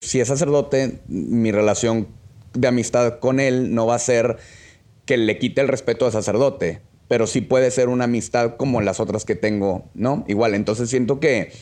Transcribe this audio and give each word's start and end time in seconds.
si 0.00 0.18
es 0.18 0.28
sacerdote, 0.28 1.00
mi 1.08 1.52
relación 1.52 2.08
de 2.54 2.68
amistad 2.68 3.18
con 3.18 3.38
él 3.38 3.74
no 3.74 3.86
va 3.86 3.96
a 3.96 3.98
ser 3.98 4.38
que 5.04 5.16
le 5.16 5.38
quite 5.38 5.60
el 5.60 5.68
respeto 5.68 6.06
de 6.06 6.12
sacerdote, 6.12 6.80
pero 7.06 7.26
sí 7.26 7.42
puede 7.42 7.70
ser 7.70 7.88
una 7.88 8.04
amistad 8.04 8.56
como 8.56 8.80
las 8.80 8.98
otras 8.98 9.24
que 9.24 9.34
tengo, 9.34 9.84
¿no? 9.94 10.24
Igual, 10.26 10.54
entonces 10.54 10.88
siento 10.88 11.20
que 11.20 11.52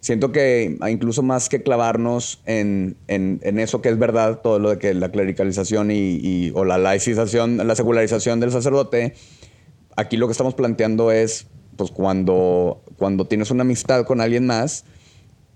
siento 0.00 0.30
que 0.30 0.78
incluso 0.88 1.22
más 1.22 1.48
que 1.48 1.62
clavarnos 1.62 2.40
en, 2.46 2.96
eso 3.08 3.82
que 3.82 3.88
es 3.88 3.98
verdad, 3.98 4.40
todo 4.42 4.60
lo 4.60 4.70
de 4.70 4.78
que 4.78 4.94
la 4.94 5.10
clericalización 5.10 5.90
y, 5.90 6.52
o 6.54 6.64
la 6.64 6.78
laicización, 6.78 7.56
la 7.56 7.74
secularización 7.74 8.38
del 8.38 8.52
sacerdote, 8.52 9.14
aquí 9.96 10.16
lo 10.16 10.28
que 10.28 10.32
estamos 10.32 10.54
planteando 10.54 11.10
es, 11.10 11.48
pues 11.76 11.90
cuando, 11.90 12.80
cuando 12.96 13.26
tienes 13.26 13.50
una 13.50 13.62
amistad 13.62 14.06
con 14.06 14.20
alguien 14.20 14.46
más, 14.46 14.84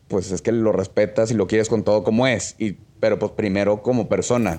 pues 0.08 0.30
es 0.30 0.42
que 0.42 0.52
lo 0.52 0.72
respetas 0.72 1.30
y 1.30 1.34
lo 1.34 1.46
quieres 1.46 1.68
con 1.68 1.84
todo 1.84 2.04
como 2.04 2.26
es, 2.26 2.54
y, 2.58 2.72
pero 3.00 3.18
pues 3.18 3.32
primero 3.32 3.82
como 3.82 4.08
persona. 4.08 4.58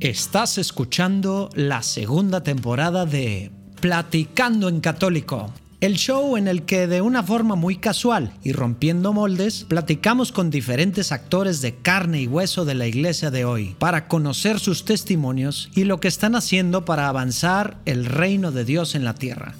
Estás 0.00 0.58
escuchando 0.58 1.50
la 1.54 1.82
segunda 1.82 2.42
temporada 2.42 3.06
de 3.06 3.50
Platicando 3.80 4.68
en 4.68 4.80
Católico 4.80 5.52
el 5.80 5.94
show 5.94 6.36
en 6.36 6.46
el 6.46 6.64
que 6.64 6.86
de 6.86 7.00
una 7.00 7.22
forma 7.22 7.54
muy 7.54 7.76
casual 7.76 8.34
y 8.42 8.52
rompiendo 8.52 9.14
moldes, 9.14 9.64
platicamos 9.66 10.30
con 10.30 10.50
diferentes 10.50 11.10
actores 11.10 11.62
de 11.62 11.74
carne 11.76 12.20
y 12.20 12.26
hueso 12.26 12.66
de 12.66 12.74
la 12.74 12.86
iglesia 12.86 13.30
de 13.30 13.46
hoy 13.46 13.76
para 13.78 14.06
conocer 14.06 14.60
sus 14.60 14.84
testimonios 14.84 15.70
y 15.74 15.84
lo 15.84 15.98
que 15.98 16.08
están 16.08 16.34
haciendo 16.34 16.84
para 16.84 17.08
avanzar 17.08 17.78
el 17.86 18.04
reino 18.04 18.52
de 18.52 18.66
Dios 18.66 18.94
en 18.94 19.04
la 19.04 19.14
tierra. 19.14 19.54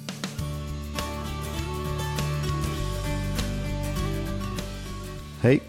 Hey, 5.43 5.59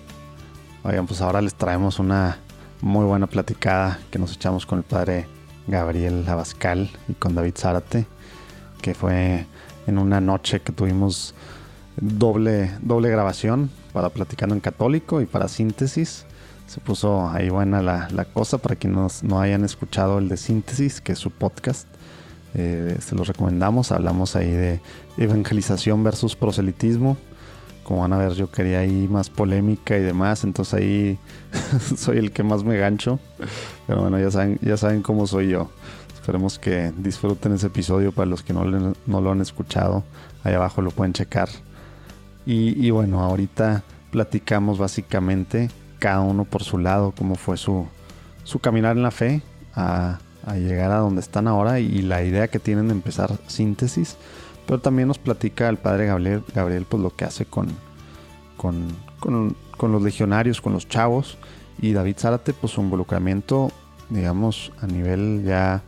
oigan, 0.85 1.07
pues 1.07 1.23
ahora 1.23 1.41
les 1.41 1.55
traemos 1.55 1.99
una 1.99 2.37
muy 2.83 3.07
buena 3.07 3.27
platicada 3.27 3.99
que 4.11 4.19
nos 4.19 4.35
echamos 4.35 4.67
con 4.67 4.77
el 4.77 4.85
padre 4.85 5.27
Gabriel 5.67 6.29
Abascal 6.29 6.91
y 7.09 7.15
con 7.15 7.35
David 7.35 7.55
Zárate, 7.57 8.05
que 8.83 8.93
fue 8.93 9.47
en 9.87 9.97
una 9.97 10.21
noche 10.21 10.61
que 10.61 10.73
tuvimos 10.73 11.35
doble, 11.97 12.71
doble 12.83 13.09
grabación 13.09 13.71
para 13.95 14.11
Platicando 14.11 14.55
en 14.55 14.61
Católico 14.61 15.23
y 15.23 15.25
para 15.25 15.49
Síntesis. 15.49 16.27
Se 16.67 16.79
puso 16.83 17.31
ahí 17.31 17.49
buena 17.49 17.81
la, 17.81 18.27
cosa 18.27 18.59
para 18.59 18.77
quienes 18.77 19.25
no 19.25 19.41
hayan 19.41 19.65
escuchado 19.65 20.19
el 20.19 20.29
de 20.29 20.37
Síntesis, 20.37 21.01
que 21.01 21.13
es 21.13 21.19
su 21.19 21.31
podcast. 21.31 21.89
Eh, 22.53 22.99
se 23.01 23.15
los 23.15 23.27
recomendamos. 23.27 23.91
Hablamos 23.91 24.37
ahí 24.37 24.51
de 24.51 24.83
evangelización 25.17 26.05
versus 26.05 26.37
proselitismo. 26.37 27.17
Como 27.85 28.01
van 28.01 28.13
a 28.13 28.19
ver, 28.19 28.33
yo 28.35 28.51
quería 28.51 28.81
ahí 28.81 29.09
más 29.09 29.31
polémica 29.31 29.97
y 29.97 30.03
demás. 30.03 30.45
Entonces 30.45 30.75
ahí 30.75 31.19
soy 31.97 32.19
el 32.19 32.33
que 32.33 32.43
más 32.43 32.65
me 32.65 32.77
gancho. 32.77 33.19
Pero 33.87 34.03
bueno, 34.03 34.19
ya 34.19 34.31
saben, 34.31 34.59
ya 34.63 34.77
saben 34.77 35.03
cómo 35.03 35.27
soy 35.27 35.49
yo. 35.49 35.69
Esperemos 36.23 36.61
que 36.61 36.93
disfruten 36.99 37.53
ese 37.53 37.67
episodio 37.67 38.13
para 38.13 38.27
los 38.27 38.45
que 38.45 38.53
no, 38.53 38.65
lo 38.65 39.33
han 39.33 39.41
escuchado. 39.41 40.05
Ahí 40.45 40.55
abajo 40.55 40.81
lo 40.81 40.93
pueden 40.93 41.13
checar. 41.13 41.49
Y, 42.47 42.89
bueno, 42.91 43.21
ahorita 43.25 43.83
platicamos 44.13 44.79
básicamente 44.79 45.69
cada 45.99 46.21
uno 46.21 46.45
por 46.45 46.63
su 46.63 46.79
lado, 46.79 47.13
cómo 47.19 47.35
fue 47.35 47.57
su, 47.57 47.89
su 48.45 48.61
caminar 48.61 48.97
en 48.97 49.03
la 49.03 49.11
fe 49.11 49.43
a, 49.75 50.21
llegar 50.55 50.93
a 50.93 50.99
donde 50.99 51.21
están 51.21 51.49
ahora 51.49 51.81
y, 51.81 52.03
la 52.03 52.23
idea 52.23 52.47
que 52.47 52.61
tienen 52.61 52.87
de 52.87 52.95
empezar 52.95 53.37
síntesis. 53.49 54.17
Pero 54.73 54.81
también 54.81 55.09
nos 55.09 55.19
platica 55.19 55.69
el 55.69 55.77
padre 55.77 56.07
Gabriel, 56.07 56.43
Gabriel 56.55 56.87
pues 56.89 57.03
lo 57.03 57.15
que 57.15 57.27
hace 57.27 57.45
con, 57.45 57.69
con, 58.57 58.89
con 59.21 59.93
los 59.93 60.01
legionarios, 60.01 60.63
con 60.63 60.73
los 60.73 60.89
chavos. 60.89 61.37
Y 61.83 61.93
David 61.93 62.17
Zárate, 62.17 62.55
pues 62.55 62.73
su 62.73 62.81
involucramiento, 62.81 63.71
digamos, 64.09 64.73
a 64.81 64.87
nivel 64.87 65.43
ya 65.45 65.83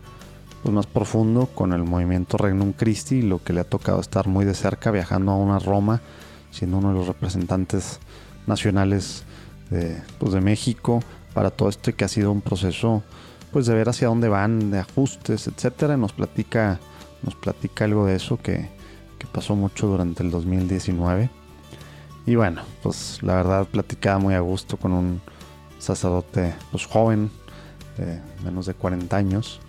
pues, 0.63 0.75
más 0.75 0.87
profundo 0.87 1.47
con 1.47 1.73
el 1.73 1.83
movimiento 1.85 2.37
Regnum 2.37 2.75
Christi, 2.75 3.23
lo 3.23 3.43
que 3.43 3.55
le 3.55 3.61
ha 3.61 3.65
tocado 3.65 4.03
estar 4.03 4.29
muy 4.29 4.45
de 4.45 4.53
cerca 4.53 4.91
viajando 4.91 5.33
a 5.33 5.37
una 5.37 5.59
Roma, 5.59 6.03
siendo 6.51 6.77
uno 6.77 6.89
de 6.89 6.97
los 6.97 7.07
representantes 7.07 8.01
nacionales 8.47 9.25
de, 9.71 9.97
pues, 10.19 10.35
de 10.35 10.43
México 10.43 11.01
para 11.33 11.49
todo 11.51 11.71
esto 11.71 11.97
que 11.97 12.05
ha 12.05 12.09
sido 12.09 12.31
un 12.31 12.43
proceso 12.43 13.03
pues 13.51 13.65
de 13.65 13.73
ver 13.73 13.89
hacia 13.89 14.09
dónde 14.09 14.29
van, 14.29 14.71
de 14.71 14.81
ajustes, 14.81 15.47
etcétera. 15.47 15.97
Nos 15.97 16.13
platica, 16.13 16.81
nos 17.25 17.35
platica 17.35 17.85
algo 17.85 18.07
de 18.07 18.17
eso 18.17 18.37
que, 18.37 18.69
que 19.19 19.27
pasó 19.27 19.57
mucho 19.57 19.87
durante 19.87 20.23
el 20.23 20.31
2019. 20.31 21.31
Y 22.27 22.37
bueno, 22.37 22.63
pues 22.83 23.19
la 23.23 23.35
verdad 23.35 23.67
platicaba 23.67 24.19
muy 24.19 24.35
a 24.35 24.41
gusto 24.41 24.77
con 24.77 24.93
un 24.93 25.21
sacerdote 25.79 26.55
pues 26.71 26.87
joven, 26.87 27.31
de 27.99 28.21
menos 28.45 28.67
de 28.67 28.75
40 28.75 29.17
años, 29.17 29.61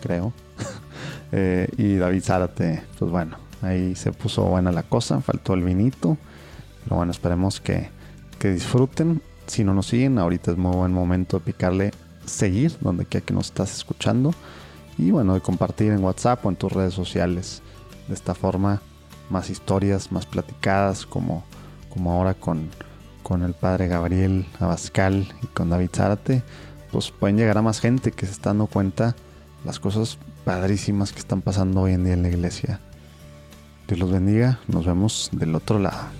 creo. 0.00 0.32
Eh, 1.32 1.68
y 1.76 1.96
David 1.96 2.22
Zárate, 2.22 2.84
pues 3.00 3.10
bueno, 3.10 3.36
ahí 3.60 3.96
se 3.96 4.12
puso 4.12 4.44
buena 4.44 4.70
la 4.70 4.84
cosa, 4.84 5.20
faltó 5.20 5.54
el 5.54 5.64
vinito. 5.64 6.16
Pero 6.84 6.96
bueno, 6.96 7.10
esperemos 7.10 7.60
que, 7.60 7.90
que 8.38 8.52
disfruten. 8.52 9.20
Si 9.46 9.64
no 9.64 9.74
nos 9.74 9.88
siguen, 9.88 10.18
ahorita 10.18 10.52
es 10.52 10.56
muy 10.56 10.74
buen 10.74 10.92
momento 10.92 11.38
de 11.38 11.44
picarle 11.44 11.90
seguir, 12.24 12.76
donde 12.80 13.06
quiera 13.06 13.26
que 13.26 13.34
nos 13.34 13.46
estás 13.46 13.76
escuchando. 13.76 14.32
Y 14.98 15.10
bueno, 15.10 15.34
de 15.34 15.40
compartir 15.40 15.92
en 15.92 16.02
WhatsApp 16.02 16.44
o 16.44 16.48
en 16.48 16.56
tus 16.56 16.72
redes 16.72 16.94
sociales. 16.94 17.62
De 18.08 18.14
esta 18.14 18.34
forma, 18.34 18.80
más 19.30 19.50
historias, 19.50 20.12
más 20.12 20.26
platicadas, 20.26 21.06
como, 21.06 21.44
como 21.90 22.12
ahora 22.12 22.34
con, 22.34 22.70
con 23.22 23.42
el 23.42 23.54
padre 23.54 23.88
Gabriel 23.88 24.46
Abascal 24.60 25.26
y 25.42 25.46
con 25.48 25.70
David 25.70 25.90
Zárate, 25.92 26.42
pues 26.92 27.10
pueden 27.10 27.36
llegar 27.36 27.58
a 27.58 27.62
más 27.62 27.80
gente 27.80 28.12
que 28.12 28.26
se 28.26 28.32
está 28.32 28.50
dando 28.50 28.66
cuenta 28.66 29.16
las 29.64 29.80
cosas 29.80 30.18
padrísimas 30.44 31.12
que 31.12 31.18
están 31.18 31.42
pasando 31.42 31.82
hoy 31.82 31.92
en 31.92 32.04
día 32.04 32.14
en 32.14 32.22
la 32.22 32.28
iglesia. 32.28 32.80
Dios 33.88 34.00
los 34.00 34.10
bendiga, 34.10 34.60
nos 34.68 34.86
vemos 34.86 35.28
del 35.32 35.54
otro 35.54 35.78
lado. 35.78 36.15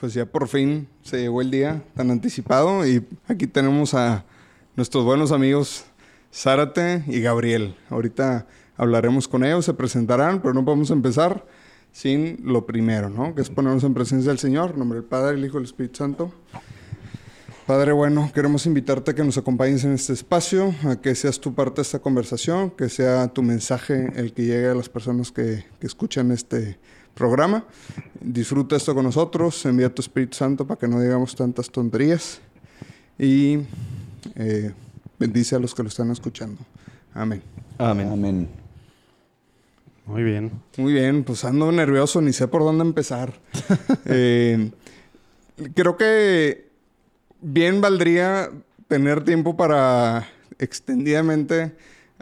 Pues 0.00 0.14
ya 0.14 0.24
por 0.24 0.48
fin 0.48 0.88
se 1.02 1.20
llegó 1.20 1.42
el 1.42 1.50
día 1.50 1.84
tan 1.94 2.10
anticipado 2.10 2.86
y 2.86 3.06
aquí 3.28 3.46
tenemos 3.46 3.92
a 3.92 4.24
nuestros 4.74 5.04
buenos 5.04 5.30
amigos 5.30 5.84
Zárate 6.32 7.04
y 7.06 7.20
Gabriel. 7.20 7.76
Ahorita 7.90 8.46
hablaremos 8.78 9.28
con 9.28 9.44
ellos, 9.44 9.66
se 9.66 9.74
presentarán, 9.74 10.40
pero 10.40 10.54
no 10.54 10.64
podemos 10.64 10.90
empezar 10.90 11.44
sin 11.92 12.40
lo 12.42 12.64
primero, 12.64 13.10
¿no? 13.10 13.34
Que 13.34 13.42
es 13.42 13.50
ponernos 13.50 13.84
en 13.84 13.92
presencia 13.92 14.30
del 14.30 14.38
Señor, 14.38 14.70
en 14.70 14.78
nombre 14.78 15.00
del 15.00 15.06
Padre, 15.06 15.36
el 15.36 15.44
Hijo 15.44 15.58
y 15.58 15.60
el 15.60 15.64
Espíritu 15.64 15.98
Santo. 15.98 16.32
Padre 17.66 17.92
bueno, 17.92 18.30
queremos 18.34 18.64
invitarte 18.64 19.10
a 19.10 19.14
que 19.14 19.22
nos 19.22 19.36
acompañes 19.36 19.84
en 19.84 19.92
este 19.92 20.14
espacio, 20.14 20.74
a 20.86 20.96
que 20.96 21.14
seas 21.14 21.38
tu 21.38 21.54
parte 21.54 21.76
de 21.76 21.82
esta 21.82 21.98
conversación, 21.98 22.70
que 22.70 22.88
sea 22.88 23.28
tu 23.28 23.42
mensaje 23.42 24.10
el 24.16 24.32
que 24.32 24.46
llegue 24.46 24.68
a 24.68 24.74
las 24.74 24.88
personas 24.88 25.30
que, 25.30 25.66
que 25.78 25.86
escuchan 25.86 26.32
este 26.32 26.78
programa. 27.14 27.64
Disfruta 28.20 28.76
esto 28.76 28.94
con 28.94 29.04
nosotros, 29.04 29.64
envía 29.66 29.94
tu 29.94 30.02
Espíritu 30.02 30.36
Santo 30.36 30.66
para 30.66 30.78
que 30.78 30.88
no 30.88 31.00
digamos 31.00 31.34
tantas 31.34 31.70
tonterías 31.70 32.40
y 33.18 33.58
eh, 34.34 34.72
bendice 35.18 35.56
a 35.56 35.58
los 35.58 35.74
que 35.74 35.82
lo 35.82 35.88
están 35.88 36.10
escuchando. 36.10 36.60
Amén. 37.14 37.42
Amén. 37.78 38.08
Amén. 38.12 38.48
Muy 40.06 40.22
bien. 40.22 40.50
Muy 40.76 40.92
bien, 40.92 41.22
pues 41.22 41.44
ando 41.44 41.70
nervioso, 41.70 42.20
ni 42.20 42.32
sé 42.32 42.48
por 42.48 42.62
dónde 42.62 42.84
empezar. 42.84 43.32
Eh, 44.06 44.70
creo 45.74 45.96
que 45.96 46.68
bien 47.40 47.80
valdría 47.80 48.50
tener 48.88 49.24
tiempo 49.24 49.56
para 49.56 50.26
extendidamente 50.58 51.72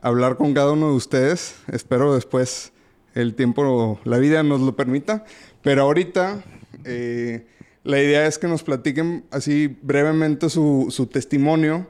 hablar 0.03 0.37
con 0.37 0.53
cada 0.55 0.73
uno 0.73 0.91
de 0.91 0.96
ustedes. 0.96 1.56
Espero 1.73 2.14
después 2.14 2.73
el 3.20 3.35
tiempo, 3.35 4.00
la 4.05 4.19
vida 4.19 4.43
nos 4.43 4.61
lo 4.61 4.76
permita. 4.76 5.25
Pero 5.62 5.82
ahorita 5.82 6.43
eh, 6.85 7.47
la 7.85 8.00
idea 8.00 8.26
es 8.26 8.38
que 8.38 8.47
nos 8.47 8.62
platiquen 8.62 9.25
así 9.31 9.76
brevemente 9.82 10.49
su, 10.49 10.87
su 10.91 11.06
testimonio 11.06 11.87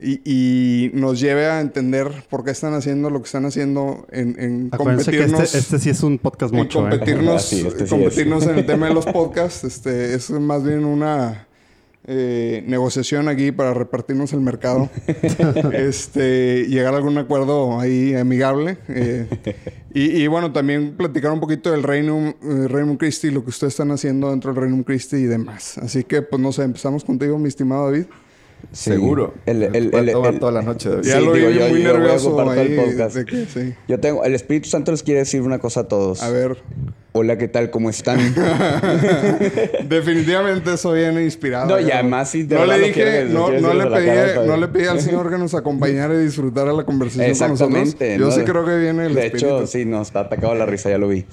y, 0.00 0.90
nos 0.94 1.20
lleve 1.20 1.46
a 1.46 1.60
entender 1.60 2.08
por 2.28 2.44
qué 2.44 2.50
están 2.50 2.74
haciendo 2.74 3.10
lo 3.10 3.20
que 3.20 3.26
están 3.26 3.44
haciendo 3.44 4.06
en, 4.10 4.36
en 4.40 4.70
competirnos. 4.70 5.38
Que 5.38 5.44
este, 5.44 5.58
este, 5.58 5.78
sí 5.78 5.90
es 5.90 6.02
un 6.02 6.18
podcast 6.18 6.52
mucho. 6.52 6.80
En 6.80 6.86
¿eh? 6.86 6.90
competirnos, 6.90 7.52
este 7.52 7.86
competirnos 7.86 8.46
en 8.46 8.58
el 8.58 8.66
tema 8.66 8.88
de 8.88 8.94
los 8.94 9.06
podcasts. 9.06 9.64
Este, 9.64 10.14
es 10.14 10.30
más 10.30 10.64
bien 10.64 10.84
una 10.84 11.46
eh, 12.06 12.62
negociación 12.66 13.28
aquí 13.28 13.50
para 13.52 13.72
repartirnos 13.74 14.32
el 14.32 14.40
mercado. 14.40 14.90
este, 15.72 16.66
llegar 16.68 16.94
a 16.94 16.98
algún 16.98 17.16
acuerdo 17.18 17.80
ahí 17.80 18.14
amigable. 18.14 18.78
Eh, 18.88 19.26
y, 19.94 20.26
bueno, 20.26 20.52
también 20.52 20.96
platicar 20.96 21.30
un 21.32 21.40
poquito 21.40 21.70
del 21.70 21.82
Reino, 21.82 22.34
Reino 22.42 22.98
Christi, 22.98 23.30
lo 23.30 23.44
que 23.44 23.50
ustedes 23.50 23.74
están 23.74 23.90
haciendo 23.92 24.30
dentro 24.30 24.52
del 24.52 24.60
Reino 24.62 24.82
Christi 24.84 25.16
y 25.16 25.24
demás. 25.24 25.78
Así 25.78 26.04
que, 26.04 26.20
pues 26.22 26.42
no 26.42 26.52
sé, 26.52 26.62
empezamos 26.64 27.04
contigo, 27.04 27.38
mi 27.38 27.48
estimado 27.48 27.86
David. 27.86 28.06
Sí. 28.72 28.90
Seguro. 28.90 29.34
El, 29.46 29.90
toda 30.40 30.50
la 30.52 30.62
noche. 30.62 30.88
David. 30.88 31.04
Ya 31.04 31.18
Sí, 31.20 31.24
lo 31.24 31.32
digo, 31.34 31.50
yo- 31.50 31.68
muy 31.68 31.82
yo 31.82 31.90
voy 31.92 31.96
a 31.96 31.98
nervioso 32.00 32.28
ocupar 32.28 32.44
todo 32.46 32.54
el 32.60 32.78
ahí. 32.78 32.86
podcast. 32.90 33.16
de 33.16 33.24
que- 33.24 33.46
sí. 33.46 33.74
Yo 33.86 34.00
tengo, 34.00 34.24
el 34.24 34.34
Espíritu 34.34 34.68
Santo 34.68 34.90
les 34.90 35.02
quiere 35.02 35.20
decir 35.20 35.42
una 35.42 35.58
cosa 35.58 35.80
a 35.80 35.84
todos. 35.88 36.22
A 36.22 36.30
ver, 36.30 36.56
Hola, 37.16 37.38
¿qué 37.38 37.46
tal? 37.46 37.70
¿Cómo 37.70 37.90
están? 37.90 38.18
definitivamente 39.88 40.76
soy 40.76 40.98
bien 40.98 41.22
inspirado. 41.22 41.68
No, 41.68 41.78
y 41.80 41.88
además 41.92 42.28
sí, 42.28 42.42
de 42.42 42.56
no 42.56 42.66
le 42.66 42.78
dije, 42.80 43.26
no, 43.30 43.52
no 43.52 43.72
le 43.72 43.86
pedí, 43.86 44.46
no 44.48 44.56
le 44.56 44.66
pedí 44.66 44.86
al 44.86 45.00
Señor 45.00 45.30
que 45.30 45.38
nos 45.38 45.54
acompañara 45.54 46.12
y 46.14 46.24
disfrutara 46.24 46.72
la 46.72 46.82
conversación 46.82 47.36
con 47.38 47.50
nosotros. 47.50 47.78
Exactamente. 47.82 48.18
Yo 48.18 48.26
¿no? 48.26 48.30
sí 48.32 48.40
creo 48.42 48.64
que 48.66 48.76
viene 48.78 49.06
el 49.06 49.14
De 49.14 49.26
espíritu. 49.26 49.46
hecho, 49.58 49.66
sí, 49.68 49.84
nos 49.84 50.08
está 50.08 50.20
atacado 50.22 50.56
la 50.56 50.66
risa, 50.66 50.90
ya 50.90 50.98
lo 50.98 51.06
vi. 51.06 51.24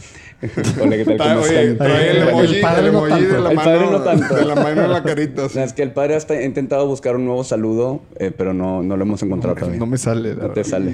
Hola, 0.81 0.97
¿qué 0.97 1.05
tal? 1.05 1.17
Trae, 1.17 1.33
¿Cómo 1.35 1.41
oye, 1.41 1.71
están? 1.71 1.77
trae 1.87 2.11
el 2.11 2.17
El 2.17 2.27
emoji, 2.29 2.61
padre 2.61 2.85
el 2.87 2.93
no 2.93 3.07
emoji 3.07 3.23
de 3.23 3.27
tanto. 3.33 3.41
la 3.41 3.49
El 3.49 3.55
padre 3.55 3.79
mano, 3.79 3.91
no 3.91 4.01
tanto. 4.03 4.35
de 4.35 4.45
la 4.45 4.55
mano 4.55 4.83
en 4.83 4.91
la 4.91 5.03
carita. 5.03 5.49
sí. 5.49 5.57
No, 5.57 5.63
es 5.63 5.73
que 5.73 5.81
el 5.81 5.91
padre 5.93 6.15
ha 6.15 6.43
intentado 6.43 6.85
buscar 6.85 7.15
un 7.15 7.25
nuevo 7.25 7.43
saludo, 7.43 8.03
eh, 8.19 8.29
pero 8.37 8.53
no, 8.53 8.83
no 8.83 8.97
lo 8.97 9.01
hemos 9.03 9.23
encontrado 9.23 9.55
todavía. 9.55 9.79
No 9.79 9.87
me 9.87 9.97
sale. 9.97 10.35
la 10.35 10.43
No 10.43 10.49
te 10.51 10.63
sale, 10.63 10.93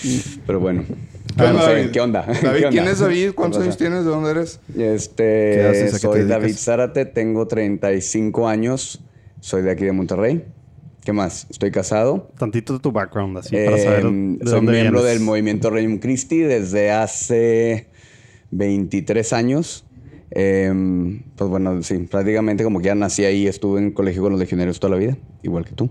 sí. 0.00 0.40
Pero 0.46 0.58
bueno. 0.58 0.84
¿Qué 1.36 1.42
onda, 1.44 1.52
No 1.52 1.62
sé, 1.64 1.72
David? 1.72 1.90
¿Qué 1.92 2.00
onda? 2.00 2.20
David, 2.26 2.40
¿Qué 2.40 2.48
onda? 2.66 2.70
¿quién 2.70 2.88
es 2.88 2.98
David? 2.98 3.30
¿Cuántos 3.34 3.58
¿Qué 3.58 3.64
años 3.64 3.76
tienes? 3.76 4.04
¿De 4.04 4.10
dónde 4.10 4.30
eres? 4.30 4.60
Este, 4.76 5.52
¿Qué 5.54 5.66
haces? 5.70 5.94
¿A 5.94 5.98
qué 5.98 6.06
te 6.08 6.20
soy? 6.20 6.28
David 6.28 6.54
Zárate, 6.56 7.04
tengo 7.06 7.46
35 7.46 8.48
años, 8.48 9.00
soy 9.40 9.62
de 9.62 9.70
aquí 9.70 9.84
de 9.84 9.92
Monterrey. 9.92 10.44
¿Qué 11.04 11.12
más? 11.12 11.46
Estoy 11.50 11.70
casado. 11.72 12.30
Tantito 12.38 12.74
de 12.74 12.78
tu 12.78 12.92
background, 12.92 13.38
así, 13.38 13.56
para 13.56 13.76
Eh, 13.76 13.82
saber 13.82 14.04
de 14.04 14.10
soy 14.10 14.36
dónde 14.52 14.72
miembro 14.72 15.00
vienes. 15.00 15.04
del 15.18 15.20
movimiento 15.20 15.70
Regnum 15.70 15.98
Christi 15.98 16.38
desde 16.38 16.92
hace 16.92 17.88
23 18.52 19.32
años. 19.32 19.84
Eh, 20.30 20.72
pues 21.36 21.50
bueno, 21.50 21.82
sí, 21.82 21.98
prácticamente 22.10 22.62
como 22.64 22.78
que 22.78 22.86
ya 22.86 22.94
nací 22.94 23.24
ahí, 23.24 23.46
estuve 23.46 23.80
en 23.80 23.90
colegio 23.90 24.22
con 24.22 24.32
los 24.32 24.40
legionarios 24.40 24.78
toda 24.80 24.92
la 24.92 24.96
vida, 24.98 25.16
igual 25.42 25.64
que 25.64 25.72
tú. 25.72 25.90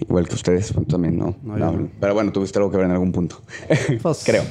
Igual 0.00 0.28
que 0.28 0.34
ustedes 0.34 0.72
pues, 0.72 0.86
también, 0.86 1.18
¿no? 1.18 1.36
No, 1.42 1.56
no. 1.56 1.88
Pero 2.00 2.14
bueno, 2.14 2.32
tuviste 2.32 2.58
algo 2.58 2.70
que 2.70 2.76
ver 2.76 2.86
en 2.86 2.92
algún 2.92 3.12
punto. 3.12 3.42
Pues- 4.02 4.22
Creo. 4.24 4.44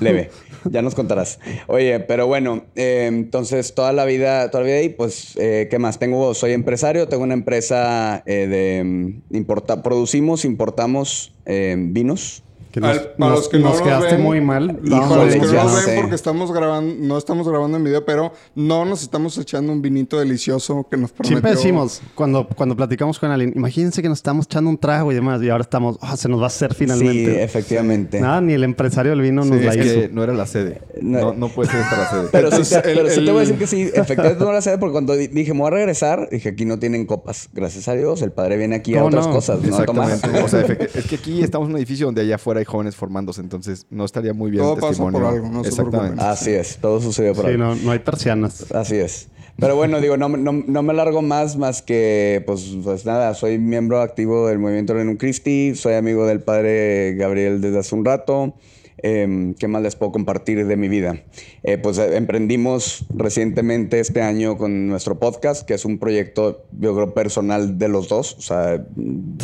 Leve. 0.00 0.30
Ya 0.70 0.80
nos 0.80 0.94
contarás. 0.94 1.40
Oye, 1.66 2.00
pero 2.00 2.26
bueno, 2.26 2.64
eh, 2.74 3.04
entonces 3.06 3.74
toda 3.74 3.92
la 3.92 4.06
vida, 4.06 4.50
toda 4.50 4.62
la 4.62 4.68
vida 4.68 4.78
ahí, 4.78 4.88
pues, 4.88 5.36
eh, 5.36 5.68
¿qué 5.70 5.78
más? 5.78 5.98
Tengo, 5.98 6.32
soy 6.32 6.52
empresario, 6.52 7.06
tengo 7.06 7.22
una 7.22 7.34
empresa 7.34 8.22
eh, 8.24 8.46
de 8.46 8.82
mm, 8.82 9.36
importa, 9.36 9.82
producimos, 9.82 10.46
importamos 10.46 11.34
eh, 11.44 11.76
vinos. 11.78 12.43
Que 12.74 12.80
nos, 12.80 12.90
Al- 12.90 13.12
para 13.16 13.30
nos- 13.30 13.38
los 13.38 13.48
que 13.48 13.58
no 13.58 13.64
nos 13.68 13.74
nos 13.74 13.82
quedaste 13.82 14.14
ven, 14.16 14.22
muy 14.22 14.40
mal. 14.40 14.70
Estábamos 14.82 15.08
Para 15.08 15.24
los 15.26 15.32
que 15.34 15.38
no 15.38 15.46
nos 15.52 15.72
no 15.80 15.86
ven 15.86 16.00
porque 16.00 16.14
estamos 16.16 16.52
grabando, 16.52 16.94
no 16.98 17.18
estamos 17.18 17.48
grabando 17.48 17.76
en 17.76 17.84
video, 17.84 18.04
pero 18.04 18.32
no 18.56 18.84
nos 18.84 19.02
estamos 19.02 19.38
echando 19.38 19.70
un 19.70 19.80
vinito 19.80 20.18
delicioso 20.18 20.84
que 20.90 20.96
nos 20.96 21.12
prometió. 21.12 21.28
Siempre 21.36 21.50
decimos, 21.52 22.02
cuando, 22.16 22.48
cuando 22.48 22.74
platicamos 22.74 23.20
con 23.20 23.30
alguien, 23.30 23.52
imagínense 23.54 24.02
que 24.02 24.08
nos 24.08 24.18
estamos 24.18 24.46
echando 24.46 24.70
un 24.70 24.76
trago 24.76 25.12
y 25.12 25.14
demás, 25.14 25.40
y 25.40 25.50
ahora 25.50 25.62
estamos, 25.62 25.98
"Ah, 26.00 26.16
se 26.16 26.28
nos 26.28 26.40
va 26.40 26.44
a 26.44 26.46
hacer 26.48 26.72
Sí, 26.72 26.78
finalmente. 26.80 27.44
efectivamente. 27.44 28.20
Nada, 28.20 28.40
ni 28.40 28.54
el 28.54 28.64
empresario 28.64 29.12
del 29.12 29.20
vino 29.20 29.44
nos 29.44 29.56
Sí, 29.56 29.64
la 29.64 29.72
Es 29.74 29.86
hizo. 29.86 29.94
que 30.00 30.08
no 30.08 30.24
era 30.24 30.32
la 30.34 30.46
sede. 30.46 30.80
No. 31.00 31.20
No, 31.20 31.34
no 31.34 31.48
puede 31.50 31.70
ser 31.70 31.80
esta 31.80 31.96
la 31.96 32.10
sede. 32.10 32.28
Pero, 32.32 32.48
sí, 32.50 32.56
Entonces, 32.56 32.82
te, 32.82 32.90
el- 32.90 32.96
pero 32.96 33.08
sí 33.10 33.24
te 33.24 33.30
voy 33.30 33.36
a 33.36 33.40
decir 33.42 33.56
que 33.58 33.66
sí, 33.68 33.90
efectivamente 33.94 34.44
no 34.44 34.52
la 34.52 34.60
sé, 34.62 34.76
porque 34.78 34.90
cuando 34.92 35.14
di- 35.14 35.28
dije, 35.28 35.52
me 35.54 35.60
voy 35.60 35.68
a 35.68 35.70
regresar, 35.70 36.28
dije, 36.28 36.48
aquí 36.48 36.64
no 36.64 36.80
tienen 36.80 37.06
copas. 37.06 37.48
Gracias 37.52 37.86
a 37.86 37.94
Dios, 37.94 38.20
el 38.22 38.32
padre 38.32 38.56
viene 38.56 38.74
aquí 38.74 38.94
a 38.94 38.98
¿Cómo 38.98 39.06
otras 39.10 39.28
no? 39.28 39.32
cosas, 39.32 39.62
no 39.62 39.76
a 39.76 39.84
tomar. 39.84 40.10
Exactamente. 40.10 40.44
O 40.44 40.48
sea, 40.48 40.60
es 41.00 41.06
que 41.06 41.14
aquí 41.14 41.40
estamos 41.40 41.68
en 41.68 41.74
un 41.74 41.78
edificio 41.78 42.06
donde 42.06 42.22
allá 42.22 42.34
afuera 42.34 42.63
hay 42.64 42.72
jóvenes 42.72 42.96
formándose, 42.96 43.40
entonces 43.42 43.86
no 43.90 44.04
estaría 44.04 44.32
muy 44.32 44.50
bien 44.50 44.62
Todo 44.62 44.88
el 44.90 44.96
por 44.96 45.24
algo, 45.24 45.48
no 45.48 45.60
Exactamente. 45.62 46.22
Así 46.22 46.50
es, 46.50 46.78
todo 46.78 47.00
sucedió 47.00 47.34
por 47.34 47.44
Sí, 47.44 47.50
ahí. 47.52 47.58
no, 47.58 47.74
no 47.74 47.90
hay 47.90 47.98
persianas. 47.98 48.72
Así 48.72 48.96
es. 48.96 49.28
Pero 49.58 49.76
bueno, 49.76 50.00
digo, 50.00 50.16
no, 50.16 50.28
no, 50.28 50.52
no 50.52 50.82
me 50.82 50.94
largo 50.94 51.22
más, 51.22 51.56
más 51.56 51.80
que, 51.82 52.42
pues, 52.46 52.74
pues 52.82 53.04
nada, 53.06 53.34
soy 53.34 53.58
miembro 53.58 54.00
activo 54.00 54.48
del 54.48 54.58
movimiento 54.58 54.94
Renum 54.94 55.16
Christi, 55.16 55.74
soy 55.76 55.94
amigo 55.94 56.26
del 56.26 56.40
padre 56.40 57.14
Gabriel 57.14 57.60
desde 57.60 57.78
hace 57.78 57.94
un 57.94 58.04
rato. 58.04 58.54
Em, 58.98 59.54
¿Qué 59.54 59.68
más 59.68 59.82
les 59.82 59.96
puedo 59.96 60.12
compartir 60.12 60.66
de 60.66 60.76
mi 60.76 60.88
vida? 60.88 61.22
Eh, 61.62 61.78
pues 61.78 61.98
eh, 61.98 62.16
emprendimos 62.16 63.04
recientemente 63.14 64.00
este 64.00 64.22
año 64.22 64.56
con 64.56 64.88
nuestro 64.88 65.18
podcast, 65.18 65.66
que 65.66 65.74
es 65.74 65.84
un 65.84 65.98
proyecto, 65.98 66.64
yo 66.78 66.94
creo, 66.94 67.12
personal 67.12 67.78
de 67.78 67.88
los 67.88 68.08
dos. 68.08 68.34
O 68.38 68.42
sea, 68.42 68.84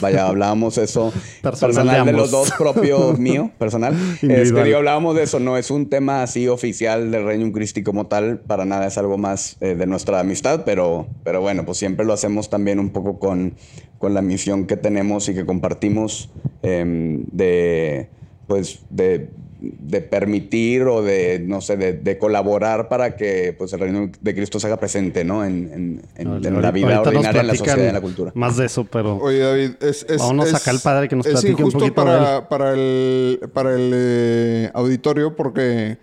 vaya, 0.00 0.26
hablábamos 0.26 0.78
eso. 0.78 1.12
Personal 1.42 1.86
de 1.86 1.92
de, 1.92 1.98
ambos. 1.98 2.14
los 2.14 2.30
dos, 2.30 2.52
propio 2.52 3.14
mío, 3.14 3.50
personal. 3.58 3.94
Este, 4.22 4.64
digo, 4.64 4.78
hablábamos 4.78 5.16
de 5.16 5.24
eso, 5.24 5.40
no 5.40 5.56
es 5.56 5.70
un 5.70 5.88
tema 5.88 6.22
así 6.22 6.48
oficial 6.48 7.10
del 7.10 7.24
Reino 7.24 7.50
Christi 7.52 7.82
como 7.82 8.06
tal, 8.06 8.40
para 8.40 8.64
nada 8.64 8.86
es 8.86 8.98
algo 8.98 9.18
más 9.18 9.56
eh, 9.60 9.74
de 9.74 9.86
nuestra 9.86 10.20
amistad, 10.20 10.62
pero, 10.64 11.08
pero 11.24 11.40
bueno, 11.40 11.64
pues 11.64 11.78
siempre 11.78 12.04
lo 12.04 12.12
hacemos 12.12 12.50
también 12.50 12.78
un 12.78 12.90
poco 12.90 13.18
con, 13.18 13.54
con 13.98 14.14
la 14.14 14.22
misión 14.22 14.66
que 14.66 14.76
tenemos 14.76 15.28
y 15.28 15.34
que 15.34 15.44
compartimos 15.44 16.30
em, 16.62 17.24
de, 17.32 18.08
pues, 18.50 18.80
de, 18.90 19.28
de 19.60 20.00
permitir 20.00 20.82
o 20.82 21.02
de, 21.02 21.38
no 21.38 21.60
sé, 21.60 21.76
de, 21.76 21.92
de 21.92 22.18
colaborar 22.18 22.88
para 22.88 23.14
que 23.14 23.54
pues, 23.56 23.72
el 23.72 23.78
Reino 23.78 24.10
de 24.20 24.34
Cristo 24.34 24.58
se 24.58 24.66
haga 24.66 24.76
presente, 24.78 25.22
¿no? 25.24 25.44
En, 25.44 25.70
en- 25.72 26.02
en- 26.16 26.44
en 26.44 26.60
la 26.62 26.72
vida 26.72 27.00
ordinaria, 27.00 27.42
en 27.42 27.46
la 27.46 27.54
sociedad 27.54 27.78
y 27.78 27.86
en 27.86 27.92
la 27.94 28.00
cultura. 28.00 28.32
Más 28.34 28.56
de 28.56 28.66
eso, 28.66 28.84
pero 28.90 29.18
Oye, 29.18 29.38
David, 29.38 29.70
es, 29.80 30.04
es, 30.08 30.18
Vámonos 30.18 30.48
es- 30.48 30.54
acá 30.54 30.72
al 30.72 30.80
padre 30.80 31.08
que 31.08 31.14
nos 31.14 31.26
es 31.26 31.32
platique 31.32 31.62
un 31.62 31.70
poquito 31.70 31.94
para, 31.94 32.48
para 32.48 32.72
el, 32.72 33.38
para 33.52 33.74
el 33.76 33.90
eh, 33.94 34.70
auditorio 34.74 35.36
porque, 35.36 35.96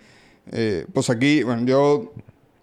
eh, 0.50 0.86
pues 0.94 1.10
aquí, 1.10 1.42
bueno, 1.42 1.66
yo 1.66 2.14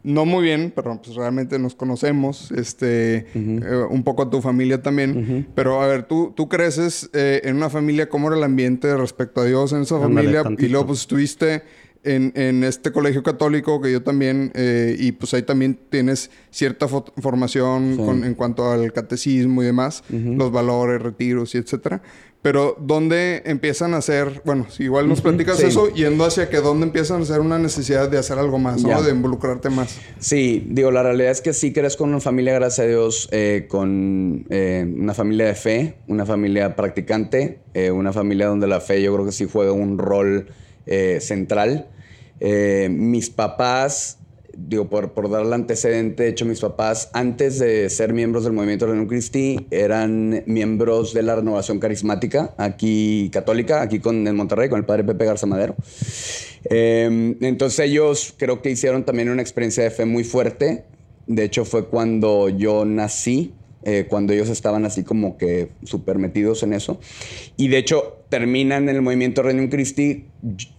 no 0.05 0.25
muy 0.25 0.43
bien, 0.43 0.71
pero 0.75 1.01
pues 1.01 1.15
realmente 1.15 1.57
nos 1.59 1.75
conocemos, 1.75 2.51
este, 2.51 3.25
eh, 3.35 3.85
un 3.89 4.03
poco 4.03 4.23
a 4.23 4.29
tu 4.29 4.41
familia 4.41 4.81
también. 4.81 5.47
Pero 5.55 5.81
a 5.81 5.87
ver, 5.87 6.03
tú, 6.03 6.31
tú 6.35 6.47
creces 6.47 7.09
eh, 7.13 7.41
en 7.43 7.55
una 7.57 7.69
familia, 7.69 8.07
¿cómo 8.07 8.27
era 8.27 8.37
el 8.37 8.43
ambiente 8.43 8.95
respecto 8.95 9.41
a 9.41 9.45
Dios 9.45 9.73
en 9.73 9.81
esa 9.81 9.95
Ándale, 9.95 10.31
familia? 10.41 10.65
Y 10.65 10.69
luego 10.69 10.87
pues 10.87 10.99
estuviste 11.01 11.63
en, 12.03 12.31
en 12.35 12.63
este 12.63 12.91
colegio 12.91 13.23
católico 13.23 13.81
que 13.81 13.91
yo 13.91 14.03
también, 14.03 14.51
eh, 14.53 14.95
y 14.99 15.11
pues 15.13 15.33
ahí 15.33 15.41
también 15.41 15.79
tienes 15.89 16.29
cierta 16.51 16.87
fo- 16.87 17.11
formación 17.17 17.95
Sí. 17.97 18.03
con- 18.05 18.23
en 18.23 18.35
cuanto 18.35 18.71
al 18.71 18.93
catecismo 18.93 19.63
y 19.63 19.65
demás, 19.65 20.03
los 20.09 20.51
valores, 20.51 21.01
retiros 21.01 21.55
y 21.55 21.57
etcétera. 21.57 22.03
Pero 22.45 22.77
¿dónde 22.79 23.41
empiezan 23.45 23.95
a 23.95 24.03
ser, 24.03 24.43
bueno, 24.45 24.67
si 24.69 24.83
igual 24.83 25.09
nos 25.09 25.19
platicas 25.21 25.57
sí. 25.57 25.65
eso, 25.65 25.91
yendo 25.91 26.25
hacia 26.25 26.47
que 26.47 26.57
dónde 26.57 26.85
empiezan 26.85 27.23
a 27.23 27.25
ser 27.25 27.39
una 27.39 27.57
necesidad 27.57 28.07
de 28.07 28.19
hacer 28.19 28.37
algo 28.37 28.59
más, 28.59 28.83
¿no? 28.83 29.01
De 29.01 29.09
involucrarte 29.09 29.71
más. 29.71 29.97
Sí, 30.19 30.63
digo, 30.69 30.91
la 30.91 31.01
realidad 31.01 31.31
es 31.31 31.41
que 31.41 31.53
sí 31.53 31.73
crees 31.73 31.97
con 31.97 32.09
una 32.09 32.19
familia, 32.19 32.53
gracias 32.53 32.85
a 32.85 32.87
Dios, 32.87 33.29
eh, 33.31 33.65
con 33.67 34.45
eh, 34.51 34.85
una 34.95 35.15
familia 35.15 35.47
de 35.47 35.55
fe, 35.55 35.97
una 36.07 36.23
familia 36.27 36.75
practicante, 36.75 37.61
eh, 37.73 37.89
una 37.89 38.13
familia 38.13 38.45
donde 38.45 38.67
la 38.67 38.79
fe 38.79 39.01
yo 39.01 39.11
creo 39.15 39.25
que 39.25 39.31
sí 39.31 39.47
juega 39.51 39.71
un 39.71 39.97
rol 39.97 40.45
eh, 40.85 41.17
central. 41.21 41.89
Mis 42.39 43.31
papás, 43.31 44.19
digo, 44.57 44.89
por, 44.89 45.13
por 45.13 45.29
darle 45.29 45.55
antecedente, 45.55 46.23
de 46.23 46.29
hecho, 46.29 46.45
mis 46.45 46.59
papás, 46.59 47.09
antes 47.13 47.59
de 47.59 47.89
ser 47.89 48.13
miembros 48.13 48.43
del 48.43 48.53
movimiento 48.53 48.87
Reino 48.87 49.07
Christi, 49.07 49.67
eran 49.71 50.43
miembros 50.45 51.13
de 51.13 51.23
la 51.23 51.35
renovación 51.35 51.79
carismática, 51.79 52.53
aquí 52.57 53.29
católica, 53.31 53.81
aquí 53.81 53.99
con, 53.99 54.27
en 54.27 54.35
Monterrey, 54.35 54.69
con 54.69 54.79
el 54.79 54.85
padre 54.85 55.03
Pepe 55.03 55.25
Garza 55.25 55.45
Madero. 55.45 55.75
Eh, 56.69 57.35
entonces 57.41 57.79
ellos 57.79 58.33
creo 58.37 58.61
que 58.61 58.71
hicieron 58.71 59.05
también 59.05 59.29
una 59.29 59.41
experiencia 59.41 59.83
de 59.83 59.91
fe 59.91 60.05
muy 60.05 60.23
fuerte. 60.23 60.85
De 61.27 61.43
hecho 61.43 61.65
fue 61.65 61.87
cuando 61.87 62.49
yo 62.49 62.85
nací, 62.85 63.53
eh, 63.85 64.05
cuando 64.09 64.33
ellos 64.33 64.49
estaban 64.49 64.85
así 64.85 65.03
como 65.03 65.37
que 65.37 65.69
súper 65.83 66.17
metidos 66.17 66.63
en 66.63 66.73
eso. 66.73 66.99
Y 67.55 67.69
de 67.69 67.77
hecho 67.77 68.25
terminan 68.29 68.89
en 68.89 68.95
el 68.95 69.01
movimiento 69.01 69.43
Regnum 69.43 69.69
Christi 69.69 70.25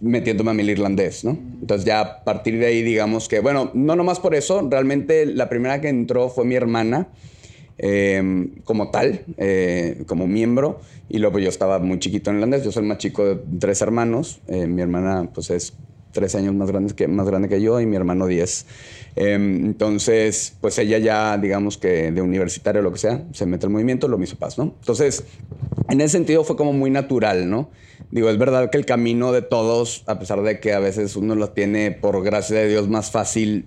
metiéndome 0.01 0.51
a 0.51 0.53
mí 0.53 0.61
el 0.61 0.69
irlandés, 0.69 1.23
¿no? 1.23 1.31
Entonces 1.61 1.85
ya 1.85 2.01
a 2.01 2.23
partir 2.23 2.59
de 2.59 2.67
ahí 2.67 2.83
digamos 2.83 3.27
que, 3.27 3.39
bueno, 3.39 3.71
no 3.73 3.95
nomás 3.95 4.19
por 4.19 4.35
eso, 4.35 4.67
realmente 4.69 5.25
la 5.25 5.49
primera 5.49 5.81
que 5.81 5.89
entró 5.89 6.29
fue 6.29 6.45
mi 6.45 6.55
hermana 6.55 7.07
eh, 7.79 8.49
como 8.63 8.89
tal, 8.89 9.23
eh, 9.37 10.03
como 10.07 10.27
miembro. 10.27 10.79
Y 11.09 11.19
luego 11.19 11.39
yo 11.39 11.49
estaba 11.49 11.79
muy 11.79 11.99
chiquito 11.99 12.29
en 12.29 12.37
irlandés. 12.37 12.63
Yo 12.63 12.71
soy 12.71 12.83
el 12.83 12.89
más 12.89 12.97
chico 12.97 13.25
de 13.25 13.39
tres 13.59 13.81
hermanos. 13.81 14.41
Eh, 14.47 14.67
mi 14.67 14.81
hermana 14.81 15.29
pues 15.33 15.49
es 15.49 15.73
tres 16.11 16.35
años 16.35 16.53
más 16.55 16.71
grande 16.71 16.93
que, 16.95 17.07
más 17.07 17.27
grande 17.27 17.47
que 17.47 17.61
yo 17.61 17.79
y 17.79 17.85
mi 17.85 17.95
hermano 17.95 18.27
diez. 18.27 18.65
Eh, 19.17 19.33
entonces, 19.33 20.55
pues 20.61 20.77
ella 20.77 20.99
ya, 20.99 21.37
digamos 21.39 21.79
que 21.79 22.11
de 22.11 22.21
universitario 22.21 22.81
o 22.81 22.83
lo 22.83 22.91
que 22.91 22.99
sea, 22.99 23.25
se 23.33 23.47
mete 23.47 23.65
al 23.65 23.71
movimiento, 23.71 24.07
lo 24.07 24.19
mis 24.19 24.35
papás, 24.35 24.59
¿no? 24.59 24.75
Entonces, 24.79 25.23
en 25.89 26.01
ese 26.01 26.09
sentido 26.09 26.43
fue 26.43 26.55
como 26.55 26.71
muy 26.71 26.91
natural, 26.91 27.49
¿no? 27.49 27.71
Digo, 28.11 28.29
es 28.29 28.37
verdad 28.37 28.69
que 28.69 28.77
el 28.77 28.85
camino 28.85 29.31
de 29.31 29.41
todos, 29.41 30.03
a 30.05 30.19
pesar 30.19 30.43
de 30.43 30.59
que 30.59 30.73
a 30.73 30.79
veces 30.79 31.15
uno 31.15 31.33
lo 31.33 31.49
tiene 31.49 31.91
por 31.91 32.23
gracia 32.23 32.57
de 32.57 32.67
Dios 32.67 32.89
más 32.89 33.09
fácil, 33.09 33.65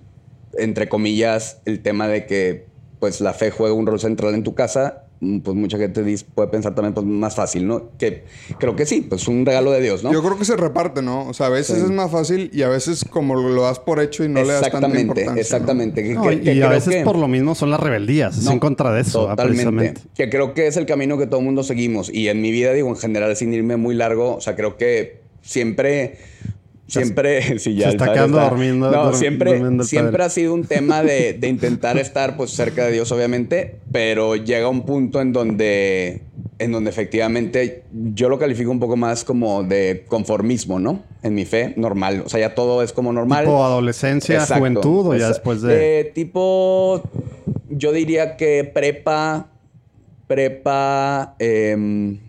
entre 0.57 0.87
comillas, 0.87 1.59
el 1.65 1.81
tema 1.81 2.07
de 2.07 2.25
que 2.25 2.67
pues 2.99 3.19
la 3.19 3.33
fe 3.33 3.51
juega 3.51 3.73
un 3.73 3.85
rol 3.85 3.99
central 3.99 4.33
en 4.35 4.43
tu 4.43 4.55
casa, 4.55 5.03
pues 5.43 5.55
mucha 5.55 5.77
gente 5.77 6.03
dice, 6.03 6.25
puede 6.33 6.47
pensar 6.49 6.73
también 6.73 6.95
pues 6.95 7.05
más 7.05 7.35
fácil, 7.35 7.67
¿no? 7.67 7.91
Que 7.99 8.23
creo 8.57 8.75
que 8.75 8.87
sí, 8.87 9.05
pues 9.07 9.27
un 9.27 9.45
regalo 9.45 9.69
de 9.71 9.79
Dios, 9.79 10.03
¿no? 10.03 10.11
Yo 10.11 10.23
creo 10.23 10.35
que 10.37 10.45
se 10.45 10.57
reparte, 10.57 11.03
¿no? 11.03 11.27
O 11.27 11.33
sea, 11.35 11.45
a 11.45 11.49
veces 11.49 11.77
Sí. 11.77 11.83
es 11.85 11.91
más 11.91 12.09
fácil 12.09 12.49
y 12.53 12.63
a 12.63 12.69
veces 12.69 13.05
como 13.07 13.35
lo 13.35 13.61
das 13.61 13.77
por 13.79 13.99
hecho 13.99 14.23
y 14.23 14.29
no 14.29 14.41
le 14.41 14.47
das 14.53 14.61
tanta 14.61 14.67
exactamente, 14.77 15.01
importancia. 15.01 15.33
¿no? 15.33 15.39
exactamente. 15.41 16.03
Que- 16.03 16.13
No, 16.15 16.23
que- 16.23 16.33
y 16.35 16.37
a 16.49 16.53
creo 16.53 16.69
veces 16.69 16.95
que- 16.95 17.03
por 17.03 17.17
lo 17.19 17.27
mismo 17.27 17.53
son 17.53 17.69
las 17.69 17.79
rebeldías. 17.79 18.35
Es 18.37 18.45
No, 18.45 18.53
en 18.53 18.59
contra 18.59 18.91
de 18.91 19.01
eso, 19.01 19.21
¿verdad? 19.27 19.35
Totalmente. 19.35 19.63
precisamente. 19.71 20.01
Que 20.15 20.29
creo 20.31 20.53
que 20.55 20.65
es 20.65 20.77
el 20.77 20.87
camino 20.87 21.19
que 21.19 21.27
todo 21.27 21.39
el 21.39 21.45
mundo 21.45 21.61
seguimos. 21.63 22.09
Y 22.11 22.27
en 22.27 22.41
mi 22.41 22.49
vida, 22.51 22.73
digo, 22.73 22.89
en 22.89 22.95
general, 22.97 23.35
sin 23.35 23.53
irme 23.53 23.77
muy 23.77 23.93
largo, 23.93 24.35
o 24.37 24.41
sea, 24.41 24.55
creo 24.55 24.75
que 24.77 25.21
siempre. 25.43 26.17
Siempre, 26.91 27.59
sí, 27.59 27.75
ya 27.75 27.85
se 27.87 27.91
está 27.91 28.13
quedando 28.13 28.37
No, 28.91 29.13
siempre, 29.13 29.51
durmiendo 29.53 29.83
siempre 29.83 30.23
ha 30.23 30.29
sido 30.29 30.53
un 30.53 30.65
tema 30.65 31.01
de, 31.03 31.33
de 31.33 31.47
intentar 31.47 31.97
estar 31.97 32.35
pues 32.35 32.51
cerca 32.51 32.85
de 32.85 32.91
Dios, 32.91 33.11
obviamente, 33.11 33.77
pero 33.91 34.35
llega 34.35 34.67
un 34.67 34.85
punto 34.85 35.21
en 35.21 35.31
donde, 35.31 36.21
en 36.59 36.71
donde 36.71 36.89
efectivamente 36.89 37.83
yo 38.13 38.27
lo 38.27 38.37
califico 38.37 38.71
un 38.71 38.79
poco 38.79 38.97
más 38.97 39.23
como 39.23 39.63
de 39.63 40.03
conformismo, 40.07 40.79
¿no? 40.79 41.03
En 41.23 41.33
mi 41.33 41.45
fe, 41.45 41.73
normal. 41.77 42.23
O 42.25 42.29
sea, 42.29 42.39
ya 42.39 42.55
todo 42.55 42.83
es 42.83 42.91
como 42.91 43.13
normal. 43.13 43.45
Tipo 43.45 43.63
adolescencia, 43.63 44.35
Exacto. 44.35 44.59
juventud 44.59 45.07
o 45.07 45.15
ya 45.15 45.29
después 45.29 45.61
de... 45.61 46.01
eh, 46.01 46.03
tipo, 46.13 47.01
yo 47.69 47.91
diría 47.93 48.35
que 48.35 48.63
prepa, 48.65 49.47
prepa, 50.27 51.35
em, 51.39 52.19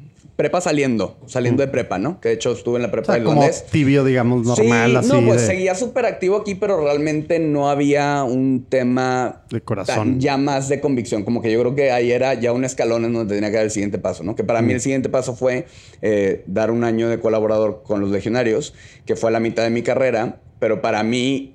prepa 0.43 0.61
saliendo, 0.61 1.19
saliendo 1.27 1.63
de 1.63 1.69
prepa, 1.69 1.99
¿no? 1.99 2.21
Que 2.21 2.31
de 2.31 2.35
hecho 2.35 2.51
estuve 2.53 2.77
en 2.77 2.83
la 2.83 2.89
o 2.89 2.91
prepa 2.91 3.07
sea, 3.07 3.15
del 3.15 3.25
como 3.25 3.49
tibio, 3.71 4.03
digamos, 4.05 4.45
normal, 4.45 4.91
sí, 4.91 4.97
así 4.97 5.09
no, 5.09 5.25
pues 5.25 5.41
de, 5.43 5.47
seguía 5.47 5.75
súper 5.77 6.05
activo 6.07 6.37
aquí, 6.37 6.57
pero 6.57 6.83
realmente 6.83 7.39
no 7.39 7.71
había 7.71 8.25
un 8.25 8.67
tema 8.69 9.43
de 9.51 9.61
corazón. 9.61 9.95
tan- 9.97 10.21
ya 10.21 10.37
más 10.37 10.69
de 10.69 10.81
convicción. 10.81 11.23
Como 11.23 11.41
que 11.41 11.53
yo 11.53 11.61
creo 11.61 11.75
que 11.77 11.93
ahí 11.93 12.11
era 12.11 12.35
ya 12.35 12.53
un 12.53 12.65
escalón 12.65 13.05
en 13.05 13.13
donde 13.13 13.35
tenía 13.37 13.51
que 13.51 13.57
dar 13.57 13.65
el 13.67 13.71
siguiente 13.71 13.99
paso, 13.99 14.25
¿no? 14.25 14.35
Que 14.35 14.43
para 14.45 14.61
mí 14.63 14.73
el 14.73 14.81
siguiente 14.81 15.09
paso 15.09 15.37
fue 15.37 15.67
eh, 16.03 16.43
dar 16.49 16.71
un 16.73 16.83
año 16.85 17.09
de 17.09 17.21
colaborador 17.21 17.83
con 17.85 18.01
los 18.01 18.11
legionarios, 18.11 18.75
que 19.07 19.15
fue 19.15 19.31
a 19.31 19.33
la 19.33 19.41
mitad 19.41 19.63
de 19.63 19.71
mi 19.71 19.83
carrera, 19.83 20.41
pero 20.59 20.83
para 20.83 21.03
mí 21.05 21.55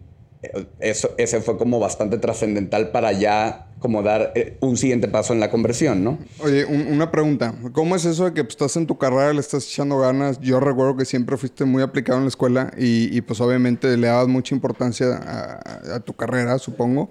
eso, 0.80 1.12
ese 1.18 1.42
fue 1.42 1.58
como 1.58 1.80
bastante 1.80 2.18
trascendental 2.18 2.92
para 2.92 3.12
ya 3.12 3.64
como 3.80 4.02
dar 4.02 4.32
eh, 4.36 4.58
un 4.62 4.76
siguiente 4.76 5.08
paso 5.08 5.34
en 5.34 5.40
la 5.40 5.52
conversión, 5.52 6.04
¿no? 6.04 6.18
Oye, 6.40 6.66
un- 6.66 6.88
una 6.88 7.12
pregunta. 7.12 7.54
¿Cómo 7.74 7.96
es 7.96 8.06
eso 8.06 8.26
de 8.26 8.34
que 8.34 8.44
pues, 8.44 8.54
estás 8.56 8.76
en 8.76 8.88
tu 8.88 8.98
carrera, 8.98 9.32
le 9.34 9.40
estás 9.40 9.66
echando 9.68 10.00
ganas? 10.00 10.40
Yo 10.42 10.60
recuerdo 10.60 10.98
que 10.98 11.06
siempre 11.06 11.38
fuiste 11.38 11.64
muy 11.66 11.84
aplicado 11.84 12.18
en 12.18 12.24
la 12.26 12.30
escuela 12.30 12.72
y, 12.78 13.16
y, 13.16 13.22
pues 13.22 13.40
obviamente 13.40 13.96
le 13.98 14.08
dabas 14.08 14.28
mucha 14.28 14.56
importancia 14.56 15.08
a, 15.16 15.96
a 15.96 16.00
tu 16.00 16.14
carrera, 16.14 16.58
supongo. 16.58 17.10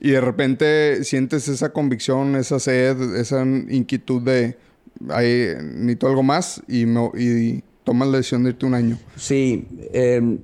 Y 0.00 0.10
de 0.10 0.20
repente 0.20 1.02
sientes 1.04 1.48
esa 1.48 1.72
convicción, 1.72 2.36
esa 2.36 2.60
sed, 2.60 3.16
esa 3.16 3.42
inquietud 3.44 4.22
de, 4.22 4.56
ay, 5.08 5.48
necesito 5.74 6.06
algo 6.06 6.22
más 6.22 6.62
y, 6.68 6.86
me- 6.86 7.10
y 7.18 7.64
tomas 7.82 8.08
la 8.08 8.18
decisión 8.18 8.44
de 8.44 8.50
irte 8.50 8.66
un 8.66 8.74
año. 8.74 8.98
Sí, 9.16 9.66
eh, 9.92 10.38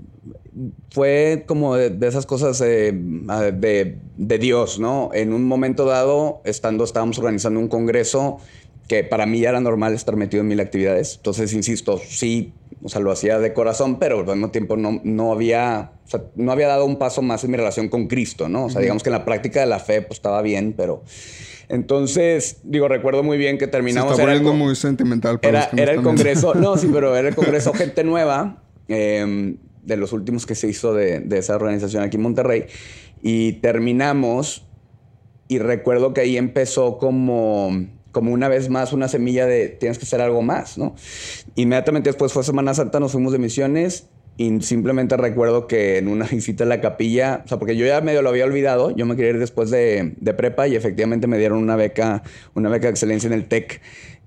fue 0.90 1.45
como 1.47 1.76
de, 1.76 1.90
de 1.90 2.09
esas 2.09 2.26
cosas 2.26 2.61
eh, 2.61 2.92
de, 2.92 3.99
de 4.16 4.38
Dios, 4.38 4.78
¿no? 4.78 5.11
En 5.14 5.33
un 5.33 5.47
momento 5.47 5.85
dado, 5.85 6.40
estando, 6.45 6.85
estábamos 6.85 7.19
organizando 7.19 7.61
un 7.61 7.69
congreso 7.69 8.38
que 8.88 9.04
para 9.04 9.25
mí 9.25 9.38
ya 9.38 9.50
era 9.50 9.61
normal 9.61 9.95
estar 9.95 10.16
metido 10.16 10.40
en 10.40 10.49
mil 10.49 10.59
actividades. 10.59 11.14
Entonces, 11.16 11.52
insisto, 11.52 12.00
sí, 12.04 12.52
o 12.83 12.88
sea, 12.88 13.00
lo 13.00 13.12
hacía 13.12 13.38
de 13.38 13.52
corazón, 13.52 14.00
pero 14.00 14.19
al 14.19 14.26
mismo 14.26 14.50
tiempo 14.50 14.76
no, 14.76 15.00
no 15.04 15.33
había, 15.33 15.92
o 16.07 16.11
sea, 16.11 16.23
no 16.35 16.50
había 16.50 16.66
dado 16.66 16.87
un 16.87 16.97
paso 16.97 17.23
más 17.23 17.45
en 17.45 17.52
mi 17.52 17.57
relación 17.57 17.88
con 17.88 18.09
Cristo, 18.09 18.49
¿no? 18.49 18.64
O 18.64 18.71
sea, 18.71 18.80
digamos 18.80 19.04
que 19.04 19.11
en 19.11 19.12
la 19.12 19.25
práctica 19.25 19.61
de 19.61 19.66
la 19.66 19.78
fe, 19.78 20.02
pues 20.02 20.19
estaba 20.19 20.42
bien, 20.42 20.75
pero... 20.76 21.04
Entonces, 21.69 22.62
digo, 22.64 22.88
recuerdo 22.88 23.23
muy 23.23 23.38
bien 23.38 23.59
que 23.59 23.66
Se 23.66 23.71
terminamos... 23.71 24.11
está 24.11 24.25
era 24.25 24.33
el 24.33 24.38
poniendo 24.38 24.64
muy 24.64 24.75
sentimental. 24.75 25.38
para 25.38 25.52
los 25.52 25.62
era, 25.66 25.76
que 25.76 25.83
era 25.83 25.92
el 25.92 26.02
congreso, 26.02 26.54
no, 26.57 26.76
sí, 26.76 26.90
pero 26.92 27.14
era 27.14 27.28
el 27.28 27.35
congreso 27.37 27.73
Gente 27.73 28.02
Nueva, 28.02 28.64
eh, 28.88 29.54
de 29.83 29.97
los 29.97 30.13
últimos 30.13 30.47
que 30.47 30.55
se 30.55 30.69
hizo 30.69 30.95
de, 30.95 31.21
de 31.21 31.39
esa 31.39 31.57
organización 31.57 32.03
aquí 32.03 32.17
en 32.17 32.23
Monterrey. 32.23 32.67
Y 33.23 33.55
terminamos, 33.55 34.67
y 35.49 35.59
recuerdo 35.59 36.15
que 36.15 36.23
ahí 36.23 36.37
empezó 36.37 36.99
como, 36.99 37.87
como 38.13 38.33
una 38.33 38.49
vez 38.49 38.69
más 38.69 38.93
una 38.93 39.09
semilla 39.09 39.47
de 39.47 39.69
tienes 39.69 39.99
que 39.99 40.05
hacer 40.05 40.21
algo 40.21 40.43
más, 40.43 40.79
¿no? 40.79 40.95
Inmediatamente 41.55 42.09
después 42.11 42.33
fue 42.33 42.45
Semana 42.45 42.75
Santa, 42.75 43.01
nos 43.01 43.13
fuimos 43.13 43.33
de 43.33 43.39
misiones. 43.39 44.07
Y 44.37 44.63
simplemente 44.63 45.19
recuerdo 45.19 45.67
que 45.67 45.99
en 45.99 46.09
una 46.09 46.25
visita 46.31 46.65
a 46.65 46.67
la 46.67 46.81
capilla, 46.81 47.43
o 47.45 47.49
sea, 47.49 47.59
porque 47.59 47.77
yo 47.77 47.85
ya 47.85 48.01
medio 48.01 48.23
lo 48.23 48.31
había 48.31 48.47
olvidado, 48.47 48.91
yo 48.91 49.05
me 49.05 49.15
quería 49.15 49.33
ir 49.33 49.39
después 49.39 49.71
de, 49.71 50.15
de 50.17 50.35
prepa 50.35 50.67
y 50.67 50.77
efectivamente 50.77 51.27
me 51.27 51.37
dieron 51.37 51.59
una 51.59 51.77
beca, 51.77 52.23
una 52.55 52.71
beca 52.71 52.87
de 52.87 52.93
excelencia 52.93 53.27
en 53.27 53.35
el 53.35 53.49
TEC 53.49 53.83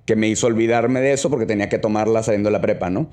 que 0.05 0.15
me 0.15 0.27
hizo 0.27 0.47
olvidarme 0.47 0.99
de 1.01 1.13
eso 1.13 1.29
porque 1.29 1.45
tenía 1.45 1.69
que 1.69 1.79
tomarla 1.79 2.23
saliendo 2.23 2.49
de 2.49 2.53
la 2.53 2.61
prepa, 2.61 2.89
¿no? 2.89 3.09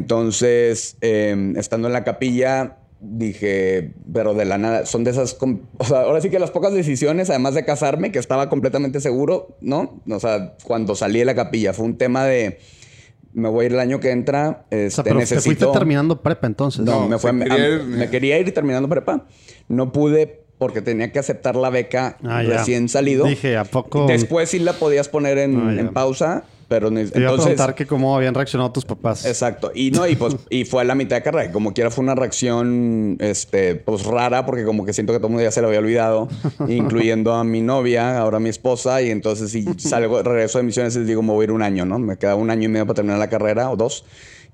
Entonces, 0.00 0.96
eh, 1.00 1.54
estando 1.56 1.88
en 1.88 1.92
la 1.94 2.04
capilla, 2.04 2.76
dije, 3.00 3.94
pero 4.12 4.34
de 4.34 4.44
la 4.44 4.58
nada, 4.58 4.84
son 4.86 5.04
de 5.04 5.10
esas, 5.12 5.36
o 5.78 5.84
sea, 5.84 6.00
ahora 6.02 6.20
sí 6.20 6.28
que 6.30 6.38
las 6.38 6.50
pocas 6.50 6.72
decisiones, 6.74 7.30
además 7.30 7.54
de 7.54 7.64
casarme, 7.64 8.12
que 8.12 8.18
estaba 8.18 8.48
completamente 8.48 9.00
seguro, 9.00 9.56
¿no? 9.60 10.00
O 10.10 10.20
sea, 10.20 10.54
cuando 10.64 10.94
salí 10.94 11.20
de 11.20 11.24
la 11.24 11.34
capilla, 11.34 11.72
fue 11.72 11.86
un 11.86 11.96
tema 11.96 12.24
de, 12.24 12.58
me 13.32 13.48
voy 13.48 13.64
a 13.64 13.66
ir 13.66 13.72
el 13.72 13.80
año 13.80 14.00
que 14.00 14.10
entra, 14.10 14.64
O 14.66 14.70
sea, 14.70 14.86
este, 14.86 15.02
pero 15.04 15.14
te 15.16 15.20
necesito... 15.20 15.44
fuiste 15.44 15.66
terminando 15.78 16.22
prepa 16.22 16.46
entonces. 16.46 16.84
No, 16.84 17.02
No, 17.02 17.08
me, 17.08 17.18
fue, 17.18 17.30
a- 17.30 17.38
quería 17.38 17.54
a- 17.54 17.68
ir- 17.68 17.82
me 17.84 18.10
quería 18.10 18.38
ir 18.38 18.52
terminando 18.52 18.88
prepa. 18.88 19.26
No 19.68 19.92
pude 19.92 20.45
porque 20.58 20.80
tenía 20.82 21.12
que 21.12 21.18
aceptar 21.18 21.56
la 21.56 21.70
beca 21.70 22.16
Ah, 22.24 22.42
recién 22.42 22.88
salido. 22.88 23.26
Dije, 23.26 23.56
¿a 23.56 23.64
poco? 23.64 24.06
Después 24.06 24.48
sí 24.50 24.58
la 24.58 24.72
podías 24.74 25.08
poner 25.08 25.38
en, 25.38 25.56
Ah, 25.68 25.80
en 25.80 25.88
pausa, 25.92 26.44
pero 26.68 26.88
Te 26.88 26.94
iba 26.94 27.00
a 27.02 27.04
entonces... 27.18 27.44
preguntar 27.44 27.74
que 27.74 27.86
cómo 27.86 28.16
habían 28.16 28.34
reaccionado 28.34 28.72
tus 28.72 28.84
papás. 28.84 29.24
Exacto. 29.26 29.70
Y 29.74 29.90
no, 29.92 30.06
y 30.08 30.16
pues, 30.16 30.34
y 30.50 30.64
fue 30.64 30.82
a 30.82 30.84
la 30.84 30.94
mitad 30.94 31.16
de 31.16 31.22
carrera. 31.22 31.52
Como 31.52 31.72
quiera 31.74 31.90
fue 31.90 32.02
una 32.02 32.14
reacción, 32.16 33.16
este, 33.20 33.76
pues 33.76 34.04
rara, 34.04 34.46
porque 34.46 34.64
como 34.64 34.84
que 34.84 34.92
siento 34.92 35.12
que 35.12 35.18
todo 35.18 35.28
el 35.28 35.32
mundo 35.34 35.44
ya 35.44 35.50
se 35.52 35.60
lo 35.60 35.68
había 35.68 35.78
olvidado, 35.80 36.28
incluyendo 36.68 37.34
a 37.34 37.44
mi 37.44 37.60
novia, 37.60 38.18
ahora 38.18 38.40
mi 38.40 38.48
esposa, 38.48 39.02
y 39.02 39.10
entonces 39.10 39.50
si 39.52 39.64
salgo, 39.78 40.22
regreso 40.22 40.58
de 40.58 40.64
misiones 40.64 40.96
y 40.96 41.00
les 41.00 41.08
digo, 41.08 41.22
me 41.22 41.32
voy 41.32 41.42
a 41.42 41.44
ir 41.44 41.52
un 41.52 41.62
año, 41.62 41.84
¿no? 41.84 41.98
Me 41.98 42.16
queda 42.16 42.34
un 42.34 42.50
año 42.50 42.64
y 42.64 42.68
medio 42.68 42.86
para 42.86 42.94
terminar 42.96 43.18
la 43.18 43.28
carrera, 43.28 43.70
o 43.70 43.76
dos, 43.76 44.04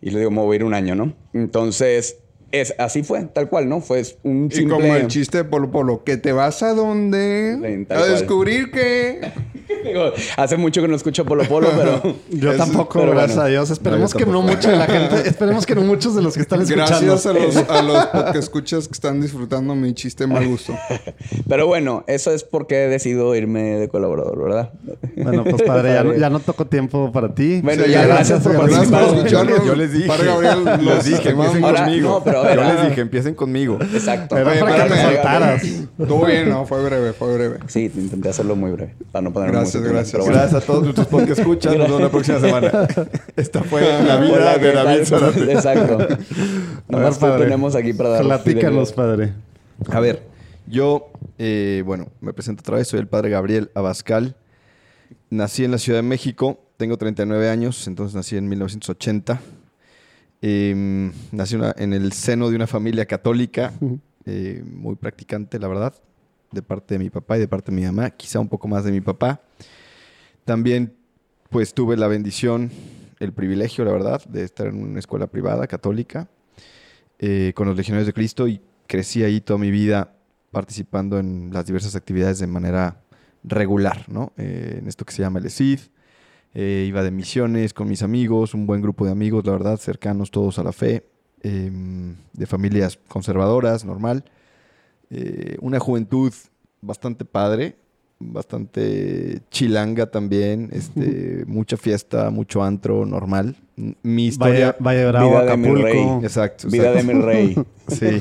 y 0.03 0.07
les 0.11 0.19
digo, 0.19 0.31
me 0.33 0.41
voy 0.41 0.55
a 0.55 0.57
ir 0.57 0.65
un 0.65 0.75
año, 0.75 0.95
¿no? 0.95 1.15
Entonces, 1.33 2.19
es, 2.53 2.75
así 2.79 3.03
fue, 3.03 3.23
tal 3.33 3.49
cual, 3.49 3.69
¿no? 3.69 3.81
Fue 3.81 4.03
un 4.23 4.49
Y 4.51 4.55
simple... 4.57 4.75
como 4.77 4.95
el 4.95 5.07
chiste 5.09 5.39
de 5.39 5.45
Polo 5.45 5.71
Polo, 5.71 6.05
que 6.05 6.17
te 6.17 6.33
vas 6.33 6.63
a 6.63 6.75
donde 6.75 7.57
Sí, 7.61 7.87
a 7.93 7.97
cual. 7.97 8.11
descubrir 8.11 8.71
que 8.71 9.21
Digo, 9.85 10.13
hace 10.37 10.57
mucho 10.59 10.83
que 10.83 10.89
no 10.89 10.95
escucho 10.97 11.25
Polo 11.25 11.45
Polo, 11.45 11.71
pero... 11.77 12.17
Yo 12.31 12.53
Es- 12.53 12.59
tampoco, 12.59 12.99
pero 13.01 13.13
gracias 13.13 13.37
bueno. 13.37 13.43
a 13.47 13.49
Dios. 13.51 13.71
Esperemos 13.71 14.13
No, 14.15 14.19
que 14.19 14.27
no 14.27 14.43
mucha 14.43 14.71
de 14.71 14.77
la 14.77 14.87
gente, 14.87 15.29
esperemos 15.29 15.65
que 15.67 15.75
no 15.75 15.81
muchos 15.83 16.15
de 16.15 16.23
los 16.23 16.35
que 16.35 16.41
están 16.43 16.61
escuchando. 16.63 16.87
gracias 16.95 17.27
a 17.27 17.33
los, 17.33 17.57
a 17.57 17.83
los 17.83 18.33
que 18.33 18.39
escuchas 18.39 18.87
que 18.87 18.93
están 18.95 19.21
disfrutando 19.21 19.75
mi 19.75 19.95
chiste 19.95 20.27
mal 20.27 20.47
gusto. 20.47 20.75
Pero 21.49 21.67
bueno, 21.67 22.05
eso 22.07 22.33
es 22.33 22.45
porque 22.45 22.85
he 22.85 22.89
decidido 22.89 23.35
irme 23.35 23.63
de 23.79 23.89
colaborador, 23.89 24.43
¿verdad? 24.43 24.73
Bueno, 25.17 25.43
pues 25.45 25.63
padre, 25.63 25.95
ya 25.95 26.05
no, 26.05 26.15
ya 26.17 26.31
no 26.31 26.41
tocó 26.41 26.67
tiempo 26.67 27.11
para 27.13 27.35
ti. 27.35 27.61
Bueno, 27.63 27.85
Sí, 27.85 27.91
ya, 27.93 28.07
gracias 28.07 28.41
por 28.43 28.53
Gracias 28.53 28.89
por 28.89 29.01
participar. 29.01 29.65
Yo 29.67 29.75
les 29.75 29.93
dije. 29.93 30.07
Padre 30.07 30.27
Gabriel, 30.27 30.65
los 30.85 31.05
dije, 31.05 31.33
conmigo. 31.33 32.09
no, 32.09 32.23
pero 32.25 32.42
Yo 32.45 32.63
les 32.63 32.89
dije, 32.89 33.01
empiecen 33.01 33.35
conmigo. 33.35 33.79
Exacto. 33.81 34.37
Era 34.37 34.59
para 34.59 34.85
que 34.85 34.95
te 34.95 35.03
soltaras. 35.03 35.63
Estuvo 35.65 36.27
bien, 36.27 36.49
¿no? 36.49 36.67
Fue 36.67 36.83
breve, 36.85 37.13
fue 37.13 37.35
breve. 37.35 37.59
Sí, 37.69 37.91
intenté 37.95 38.29
hacerlo 38.31 38.57
muy 38.57 38.73
breve, 38.73 38.95
para 39.11 39.23
no 39.23 39.33
ponerme 39.33 39.55
Gracias, 39.57 39.73
sentimental, 39.73 40.03
gracias. 40.03 40.23
bueno. 40.23 40.39
Gracias 40.39 40.63
a 40.63 40.67
todos 40.67 40.83
nuestros 40.83 41.07
podcast 41.07 41.39
escuchas. 41.41 41.77
Nos 41.77 41.87
vemos 41.87 42.01
la 42.03 42.09
próxima 42.11 42.41
semana. 42.41 42.71
Esta 43.37 43.63
fue 43.63 43.83
la 43.83 44.17
vida 44.17 44.33
Hola, 44.35 44.55
de 44.55 44.61
¿qué 44.61 44.73
David 44.73 44.97
tal? 44.99 45.07
Zárate. 45.07 45.53
Exacto. 45.53 46.09
Nomás 46.89 47.19
te 47.19 47.21
padre. 47.27 47.45
tenemos 47.45 47.75
aquí 47.75 47.93
para 47.93 48.09
dar 48.11 48.23
Platícanos, 48.25 48.93
padre. 48.93 49.33
A 49.91 50.01
ver, 50.01 50.23
yo, 50.67 51.11
eh, 51.39 51.83
bueno, 51.85 52.09
me 52.21 52.33
presento 52.33 52.61
otra 52.61 52.77
vez. 52.77 52.89
Soy 52.89 53.01
el 53.01 53.07
padre 53.07 53.31
Gabriel 53.31 53.71
Abascal. 53.75 54.37
Nací 55.31 55.65
en 55.65 55.71
la 55.71 55.79
Ciudad 55.79 55.99
de 55.99 56.03
México. 56.03 56.61
Tengo 56.77 56.99
39 56.99 57.49
años, 57.49 57.87
entonces 57.87 58.15
nací 58.15 58.37
en 58.37 58.49
1980. 58.49 59.41
Eh, 60.43 61.11
nací 61.31 61.55
una- 61.55 61.75
en 61.79 61.93
el 61.93 62.13
seno 62.13 62.51
de 62.51 62.57
una 62.57 62.67
familia 62.67 63.07
católica, 63.07 63.73
eh, 64.27 64.63
muy 64.67 64.97
practicante, 64.97 65.59
la 65.59 65.69
verdad, 65.69 65.95
de 66.51 66.63
parte 66.63 66.95
de 66.95 66.99
mi 66.99 67.11
papá 67.11 67.37
y 67.37 67.41
de 67.41 67.49
parte 67.49 67.71
de 67.71 67.77
mi 67.81 67.87
mamá, 67.87 68.11
quizá 68.11 68.41
un 68.41 68.49
poco 68.49 68.67
más 68.69 68.85
de 68.85 68.91
mi 68.93 69.01
papá. 69.01 69.41
También, 70.45 70.95
pues, 71.49 71.75
tuve 71.75 71.97
la 71.97 72.09
bendición, 72.09 72.71
el 73.21 73.33
privilegio, 73.33 73.85
la 73.85 73.93
verdad, 73.93 74.25
de 74.25 74.43
estar 74.43 74.67
en 74.67 74.83
una 74.83 74.99
escuela 74.99 75.29
privada 75.29 75.67
católica 75.67 76.29
eh, 77.21 77.53
con 77.55 77.69
los 77.69 77.77
Legionarios 77.77 78.07
de 78.09 78.13
Cristo 78.13 78.49
y 78.49 78.61
crecí 78.89 79.23
ahí 79.23 79.41
toda 79.41 79.59
mi 79.59 79.71
vida 79.71 80.17
participando 80.51 81.21
en 81.21 81.51
las 81.53 81.67
diversas 81.67 81.95
actividades 81.95 82.41
de 82.41 82.49
manera 82.49 83.01
regular, 83.45 84.05
¿no? 84.09 84.33
Eh, 84.37 84.79
en 84.81 84.89
esto 84.89 85.05
que 85.05 85.13
se 85.13 85.23
llama 85.23 85.39
el 85.39 85.47
ESID. 85.47 85.79
Eh, 86.55 86.85
iba 86.87 87.03
de 87.03 87.11
misiones 87.11 87.73
con 87.73 87.89
mis 87.89 88.03
amigos, 88.03 88.53
un 88.53 88.67
buen 88.67 88.83
grupo 88.83 89.07
de 89.07 89.13
amigos, 89.13 89.45
la 89.47 89.53
verdad, 89.53 89.79
cercanos 89.79 90.31
todos 90.31 90.59
a 90.59 90.63
la 90.63 90.73
fe, 90.73 91.07
em, 91.43 92.15
de 92.35 92.47
familias 92.47 92.99
conservadoras, 93.09 93.85
normal. 93.85 94.25
Eh, 95.11 95.57
una 95.61 95.79
juventud 95.79 96.33
bastante 96.83 97.25
padre, 97.25 97.77
bastante 98.19 99.41
chilanga 99.51 100.11
también, 100.11 100.69
este, 100.73 101.45
mucha 101.47 101.79
fiesta, 101.79 102.31
mucho 102.31 102.63
antro 102.63 103.07
normal. 103.07 103.57
Mi 104.03 104.27
historia... 104.27 104.77
Valle, 104.79 105.05
Valle 105.05 105.07
Bravo, 105.07 105.31
Vida 105.31 105.45
de 105.45 105.57
mi 105.57 105.83
rey. 105.83 106.09
Exacto. 106.23 106.69
Vida 106.69 106.93
de 106.93 107.01
exacto. 107.01 107.17
mi 107.17 107.23
rey. 107.23 107.57
Sí. 107.89 108.21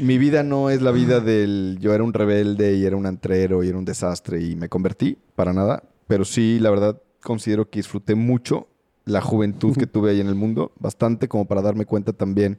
Mi 0.00 0.18
vida 0.18 0.42
no 0.42 0.68
es 0.68 0.82
la 0.82 0.90
vida 0.90 1.20
del 1.20 1.78
yo 1.80 1.94
era 1.94 2.02
un 2.02 2.12
rebelde 2.12 2.74
y 2.74 2.84
era 2.84 2.96
un 2.96 3.06
antrero 3.06 3.62
y 3.62 3.68
era 3.68 3.78
un 3.78 3.84
desastre 3.84 4.42
y 4.42 4.56
me 4.56 4.68
convertí, 4.68 5.16
para 5.34 5.52
nada. 5.52 5.84
Pero 6.08 6.24
sí, 6.24 6.58
la 6.60 6.68
verdad, 6.68 7.00
considero 7.22 7.70
que 7.70 7.78
disfruté 7.78 8.14
mucho 8.14 8.68
la 9.04 9.20
juventud 9.20 9.76
que 9.76 9.86
tuve 9.86 10.10
ahí 10.10 10.20
en 10.20 10.28
el 10.28 10.34
mundo, 10.34 10.72
bastante 10.78 11.28
como 11.28 11.46
para 11.46 11.62
darme 11.62 11.86
cuenta 11.86 12.12
también 12.12 12.58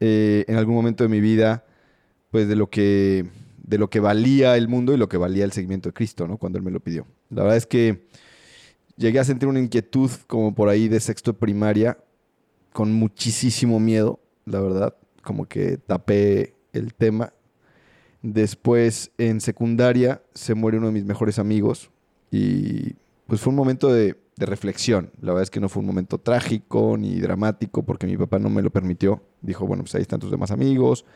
eh, 0.00 0.44
en 0.48 0.56
algún 0.56 0.74
momento 0.74 1.04
de 1.04 1.08
mi 1.08 1.20
vida, 1.20 1.64
pues 2.30 2.48
de 2.48 2.56
lo 2.56 2.68
que 2.68 3.26
de 3.66 3.78
lo 3.78 3.90
que 3.90 3.98
valía 3.98 4.56
el 4.56 4.68
mundo 4.68 4.94
y 4.94 4.96
lo 4.96 5.08
que 5.08 5.16
valía 5.16 5.44
el 5.44 5.50
seguimiento 5.50 5.88
de 5.88 5.92
Cristo, 5.92 6.28
¿no? 6.28 6.36
Cuando 6.36 6.58
él 6.58 6.64
me 6.64 6.70
lo 6.70 6.78
pidió. 6.78 7.04
La 7.30 7.42
verdad 7.42 7.56
es 7.56 7.66
que 7.66 8.06
llegué 8.96 9.18
a 9.18 9.24
sentir 9.24 9.48
una 9.48 9.58
inquietud 9.58 10.10
como 10.28 10.54
por 10.54 10.68
ahí 10.68 10.88
de 10.88 11.00
sexto 11.00 11.32
de 11.32 11.38
primaria, 11.38 11.98
con 12.72 12.92
muchísimo 12.92 13.80
miedo, 13.80 14.20
la 14.44 14.60
verdad, 14.60 14.94
como 15.22 15.46
que 15.46 15.78
tapé 15.78 16.54
el 16.72 16.94
tema. 16.94 17.32
Después, 18.22 19.10
en 19.18 19.40
secundaria, 19.40 20.22
se 20.34 20.54
muere 20.54 20.78
uno 20.78 20.88
de 20.88 20.92
mis 20.92 21.04
mejores 21.04 21.40
amigos 21.40 21.90
y 22.30 22.94
pues 23.26 23.40
fue 23.40 23.50
un 23.50 23.56
momento 23.56 23.92
de, 23.92 24.16
reflexión. 24.38 25.10
La 25.22 25.28
verdad 25.28 25.44
es 25.44 25.50
que 25.50 25.60
no 25.60 25.70
fue 25.70 25.80
un 25.80 25.86
momento 25.86 26.18
trágico 26.18 26.98
ni 26.98 27.18
dramático 27.20 27.84
porque 27.84 28.06
mi 28.06 28.18
papá 28.18 28.38
no 28.38 28.50
me 28.50 28.60
lo 28.60 28.70
permitió. 28.70 29.22
Dijo, 29.40 29.66
bueno, 29.66 29.82
pues 29.82 29.94
ahí 29.94 30.02
están 30.02 30.20
tus 30.20 30.30
demás 30.30 30.50
amigos, 30.50 31.06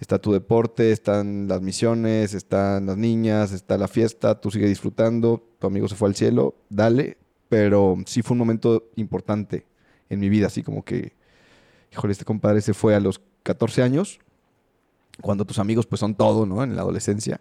está 0.00 0.18
tu 0.18 0.32
deporte, 0.32 0.90
están 0.90 1.46
las 1.46 1.60
misiones, 1.60 2.34
están 2.34 2.86
las 2.86 2.96
niñas, 2.96 3.52
está 3.52 3.78
la 3.78 3.86
fiesta, 3.86 4.40
tú 4.40 4.50
sigue 4.50 4.66
disfrutando, 4.66 5.48
tu 5.60 5.68
amigo 5.68 5.86
se 5.86 5.94
fue 5.94 6.08
al 6.08 6.16
cielo, 6.16 6.56
dale. 6.68 7.18
Pero 7.48 7.96
sí 8.04 8.22
fue 8.22 8.34
un 8.34 8.38
momento 8.38 8.90
importante 8.96 9.64
en 10.08 10.18
mi 10.18 10.28
vida, 10.28 10.48
así 10.48 10.64
como 10.64 10.84
que, 10.84 11.12
híjole, 11.92 12.12
este 12.12 12.24
compadre 12.24 12.60
se 12.62 12.74
fue 12.74 12.96
a 12.96 13.00
los 13.00 13.20
14 13.44 13.82
años, 13.82 14.18
cuando 15.22 15.44
tus 15.44 15.60
amigos 15.60 15.86
pues 15.86 16.00
son 16.00 16.16
todo, 16.16 16.46
¿no? 16.46 16.64
En 16.64 16.74
la 16.74 16.82
adolescencia. 16.82 17.40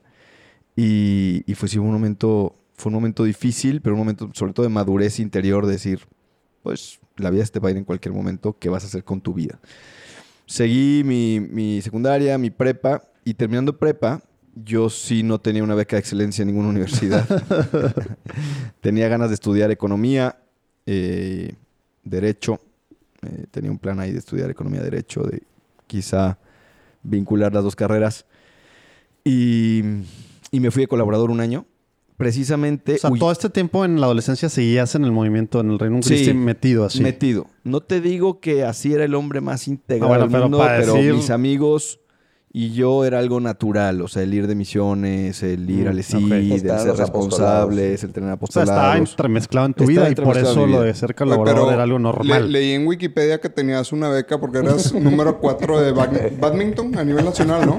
Y, 0.75 1.43
y 1.47 1.55
fue 1.55 1.67
sí 1.67 1.79
un 1.79 1.91
momento, 1.91 2.55
fue 2.75 2.89
un 2.89 2.95
momento 2.95 3.23
difícil, 3.23 3.81
pero 3.81 3.95
un 3.95 3.99
momento 3.99 4.29
sobre 4.33 4.53
todo 4.53 4.65
de 4.65 4.69
madurez 4.71 5.19
interior, 5.19 5.65
de 5.65 5.73
decir, 5.73 6.01
pues 6.63 6.99
la 7.17 7.29
vida 7.29 7.45
se 7.45 7.51
te 7.51 7.59
va 7.59 7.69
a 7.69 7.71
ir 7.71 7.77
en 7.77 7.85
cualquier 7.85 8.13
momento, 8.13 8.57
¿qué 8.59 8.69
vas 8.69 8.83
a 8.83 8.87
hacer 8.87 9.03
con 9.03 9.21
tu 9.21 9.33
vida? 9.33 9.59
Seguí 10.45 11.03
mi, 11.03 11.39
mi 11.39 11.81
secundaria, 11.81 12.37
mi 12.37 12.49
prepa, 12.49 13.01
y 13.23 13.33
terminando 13.33 13.77
prepa, 13.77 14.21
yo 14.55 14.89
sí 14.89 15.23
no 15.23 15.39
tenía 15.39 15.63
una 15.63 15.75
beca 15.75 15.95
de 15.95 15.99
excelencia 15.99 16.43
en 16.43 16.47
ninguna 16.47 16.69
universidad. 16.69 17.27
tenía 18.81 19.07
ganas 19.09 19.29
de 19.29 19.33
estudiar 19.33 19.71
economía, 19.71 20.37
eh, 20.85 21.55
derecho. 22.03 22.61
Eh, 23.21 23.45
tenía 23.51 23.71
un 23.71 23.79
plan 23.79 23.99
ahí 23.99 24.11
de 24.11 24.19
estudiar 24.19 24.49
economía, 24.49 24.81
derecho, 24.81 25.23
de 25.23 25.43
quizá 25.87 26.37
vincular 27.03 27.53
las 27.53 27.63
dos 27.63 27.75
carreras. 27.75 28.25
Y, 29.23 29.81
y 30.51 30.59
me 30.59 30.71
fui 30.71 30.83
de 30.83 30.87
colaborador 30.87 31.31
un 31.31 31.41
año. 31.41 31.65
Precisamente. 32.17 32.95
O 32.95 32.97
sea, 32.97 33.09
todo 33.19 33.31
este 33.31 33.49
tiempo 33.49 33.83
en 33.85 33.99
la 33.99 34.05
adolescencia 34.07 34.49
seguías 34.49 34.95
en 34.95 35.03
el 35.03 35.11
movimiento, 35.11 35.59
en 35.59 35.71
el 35.71 35.79
Reino 35.79 36.01
Sí. 36.01 36.09
Cristo 36.15 36.33
metido 36.33 36.85
así. 36.85 37.01
Metido. 37.01 37.47
No 37.63 37.81
te 37.81 37.99
digo 38.01 38.39
que 38.39 38.63
así 38.63 38.93
era 38.93 39.03
el 39.03 39.15
hombre 39.15 39.41
más 39.41 39.67
integral 39.67 40.03
Ah, 40.05 40.07
bueno, 40.07 40.23
del 40.23 40.31
pero 40.31 40.43
mundo, 40.43 40.57
pero 40.65 40.93
decir- 40.95 41.13
mis 41.13 41.29
amigos 41.29 41.99
y 42.57 42.71
yo 42.71 43.03
era 43.03 43.19
algo 43.19 43.41
natural. 43.41 44.01
O 44.01 44.07
sea, 44.07 44.23
el 44.23 44.33
ir 44.33 44.47
de 44.47 44.55
misiones, 44.55 45.43
el 45.43 45.69
ir 45.69 45.87
Mm, 45.87 45.89
al 45.89 45.99
ESID, 45.99 46.25
ok. 46.25 46.31
el 46.31 46.79
ser 46.79 46.95
responsables, 46.95 48.03
el 48.05 48.13
tener 48.13 48.37
O 48.39 48.47
sea, 48.47 48.63
estaba 48.63 48.93
apostolados. 48.93 49.09
entremezclado 49.11 49.67
en 49.67 49.73
tu 49.73 49.83
Estaba 49.83 50.07
vida 50.07 50.21
y 50.21 50.25
por 50.25 50.37
eso 50.37 50.65
lo 50.65 50.81
de 50.81 50.93
ser 50.93 51.15
colaborador 51.15 51.73
era 51.73 51.83
algo 51.83 51.99
normal. 51.99 52.43
le- 52.45 52.59
leí 52.59 52.71
en 52.71 52.87
Wikipedia 52.87 53.39
que 53.41 53.49
tenías 53.49 53.91
una 53.91 54.07
beca 54.07 54.39
porque 54.39 54.59
eras 54.59 54.93
número 54.93 55.39
4 55.39 55.81
de 55.81 55.91
bad- 55.91 56.39
badminton 56.39 56.97
a 56.97 57.03
nivel 57.03 57.25
nacional, 57.25 57.65
¿no? 57.65 57.77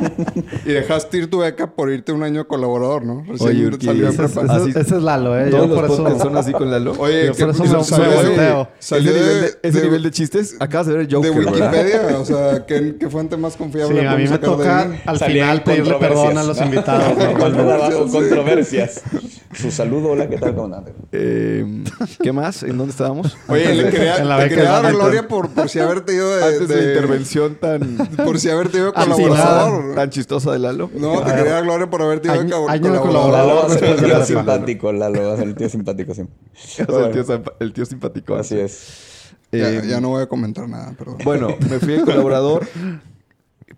Y 0.66 0.72
dejaste 0.72 1.16
ir 1.16 1.30
tu 1.30 1.38
beca 1.38 1.72
por 1.74 1.90
irte 1.90 2.12
un 2.12 2.22
año 2.22 2.46
colaborador, 2.46 3.04
¿no? 3.06 3.24
Recién 3.26 3.48
Oye, 3.48 3.66
Urquí, 3.68 3.86
salió 3.86 4.08
ese, 4.08 4.24
es, 4.26 4.36
Así- 4.36 4.70
ese 4.70 4.80
es 4.80 5.02
Lalo, 5.02 5.38
¿eh? 5.40 5.48
Todos 5.50 5.68
Yo 5.68 5.74
los 5.74 5.76
por 5.98 6.06
eso... 6.10 6.18
son 6.18 6.36
así 6.36 6.52
con 6.52 6.70
Lalo. 6.70 6.92
Oye, 6.98 7.28
Yo 7.28 7.32
que 7.32 7.46
por 7.46 7.54
eso 7.54 7.62
me- 7.64 7.82
salió, 7.84 8.10
me 8.10 8.16
de, 8.16 8.26
volteo. 8.28 8.68
salió 8.78 9.10
ese 9.10 9.18
de, 9.20 9.24
nivel 9.24 9.40
de, 9.40 9.68
ese 9.68 9.78
de- 9.78 9.84
nivel 9.84 10.02
de 10.02 10.10
chistes, 10.10 10.56
acabas 10.60 10.86
de 10.86 10.92
ver 10.92 11.00
el 11.02 11.08
de 11.08 11.16
Joker, 11.16 11.32
¿verdad? 11.34 11.72
Wikipedia. 11.72 12.18
O 12.18 12.24
sea, 12.26 12.66
¿qué, 12.66 12.96
qué 13.00 13.08
fuente 13.08 13.38
más 13.38 13.56
confiable 13.56 14.00
Sí, 14.00 14.06
a 14.06 14.10
mí 14.16 14.26
podemos 14.26 14.30
me 14.30 14.36
sacar 14.36 14.50
de 14.50 14.65
toca 14.66 15.10
al 15.10 15.18
final 15.18 15.62
pedirle 15.62 15.90
controversias. 15.92 16.24
perdón 16.26 16.38
a 16.38 16.42
los 16.44 16.60
invitados. 16.60 17.18
Normalmente. 17.18 17.72
abajo, 17.72 18.06
controversias. 18.12 19.02
Su 19.56 19.70
saludo, 19.70 20.10
hola, 20.10 20.28
¿qué 20.28 20.36
tal? 20.36 20.54
¿Cómo 20.54 20.74
andas? 20.74 20.92
Eh, 21.12 21.84
¿Qué 22.22 22.30
más? 22.30 22.62
¿En 22.62 22.76
dónde 22.76 22.90
estábamos? 22.90 23.36
Oye, 23.48 23.74
le 23.74 23.88
quería, 23.90 24.18
En 24.18 24.28
la 24.28 24.36
te 24.36 24.42
beca 24.44 24.54
quería 24.56 24.76
de 24.76 24.82
dar 24.82 24.92
gloria 24.92 25.28
por, 25.28 25.48
por 25.48 25.70
si 25.70 25.78
haberte 25.78 26.12
ido 26.14 26.36
de, 26.36 26.44
Antes 26.44 26.68
de 26.68 26.76
la 26.76 26.82
de- 26.82 26.88
intervención 26.94 27.54
tan, 27.54 27.96
Por 28.22 28.38
si 28.38 28.50
haberte 28.50 28.76
ido 28.78 28.92
colaborador. 28.92 29.94
tan 29.94 30.10
chistosa 30.10 30.52
de 30.52 30.58
Lalo. 30.58 30.90
No, 30.94 31.22
te 31.22 31.32
quería 31.34 31.52
dar 31.52 31.64
gloria 31.64 31.88
por 31.88 32.02
haberte 32.02 32.28
ido 32.28 32.34
de 32.34 32.40
Año- 32.42 32.56
co- 32.64 32.68
año 32.68 32.92
de 32.92 32.98
colaborador. 32.98 33.70
Lalo 33.70 33.86
el 33.96 33.96
tío 34.04 34.24
simpático, 34.26 34.92
Lalo 34.92 35.34
el 35.36 35.54
tío 35.54 35.68
simpático 35.70 36.12
siempre. 36.14 36.36
El, 36.78 37.12
tío, 37.12 37.24
zampa- 37.24 37.52
el 37.60 37.72
tío 37.72 37.86
simpático. 37.86 38.34
Así 38.34 38.58
es. 38.58 39.24
Ya, 39.52 39.70
Eh, 39.70 39.82
ya 39.86 40.00
no 40.02 40.08
voy 40.10 40.22
a 40.22 40.26
comentar 40.26 40.68
nada, 40.68 40.92
perdón. 40.98 41.16
Bueno, 41.24 41.48
me 41.70 41.78
fui 41.78 41.94
de 41.94 42.02
colaborador 42.02 42.66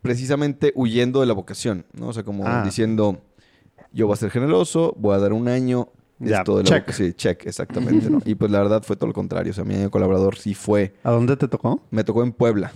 precisamente 0.03 0.73
huyendo 0.75 1.21
de 1.21 1.27
la 1.27 1.35
vocación, 1.35 1.85
¿no? 1.93 2.09
O 2.09 2.13
sea, 2.13 2.23
como 2.23 2.47
Ah. 2.47 2.63
diciendo, 2.65 3.21
yo 3.93 4.07
voy 4.07 4.15
a 4.15 4.17
ser 4.17 4.31
generoso, 4.31 4.95
voy 4.99 5.15
a 5.15 5.19
dar 5.19 5.33
un 5.33 5.49
año. 5.49 5.89
Ya, 6.21 6.39
esto 6.39 6.59
de 6.59 6.65
la 6.65 6.69
check. 6.69 6.91
Sí, 6.91 7.13
check, 7.13 7.47
exactamente, 7.47 8.11
¿no? 8.11 8.21
Y 8.25 8.35
pues 8.35 8.51
la 8.51 8.59
verdad 8.59 8.83
fue 8.83 8.97
todo 8.97 9.07
lo 9.07 9.13
contrario. 9.13 9.53
O 9.53 9.55
sea, 9.55 9.65
mi 9.65 9.75
año 9.75 9.85
de 9.85 9.91
colaborador 9.91 10.37
sí 10.37 10.53
fue... 10.55 10.95
¿A 11.05 11.11
dónde 11.13 11.37
te 11.37 11.47
tocó? 11.47 11.81
Me 11.91 12.03
tocó 12.03 12.25
en 12.25 12.33
Puebla, 12.33 12.73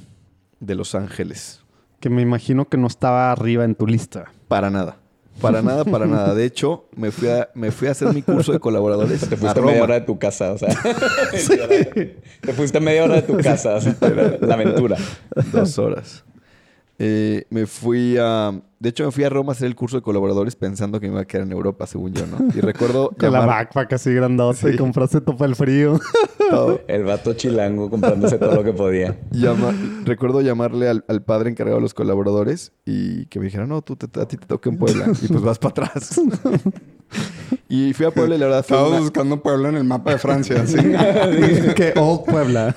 de 0.60 0.74
Los 0.76 0.94
Ángeles. 0.94 1.60
Que 1.98 2.08
me 2.08 2.22
imagino 2.22 2.68
que 2.68 2.76
no 2.76 2.86
estaba 2.86 3.32
arriba 3.32 3.64
en 3.64 3.74
tu 3.74 3.86
lista. 3.86 4.26
Para 4.48 4.70
nada. 4.70 4.98
Para 5.40 5.62
nada, 5.62 5.84
para 5.84 6.06
nada. 6.06 6.34
De 6.34 6.44
hecho, 6.44 6.84
me 6.94 7.10
fui 7.10 7.28
a, 7.28 7.48
me 7.54 7.70
fui 7.72 7.88
a 7.88 7.92
hacer 7.92 8.12
mi 8.12 8.22
curso 8.22 8.52
de 8.52 8.60
colaboradores 8.60 9.26
Te 9.28 9.34
a 9.34 9.38
fuiste 9.38 9.58
a 9.60 9.62
media 9.62 9.82
hora 9.82 9.94
de 9.94 10.00
tu 10.02 10.18
casa, 10.18 10.52
o 10.52 10.58
sea. 10.58 10.68
Te 12.40 12.52
fuiste 12.52 12.78
a 12.78 12.80
media 12.80 13.04
hora 13.04 13.14
de 13.16 13.22
tu 13.22 13.36
casa, 13.38 13.76
o 13.76 13.80
sea, 13.80 13.96
la 14.40 14.54
aventura. 14.54 14.96
Dos 15.52 15.78
horas. 15.78 16.24
Eh, 16.98 17.46
me 17.50 17.66
fui 17.66 18.16
a... 18.20 18.52
De 18.78 18.88
hecho, 18.88 19.04
me 19.04 19.12
fui 19.12 19.22
a 19.24 19.28
Roma 19.28 19.52
a 19.52 19.54
hacer 19.54 19.66
el 19.68 19.74
curso 19.76 19.96
de 19.96 20.02
colaboradores 20.02 20.56
pensando 20.56 20.98
que 21.00 21.06
me 21.06 21.12
iba 21.14 21.22
a 21.22 21.24
quedar 21.24 21.46
en 21.46 21.52
Europa, 21.52 21.86
según 21.86 22.12
yo, 22.12 22.26
¿no? 22.26 22.38
Y 22.54 22.60
recuerdo 22.60 23.10
Con 23.18 23.32
la 23.32 23.46
backpack 23.46 23.92
así 23.92 24.12
grandota 24.12 24.68
y 24.68 24.72
Sí. 24.72 24.78
compraste 24.78 25.20
topa 25.20 25.44
el 25.46 25.54
frío. 25.56 25.98
todo. 26.50 26.80
El 26.88 27.04
vato 27.04 27.32
chilango 27.34 27.88
comprándose 27.90 28.38
todo 28.38 28.54
lo 28.56 28.64
que 28.64 28.72
podía. 28.72 29.18
Llama- 29.30 29.72
recuerdo 30.04 30.40
llamarle 30.42 30.88
al, 30.88 31.04
al 31.08 31.22
padre 31.22 31.50
encargado 31.50 31.76
de 31.78 31.82
los 31.82 31.94
colaboradores 31.94 32.72
y 32.84 33.26
que 33.26 33.38
me 33.38 33.46
dijera, 33.46 33.66
no, 33.66 33.82
tú 33.82 33.96
te- 33.96 34.20
a 34.20 34.26
ti 34.26 34.36
te 34.36 34.46
toca 34.46 34.68
en 34.68 34.78
Puebla. 34.78 35.06
Y 35.22 35.28
pues 35.28 35.42
vas 35.42 35.58
para 35.60 35.86
atrás. 35.86 36.20
y 37.68 37.92
fui 37.94 38.06
a 38.06 38.10
Puebla 38.10 38.34
y 38.34 38.38
la 38.38 38.46
verdad 38.46 38.64
fue 38.64 38.76
Estabas 38.76 38.92
una- 38.92 39.00
buscando 39.00 39.42
Puebla 39.42 39.68
en 39.70 39.76
el 39.76 39.84
mapa 39.84 40.10
de 40.12 40.18
Francia, 40.18 40.66
sí. 40.66 40.76
que 41.76 41.92
Old 41.96 42.24
Puebla. 42.24 42.74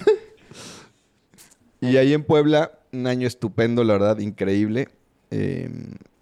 Y 1.81 1.97
ahí 1.97 2.13
en 2.13 2.23
Puebla, 2.23 2.71
un 2.95 3.07
año 3.07 3.27
estupendo, 3.27 3.83
la 3.83 3.93
verdad, 3.93 4.19
increíble. 4.19 4.89
Eh, 5.31 5.69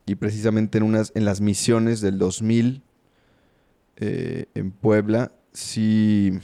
y 0.05 0.15
precisamente 0.15 0.77
en, 0.77 0.83
unas, 0.83 1.11
en 1.15 1.25
las 1.25 1.41
misiones 1.41 2.01
del 2.01 2.17
2000 2.17 2.81
eh, 3.97 4.45
en 4.53 4.71
Puebla, 4.71 5.31
sí 5.53 6.39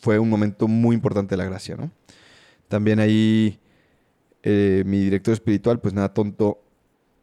fue 0.00 0.18
un 0.18 0.28
momento 0.28 0.68
muy 0.68 0.94
importante 0.94 1.34
de 1.34 1.38
la 1.38 1.44
gracia, 1.44 1.76
¿no? 1.76 1.90
También 2.68 3.00
ahí 3.00 3.58
eh, 4.42 4.82
mi 4.86 5.00
director 5.00 5.32
espiritual, 5.34 5.80
pues 5.80 5.94
nada 5.94 6.12
tonto, 6.12 6.62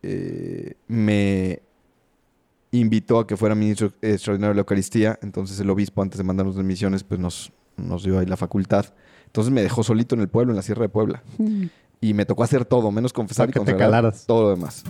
eh, 0.03 0.73
me 0.87 1.61
invitó 2.71 3.19
a 3.19 3.27
que 3.27 3.37
fuera 3.37 3.55
ministro 3.55 3.93
extraordinario 4.01 4.49
de 4.49 4.55
la 4.55 4.61
Eucaristía. 4.61 5.17
Entonces 5.21 5.59
el 5.59 5.69
obispo, 5.69 6.01
antes 6.01 6.17
de 6.17 6.23
mandarnos 6.23 6.55
de 6.55 6.63
misiones, 6.63 7.03
pues 7.03 7.19
nos, 7.19 7.51
nos 7.77 8.03
dio 8.03 8.19
ahí 8.19 8.25
la 8.25 8.37
facultad. 8.37 8.87
Entonces 9.35 9.51
me 9.51 9.63
dejó 9.63 9.83
solito 9.83 10.15
en 10.15 10.21
el 10.21 10.29
pueblo, 10.29 10.53
en 10.53 10.55
la 10.55 10.61
Sierra 10.61 10.83
de 10.83 10.87
Puebla. 10.87 11.21
Y 11.99 12.13
me 12.13 12.25
tocó 12.25 12.43
hacer 12.43 12.63
todo, 12.63 12.89
menos 12.89 13.11
confesar 13.11 13.47
Para 13.47 13.59
y 13.59 13.65
que 13.65 13.73
te 13.73 14.25
todo 14.25 14.43
lo 14.43 14.49
demás. 14.51 14.85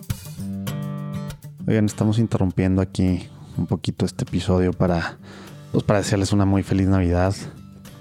Oigan, 1.66 1.86
estamos 1.86 2.20
interrumpiendo 2.20 2.80
aquí 2.80 3.28
un 3.58 3.66
poquito 3.66 4.06
este 4.06 4.24
episodio 4.24 4.72
para, 4.72 5.18
pues 5.72 5.84
para 5.84 5.98
desearles 5.98 6.32
una 6.32 6.46
muy 6.46 6.62
feliz 6.62 6.88
Navidad, 6.88 7.34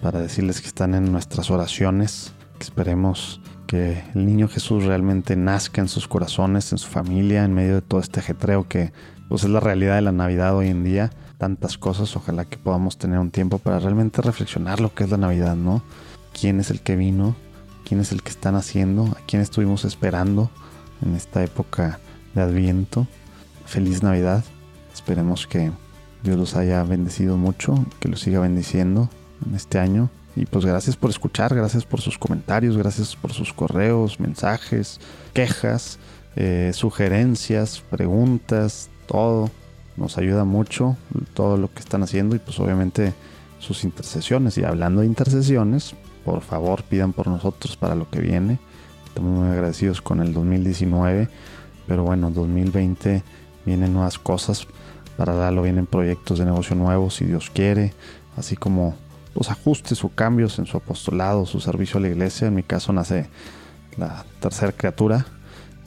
para 0.02 0.20
decirles 0.20 0.60
que 0.60 0.66
están 0.66 0.94
en 0.94 1.10
nuestras 1.10 1.50
oraciones, 1.50 2.34
que 2.58 2.64
esperemos 2.64 3.40
que 3.66 4.04
el 4.14 4.26
niño 4.26 4.46
Jesús 4.46 4.84
realmente 4.84 5.36
nazca 5.36 5.80
en 5.80 5.88
sus 5.88 6.06
corazones, 6.06 6.72
en 6.72 6.78
su 6.78 6.88
familia, 6.88 7.46
en 7.46 7.54
medio 7.54 7.76
de 7.76 7.80
todo 7.80 8.00
este 8.00 8.20
ajetreo 8.20 8.68
que 8.68 8.92
pues 9.30 9.44
es 9.44 9.48
la 9.48 9.60
realidad 9.60 9.94
de 9.94 10.02
la 10.02 10.12
Navidad 10.12 10.54
hoy 10.54 10.68
en 10.68 10.84
día. 10.84 11.08
Tantas 11.38 11.78
cosas, 11.78 12.14
ojalá 12.16 12.44
que 12.44 12.58
podamos 12.58 12.98
tener 12.98 13.18
un 13.18 13.30
tiempo 13.30 13.56
para 13.56 13.78
realmente 13.78 14.20
reflexionar 14.20 14.80
lo 14.80 14.92
que 14.92 15.04
es 15.04 15.10
la 15.10 15.16
Navidad, 15.16 15.56
¿no? 15.56 15.82
¿Quién 16.38 16.60
es 16.60 16.70
el 16.70 16.80
que 16.80 16.96
vino? 16.96 17.36
¿Quién 17.84 18.00
es 18.00 18.12
el 18.12 18.22
que 18.22 18.30
están 18.30 18.56
haciendo? 18.56 19.04
¿A 19.04 19.20
quién 19.26 19.40
estuvimos 19.40 19.84
esperando 19.84 20.50
en 21.00 21.14
esta 21.14 21.42
época 21.44 22.00
de 22.34 22.42
Adviento? 22.42 23.06
Feliz 23.64 24.02
Navidad. 24.02 24.44
Esperemos 24.92 25.46
que 25.46 25.70
Dios 26.22 26.36
los 26.36 26.56
haya 26.56 26.82
bendecido 26.82 27.36
mucho, 27.36 27.86
que 28.00 28.08
los 28.08 28.20
siga 28.20 28.40
bendiciendo 28.40 29.08
en 29.46 29.54
este 29.54 29.78
año. 29.78 30.10
Y 30.36 30.46
pues 30.46 30.64
gracias 30.64 30.96
por 30.96 31.10
escuchar, 31.10 31.54
gracias 31.54 31.84
por 31.86 32.00
sus 32.00 32.18
comentarios, 32.18 32.76
gracias 32.76 33.14
por 33.14 33.32
sus 33.32 33.52
correos, 33.52 34.18
mensajes, 34.18 35.00
quejas, 35.32 35.98
eh, 36.34 36.72
sugerencias, 36.74 37.82
preguntas, 37.90 38.90
todo. 39.06 39.50
Nos 39.96 40.18
ayuda 40.18 40.44
mucho 40.44 40.96
todo 41.34 41.56
lo 41.56 41.72
que 41.72 41.78
están 41.78 42.02
haciendo 42.02 42.34
y 42.34 42.40
pues 42.40 42.58
obviamente 42.58 43.14
sus 43.60 43.84
intercesiones. 43.84 44.58
Y 44.58 44.64
hablando 44.64 45.02
de 45.02 45.06
intercesiones, 45.06 45.94
por 46.24 46.40
favor 46.40 46.82
pidan 46.82 47.12
por 47.12 47.28
nosotros 47.28 47.76
para 47.76 47.94
lo 47.94 48.08
que 48.10 48.20
viene. 48.20 48.58
Estamos 49.06 49.38
muy 49.38 49.48
agradecidos 49.48 50.02
con 50.02 50.20
el 50.20 50.32
2019, 50.32 51.28
pero 51.86 52.02
bueno, 52.02 52.30
2020 52.30 53.22
vienen 53.64 53.92
nuevas 53.92 54.18
cosas. 54.18 54.66
Para 55.16 55.34
darlo 55.34 55.62
vienen 55.62 55.86
proyectos 55.86 56.38
de 56.38 56.44
negocio 56.44 56.74
nuevos, 56.74 57.14
si 57.14 57.24
Dios 57.24 57.50
quiere, 57.50 57.94
así 58.36 58.56
como 58.56 58.96
los 59.34 59.50
ajustes 59.50 60.02
o 60.04 60.08
cambios 60.08 60.58
en 60.58 60.66
su 60.66 60.76
apostolado, 60.76 61.46
su 61.46 61.60
servicio 61.60 61.98
a 61.98 62.00
la 62.00 62.08
iglesia. 62.08 62.48
En 62.48 62.54
mi 62.54 62.62
caso 62.62 62.92
nace 62.92 63.28
la 63.96 64.24
tercera 64.40 64.72
criatura 64.72 65.26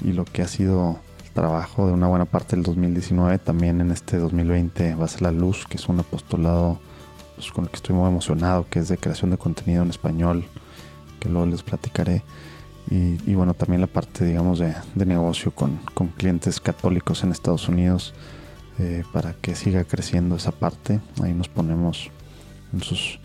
y 0.03 0.13
lo 0.13 0.23
que 0.25 0.41
ha 0.41 0.47
sido 0.47 0.99
el 1.25 1.31
trabajo 1.31 1.87
de 1.87 1.93
una 1.93 2.07
buena 2.07 2.25
parte 2.25 2.55
del 2.55 2.63
2019 2.63 3.39
también 3.39 3.81
en 3.81 3.91
este 3.91 4.17
2020 4.17 4.95
va 4.95 5.05
a 5.05 5.09
ser 5.09 5.23
la 5.23 5.31
luz, 5.31 5.65
que 5.67 5.77
es 5.77 5.89
un 5.89 5.99
apostolado 5.99 6.79
pues, 7.37 7.51
con 7.51 7.65
el 7.65 7.69
que 7.69 7.75
estoy 7.75 7.95
muy 7.95 8.09
emocionado, 8.09 8.65
que 8.67 8.79
es 8.79 8.89
de 8.89 8.97
creación 8.97 9.29
de 9.29 9.37
contenido 9.37 9.83
en 9.83 9.91
español, 9.91 10.43
que 11.19 11.29
luego 11.29 11.45
les 11.45 11.61
platicaré. 11.61 12.23
Y, 12.89 13.35
bueno, 13.35 13.53
también 13.53 13.81
la 13.81 13.87
parte, 13.87 14.25
digamos, 14.25 14.59
de, 14.59 14.73
negocio 14.95 15.51
con, 15.51 15.77
clientes 16.17 16.59
católicos 16.59 17.23
en 17.23 17.31
Estados 17.31 17.67
Unidos 17.67 18.13
eh, 18.79 19.03
para 19.11 19.33
que 19.33 19.55
siga 19.55 19.83
creciendo 19.83 20.35
esa 20.35 20.51
parte. 20.51 20.99
Ahí 21.21 21.33
nos 21.33 21.47
ponemos 21.47 22.09
en 22.73 22.81
sus, 22.81 23.19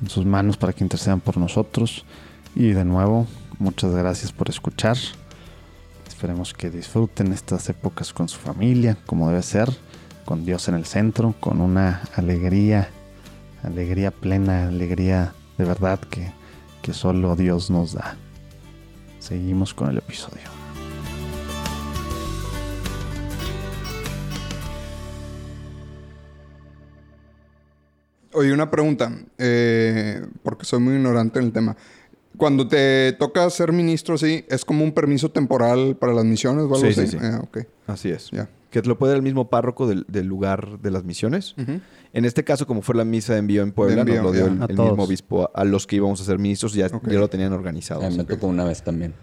en 0.00 0.08
sus 0.08 0.24
manos 0.24 0.56
para 0.56 0.72
que 0.72 0.84
intercedan 0.84 1.20
por 1.20 1.36
nosotros. 1.36 2.04
Y 2.54 2.68
de 2.68 2.84
nuevo, 2.84 3.26
muchas 3.58 3.92
gracias 3.92 4.32
por 4.32 4.48
escuchar. 4.48 4.96
Esperemos 6.06 6.54
que 6.54 6.70
disfruten 6.70 7.32
estas 7.32 7.68
épocas 7.68 8.12
con 8.12 8.28
su 8.28 8.38
familia, 8.38 8.96
como 9.06 9.28
debe 9.28 9.42
ser, 9.42 9.68
con 10.24 10.46
Dios 10.46 10.68
en 10.68 10.76
el 10.76 10.86
centro, 10.86 11.34
con 11.40 11.60
una 11.60 12.02
alegría, 12.14 12.88
alegría 13.64 14.10
plena, 14.10 14.68
alegría 14.68 15.32
de 15.58 15.64
verdad 15.64 15.98
que, 16.00 16.30
que 16.82 16.92
solo 16.92 17.36
Dios 17.36 17.70
nos 17.70 17.94
da. 17.94 18.16
Seguimos 19.18 19.72
con 19.72 19.90
el 19.90 19.98
episodio. 19.98 20.42
Oye, 28.34 28.52
una 28.52 28.68
pregunta, 28.68 29.12
eh, 29.38 30.26
porque 30.42 30.64
soy 30.64 30.80
muy 30.80 30.94
ignorante 30.96 31.38
en 31.38 31.46
el 31.46 31.52
tema. 31.52 31.76
Cuando 32.36 32.66
te 32.66 33.12
toca 33.12 33.48
ser 33.48 33.72
ministro, 33.72 34.18
sí, 34.18 34.44
¿es 34.48 34.64
como 34.64 34.82
un 34.82 34.92
permiso 34.92 35.30
temporal 35.30 35.96
para 35.96 36.12
las 36.12 36.24
misiones 36.24 36.64
o 36.64 36.74
algo 36.74 36.78
sí, 36.78 36.88
así? 36.88 37.06
Sí, 37.06 37.18
sí. 37.18 37.18
Ah, 37.22 37.40
Así 37.86 38.10
es. 38.10 38.30
Que 38.74 38.82
te 38.82 38.88
lo 38.88 38.98
puede 38.98 39.12
dar 39.12 39.18
el 39.18 39.22
mismo 39.22 39.50
párroco 39.50 39.86
del, 39.86 40.26
lugar 40.26 40.80
de 40.80 40.90
las 40.90 41.04
misiones. 41.04 41.54
En 42.12 42.24
este 42.24 42.42
caso, 42.42 42.66
como 42.66 42.82
fue 42.82 42.96
la 42.96 43.04
misa 43.04 43.34
de 43.34 43.38
envío 43.38 43.62
en 43.62 43.70
Puebla, 43.70 44.02
nos 44.02 44.16
lo 44.16 44.32
dio 44.32 44.46
el, 44.46 44.58
mismo 44.58 45.04
obispo 45.04 45.48
a, 45.54 45.62
los 45.62 45.86
que 45.86 45.94
íbamos 45.94 46.20
a 46.20 46.24
ser 46.24 46.40
ministros, 46.40 46.74
ya, 46.74 46.88
ya 46.88 47.18
lo 47.20 47.28
tenían 47.28 47.52
organizado. 47.52 48.00
me 48.10 48.24
tocó 48.24 48.48
una 48.48 48.64
vez 48.64 48.82
también. 48.82 49.14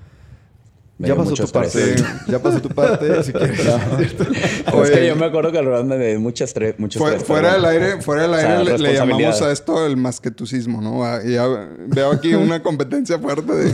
ya 0.99 1.17
pasó 1.17 1.33
tu 1.33 1.47
parte. 1.49 1.95
Ya 2.29 2.39
pasó 2.41 2.61
tu 2.61 2.69
parte, 2.69 3.23
si 3.23 3.33
quieres. 3.33 3.59
es 4.83 4.89
que 4.89 5.05
yo 5.05 5.17
me 5.17 5.25
acuerdo 5.25 5.51
que 5.51 5.57
alrededor 5.57 5.83
me 5.83 5.97
de 5.97 6.17
muchas 6.17 6.53
tres, 6.53 6.79
muchos 6.79 7.03
Fuera 7.25 7.55
del 7.55 7.65
aire, 7.65 8.01
fuera 8.01 8.21
del 8.21 8.33
aire 8.35 8.77
le, 8.77 8.93
llamamos 8.93 9.41
a 9.41 9.51
esto 9.51 9.85
el 9.85 9.97
masquetucismo, 9.97 10.81
¿no? 10.81 11.03
Ah, 11.03 11.19
y 11.25 11.33
ya 11.33 11.45
veo 11.87 12.09
aquí 12.09 12.33
una 12.35 12.63
competencia 12.63 13.19
fuerte 13.19 13.51
de 13.53 13.73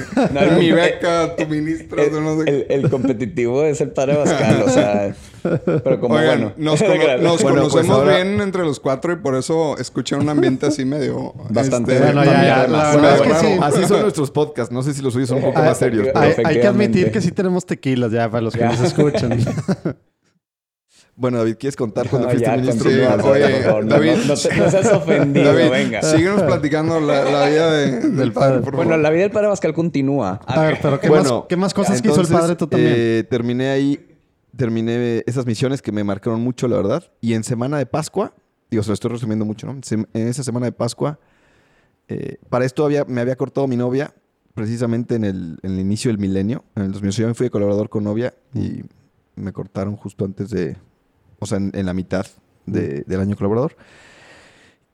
mi 0.57 0.71
beca, 0.71 1.35
tu 1.35 1.45
ministro, 1.45 2.01
el, 2.01 2.23
no 2.23 2.41
sé. 2.41 2.49
el, 2.49 2.65
el, 2.67 2.89
competitivo 2.89 3.63
es 3.63 3.79
el 3.79 3.91
padre 3.91 4.17
Bascal, 4.17 4.63
o 4.63 4.69
sea. 4.69 5.15
Pero 5.65 5.99
como 5.99 6.15
bueno. 6.15 6.53
Nos, 6.57 6.81
nos 7.21 7.41
pues 7.41 7.53
conocemos 7.53 8.05
bien 8.05 8.39
entre 8.41 8.63
los 8.63 8.79
cuatro 8.79 9.13
y 9.13 9.17
por 9.17 9.35
eso 9.35 9.77
escuché 9.77 10.15
un 10.15 10.29
ambiente 10.29 10.65
así 10.65 10.85
medio. 10.85 11.33
Bastante. 11.49 11.93
Este, 11.93 12.05
bueno, 12.05 12.23
ya, 12.25 12.43
ya, 12.43 12.67
la 12.67 12.95
verdad 12.95 13.15
es 13.15 13.21
que 13.21 13.35
sí. 13.35 13.59
Así 13.61 13.85
son 13.85 14.01
nuestros 14.01 14.31
podcasts. 14.31 14.71
No 14.71 14.83
sé 14.83 14.93
si 14.93 15.01
los 15.01 15.13
suyos 15.13 15.29
son 15.29 15.37
un 15.39 15.45
poco 15.45 15.61
más 15.61 15.77
serios. 15.77 16.09
Hay, 16.15 16.33
hay 16.43 16.59
que 16.59 16.67
admitir 16.67 17.11
que 17.11 17.21
sí 17.21 17.31
tenemos 17.31 17.65
tequilas 17.65 18.11
ya 18.11 18.29
para 18.29 18.41
los 18.41 18.53
que 18.53 18.63
nos 18.63 18.79
escuchan. 18.81 19.37
Bueno, 21.19 21.39
David, 21.39 21.55
¿quieres 21.59 21.75
contar 21.75 22.07
cuando 22.09 22.29
fuiste 22.29 22.51
ministro? 22.57 22.91
Sí, 22.91 22.95
oye, 22.95 23.61
David, 23.85 24.17
no, 24.27 24.35
te, 24.35 24.55
no, 24.55 24.69
seas 24.69 24.93
ofendido, 24.93 25.51
David, 25.51 25.71
venga. 25.71 26.03
Síguenos 26.03 26.43
platicando 26.43 26.99
la, 26.99 27.23
la 27.23 27.49
vida 27.49 27.71
de, 27.71 28.09
del 28.11 28.31
padre, 28.31 28.59
por 28.61 28.75
Bueno, 28.75 28.95
la 28.97 29.09
vida 29.09 29.23
del 29.23 29.31
padre 29.31 29.47
Pascal 29.47 29.73
continúa. 29.73 30.39
A 30.45 30.61
ver, 30.61 30.77
pero 30.79 30.99
¿qué, 30.99 31.09
bueno, 31.09 31.39
más, 31.39 31.43
¿qué 31.49 31.57
más 31.57 31.73
cosas 31.73 31.97
entonces, 31.97 32.23
hizo 32.23 32.35
el 32.35 32.39
padre 32.39 32.55
tú 32.55 32.67
también? 32.67 32.93
Eh, 32.95 33.23
terminé 33.27 33.69
ahí, 33.71 34.16
terminé 34.57 35.23
esas 35.25 35.45
misiones 35.45 35.81
que 35.81 35.91
me 35.91 36.03
marcaron 36.03 36.41
mucho, 36.41 36.67
la 36.67 36.77
verdad. 36.77 37.11
Y 37.21 37.33
en 37.33 37.43
semana 37.43 37.77
de 37.77 37.85
Pascua, 37.85 38.33
digo, 38.69 38.83
se 38.83 38.89
lo 38.89 38.93
estoy 38.93 39.11
resumiendo 39.11 39.45
mucho, 39.45 39.67
¿no? 39.67 39.79
En 39.91 40.27
esa 40.27 40.43
semana 40.43 40.65
de 40.65 40.71
Pascua, 40.73 41.19
eh, 42.07 42.37
para 42.49 42.65
esto 42.65 42.85
había, 42.85 43.05
me 43.05 43.21
había 43.21 43.35
cortado 43.35 43.67
mi 43.67 43.77
novia, 43.77 44.13
precisamente 44.53 45.15
en 45.15 45.23
el, 45.23 45.59
inicio 45.63 46.09
del 46.09 46.17
milenio. 46.17 46.65
En 46.75 46.83
el 46.83 46.91
2008 46.91 47.21
yo 47.21 47.27
me 47.27 47.33
fui 47.33 47.49
colaborador 47.49 47.89
con 47.89 48.03
novia 48.03 48.33
y 48.53 48.81
me 49.35 49.53
cortaron 49.53 49.95
justo 49.95 50.25
antes 50.25 50.49
de 50.49 50.75
o 51.39 51.45
sea, 51.45 51.59
en, 51.59 51.85
la 51.85 51.93
mitad 51.93 52.25
del 52.65 53.19
año 53.19 53.35
colaborador. 53.35 53.77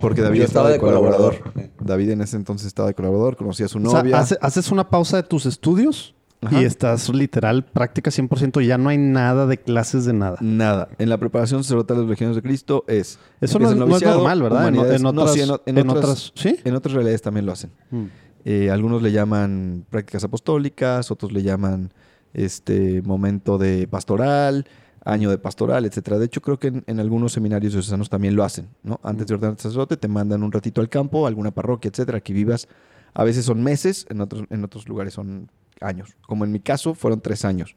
porque 0.00 0.22
David 0.22 0.42
estaba, 0.42 0.70
de 0.70 0.78
colaborador. 0.78 1.52
David 1.80 2.10
en 2.10 2.22
ese 2.22 2.36
entonces 2.36 2.66
estaba 2.66 2.88
de 2.88 2.94
colaborador, 2.94 3.36
conocí 3.36 3.62
a 3.62 3.68
su 3.68 3.78
novia. 3.78 4.18
haces 4.18 4.70
una 4.70 4.88
pausa 4.88 5.18
de 5.18 5.22
tus 5.22 5.46
estudios 5.46 6.14
y 6.50 6.64
estás 6.64 7.08
literal, 7.10 7.64
práctica 7.64 8.10
100%, 8.10 8.64
ya 8.64 8.78
no 8.78 8.88
hay 8.88 8.96
nada 8.96 9.46
de 9.46 9.58
clases 9.58 10.06
de 10.06 10.14
nada. 10.14 10.38
Nada. 10.40 10.88
En 10.98 11.10
la 11.10 11.18
preparación 11.18 11.62
sacerdotal 11.62 11.98
de 11.98 12.02
los 12.04 12.10
legiones 12.10 12.36
de 12.36 12.42
Cristo 12.42 12.84
es... 12.88 13.18
Eso 13.40 13.58
no, 13.58 13.70
es 13.70 13.76
normal, 13.76 14.42
¿verdad? 14.42 14.68
En, 14.68 14.78
otras, 14.78 15.36
en, 15.66 15.90
otras, 15.90 16.32
¿sí? 16.34 16.56
en 16.64 16.74
otras 16.74 16.94
realidades 16.94 17.20
también 17.20 17.44
lo 17.44 17.52
hacen. 17.52 17.70
Mm. 17.90 18.04
Eh, 18.46 18.70
algunos 18.70 19.02
le 19.02 19.12
llaman 19.12 19.84
prácticas 19.90 20.24
apostólicas, 20.24 21.10
otros 21.10 21.30
le 21.30 21.42
llaman 21.42 21.92
este 22.32 23.02
momento 23.02 23.58
de 23.58 23.86
pastoral, 23.86 24.66
año 25.04 25.30
de 25.30 25.38
pastoral, 25.38 25.84
etcétera. 25.84 26.18
De 26.18 26.26
hecho, 26.26 26.42
creo 26.42 26.58
que 26.58 26.68
en, 26.68 26.84
en 26.86 27.00
algunos 27.00 27.32
seminarios 27.32 27.72
diocesanos 27.72 28.10
también 28.10 28.36
lo 28.36 28.44
hacen, 28.44 28.68
¿no? 28.82 29.00
Antes 29.02 29.26
de 29.26 29.34
ordenar 29.34 29.56
sacerdote, 29.58 29.96
te 29.96 30.08
mandan 30.08 30.42
un 30.42 30.52
ratito 30.52 30.80
al 30.80 30.88
campo, 30.88 31.24
a 31.24 31.28
alguna 31.28 31.50
parroquia, 31.50 31.90
etcétera, 31.90 32.20
que 32.20 32.32
vivas. 32.32 32.68
A 33.14 33.24
veces 33.24 33.44
son 33.44 33.62
meses, 33.62 34.06
en 34.08 34.20
otros, 34.20 34.44
en 34.50 34.62
otros 34.62 34.88
lugares 34.88 35.14
son 35.14 35.50
años. 35.80 36.14
Como 36.26 36.44
en 36.44 36.52
mi 36.52 36.60
caso, 36.60 36.94
fueron 36.94 37.20
tres 37.20 37.44
años. 37.44 37.76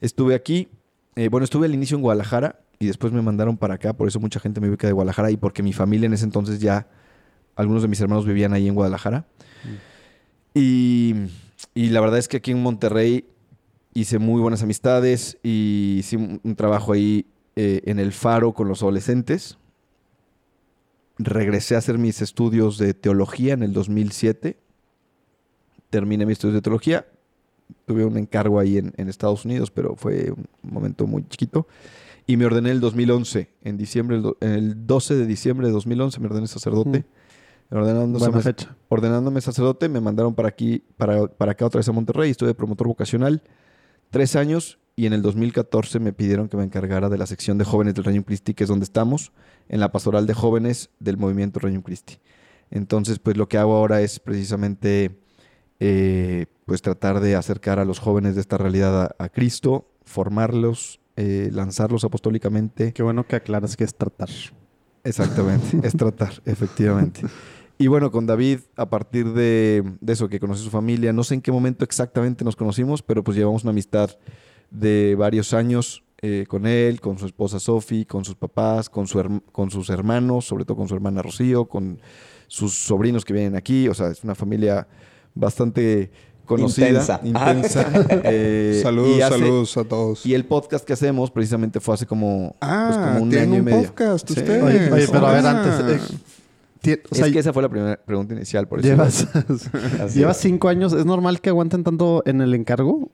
Estuve 0.00 0.34
aquí, 0.34 0.68
eh, 1.16 1.28
bueno, 1.28 1.44
estuve 1.44 1.66
al 1.66 1.74
inicio 1.74 1.96
en 1.96 2.02
Guadalajara 2.02 2.60
y 2.78 2.86
después 2.86 3.12
me 3.12 3.20
mandaron 3.22 3.56
para 3.56 3.74
acá, 3.74 3.92
por 3.92 4.08
eso 4.08 4.20
mucha 4.20 4.40
gente 4.40 4.60
me 4.60 4.68
ubica 4.68 4.86
de 4.86 4.92
Guadalajara 4.92 5.30
y 5.30 5.36
porque 5.36 5.62
mi 5.62 5.72
familia 5.72 6.06
en 6.06 6.12
ese 6.12 6.24
entonces 6.24 6.60
ya, 6.60 6.86
algunos 7.56 7.82
de 7.82 7.88
mis 7.88 8.00
hermanos 8.00 8.24
vivían 8.24 8.52
ahí 8.52 8.68
en 8.68 8.74
Guadalajara. 8.74 9.26
Y, 10.54 11.14
y 11.74 11.90
la 11.90 12.00
verdad 12.00 12.18
es 12.18 12.28
que 12.28 12.38
aquí 12.38 12.52
en 12.52 12.62
Monterrey 12.62 13.26
hice 14.00 14.18
muy 14.18 14.40
buenas 14.40 14.62
amistades 14.62 15.38
y 15.42 15.96
hice 15.98 16.16
un, 16.16 16.54
trabajo 16.56 16.92
ahí 16.92 17.26
eh, 17.56 17.82
en 17.84 17.98
el 17.98 18.12
faro 18.12 18.52
con 18.52 18.68
los 18.68 18.82
adolescentes. 18.82 19.58
Regresé 21.18 21.74
a 21.74 21.78
hacer 21.78 21.98
mis 21.98 22.22
estudios 22.22 22.78
de 22.78 22.94
teología 22.94 23.54
en 23.54 23.62
el 23.62 23.72
2007. 23.72 24.56
Terminé 25.90 26.26
mis 26.26 26.34
estudios 26.34 26.54
de 26.54 26.62
teología. 26.62 27.06
Tuve 27.86 28.04
un 28.04 28.16
encargo 28.16 28.60
ahí 28.60 28.78
en, 28.78 28.92
en 28.96 29.08
Estados 29.08 29.44
Unidos, 29.44 29.70
pero 29.70 29.96
fue 29.96 30.30
un 30.30 30.46
momento 30.62 31.06
muy 31.06 31.26
chiquito. 31.28 31.66
Y 32.26 32.36
me 32.36 32.44
ordené 32.44 32.70
el 32.70 32.80
2011, 32.80 33.48
en 33.64 33.76
diciembre, 33.78 34.16
el 34.16 34.22
do- 34.22 34.36
en 34.40 34.50
el 34.52 34.86
12 34.86 35.16
de 35.16 35.26
diciembre 35.26 35.66
de 35.66 35.72
2011 35.72 36.20
me 36.20 36.26
ordené 36.26 36.46
sacerdote. 36.46 37.04
Ordenándome, 37.70 38.40
fecha. 38.42 38.76
ordenándome 38.88 39.40
sacerdote, 39.40 39.88
me 39.88 40.00
mandaron 40.00 40.34
para 40.34 40.48
aquí, 40.48 40.82
para, 40.96 41.26
para 41.26 41.52
acá 41.52 41.66
otra 41.66 41.78
vez 41.80 41.88
a 41.88 41.92
Monterrey. 41.92 42.30
Estuve 42.30 42.54
promotor 42.54 42.86
vocacional 42.86 43.42
tres 44.10 44.36
años 44.36 44.78
y 44.96 45.06
en 45.06 45.12
el 45.12 45.22
2014 45.22 46.00
me 46.00 46.12
pidieron 46.12 46.48
que 46.48 46.56
me 46.56 46.64
encargara 46.64 47.08
de 47.08 47.18
la 47.18 47.26
sección 47.26 47.58
de 47.58 47.64
jóvenes 47.64 47.94
del 47.94 48.04
Reino 48.04 48.24
Christi, 48.24 48.54
que 48.54 48.64
es 48.64 48.68
donde 48.68 48.84
estamos, 48.84 49.32
en 49.68 49.80
la 49.80 49.92
pastoral 49.92 50.26
de 50.26 50.34
jóvenes 50.34 50.90
del 50.98 51.16
movimiento 51.16 51.60
Reino 51.60 51.82
Christi. 51.82 52.18
Entonces, 52.70 53.18
pues 53.18 53.36
lo 53.36 53.48
que 53.48 53.58
hago 53.58 53.76
ahora 53.76 54.00
es 54.00 54.18
precisamente 54.18 55.18
eh, 55.80 56.46
pues 56.66 56.82
tratar 56.82 57.20
de 57.20 57.36
acercar 57.36 57.78
a 57.78 57.84
los 57.84 57.98
jóvenes 57.98 58.34
de 58.34 58.40
esta 58.40 58.58
realidad 58.58 59.14
a, 59.18 59.24
a 59.24 59.28
Cristo, 59.28 59.88
formarlos, 60.04 61.00
eh, 61.16 61.50
lanzarlos 61.52 62.04
apostólicamente. 62.04 62.92
Qué 62.92 63.02
bueno 63.02 63.26
que 63.26 63.36
aclaras 63.36 63.76
que 63.76 63.84
es 63.84 63.94
tratar. 63.94 64.28
Exactamente, 65.04 65.86
es 65.86 65.96
tratar, 65.96 66.32
efectivamente. 66.44 67.22
Y 67.78 67.86
bueno, 67.86 68.10
con 68.10 68.26
David, 68.26 68.58
a 68.76 68.90
partir 68.90 69.32
de, 69.32 69.84
de 70.00 70.12
eso, 70.12 70.28
que 70.28 70.40
conocí 70.40 70.64
su 70.64 70.70
familia, 70.70 71.12
no 71.12 71.22
sé 71.22 71.34
en 71.34 71.40
qué 71.40 71.52
momento 71.52 71.84
exactamente 71.84 72.44
nos 72.44 72.56
conocimos, 72.56 73.02
pero 73.02 73.22
pues 73.22 73.36
llevamos 73.36 73.62
una 73.62 73.70
amistad 73.70 74.10
de 74.70 75.14
varios 75.16 75.54
años 75.54 76.02
eh, 76.20 76.44
con 76.48 76.66
él, 76.66 77.00
con 77.00 77.16
su 77.18 77.26
esposa 77.26 77.60
Sophie, 77.60 78.04
con 78.04 78.24
sus 78.24 78.34
papás, 78.34 78.90
con, 78.90 79.06
su 79.06 79.40
con 79.52 79.70
sus 79.70 79.90
hermanos, 79.90 80.44
sobre 80.46 80.64
todo 80.64 80.76
con 80.76 80.88
su 80.88 80.94
hermana 80.94 81.22
Rocío, 81.22 81.66
con 81.66 82.00
sus 82.48 82.74
sobrinos 82.74 83.24
que 83.24 83.32
vienen 83.32 83.54
aquí. 83.54 83.88
O 83.88 83.94
sea, 83.94 84.08
es 84.08 84.24
una 84.24 84.34
familia 84.34 84.88
bastante 85.34 86.10
conocida, 86.46 86.88
Intensa. 86.88 87.20
intensa. 87.22 87.86
eh, 88.24 88.80
saludos, 88.82 89.22
hace- 89.22 89.38
saludos 89.38 89.76
a 89.76 89.84
todos. 89.84 90.26
Y 90.26 90.34
el 90.34 90.44
podcast 90.46 90.84
que 90.84 90.94
hacemos 90.94 91.30
precisamente 91.30 91.78
fue 91.78 91.94
hace 91.94 92.06
como, 92.06 92.56
pues, 92.58 92.70
ah, 92.72 93.10
como 93.12 93.22
un 93.24 93.34
año 93.36 93.54
y 93.54 93.58
un 93.60 93.64
medio. 93.64 93.82
podcast 93.86 94.26
Sí. 94.28 94.40
ustedes. 94.40 94.62
Oye, 94.64 94.92
oye, 94.92 95.06
pero 95.12 95.26
a 95.28 95.32
ver, 95.32 95.46
Ah. 95.46 95.50
antes. 95.80 96.00
eh, 96.12 96.18
o 97.10 97.14
sea, 97.14 97.26
es 97.26 97.32
que 97.32 97.38
esa 97.38 97.52
fue 97.52 97.62
la 97.62 97.68
primera 97.68 97.96
pregunta 98.04 98.34
inicial, 98.34 98.66
por 98.68 98.80
eso. 98.80 98.88
llevas, 98.88 99.28
llevas 100.14 100.36
cinco 100.38 100.68
años. 100.68 100.92
¿Es 100.92 101.04
normal 101.06 101.40
que 101.40 101.50
aguanten 101.50 101.84
tanto 101.84 102.22
en 102.26 102.40
el 102.40 102.54
encargo? 102.54 103.10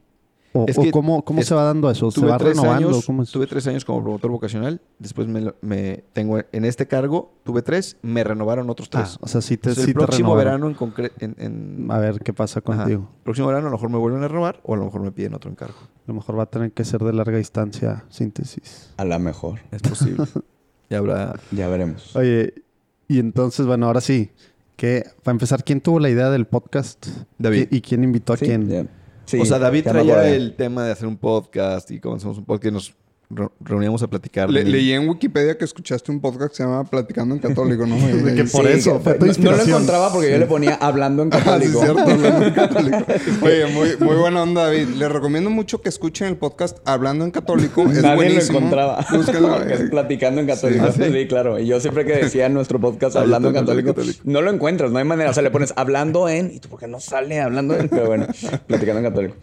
¿O, 0.57 0.63
Es 0.69 0.77
o 0.77 0.83
que 0.83 0.91
cómo, 0.91 1.25
cómo 1.25 1.41
es- 1.41 1.47
se 1.47 1.53
va 1.53 1.63
dando 1.65 1.91
eso? 1.91 2.09
¿Se 2.11 2.21
Tuve 2.21 2.29
va 2.29 2.37
tres, 2.37 2.55
renovando? 2.55 2.87
años, 2.87 3.05
¿Cómo 3.05 3.23
es? 3.23 3.29
tuve 3.29 3.45
tres 3.45 3.67
años 3.67 3.83
como 3.83 4.01
promotor 4.01 4.31
vocacional. 4.31 4.79
Después 4.99 5.27
me, 5.27 5.41
lo- 5.41 5.55
me 5.59 6.05
tengo 6.13 6.39
en 6.49 6.63
este 6.63 6.87
cargo, 6.87 7.33
tuve 7.43 7.61
tres, 7.61 7.97
me 8.01 8.23
renovaron 8.23 8.69
otros 8.69 8.87
Ah, 8.93 8.99
tres. 9.03 9.17
o 9.19 9.27
sea, 9.27 9.41
sí 9.41 9.57
te, 9.57 9.71
Entonces, 9.71 9.83
sí 9.83 9.89
el 9.91 9.97
te 9.97 10.05
próximo 10.05 10.33
verano 10.33 10.67
en 10.67 10.73
concreto. 10.75 11.13
En, 11.19 11.35
en- 11.39 11.87
A 11.91 11.97
ver 11.97 12.19
qué 12.21 12.31
pasa 12.31 12.59
ajá, 12.65 12.83
contigo. 12.83 13.09
próximo 13.23 13.47
verano 13.47 13.67
a 13.67 13.69
lo 13.69 13.75
mejor 13.75 13.89
me 13.89 13.97
vuelven 13.97 14.23
a 14.23 14.29
renovar 14.29 14.61
o 14.63 14.75
a 14.75 14.77
lo 14.77 14.85
mejor 14.85 15.01
me 15.01 15.11
piden 15.11 15.33
otro 15.33 15.51
encargo. 15.51 15.75
A 15.77 16.07
lo 16.07 16.13
mejor 16.13 16.39
va 16.39 16.43
a 16.43 16.49
tener 16.49 16.71
que 16.71 16.85
ser 16.85 17.01
de 17.03 17.11
larga 17.11 17.37
distancia 17.37 18.05
síntesis. 18.07 18.93
A 18.95 19.03
la 19.03 19.19
mejor. 19.19 19.59
Es 19.71 19.81
posible. 19.81 20.23
y 20.89 20.95
habrá. 20.95 21.35
Ya 21.51 21.67
veremos. 21.67 22.15
Oye, 22.15 22.53
y 23.07 23.19
entonces, 23.19 23.65
bueno, 23.65 23.87
ahora 23.87 24.01
sí. 24.01 24.31
Que, 24.75 25.05
para 25.23 25.33
empezar, 25.33 25.63
¿quién 25.63 25.79
tuvo 25.79 26.01
la 26.01 26.09
idea 26.09 26.29
del 26.29 26.47
podcast? 26.47 27.07
David. 27.37 27.69
¿Y, 27.71 27.77
y 27.77 27.81
quién 27.81 28.03
invitó 28.03 28.33
a 28.33 28.37
Sí, 28.37 28.45
quién? 28.45 28.89
Sí, 29.25 29.39
o 29.39 29.45
sea, 29.45 29.57
David 29.57 29.85
traía 29.85 30.27
el 30.29 30.55
tema 30.55 30.85
de 30.85 30.91
hacer 30.91 31.07
un 31.07 31.17
podcast 31.17 31.89
y 31.91 31.99
comenzamos 31.99 32.37
un 32.37 32.45
podcast 32.45 32.71
y 32.71 32.73
nos 32.73 32.93
reuníamos 33.59 34.01
a 34.03 34.07
platicar. 34.07 34.49
Le- 34.49 34.63
leí 34.63 34.91
en 34.93 35.07
Wikipedia 35.09 35.57
que 35.57 35.65
escuchaste 35.65 36.11
un 36.11 36.21
podcast 36.21 36.51
que 36.51 36.57
se 36.57 36.63
llama 36.63 36.83
Platicando 36.83 37.33
en 37.35 37.41
Católico, 37.41 37.85
¿no? 37.85 37.95
De 38.23 38.35
que 38.35 38.43
por 38.45 38.67
eso, 38.67 38.99
fue 38.99 39.15
tu 39.15 39.25
no- 39.25 39.33
No 39.39 39.51
lo 39.57 39.63
encontraba 39.63 40.11
porque 40.11 40.31
yo 40.31 40.37
le 40.37 40.45
ponía 40.45 40.75
hablando 40.75 41.23
en 41.23 41.29
Ah, 41.33 41.37
sí, 41.37 41.43
católico. 41.43 41.79
cierto, 41.81 41.99
hablando 42.01 42.45
en 42.45 42.53
católico. 42.53 42.97
Oye, 43.45 43.65
muy, 43.67 43.89
muy 43.99 44.15
buena 44.15 44.43
onda, 44.43 44.63
David. 44.65 44.87
Les 44.89 45.11
recomiendo 45.11 45.49
mucho 45.49 45.81
que 45.81 45.89
escuchen 45.89 46.27
el 46.27 46.37
podcast 46.37 46.77
Hablando 46.87 47.25
en 47.25 47.31
Católico. 47.31 47.83
Es 47.83 48.01
Nadie 48.01 48.15
buenísimo. 48.15 48.59
lo 48.59 48.65
encontraba. 48.65 49.05
Porque 49.09 49.73
es 49.73 49.79
eh, 49.81 49.87
platicando 49.89 50.41
en 50.41 50.47
católico. 50.47 50.85
Sí, 50.91 51.03
Sí, 51.05 51.11
sí. 51.11 51.27
claro. 51.27 51.59
Y 51.59 51.65
yo 51.67 51.79
siempre 51.79 52.05
que 52.05 52.13
decía 52.13 52.45
en 52.45 52.53
nuestro 52.53 52.79
podcast 52.79 53.15
hablando 53.15 53.49
en 53.49 53.57
Hablando 53.57 53.71
en 53.73 53.85
católico, 53.85 53.95
católico. 53.95 54.21
no 54.25 54.41
lo 54.41 54.51
encuentras, 54.51 54.91
no 54.91 54.99
hay 54.99 55.05
manera. 55.05 55.31
O 55.31 55.33
sea, 55.33 55.43
le 55.43 55.51
pones 55.51 55.73
hablando 55.75 56.29
en. 56.29 56.51
¿Y 56.53 56.59
tú 56.59 56.69
por 56.69 56.79
qué 56.79 56.87
no 56.87 56.99
sale 56.99 57.39
hablando 57.41 57.75
en? 57.75 57.89
Pero 57.89 58.05
bueno, 58.07 58.27
platicando 58.67 58.99
en 58.99 59.05
católico. 59.05 59.35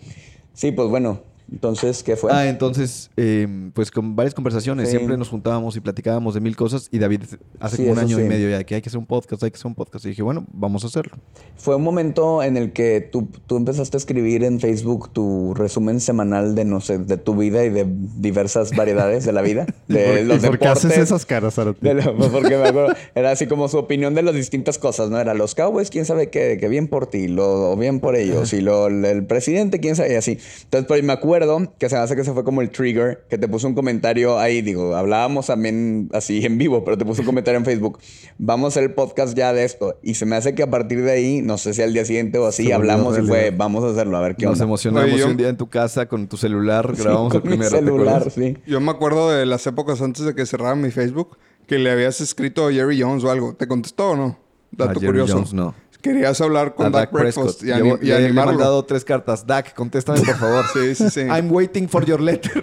Sí, 0.55 0.71
pues 0.73 0.88
bueno. 0.88 1.23
Entonces, 1.52 2.02
¿qué 2.02 2.16
fue? 2.16 2.32
Ah, 2.32 2.48
entonces, 2.48 3.10
eh, 3.16 3.70
pues 3.74 3.90
con 3.90 4.16
varias 4.16 4.34
conversaciones, 4.34 4.88
Sí. 4.88 4.96
siempre 4.96 5.16
nos 5.18 5.28
juntábamos 5.28 5.76
y 5.76 5.80
platicábamos 5.80 6.34
de 6.34 6.40
mil 6.40 6.56
cosas. 6.56 6.88
Y 6.90 6.98
David 6.98 7.22
hace 7.60 7.76
Sí, 7.76 7.82
como 7.82 7.92
un 7.92 7.98
año 7.98 8.16
sí. 8.16 8.24
y 8.24 8.26
medio 8.26 8.48
ya 8.50 8.64
que 8.64 8.74
hay 8.74 8.82
que 8.82 8.88
hacer 8.88 8.98
un 8.98 9.06
podcast, 9.06 9.42
hay 9.42 9.50
que 9.50 9.56
hacer 9.56 9.66
un 9.66 9.74
podcast. 9.74 10.04
Y 10.06 10.08
dije, 10.10 10.22
bueno, 10.22 10.46
vamos 10.52 10.84
a 10.84 10.86
hacerlo. 10.86 11.12
Fue 11.56 11.76
un 11.76 11.82
momento 11.82 12.42
en 12.42 12.56
el 12.56 12.72
que 12.72 13.00
tú, 13.00 13.28
tú 13.46 13.56
empezaste 13.58 13.96
a 13.96 13.98
escribir 13.98 14.44
en 14.44 14.60
Facebook 14.60 15.10
tu 15.12 15.52
resumen 15.54 16.00
semanal 16.00 16.54
de, 16.54 16.64
no 16.64 16.80
sé, 16.80 16.98
de 16.98 17.16
tu 17.18 17.36
vida 17.36 17.64
y 17.64 17.70
de 17.70 17.86
diversas 18.16 18.74
variedades 18.74 19.24
de 19.24 19.32
la 19.32 19.42
vida. 19.42 19.66
¿Y 19.88 19.92
por, 19.94 20.02
De 20.14 20.24
los 20.24 20.38
por 20.44 20.58
qué 20.58 20.68
haces 20.68 20.96
esas 20.96 21.26
caras, 21.26 21.58
Arati? 21.58 21.80
Pues, 21.80 22.28
porque 22.30 22.56
me 22.56 22.68
acuerdo, 22.68 22.94
era 23.14 23.30
así 23.30 23.46
como 23.46 23.68
su 23.68 23.76
opinión 23.78 24.14
de 24.14 24.22
las 24.22 24.34
distintas 24.34 24.78
cosas, 24.78 25.10
¿no? 25.10 25.20
Era 25.20 25.34
los 25.34 25.54
Cowboys, 25.54 25.90
quién 25.90 26.04
sabe 26.06 26.30
qué, 26.30 26.56
que 26.58 26.68
bien 26.68 26.88
por 26.88 27.06
ti, 27.06 27.28
lo, 27.28 27.72
o 27.72 27.76
bien 27.76 28.00
por 28.00 28.16
ellos, 28.16 28.52
y 28.52 28.60
lo, 28.60 28.86
el 28.88 29.26
presidente, 29.26 29.80
quién 29.80 29.96
sabe, 29.96 30.12
y 30.14 30.16
así. 30.16 30.38
Entonces, 30.64 30.86
pero 30.88 31.02
me 31.02 31.12
acuerdo 31.12 31.41
que 31.78 31.88
se 31.88 31.96
me 31.96 32.02
hace 32.02 32.16
que 32.16 32.24
se 32.24 32.33
fue 32.33 32.44
como 32.44 32.61
el 32.62 32.70
trigger, 32.70 33.24
que 33.28 33.38
te 33.38 33.48
puso 33.48 33.66
un 33.68 33.74
comentario 33.74 34.38
ahí, 34.38 34.62
digo, 34.62 34.94
hablábamos 34.96 35.46
también 35.46 36.09
así 36.12 36.44
en 36.44 36.59
vivo, 36.59 36.85
pero 36.85 36.96
te 36.98 37.05
puso 37.05 37.22
un 37.22 37.26
comentario 37.26 37.59
en 37.59 37.64
Facebook, 37.64 37.98
vamos 38.38 38.66
a 38.66 38.68
hacer 38.68 38.83
el 38.85 38.94
podcast 38.94 39.37
ya 39.37 39.52
de 39.52 39.64
esto, 39.64 39.98
y 40.02 40.14
se 40.14 40.26
me 40.26 40.37
hace 40.37 40.55
que 40.55 40.62
a 40.62 40.70
partir 40.70 41.02
de 41.02 41.11
ahí, 41.12 41.42
no 41.42 41.59
sé 41.59 41.74
si 41.74 41.83
al 41.83 41.92
día 41.92 42.05
siguiente 42.05 42.38
o 42.38 42.46
así, 42.46 42.66
Se 42.66 42.74
hablamos 42.74 43.18
y 43.18 43.22
fue, 43.22 43.50
vamos 43.50 43.85
a 43.85 43.88
hacerlo, 43.90 44.16
a 44.16 44.20
ver 44.20 44.37
qué 44.37 44.44
Nos 44.46 44.55
onda. 44.55 44.64
emocionamos 44.64 45.11
Oye, 45.11 45.18
yo- 45.18 45.26
un 45.28 45.37
día 45.37 45.48
en 45.48 45.57
tu 45.57 45.68
casa 45.68 46.07
con 46.07 46.28
tu 46.28 46.37
celular, 46.37 46.94
grabamos 46.96 47.33
Sí, 47.33 47.37
el 47.38 47.42
primero. 47.42 47.70
¿te 47.70 47.76
celular, 47.76 48.31
sí. 48.31 48.57
Yo 48.66 48.81
me 48.81 48.90
acuerdo 48.90 49.31
de 49.31 49.46
las 49.46 49.66
épocas 49.66 50.00
antes 50.02 50.24
de 50.24 50.35
que 50.35 50.46
cerrara 50.46 50.74
mi 50.74 50.90
Facebook 50.90 51.37
que 51.66 51.78
le 51.78 51.90
habías 51.90 52.20
escrito 52.20 52.66
a 52.66 52.72
Jerry 52.72 53.00
Jones 53.00 53.24
o 53.24 53.31
algo. 53.31 53.55
¿Te 53.55 53.66
contestó 53.68 54.11
o 54.11 54.16
no? 54.16 54.38
Dato 54.72 54.90
A 54.90 54.94
Jerry 54.94 55.07
curioso. 55.07 55.35
Jones, 55.35 55.52
no. 55.55 55.74
Querías 56.02 56.40
hablar 56.40 56.74
con 56.74 56.90
Dak 56.90 57.10
Dak 57.10 57.12
Breakfast 57.12 57.60
Prescott. 57.60 57.62
y, 57.68 57.70
ani- 57.72 57.90
Llevo- 57.90 57.98
y 58.02 58.06
le 58.06 58.26
he 58.26 58.32
mandado 58.32 58.84
tres 58.84 59.04
cartas. 59.04 59.46
Dak, 59.46 59.72
contéstame 59.74 60.20
por 60.20 60.36
favor. 60.36 60.64
Sí, 60.74 60.94
sí, 60.96 61.10
sí. 61.10 61.20
I'm 61.20 61.50
waiting 61.50 61.88
for 61.88 62.04
your 62.04 62.20
letter. 62.20 62.62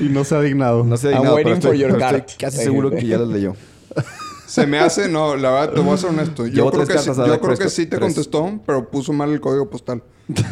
Y 0.00 0.04
no 0.08 0.24
se 0.24 0.34
ha 0.34 0.40
dignado. 0.40 0.84
No 0.84 0.96
sé 0.96 1.08
I'm 1.08 1.16
dignado, 1.18 1.34
waiting 1.36 1.52
pero 1.54 1.62
for 1.62 1.74
estoy, 1.74 1.90
your 1.90 1.98
card. 1.98 2.22
casi 2.38 2.58
seguro 2.58 2.90
que 2.90 3.06
ya 3.06 3.18
las 3.18 3.28
leyó. 3.28 3.54
Se 4.46 4.66
me 4.66 4.78
hace, 4.78 5.08
no, 5.08 5.36
la 5.36 5.50
verdad, 5.50 5.72
te 5.74 5.80
voy 5.80 5.94
a 5.94 5.96
ser 5.96 6.10
honesto. 6.10 6.46
Yo 6.46 6.52
Llevo 6.52 6.70
creo, 6.70 6.86
que 6.86 6.98
sí, 6.98 7.06
yo 7.06 7.14
que 7.14 7.86
te 7.86 7.86
Tres. 7.96 8.00
contestó, 8.00 8.60
pero 8.66 8.88
puso 8.90 9.12
mal 9.12 9.30
el 9.32 9.40
código 9.40 9.68
postal. 9.68 10.02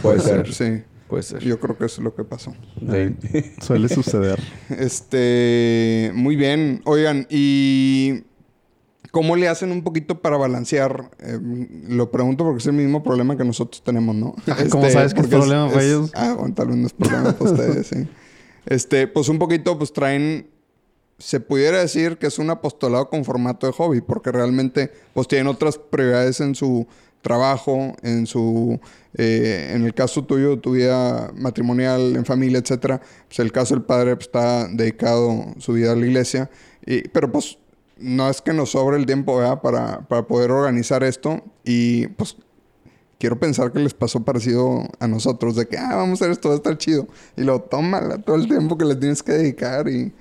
Puede 0.03 0.21
ser. 0.21 0.53
Sí. 0.53 0.83
Puede 1.09 1.23
ser. 1.23 1.41
Yo 1.41 1.61
creo 1.61 1.77
que 1.77 1.85
eso 1.85 2.01
es 2.01 2.05
lo 2.05 2.15
que 2.15 2.25
pasó. 2.25 2.55
Sí. 2.81 3.17
Suele 3.61 3.89
suceder. 3.89 4.41
Este, 4.71 6.11
muy 6.15 6.37
bien. 6.37 6.81
Oigan, 6.85 7.27
¿y 7.31 8.25
cómo 9.13 9.37
le 9.37 9.47
hacen 9.47 9.71
un 9.71 9.85
poquito 9.85 10.21
para 10.21 10.37
balancear? 10.37 11.11
Eh, 11.21 11.39
lo 11.89 12.11
pregunto 12.11 12.43
porque 12.43 12.59
es 12.59 12.67
el 12.67 12.73
mismo 12.73 13.05
problema 13.05 13.37
que 13.37 13.45
nosotros 13.45 13.85
tenemos, 13.85 14.17
¿no? 14.17 14.35
¿Cómo 14.71 14.91
sabes 14.91 15.15
que 15.15 15.21
es 15.21 15.29
problema 15.29 15.69
para 15.69 15.85
ellos? 15.85 16.11
Ah, 16.15 16.35
bueno, 16.37 16.53
tal 16.55 16.69
vez 16.69 16.77
no 16.77 16.87
es 16.89 16.93
problema 16.93 17.33
para 17.33 17.51
ustedes, 17.53 17.87
sí. 17.87 18.09
Este, 18.67 19.07
pues 19.07 19.29
un 19.29 19.39
poquito, 19.39 19.79
pues 19.79 19.93
traen, 19.93 20.49
se 21.19 21.41
pudiera 21.41 21.79
decir 21.79 22.17
que 22.17 22.27
es 22.27 22.39
un 22.39 22.51
apostolado 22.51 23.09
con 23.11 23.25
formato 23.25 23.67
de 23.67 23.73
hobby, 23.73 24.01
porque 24.01 24.33
realmente, 24.33 24.91
pues 25.13 25.29
tienen 25.29 25.47
otras 25.47 25.79
prioridades 25.79 26.41
en 26.41 26.55
su 26.55 26.87
trabajo, 27.21 27.95
en 28.03 28.27
su, 28.27 28.81
eh, 29.15 29.73
en 29.75 29.85
el 29.85 29.95
caso 29.95 30.25
tuyo, 30.25 30.59
tu 30.59 30.73
vida 30.73 31.33
matrimonial, 31.37 32.17
en 32.17 32.25
familia, 32.25 32.59
etcétera. 32.59 33.01
Pues 33.29 33.41
el 33.41 33.53
caso 33.53 33.75
del 33.75 33.85
padre 33.85 34.17
pues, 34.17 34.27
está 34.27 34.69
dedicado 34.69 35.47
su 35.59 35.75
vida 35.75 35.93
a 35.93 35.97
la 35.97 36.07
iglesia, 36.07 36.51
y, 36.87 37.03
pero 37.09 37.31
pues 37.31 37.59
no 38.03 38.29
es 38.29 38.43
que 38.43 38.53
nos 38.53 38.71
sobre 38.71 38.97
el 38.97 39.07
tiempo. 39.07 39.41
Para, 39.63 40.07
para 40.09 40.27
poder 40.27 40.51
organizar 40.51 41.03
esto 41.05 41.43
y 41.65 42.09
pues 42.09 42.37
quiero 43.19 43.39
pensar 43.39 43.73
que 43.73 43.79
les 43.79 43.95
pasó 43.95 44.25
parecido 44.25 44.83
a 44.99 45.07
nosotros, 45.07 45.55
de 45.55 45.69
que, 45.69 45.79
ah, 45.79 45.95
vamos 45.95 46.21
a 46.21 46.25
hacer 46.25 46.33
esto, 46.33 46.49
va 46.49 46.55
a 46.55 46.57
estar 46.57 46.77
chido. 46.77 47.07
Y 47.37 47.43
lo 47.43 47.61
tómala 47.61 48.19
todo 48.19 48.35
el 48.35 48.49
tiempo 48.49 48.77
que 48.77 48.85
le 48.85 48.97
tienes 48.97 49.23
que 49.23 49.33
dedicar 49.33 49.89
y... 49.89 50.13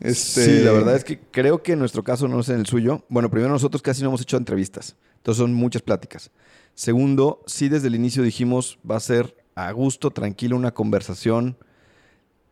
Este... 0.00 0.44
Sí, 0.44 0.64
la 0.64 0.72
verdad 0.72 0.96
es 0.96 1.04
que 1.04 1.20
creo 1.20 1.62
que 1.62 1.72
en 1.72 1.78
nuestro 1.78 2.02
caso 2.02 2.26
no 2.26 2.40
es 2.40 2.48
en 2.48 2.58
el 2.58 2.66
suyo. 2.66 3.04
Bueno, 3.08 3.30
primero 3.30 3.52
nosotros 3.52 3.80
casi 3.80 4.02
no 4.02 4.08
hemos 4.08 4.22
hecho 4.22 4.36
entrevistas. 4.36 4.96
Entonces 5.18 5.38
son 5.38 5.54
muchas 5.54 5.82
pláticas. 5.82 6.32
Segundo, 6.74 7.42
sí 7.46 7.68
desde 7.68 7.86
el 7.86 7.94
inicio 7.94 8.24
dijimos 8.24 8.80
va 8.88 8.96
a 8.96 9.00
ser 9.00 9.36
a 9.54 9.70
gusto, 9.70 10.10
tranquilo, 10.10 10.56
una 10.56 10.74
conversación 10.74 11.58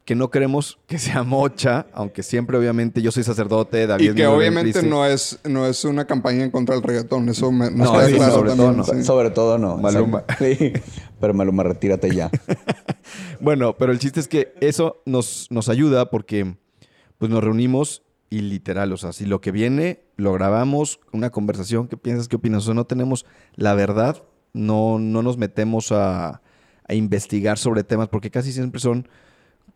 que 0.06 0.14
no 0.14 0.30
queremos 0.30 0.78
que 0.86 0.98
sea 0.98 1.24
mocha, 1.24 1.86
aunque 1.92 2.22
siempre 2.22 2.56
obviamente 2.56 3.02
yo 3.02 3.10
soy 3.10 3.24
sacerdote, 3.24 3.88
David 3.88 4.12
Y 4.12 4.14
que 4.14 4.26
obviamente 4.28 4.84
no 4.84 5.04
es, 5.04 5.40
no 5.42 5.66
es 5.66 5.84
una 5.84 6.06
campaña 6.06 6.44
en 6.44 6.52
contra 6.52 6.76
del 6.76 6.84
reggaetón, 6.84 7.28
eso 7.28 7.50
me, 7.50 7.72
no, 7.72 7.84
está 7.86 8.06
sí, 8.06 8.14
claro 8.14 8.32
sobre 8.32 8.50
también, 8.50 8.68
todo 8.68 8.76
no. 8.76 8.84
sí. 8.84 9.04
Sobre 9.04 9.30
todo 9.30 9.58
no. 9.58 9.76
Maluma. 9.76 10.24
Sí. 10.38 10.72
Pero 11.20 11.34
Maluma, 11.34 11.64
retírate 11.64 12.14
ya. 12.14 12.30
Bueno, 13.40 13.76
pero 13.76 13.92
el 13.92 13.98
chiste 13.98 14.20
es 14.20 14.28
que 14.28 14.54
eso 14.60 15.02
nos, 15.06 15.48
nos 15.50 15.68
ayuda 15.68 16.10
porque 16.10 16.56
pues 17.18 17.30
nos 17.30 17.42
reunimos 17.42 18.02
y 18.30 18.40
literal, 18.40 18.92
o 18.92 18.96
sea, 18.96 19.12
si 19.12 19.26
lo 19.26 19.40
que 19.40 19.50
viene 19.50 20.04
lo 20.16 20.32
grabamos, 20.32 21.00
una 21.12 21.30
conversación, 21.30 21.88
¿qué 21.88 21.96
piensas? 21.96 22.28
¿Qué 22.28 22.36
opinas? 22.36 22.62
O 22.62 22.66
sea, 22.66 22.74
no 22.74 22.86
tenemos 22.86 23.26
la 23.54 23.74
verdad, 23.74 24.22
no, 24.52 24.98
no 24.98 25.22
nos 25.22 25.36
metemos 25.36 25.90
a, 25.90 26.42
a 26.88 26.94
investigar 26.94 27.58
sobre 27.58 27.82
temas, 27.84 28.08
porque 28.08 28.30
casi 28.30 28.52
siempre 28.52 28.80
son 28.80 29.08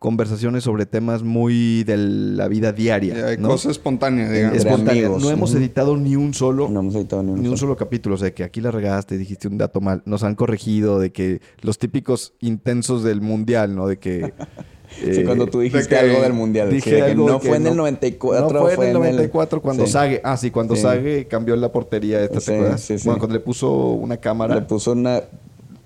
conversaciones 0.01 0.65
sobre 0.65 0.87
temas 0.87 1.23
muy 1.23 1.85
de 1.85 1.97
la 1.99 2.49
vida 2.49 2.73
diaria. 2.73 3.27
Hay 3.29 3.37
¿no? 3.37 3.49
Cosa 3.49 3.71
espontánea, 3.71 4.29
digamos. 4.31 4.57
Espontánea. 4.57 5.05
amigos. 5.07 5.23
No 5.23 5.31
hemos 5.31 5.55
editado 5.55 5.97
ni 5.99 6.17
un 6.17 6.33
solo 6.35 6.69
No 6.71 6.81
hemos 6.81 6.95
editado 6.95 7.23
ni 7.23 7.31
un, 7.33 7.35
ni 7.43 7.49
un 7.49 7.57
solo. 7.57 7.59
solo 7.59 7.77
capítulo, 7.77 8.15
o 8.15 8.19
sea, 8.19 8.33
que 8.35 8.43
aquí 8.43 8.63
la 8.63 8.71
regaste, 8.71 9.19
dijiste 9.19 9.47
un 9.47 9.59
dato 9.59 9.81
mal, 9.83 10.03
nos 10.07 10.25
han 10.25 10.35
corregido 10.35 10.99
de 10.99 11.13
que 11.13 11.43
los 11.61 11.79
típicos 11.79 12.33
intensos 12.41 13.05
del 13.05 13.21
mundial, 13.21 13.77
¿no? 13.77 13.87
De 13.87 13.99
que... 13.99 14.33
Sí, 14.91 15.21
eh, 15.21 15.25
cuando 15.25 15.47
tú 15.47 15.61
dijiste 15.61 15.89
que 15.89 15.97
algo 16.01 16.21
del 16.21 16.33
mundial. 16.33 16.69
Dije 16.69 16.83
sí, 16.83 16.91
de 16.91 16.97
que 16.97 17.11
algo 17.13 17.29
no 17.29 17.39
que 17.39 17.47
fue 17.47 17.59
en 17.59 17.63
el 17.69 17.77
no- 17.77 17.83
94. 17.83 18.51
No 18.61 18.67
fue 18.71 18.75
en 18.75 18.91
el 18.91 18.95
94 18.95 19.63
cuando 19.63 19.87
sí. 19.87 19.93
Sage... 19.93 20.21
Ah, 20.25 20.37
sí, 20.37 20.51
cuando 20.51 20.75
Sí. 20.75 20.83
Sage 20.83 21.29
cambió 21.29 21.55
la 21.55 21.71
portería 21.71 22.21
esta, 22.25 22.41
¿te 22.41 22.41
Sí, 22.41 22.53
acuerdas? 22.55 22.81
sí, 22.81 22.99
sí. 22.99 23.05
Bueno, 23.07 23.21
cuando 23.21 23.35
le 23.35 23.41
puso 23.41 23.71
una 23.73 24.17
cámara... 24.17 24.57
Le 24.57 24.63
puso 24.63 24.91
una. 24.91 25.23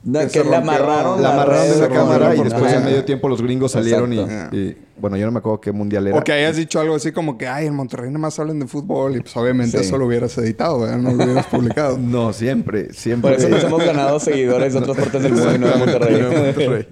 Que 0.05 0.39
rompió. 0.41 0.57
amarraron 0.59 1.23
la 1.23 1.33
amarraron 1.33 1.71
de 1.71 1.77
la 1.81 1.89
cámara 1.89 2.35
y 2.37 2.43
después 2.43 2.73
en 2.73 2.85
medio 2.85 3.05
tiempo 3.05 3.29
los 3.29 3.41
gringos 3.41 3.73
salieron 3.73 4.13
y, 4.13 4.21
Exacto. 4.21 4.57
y- 4.57 4.77
Bueno, 4.97 5.17
yo 5.17 5.27
no 5.27 5.33
me 5.33 5.39
acuerdo 5.39 5.61
qué 5.61 5.73
mundial 5.73 6.07
era. 6.07 6.17
O 6.19 6.23
que 6.23 6.33
hayas 6.33 6.57
dicho 6.57 6.79
algo 6.79 6.95
así 6.95 7.11
como 7.11 7.37
que, 7.37 7.49
ay, 7.49 7.67
en 7.67 7.75
Monterrey 7.75 8.09
nada 8.11 8.21
más 8.21 8.39
hablan 8.39 8.61
de 8.61 8.67
fútbol. 8.69 9.17
Y 9.17 9.21
pues 9.21 9.37
obviamente 9.37 9.79
Sí. 9.79 9.85
eso 9.85 9.99
lo 9.99 10.07
hubieras 10.07 10.37
editado, 10.39 10.81
¿verdad? 10.81 10.99
No 10.99 11.11
lo 11.13 11.25
hubieras 11.25 11.47
publicado. 11.47 11.99
No, 12.01 12.33
siempre, 12.33 12.93
siempre. 12.93 13.33
Por 13.33 13.41
eso 13.41 13.49
nos 13.49 13.65
hemos 13.65 13.85
ganado 13.85 14.21
seguidores 14.21 14.73
de 14.75 14.79
otras 14.79 14.97
partes 14.97 15.23
del 15.23 15.33
mundo 15.33 15.55
y 15.55 15.59
no 15.59 15.67
de 15.67 15.73
no 15.73 15.79
Monterrey. 15.79 16.23
Monterrey. 16.23 16.89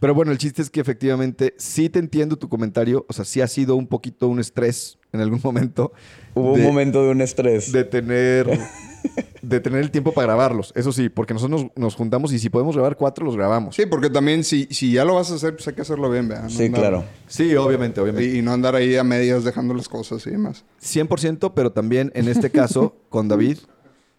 Pero 0.00 0.14
bueno, 0.14 0.30
el 0.30 0.38
chiste 0.38 0.62
es 0.62 0.70
que 0.70 0.80
efectivamente 0.80 1.54
sí 1.58 1.88
te 1.88 1.98
entiendo 1.98 2.36
tu 2.36 2.48
comentario. 2.48 3.04
O 3.08 3.12
sea, 3.12 3.24
sí 3.24 3.40
ha 3.40 3.48
sido 3.48 3.74
un 3.76 3.86
poquito 3.88 4.28
un 4.28 4.38
estrés 4.40 4.98
en 5.12 5.20
algún 5.20 5.40
momento. 5.42 5.92
Hubo 6.34 6.54
de- 6.54 6.60
un 6.60 6.66
momento 6.66 7.02
de 7.02 7.10
un 7.10 7.20
estrés. 7.22 7.72
De 7.72 7.82
tener, 7.84 8.46
de 9.42 9.60
tener 9.60 9.80
el 9.80 9.90
tiempo 9.90 10.12
para 10.12 10.26
grabarlos. 10.28 10.72
Eso 10.74 10.92
sí, 10.92 11.08
porque 11.08 11.34
nosotros 11.34 11.64
nos, 11.64 11.70
nos 11.76 11.94
juntamos 11.94 12.32
y 12.32 12.38
si 12.38 12.50
podemos 12.50 12.74
grabar 12.74 12.96
cuatro, 12.96 13.24
los 13.24 13.36
grabamos. 13.36 13.76
Sí, 13.76 13.86
porque 13.86 14.10
también 14.10 14.44
si, 14.44 14.66
si 14.70 14.92
ya 14.92 15.04
lo 15.04 15.14
vas 15.14 15.30
a 15.30 15.34
hacer, 15.36 15.54
pues 15.54 15.66
hay 15.68 15.74
que 15.74 15.82
hacerlo 15.82 16.10
bien, 16.10 16.28
¿verdad? 16.28 16.44
No 16.44 16.50
Sí, 16.50 16.64
andar- 16.64 16.80
claro. 16.80 17.04
Sí, 17.26 17.54
obviamente, 17.56 18.00
obviamente. 18.00 18.28
Y, 18.34 18.38
y 18.38 18.42
no 18.42 18.52
andar 18.52 18.74
ahí 18.74 18.96
a 18.96 19.04
medias 19.04 19.44
dejando 19.44 19.74
las 19.74 19.88
cosas 19.88 20.26
y 20.26 20.30
demás. 20.30 20.64
100%, 20.82 21.52
pero 21.54 21.72
también 21.72 22.10
en 22.14 22.28
este 22.28 22.50
caso, 22.50 22.96
con 23.08 23.28
David, 23.28 23.58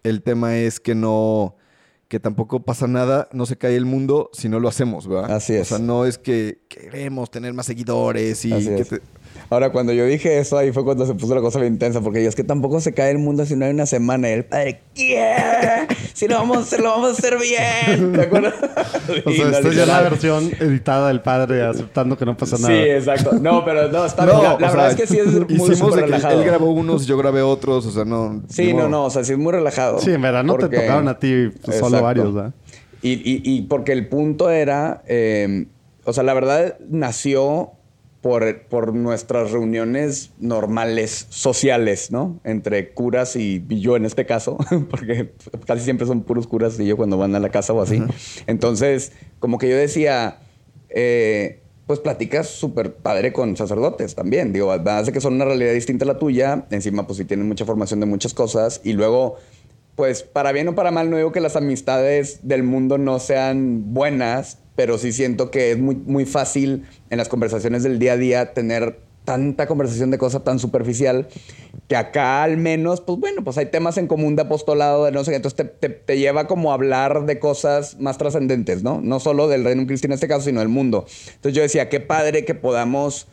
el 0.02 0.22
tema 0.22 0.56
es 0.56 0.80
que 0.80 0.94
no, 0.94 1.56
que 2.08 2.18
tampoco 2.18 2.60
pasa 2.60 2.86
nada, 2.86 3.28
no 3.32 3.46
se 3.46 3.56
cae 3.56 3.76
el 3.76 3.84
mundo 3.84 4.30
si 4.32 4.48
no 4.48 4.58
lo 4.58 4.68
hacemos, 4.68 5.06
¿verdad? 5.06 5.32
Así 5.32 5.54
es. 5.54 5.70
O 5.72 5.76
sea, 5.76 5.78
no 5.84 6.06
es 6.06 6.18
que 6.18 6.58
queremos 6.68 7.30
tener 7.30 7.52
más 7.54 7.66
seguidores 7.66 8.44
y 8.44 8.52
Así 8.52 8.66
que 8.66 8.80
es. 8.80 8.88
te- 8.88 9.02
Ahora, 9.50 9.70
cuando 9.72 9.92
yo 9.92 10.06
dije 10.06 10.38
eso, 10.38 10.56
ahí 10.58 10.70
fue 10.70 10.84
cuando 10.84 11.04
se 11.06 11.14
puso 11.14 11.34
la 11.34 11.40
cosa 11.40 11.58
bien 11.58 11.72
intensa, 11.72 12.00
porque 12.00 12.22
yo 12.22 12.28
es 12.28 12.36
que 12.36 12.44
tampoco 12.44 12.80
se 12.80 12.94
cae 12.94 13.10
el 13.10 13.18
mundo 13.18 13.44
si 13.44 13.56
no 13.56 13.64
hay 13.64 13.72
una 13.72 13.84
semana. 13.84 14.28
Y 14.28 14.32
el 14.32 14.44
padre, 14.44 14.80
¿qué? 14.94 15.26
Si 16.14 16.28
lo 16.28 16.36
vamos 16.36 16.58
a 16.58 16.60
hacer, 16.60 16.78
lo 16.80 16.90
vamos 16.90 17.08
a 17.08 17.12
hacer 17.12 17.36
bien. 17.36 18.12
¿Te 18.14 18.22
acuerdas? 18.22 18.54
O 19.26 19.30
sea, 19.32 19.44
no, 19.50 19.50
esta 19.56 19.68
es 19.68 19.74
ya 19.74 19.86
la 19.86 20.02
versión 20.02 20.52
editada 20.60 21.08
del 21.08 21.20
padre 21.20 21.62
aceptando 21.64 22.16
que 22.16 22.24
no 22.24 22.36
pasa 22.36 22.58
nada. 22.58 22.68
Sí, 22.68 22.74
exacto. 22.90 23.32
No, 23.40 23.64
pero 23.64 23.90
no, 23.90 24.04
está 24.06 24.24
No, 24.24 24.32
bien. 24.34 24.42
La, 24.44 24.54
o 24.54 24.60
la 24.60 24.68
sea, 24.70 24.76
verdad 24.82 24.90
es 24.92 24.96
que 24.96 25.06
sí 25.08 25.18
es 25.18 25.26
muy 25.26 25.70
hicimos 25.72 25.94
de 25.96 26.00
que 26.02 26.06
relajado. 26.06 26.40
él 26.40 26.46
grabó 26.46 26.70
unos, 26.70 27.06
yo 27.06 27.16
grabé 27.18 27.42
otros, 27.42 27.86
o 27.86 27.90
sea, 27.90 28.04
no. 28.04 28.42
Sí, 28.48 28.72
no, 28.72 28.88
no, 28.88 29.06
o 29.06 29.10
sea, 29.10 29.24
sí 29.24 29.32
es 29.32 29.38
muy 29.38 29.50
relajado. 29.52 29.98
Sí, 29.98 30.12
en 30.12 30.22
verano 30.22 30.54
te 30.54 30.60
Porque- 30.60 30.76
tocaron 30.78 31.08
a 31.08 31.18
ti 31.18 31.48
pues, 31.64 31.76
solo 31.78 32.00
varios, 32.00 32.32
¿verdad? 32.32 32.54
Y, 33.02 33.14
y- 33.14 33.42
y 33.44 33.62
porque 33.62 33.90
el 33.92 34.08
punto 34.08 34.48
era, 34.50 35.02
eh, 35.08 35.66
o 36.04 36.12
sea, 36.12 36.22
la 36.22 36.34
verdad 36.34 36.76
nació 36.88 37.72
por, 38.20 38.62
por 38.64 38.94
nuestras 38.94 39.50
reuniones 39.50 40.30
normales, 40.38 41.26
sociales, 41.30 42.10
¿no? 42.10 42.38
Entre 42.44 42.92
curas 42.92 43.36
y, 43.36 43.64
y 43.68 43.80
yo 43.80 43.96
en 43.96 44.04
este 44.04 44.26
caso, 44.26 44.58
porque 44.90 45.32
casi 45.66 45.84
siempre 45.84 46.06
son 46.06 46.22
puros 46.22 46.46
curas 46.46 46.78
y 46.78 46.86
yo 46.86 46.96
cuando 46.96 47.16
van 47.16 47.34
a 47.34 47.40
la 47.40 47.48
casa 47.48 47.72
o 47.72 47.80
así. 47.80 48.02
Entonces, 48.46 49.12
como 49.38 49.58
que 49.58 49.68
yo 49.68 49.76
decía, 49.76 50.40
eh, 50.90 51.60
pues 51.86 51.98
platicas 51.98 52.48
súper 52.48 52.94
padre 52.94 53.32
con 53.32 53.56
sacerdotes 53.56 54.14
también. 54.14 54.52
Digo, 54.52 54.76
de 54.78 55.12
que 55.12 55.20
son 55.20 55.34
una 55.34 55.44
realidad 55.44 55.72
distinta 55.72 56.04
a 56.04 56.08
la 56.08 56.18
tuya, 56.18 56.66
encima 56.70 57.06
pues 57.06 57.16
sí 57.18 57.24
tienen 57.24 57.48
mucha 57.48 57.64
formación 57.64 58.00
de 58.00 58.06
muchas 58.06 58.34
cosas 58.34 58.80
y 58.84 58.92
luego 58.92 59.38
pues 59.96 60.22
para 60.22 60.52
bien 60.52 60.68
o 60.68 60.74
para 60.74 60.90
mal, 60.92 61.10
no 61.10 61.16
digo 61.16 61.32
que 61.32 61.40
las 61.40 61.56
amistades 61.56 62.40
del 62.42 62.62
mundo 62.62 62.96
no 62.96 63.18
sean 63.18 63.92
buenas, 63.92 64.58
pero 64.80 64.96
sí 64.96 65.12
siento 65.12 65.50
que 65.50 65.72
es 65.72 65.78
muy, 65.78 65.94
muy 65.94 66.24
fácil 66.24 66.86
en 67.10 67.18
las 67.18 67.28
conversaciones 67.28 67.82
del 67.82 67.98
día 67.98 68.14
a 68.14 68.16
día 68.16 68.54
tener 68.54 68.98
tanta 69.26 69.66
conversación 69.66 70.10
de 70.10 70.16
cosas 70.16 70.42
tan 70.42 70.58
superficial 70.58 71.28
que 71.86 71.96
acá 71.96 72.42
al 72.42 72.56
menos, 72.56 73.02
pues 73.02 73.18
bueno, 73.18 73.44
pues 73.44 73.58
hay 73.58 73.66
temas 73.66 73.98
en 73.98 74.06
común 74.06 74.36
de 74.36 74.42
apostolado, 74.42 75.04
de 75.04 75.12
no 75.12 75.22
sé 75.22 75.32
qué, 75.32 75.36
entonces 75.36 75.56
te, 75.58 75.64
te- 75.64 75.94
te 75.94 76.18
lleva 76.18 76.46
como 76.46 76.70
a 76.70 76.74
hablar 76.76 77.26
de 77.26 77.38
cosas 77.38 78.00
más 78.00 78.16
trascendentes, 78.16 78.82
¿no? 78.82 79.02
No 79.02 79.20
solo 79.20 79.48
del 79.48 79.64
reino 79.64 79.86
cristiano 79.86 80.14
en 80.14 80.16
este 80.16 80.28
caso, 80.28 80.46
sino 80.46 80.60
del 80.60 80.70
mundo. 80.70 81.04
Entonces 81.34 81.52
yo 81.54 81.60
decía, 81.60 81.90
qué 81.90 82.00
padre 82.00 82.46
que 82.46 82.54
podamos 82.54 83.28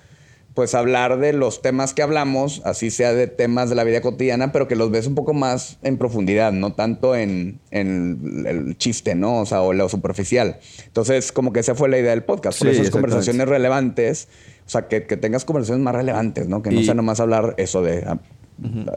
pues 0.57 0.73
hablar 0.73 1.19
de 1.19 1.33
los 1.33 1.61
temas 1.61 1.93
que 1.93 2.01
hablamos, 2.01 2.63
así 2.65 2.89
sea 2.89 3.13
de 3.13 3.27
temas 3.27 3.69
de 3.69 3.75
la 3.75 3.83
vida 3.83 4.01
cotidiana, 4.01 4.51
pero 4.51 4.67
que 4.67 4.75
los 4.75 4.89
ves 4.89 5.05
un 5.05 5.13
poco 5.13 5.35
más 5.35 5.77
en 5.83 5.99
profundidad, 5.99 6.51
no 6.51 6.73
tanto 6.73 7.15
en, 7.15 7.59
en 7.69 8.43
el 8.47 8.75
chiste, 8.75 9.13
¿no? 9.13 9.41
O 9.41 9.45
sea, 9.45 9.61
o 9.61 9.71
lo 9.71 9.87
superficial. 9.87 10.57
Entonces, 10.87 11.31
como 11.31 11.53
que 11.53 11.59
esa 11.59 11.75
fue 11.75 11.89
la 11.89 11.99
idea 11.99 12.09
del 12.09 12.23
podcast, 12.23 12.57
por 12.57 12.69
Sí, 12.69 12.75
esas 12.75 12.89
conversaciones 12.89 13.47
relevantes, 13.47 14.29
o 14.65 14.69
sea, 14.71 14.87
que, 14.87 15.05
que 15.05 15.15
tengas 15.15 15.45
conversaciones 15.45 15.83
más 15.83 15.93
relevantes, 15.93 16.47
¿no? 16.47 16.63
Que 16.63 16.71
no 16.71 16.79
Y- 16.79 16.85
sea 16.85 16.95
nomás 16.95 17.19
hablar 17.19 17.53
eso 17.57 17.83
de 17.83 18.03
ah, 18.07 18.17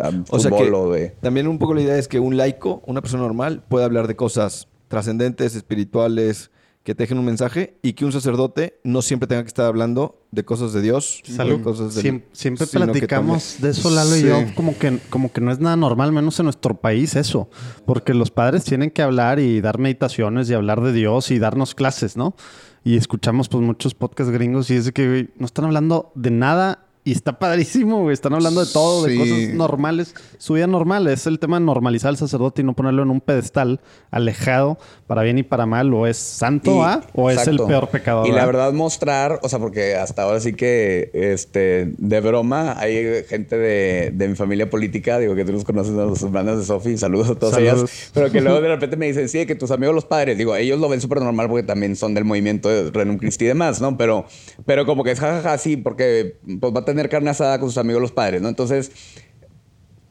ah, 0.01 0.11
O 0.31 0.39
sea 0.39 0.51
fútbol 0.51 0.65
que 0.67 0.75
o 0.75 0.91
de... 0.93 1.09
también 1.21 1.47
un 1.47 1.59
poco 1.59 1.75
la 1.75 1.83
idea 1.83 1.99
es 1.99 2.09
que 2.09 2.21
un 2.21 2.39
laico, 2.39 2.83
una 2.87 3.03
persona 3.03 3.23
normal, 3.23 3.63
puede 3.69 3.85
hablar 3.85 4.09
de 4.09 4.17
cosas 4.17 4.67
trascendentes, 4.89 5.55
espirituales, 5.55 6.51
que 6.83 6.95
te 6.95 7.03
dejen 7.03 7.19
un 7.19 7.27
mensaje 7.27 7.77
y 7.83 7.93
que 7.93 8.05
un 8.07 8.13
sacerdote 8.13 8.81
no 8.85 9.03
siempre 9.03 9.27
tenga 9.27 9.43
que 9.43 9.49
estar 9.49 9.67
hablando 9.67 10.23
de 10.31 10.45
cosas 10.45 10.73
de 10.73 10.81
Dios, 10.81 11.21
Salud. 11.25 11.59
de 11.59 11.63
cosas 11.63 11.95
del- 11.95 12.05
Siem- 12.05 12.23
siempre 12.33 12.67
que 12.67 12.79
platicamos 12.81 13.57
de 13.61 13.71
eso, 13.71 13.91
Lalo 13.91 14.17
y 14.17 14.21
Sí. 14.21 14.27
yo, 14.27 14.37
como 14.55 14.79
que, 14.79 14.99
como 15.11 15.31
que 15.31 15.41
no 15.43 15.51
es 15.53 15.61
nada 15.61 15.77
normal, 15.77 16.11
menos 16.13 16.39
en 16.41 16.45
nuestro 16.45 16.81
país 16.81 17.17
eso. 17.17 17.51
Porque 17.85 18.15
los 18.15 18.31
padres 18.31 18.65
tienen 18.65 18.91
que 18.91 19.03
hablar 19.03 19.41
y 19.41 19.61
dar 19.61 19.79
meditaciones 19.79 20.49
y 20.49 20.55
hablar 20.55 20.81
de 20.81 20.93
Dios 20.93 21.31
y 21.31 21.39
darnos 21.39 21.75
clases, 21.75 22.17
¿no? 22.17 22.35
Y 22.83 22.97
escuchamos 22.97 23.51
pues 23.51 23.63
muchos 23.63 23.95
podcasts 23.95 24.33
gringos 24.33 24.71
y 24.71 24.77
es 24.77 24.87
de 24.87 24.93
que 24.93 25.29
no 25.37 25.45
están 25.45 25.67
hablando 25.67 26.13
de 26.15 26.31
nada 26.31 26.87
y 27.03 27.13
está 27.13 27.39
padrísimo, 27.39 28.03
güey. 28.03 28.13
Están 28.13 28.35
hablando 28.35 28.65
de 28.65 28.71
todo, 28.73 29.05
de 29.05 29.17
cosas 29.17 29.55
normales. 29.55 30.15
Su 30.39 30.55
vida 30.55 30.67
normal 30.67 31.07
es 31.09 31.27
el 31.27 31.39
tema 31.39 31.59
de 31.59 31.65
normalizar 31.65 32.11
al 32.11 32.17
sacerdote 32.19 32.61
y 32.61 32.65
no 32.65 32.75
ponerlo 32.75 33.03
en 33.03 33.11
un 33.11 33.21
pedestal 33.21 33.81
alejado 34.11 34.79
para 35.07 35.23
bien 35.23 35.39
y 35.39 35.43
para 35.43 35.65
mal. 35.67 35.93
O 35.95 36.07
es 36.07 36.17
santo, 36.19 36.77
Y- 36.77 36.81
¿ah? 36.83 37.01
O 37.15 37.31
es 37.31 37.47
el 37.47 37.57
peor 37.59 37.89
pecador. 37.89 38.27
Y 38.29 38.33
la 38.33 38.43
¿ah? 38.43 38.47
verdad 38.47 38.73
mostrar, 38.73 39.41
o 39.43 39.49
sea, 39.49 39.59
porque 39.59 39.95
hasta 39.97 40.23
ahora 40.23 40.41
sí 40.41 40.53
que, 40.53 41.11
este, 41.15 41.93
de 41.97 42.21
broma, 42.21 42.79
hay 42.79 43.25
gente 43.29 43.57
de, 43.57 44.11
de 44.15 44.29
mi 44.29 44.35
familia 44.35 44.69
política, 44.69 45.19
digo 45.19 45.35
que 45.35 45.45
tú 45.45 45.53
los 45.53 45.65
conoces, 45.65 45.93
a 45.97 46.05
los 46.05 46.23
hermanos 46.23 46.59
de 46.59 46.65
Sofi, 46.65 46.99
saludos 46.99 47.31
a 47.31 47.35
todas 47.35 47.55
Saludos. 47.55 47.79
ellas, 47.91 48.11
pero 48.13 48.31
que 48.31 48.41
luego 48.41 48.61
de 48.61 48.69
repente 48.75 48.97
me 48.97 49.07
dicen, 49.07 49.29
sí, 49.29 49.47
que 49.47 49.55
tus 49.55 49.71
amigos 49.71 49.95
los 49.95 50.05
padres, 50.05 50.37
digo, 50.37 50.55
ellos 50.55 50.79
lo 50.79 50.89
ven 50.89 51.01
súper 51.01 51.21
normal 51.23 51.49
porque 51.49 51.63
también 51.67 51.97
son 51.97 52.13
del 52.15 52.25
movimiento 52.25 52.69
de 52.69 52.91
Renum 52.91 53.17
Christi 53.19 53.47
y 53.47 53.49
demás, 53.49 53.81
¿no? 53.81 53.97
Pero, 53.97 54.27
pero 54.67 54.85
como 54.87 55.03
que 55.03 55.13
es 55.13 55.19
jajaja, 55.21 55.57
sí, 55.59 55.77
porque 55.79 56.37
pues 56.61 56.75
va 56.75 56.81
a 56.81 56.85
tener 56.91 57.09
carne 57.09 57.31
asada 57.31 57.59
con 57.59 57.69
sus 57.69 57.79
amigos 57.79 58.01
los 58.03 58.13
padres, 58.13 58.41
¿no? 58.43 58.49
Entonces, 58.49 58.93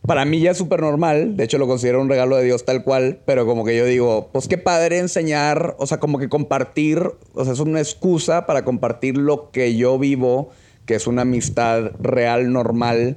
para 0.06 0.26
mí 0.26 0.40
ya 0.40 0.52
es 0.52 0.58
súper 0.58 0.82
normal, 0.82 1.38
de 1.38 1.44
hecho 1.44 1.58
lo 1.60 1.68
considero 1.68 2.02
un 2.02 2.10
regalo 2.10 2.36
de 2.38 2.44
Dios 2.46 2.66
tal 2.66 2.84
cual, 2.84 3.20
pero 3.26 3.46
como 3.46 3.64
que 3.64 3.78
yo 3.78 3.86
digo, 3.86 4.30
pues 4.32 4.48
qué 4.48 4.58
padre 4.58 4.98
enseñar, 4.98 5.76
o 5.78 5.86
sea, 5.86 6.00
como 6.00 6.18
que 6.18 6.30
compartir, 6.30 7.04
o 7.34 7.44
sea, 7.44 7.54
es 7.54 7.60
una 7.60 7.80
excusa 7.80 8.46
para 8.48 8.66
compartir 8.66 9.18
lo 9.18 9.52
que 9.52 9.76
yo 9.76 10.00
vivo, 10.00 10.50
que 10.86 10.96
es 10.96 11.06
una 11.06 11.22
amistad 11.24 11.92
real, 12.00 12.52
normal, 12.52 13.16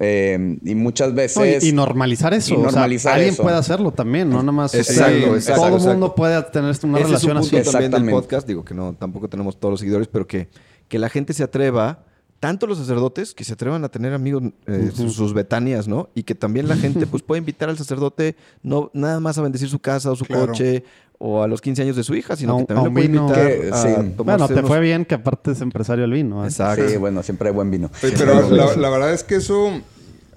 Eh, 0.00 0.58
y 0.64 0.74
muchas 0.74 1.10
No, 1.10 1.14
veces... 1.14 1.62
y, 1.62 1.68
y 1.68 1.72
normalizar 1.72 2.34
eso. 2.34 2.52
y 2.52 2.56
o 2.56 2.62
sea, 2.62 2.66
normalizar 2.72 3.12
alguien 3.14 3.32
eso. 3.32 3.44
puede 3.44 3.56
hacerlo 3.56 3.92
también, 3.92 4.28
no 4.28 4.40
nada 4.40 4.50
más. 4.50 4.74
Exacto, 4.74 5.36
exacto, 5.36 5.62
todo 5.68 5.76
el 5.76 5.82
mundo 5.98 6.14
puede 6.16 6.42
tener 6.50 6.74
una 6.82 6.98
Ese 6.98 7.06
relación 7.06 7.14
es 7.14 7.24
un 7.24 7.30
así. 7.38 7.50
punto 7.50 7.70
también 7.70 7.90
del 7.92 8.00
Exactamente. 8.00 8.10
podcast. 8.12 8.48
Digo 8.48 8.64
que 8.64 8.74
no, 8.74 8.94
tampoco 8.98 9.28
tenemos 9.28 9.56
todos 9.60 9.70
los 9.74 9.78
seguidores, 9.78 10.08
pero 10.08 10.26
que, 10.26 10.48
que 10.88 10.98
la 10.98 11.08
gente 11.08 11.32
se 11.32 11.44
atreva, 11.44 12.00
tanto 12.46 12.66
los 12.66 12.76
sacerdotes, 12.76 13.32
que 13.32 13.42
se 13.42 13.54
atrevan 13.54 13.84
a 13.84 13.88
tener 13.88 14.12
amigos, 14.12 14.42
eh, 14.66 14.90
sus, 14.94 15.14
sus 15.14 15.32
betanias, 15.32 15.88
¿no? 15.88 16.10
Y 16.14 16.24
que 16.24 16.34
también 16.34 16.68
la 16.68 16.76
gente 16.76 17.06
pues 17.06 17.22
puede 17.26 17.38
invitar 17.38 17.70
al 17.70 17.78
sacerdote 17.78 18.36
no 18.62 18.90
nada 18.92 19.18
más 19.18 19.38
a 19.38 19.42
bendecir 19.42 19.68
su 19.70 19.78
casa 19.78 20.10
o 20.10 20.16
su 20.16 20.26
Claro. 20.26 20.48
coche 20.48 20.84
o 21.18 21.42
a 21.42 21.48
los 21.48 21.62
15 21.62 21.80
años 21.82 21.96
de 21.96 22.02
su 22.04 22.14
hija, 22.14 22.36
sino 22.36 22.56
A 22.56 22.58
que 22.58 22.64
también 22.66 22.84
a 22.86 22.88
lo 22.88 22.92
puede 22.92 23.06
un 23.06 23.12
vino. 23.12 23.22
invitar 23.28 23.46
Que- 23.46 23.70
a 23.72 23.76
sí. 23.82 24.12
Bueno, 24.18 24.46
te 24.46 24.54
unos- 24.54 24.66
fue 24.68 24.80
bien 24.80 25.04
que 25.06 25.14
aparte 25.14 25.52
es 25.52 25.60
empresario 25.62 26.02
del 26.02 26.12
vino. 26.12 26.44
¿eh? 26.44 26.48
Exacto. 26.48 26.86
Sí, 26.86 26.96
bueno, 26.98 27.22
siempre 27.22 27.48
hay 27.48 27.54
buen 27.54 27.70
vino. 27.70 27.90
Sí, 28.00 28.08
pero 28.18 28.50
la, 28.50 28.76
la 28.76 28.90
verdad 28.90 29.12
es 29.14 29.24
que 29.24 29.36
eso, 29.36 29.68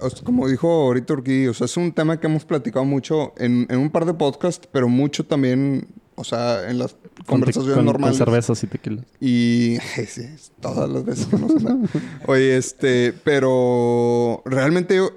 o 0.00 0.08
sea, 0.10 0.24
como 0.24 0.48
dijo 0.48 0.66
ahorita 0.68 1.12
Urquí, 1.12 1.46
o 1.48 1.52
sea, 1.52 1.66
es 1.66 1.76
un 1.76 1.92
tema 1.92 2.18
que 2.18 2.26
hemos 2.28 2.44
platicado 2.46 2.86
mucho 2.86 3.34
en, 3.36 3.66
en 3.68 3.78
un 3.80 3.90
par 3.90 4.06
de 4.06 4.14
podcasts, 4.14 4.66
pero 4.72 4.88
mucho 4.88 5.24
también, 5.26 5.88
o 6.14 6.24
sea, 6.24 6.70
en 6.70 6.78
las 6.78 6.96
conversaciones 7.28 7.76
con- 7.76 7.84
normales. 7.86 8.18
Con 8.18 8.26
cervezas 8.26 8.62
y 8.64 8.66
tequila. 8.66 9.02
Y 9.20 9.78
sí, 10.08 10.22
todas 10.60 10.88
las 10.88 11.04
veces 11.04 11.26
que 11.26 11.36
nos 11.36 11.64
han- 11.64 11.88
Oye, 12.26 12.56
este, 12.56 13.12
pero 13.24 14.42
realmente 14.44 14.96
yo, 14.96 15.10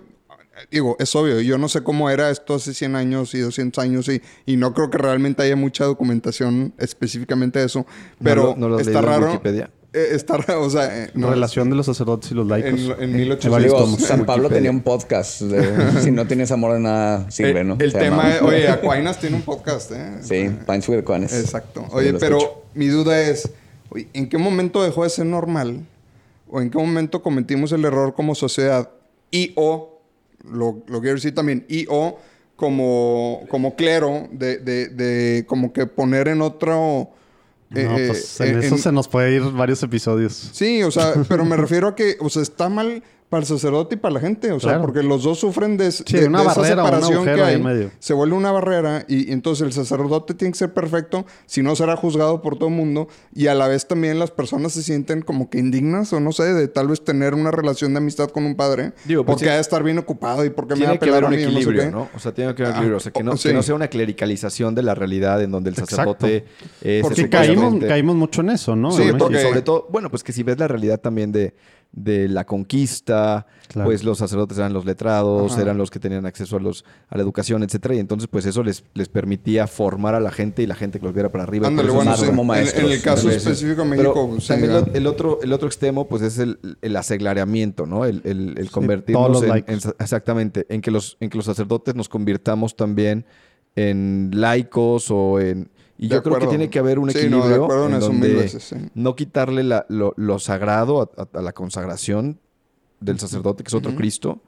digo, 0.70 0.96
es 1.00 1.16
obvio, 1.16 1.42
yo 1.42 1.58
no 1.58 1.68
sé 1.70 1.82
cómo 1.84 2.10
era 2.10 2.30
esto 2.30 2.56
hace 2.56 2.74
100 2.74 2.96
años 2.96 3.34
y 3.34 3.40
200 3.40 3.84
años 3.84 4.08
y, 4.10 4.22
y 4.46 4.58
no 4.58 4.74
creo 4.74 4.90
que 4.90 4.98
realmente 4.98 5.42
haya 5.44 5.56
mucha 5.56 5.86
documentación 5.86 6.74
específicamente 6.78 7.60
de 7.60 7.66
eso, 7.66 7.86
pero 8.24 8.44
lo- 8.44 8.56
no 8.58 8.70
lo 8.70 8.80
está 8.80 8.92
leído 8.92 9.00
en 9.00 9.06
raro. 9.22 9.32
Wikipedia? 9.32 9.70
Eh, 9.94 10.10
está 10.12 10.38
raro, 10.38 10.64
o 10.64 10.70
sea, 10.70 11.04
eh, 11.06 11.12
no, 11.14 11.30
Relación 11.30 11.70
de 11.70 11.76
los 11.76 11.86
sacerdotes 11.86 12.32
y 12.32 12.36
los 12.36 12.48
laicos. 12.48 12.80
en, 12.80 12.92
en 13.04 13.16
Hay 13.16 13.22
1800. 13.22 13.52
varios 13.52 13.98
Digo. 13.98 14.08
San 14.08 14.26
Pablo 14.26 14.50
tenía 14.50 14.72
un 14.72 14.82
podcast. 14.82 15.42
de, 15.42 16.02
si 16.02 16.12
no 16.12 16.26
tienes 16.28 16.52
amor 16.52 16.74
de 16.74 16.80
nada, 16.80 17.30
sirve, 17.32 17.62
el, 17.62 17.68
¿no? 17.68 17.78
el 17.80 17.92
Se 17.92 17.98
tema, 18.00 18.36
es- 18.36 18.42
oye, 18.44 18.68
Aquinas 18.70 19.20
tiene 19.20 19.36
un 19.36 19.42
podcast, 19.42 19.92
¿eh? 19.92 20.18
Sí, 20.22 20.50
Pines 20.66 20.88
with 20.90 21.04
Cones. 21.04 21.34
Exacto. 21.34 21.86
Oye, 21.92 22.14
pero 22.14 22.38
escucho. 22.38 22.62
mi 22.74 22.88
duda 22.88 23.22
es, 23.22 23.50
oye, 23.90 24.08
¿en 24.14 24.30
qué 24.30 24.38
momento 24.38 24.82
dejó 24.84 25.04
de 25.04 25.10
ser 25.10 25.26
normal? 25.26 25.86
¿O 26.50 26.62
en 26.62 26.70
qué 26.70 26.78
momento 26.78 27.22
cometimos 27.22 27.72
el 27.72 27.84
error 27.86 28.14
como 28.14 28.36
sociedad? 28.36 28.90
Y 29.30 29.54
o, 29.56 30.02
lo, 30.50 30.84
lo 30.88 31.00
quiero 31.02 31.16
decir 31.16 31.34
también, 31.36 31.66
y 31.70 31.86
o 31.90 32.18
como, 32.56 33.44
como 33.50 33.76
clero, 33.76 34.28
de, 34.32 34.58
de, 34.58 34.88
de 34.90 35.46
como 35.48 35.74
que 35.74 35.86
poner 35.86 36.28
en 36.28 36.42
otro... 36.42 37.10
eh, 37.76 37.84
No, 37.86 37.98
eh, 37.98 38.08
pues 38.08 38.40
en 38.42 38.48
en- 38.50 38.60
eso 38.64 38.76
en- 38.76 38.82
se 38.82 38.92
nos 38.92 39.08
puede 39.08 39.34
ir 39.36 39.42
varios 39.44 39.82
episodios. 39.84 40.50
Sí, 40.54 40.84
o 40.84 40.92
sea, 40.92 41.14
pero 41.30 41.46
me 41.46 41.56
refiero 41.58 41.88
a 41.88 41.96
que, 41.96 42.18
o 42.20 42.30
sea, 42.30 42.42
está 42.42 42.70
mal 42.70 43.04
para 43.32 43.42
el 43.42 43.48
sacerdote 43.48 43.96
y 43.96 43.98
para 43.98 44.14
la 44.16 44.20
gente, 44.20 44.52
o 44.52 44.60
sea, 44.60 44.82
porque 44.82 45.02
los 45.04 45.24
dos 45.24 45.40
sufren 45.40 45.78
de, 45.78 45.90
Sí, 45.92 46.04
de- 46.12 46.28
una 46.28 46.42
de 46.44 46.48
esa 46.50 46.60
barrera 46.62 46.84
separación 46.86 47.24
que 47.24 47.32
hay. 47.42 47.56
en 47.56 47.64
medio. 47.64 47.92
Se 48.00 48.14
vuelve 48.14 48.36
una 48.36 48.52
barrera 48.52 49.06
y, 49.08 49.30
y 49.30 49.32
entonces 49.32 49.66
el 49.66 49.72
sacerdote 49.72 50.34
tiene 50.34 50.52
que 50.52 50.58
ser 50.60 50.74
perfecto, 50.74 51.26
si 51.46 51.64
no 51.64 51.74
será 51.78 51.96
juzgado 51.96 52.42
por 52.42 52.58
todo 52.58 52.68
el 52.68 52.76
mundo 52.76 53.08
y 53.34 53.48
a 53.48 53.56
la 53.56 53.70
vez 53.70 53.88
también 53.88 54.20
las 54.20 54.32
personas 54.32 54.74
se 54.74 54.84
sienten 54.84 55.22
como 55.22 55.50
que 55.50 55.60
indignas 55.60 56.12
o 56.12 56.20
no 56.20 56.34
sé, 56.34 56.44
de 56.54 56.68
tal 56.68 56.90
vez 56.90 57.04
tener 57.06 57.34
una 57.34 57.52
relación 57.52 57.94
de 57.94 58.00
amistad 58.00 58.28
con 58.28 58.44
un 58.46 58.56
padre, 58.56 58.92
Digo, 59.06 59.24
pues 59.26 59.36
porque 59.36 59.46
sí. 59.46 59.50
ha 59.50 59.56
de 59.56 59.62
estar 59.62 59.82
bien 59.82 59.98
ocupado 59.98 60.44
y 60.44 60.50
porque 60.50 60.76
me 60.76 60.82
va 60.82 60.92
Tiene 60.92 60.96
a 60.96 61.00
que 61.00 61.06
pelar 61.06 61.24
un 61.24 61.32
no 61.32 61.38
sé 61.38 61.44
equilibrio. 61.46 61.90
¿no? 61.90 62.10
O 62.14 62.20
sea, 62.20 62.34
tiene 62.34 62.54
que 62.54 62.64
haber 62.64 62.74
un 62.74 62.76
Ah, 62.76 62.78
equilibrio. 62.80 62.98
O 62.98 63.00
sea, 63.00 63.12
que 63.14 63.24
no, 63.24 63.32
o- 63.32 63.38
que 63.38 63.54
no 63.54 63.62
sí. 63.62 63.66
sea 63.68 63.76
una 63.76 63.88
clericalización 63.88 64.76
de 64.76 64.84
la 64.84 64.94
realidad 64.94 65.42
en 65.42 65.52
donde 65.52 65.70
el 65.70 65.78
sacerdote 65.78 66.44
es 66.82 67.02
Porque 67.02 67.30
caímos, 67.30 67.76
caímos 67.88 68.16
mucho 68.18 68.42
en 68.42 68.50
eso, 68.50 68.76
¿no? 68.76 68.92
Sí, 68.92 69.04
porque- 69.18 69.42
sobre 69.42 69.62
todo, 69.62 69.88
bueno, 69.90 70.10
pues 70.10 70.22
que 70.22 70.34
si 70.34 70.44
ves 70.44 70.60
la 70.60 70.68
realidad 70.68 71.00
también 71.00 71.32
de, 71.32 71.54
de 71.94 72.30
la 72.30 72.46
conquista, 72.46 73.46
Claro. 73.68 73.88
pues 73.90 74.04
los 74.04 74.18
sacerdotes 74.18 74.58
eran 74.58 74.72
los 74.74 74.86
letrados, 74.86 75.54
Ajá. 75.54 75.62
eran 75.62 75.78
los 75.78 75.90
que 75.92 76.00
tenían 76.00 76.26
acceso 76.26 76.58
a 76.58 76.60
los 76.60 76.86
a 77.10 77.18
la 77.18 77.24
educación, 77.24 77.64
etcétera, 77.64 77.96
y 77.96 78.00
entonces 78.00 78.28
pues 78.30 78.46
eso 78.46 78.64
les, 78.64 78.84
les 78.94 79.10
permitía 79.10 79.68
formar 79.68 80.16
a 80.16 80.20
la 80.22 80.32
gente 80.32 80.62
y 80.64 80.68
la 80.68 80.76
gente 80.76 81.00
que 81.00 81.06
los 81.06 81.14
viera 81.14 81.30
para 81.30 81.44
arriba. 81.44 81.68
Ándale, 81.68 81.90
bueno, 81.92 82.16
sí. 82.18 82.26
como 82.26 82.42
En- 82.44 82.48
maestros. 82.48 82.86
En, 82.86 82.92
el 82.92 83.02
caso 83.02 83.30
específico 83.30 83.84
de 83.84 83.90
Pero 83.98 84.14
México, 84.16 84.38
sí, 84.42 84.48
también 84.48 84.72
¿verdad? 84.72 84.88
lo- 84.88 84.94
el 84.96 85.08
otro 85.08 85.40
el 85.42 85.54
otro 85.54 85.68
extremo 85.68 86.08
pues 86.08 86.22
es 86.22 86.38
el, 86.40 86.60
el 86.82 86.96
¿no? 87.86 88.06
El, 88.06 88.22
el, 88.24 88.50
el 88.50 88.56
todos 88.56 88.72
convertirnos 88.72 89.30
los 89.32 89.44
en, 89.44 89.50
laicos. 89.50 89.86
en 89.86 89.94
exactamente, 90.00 90.66
en 90.70 90.82
que 90.82 90.92
los 90.92 91.18
en 91.20 91.30
que 91.30 91.38
los 91.38 91.46
sacerdotes 91.46 91.96
nos 91.96 92.08
convirtamos 92.10 92.76
también 92.76 93.26
en 93.76 94.32
laicos 94.34 95.10
o 95.12 95.40
en 95.40 95.70
y 96.02 96.08
De 96.10 96.16
yo 96.16 96.24
creo 96.24 96.38
que 96.40 96.48
tiene 96.48 96.70
que 96.70 96.80
haber 96.80 97.00
un 97.00 97.10
Sí, 97.12 97.20
equilibrio 97.20 97.44
no, 97.44 97.48
de 97.50 97.56
acuerdo 97.64 97.86
en 97.88 97.92
en 97.94 97.98
eso 98.00 98.12
mil 98.12 98.22
donde 98.22 98.44
veces, 98.44 98.64
sí. 98.64 98.76
no 98.96 99.16
quitarle 99.16 99.64
la- 99.64 99.86
lo, 99.88 100.14
lo 100.18 100.40
sagrado 100.40 101.02
a, 101.02 101.22
a- 101.22 101.40
a 101.40 101.42
la 101.42 101.54
consagración 101.54 102.40
del 103.00 103.20
sacerdote, 103.20 103.64
que 103.64 103.70
es 103.70 103.74
otro. 103.74 103.96
Cristo, 103.96 104.42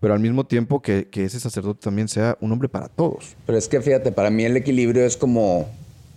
pero 0.00 0.14
al 0.14 0.20
mismo 0.20 0.44
tiempo 0.46 0.82
que, 0.82 1.08
que 1.08 1.24
ese 1.24 1.38
sacerdote 1.40 1.80
también 1.84 2.08
sea 2.08 2.36
un 2.40 2.52
hombre 2.52 2.68
para 2.68 2.88
todos. 2.88 3.36
Pero 3.46 3.56
es 3.58 3.68
que 3.68 3.80
fíjate, 3.80 4.12
para 4.12 4.30
mí 4.30 4.44
el 4.44 4.56
equilibrio 4.56 5.04
es 5.04 5.16
como 5.16 5.68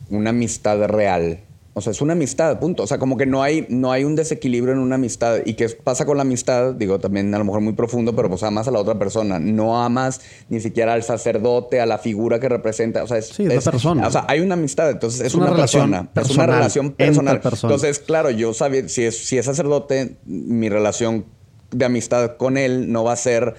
una 0.09 0.31
amistad 0.31 0.81
real. 0.87 1.39
O 1.77 1.81
sea, 1.81 1.91
es 1.91 2.01
una 2.01 2.13
amistad, 2.13 2.59
punto. 2.59 2.81
O 2.81 2.87
sea, 2.87 2.97
como 2.97 3.17
que 3.17 3.27
no 3.27 3.43
hay, 3.43 3.67
no 3.69 3.91
hay 3.91 4.03
un 4.03 4.15
desequilibrio 4.15 4.73
en 4.73 4.79
una 4.79 4.95
amistad. 4.95 5.41
¿Y 5.45 5.53
qué 5.53 5.69
pasa 5.69 6.07
con 6.07 6.17
la 6.17 6.23
amistad? 6.23 6.73
Digo, 6.73 6.97
también 6.97 7.31
a 7.35 7.37
lo 7.37 7.45
mejor 7.45 7.61
muy 7.61 7.73
profundo, 7.73 8.15
pero 8.15 8.29
pues 8.29 8.41
amas 8.41 8.67
a 8.67 8.71
la 8.71 8.79
otra 8.79 8.97
persona. 8.97 9.37
No 9.37 9.79
amas 9.79 10.21
ni 10.49 10.59
siquiera 10.59 10.93
al 10.93 11.03
sacerdote, 11.03 11.79
a 11.79 11.85
la 11.85 11.99
figura 11.99 12.39
que 12.39 12.49
representa. 12.49 13.03
O 13.03 13.07
sea, 13.07 13.19
es, 13.19 13.27
Sí, 13.27 13.43
es 13.43 13.63
la 13.63 13.71
persona. 13.71 14.07
O 14.07 14.11
sea, 14.11 14.25
hay 14.27 14.39
una 14.39 14.55
amistad, 14.55 14.89
entonces 14.89 15.21
es, 15.21 15.27
Es 15.27 15.35
una 15.35 15.45
una, 15.45 15.53
relación 15.53 16.07
persona. 16.07 16.31
Es 16.31 16.37
una 16.37 16.45
relación 16.47 16.91
personal. 16.93 17.41
Entonces, 17.43 17.99
claro, 17.99 18.31
yo 18.31 18.55
sabía, 18.55 18.89
si 18.89 19.03
es, 19.03 19.15
si 19.15 19.37
es 19.37 19.45
sacerdote, 19.45 20.17
mi 20.25 20.69
relación 20.69 21.25
de 21.69 21.85
amistad 21.85 22.37
con 22.37 22.57
él 22.57 22.91
no 22.91 23.03
va 23.03 23.13
a 23.13 23.17
ser 23.17 23.53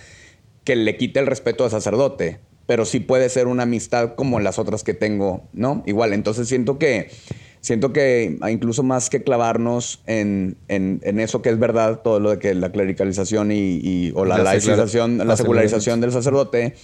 que 0.65 0.75
le 0.75 0.97
quite 0.97 1.21
el 1.21 1.27
respeto 1.29 1.63
de 1.63 1.71
sacerdote, 1.71 2.41
pero 2.67 2.85
sí 2.85 3.01
puede 3.01 3.29
ser 3.29 3.47
una 3.47 3.63
amistad 3.63 4.15
como 4.17 4.41
las 4.41 4.59
otras 4.59 4.85
que 4.85 4.93
tengo, 4.93 5.49
¿no? 5.53 5.83
Igual, 5.87 6.13
entonces 6.13 6.49
siento 6.49 6.79
que, 6.79 7.11
siento 7.61 7.93
que 7.93 8.39
incluso 8.51 8.83
más 8.83 9.11
que 9.11 9.23
clavarnos 9.23 10.01
en, 10.07 10.57
en- 10.69 11.01
en 11.03 11.21
eso 11.21 11.43
que 11.43 11.51
es 11.51 11.59
verdad, 11.59 12.01
todo 12.03 12.21
lo 12.21 12.31
de 12.31 12.39
que 12.39 12.55
la 12.55 12.71
clericalización 12.73 13.53
y, 13.53 13.81
y- 13.83 14.13
o 14.15 14.25
la, 14.25 14.39
La 14.39 14.45
laicización, 14.45 15.19
la 15.19 15.25
la 15.25 15.37
secularización 15.37 16.01
del 16.01 16.13
sacerdote, 16.13 16.75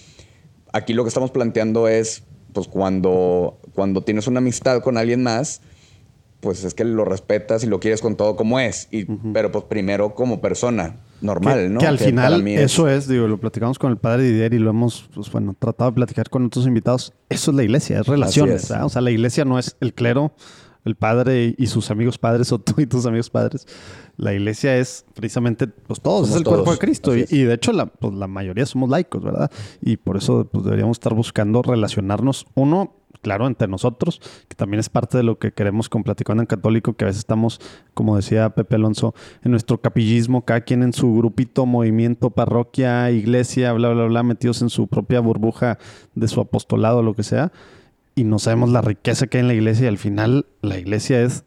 aquí 0.72 0.92
lo 0.92 1.04
que 1.04 1.08
estamos 1.08 1.30
planteando 1.30 1.88
es, 1.88 2.24
pues 2.52 2.68
cuando, 2.68 3.58
cuando 3.74 4.02
tienes 4.02 4.26
una 4.26 4.38
amistad 4.38 4.80
con 4.82 4.96
alguien 4.96 5.22
más, 5.22 5.60
pues 6.40 6.62
es 6.64 6.74
que 6.74 6.84
lo 6.84 7.04
respetas 7.06 7.64
y 7.64 7.66
lo 7.66 7.80
quieres 7.80 8.02
con 8.02 8.16
todo 8.16 8.36
como 8.36 8.60
es, 8.60 8.88
y, 8.90 9.04
pero 9.32 9.50
pues 9.50 9.64
primero 9.64 10.14
como 10.14 10.40
persona 10.42 10.96
normal, 11.22 11.58
que, 11.62 11.68
¿no? 11.70 11.80
que 11.80 11.86
al 11.86 11.98
final 11.98 12.46
eso 12.48 12.86
es, 12.86 13.08
digo, 13.08 13.26
lo 13.28 13.38
platicamos 13.40 13.78
con 13.78 13.90
el 13.90 13.96
padre 13.96 14.24
Didier 14.24 14.52
y 14.52 14.58
lo 14.58 14.68
hemos, 14.68 15.08
pues 15.14 15.32
bueno, 15.32 15.56
tratado 15.58 15.90
de 15.90 15.94
platicar 15.94 16.28
con 16.28 16.44
otros 16.44 16.66
invitados. 16.66 17.14
Eso 17.30 17.50
es 17.50 17.56
la 17.56 17.62
iglesia, 17.62 18.00
es 18.00 18.06
relaciones. 18.06 18.70
O 18.70 18.88
sea, 18.90 19.00
la 19.00 19.10
iglesia 19.10 19.46
no 19.46 19.58
es 19.58 19.76
el 19.80 19.94
clero, 19.94 20.34
el 20.84 20.96
padre 20.96 21.54
y 21.56 21.66
sus 21.66 21.90
amigos 21.90 22.18
padres 22.18 22.52
o 22.52 22.58
tú 22.58 22.80
y 22.80 22.86
tus 22.86 23.06
amigos 23.06 23.30
padres. 23.30 23.66
La 24.16 24.32
iglesia 24.32 24.76
es 24.76 25.04
precisamente, 25.14 25.66
pues 25.66 26.00
todos, 26.00 26.28
Somos 26.28 26.30
es 26.30 26.36
el 26.36 26.44
cuerpo 26.44 26.72
de 26.72 26.78
Cristo. 26.78 27.16
y 27.16 27.24
de 27.24 27.54
hecho, 27.54 27.72
la, 27.72 27.86
pues, 27.86 28.14
la 28.14 28.26
mayoría 28.26 28.66
somos 28.66 28.88
laicos, 28.90 29.22
¿verdad? 29.22 29.50
Y 29.80 29.96
por 29.96 30.16
eso 30.16 30.48
pues, 30.50 30.64
deberíamos 30.64 30.96
estar 30.96 31.14
buscando 31.14 31.62
relacionarnos, 31.62 32.46
uno, 32.54 32.92
claro, 33.22 33.46
entre 33.46 33.66
nosotros, 33.66 34.20
que 34.48 34.54
también 34.54 34.78
es 34.78 34.90
parte 34.90 35.16
de 35.16 35.24
lo 35.24 35.38
que 35.38 35.52
queremos 35.52 35.88
con 35.88 36.04
Platicando 36.04 36.42
en 36.42 36.46
Católico, 36.46 36.92
que 36.92 37.04
a 37.04 37.06
veces 37.06 37.20
estamos, 37.20 37.60
como 37.94 38.16
decía 38.16 38.50
Pepe 38.50 38.76
Alonso, 38.76 39.14
en 39.42 39.50
nuestro 39.50 39.80
capillismo, 39.80 40.44
cada 40.44 40.60
quien 40.60 40.82
en 40.82 40.92
su 40.92 41.12
grupito, 41.16 41.64
movimiento, 41.64 42.30
parroquia, 42.30 43.10
iglesia, 43.10 43.72
bla, 43.72 43.88
bla, 43.88 44.04
bla, 44.04 44.22
metidos 44.22 44.62
en 44.62 44.68
su 44.68 44.86
propia 44.86 45.20
burbuja 45.20 45.78
de 46.14 46.28
su 46.28 46.40
apostolado, 46.40 47.02
lo 47.02 47.14
que 47.14 47.22
sea, 47.22 47.50
y 48.14 48.24
no 48.24 48.38
sabemos 48.38 48.70
la 48.70 48.80
riqueza 48.80 49.26
que 49.26 49.38
hay 49.38 49.42
en 49.42 49.48
la 49.48 49.54
iglesia, 49.54 49.84
y 49.84 49.88
al 49.88 49.98
final 49.98 50.46
la 50.62 50.78
iglesia 50.78 51.22
es, 51.22 51.44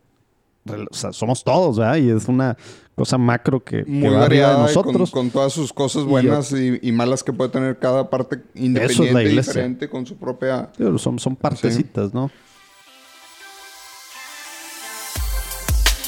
o 0.65 0.93
sea, 0.93 1.13
somos 1.13 1.43
todos, 1.43 1.77
¿verdad? 1.77 1.95
Y 1.97 2.09
es 2.09 2.27
una 2.27 2.57
cosa 2.95 3.17
macro 3.17 3.63
que, 3.63 3.85
que 3.85 3.91
muy 3.91 4.09
va 4.09 4.25
arriba 4.25 4.47
de 4.49 4.53
variada 4.55 4.71
y 4.71 4.73
con, 4.73 4.85
nosotros. 4.85 5.11
con 5.11 5.29
todas 5.29 5.53
sus 5.53 5.71
cosas 5.71 6.03
buenas 6.03 6.51
y, 6.51 6.79
y 6.81 6.91
malas 6.91 7.23
que 7.23 7.31
puede 7.31 7.51
tener 7.51 7.77
cada 7.77 8.09
parte 8.09 8.41
independiente, 8.55 9.13
la 9.13 9.23
iglesia. 9.23 9.53
diferente, 9.53 9.89
con 9.89 10.05
su 10.05 10.17
propia... 10.17 10.71
Son, 10.97 11.19
son 11.19 11.35
partecitas, 11.35 12.13
¿no? 12.13 12.31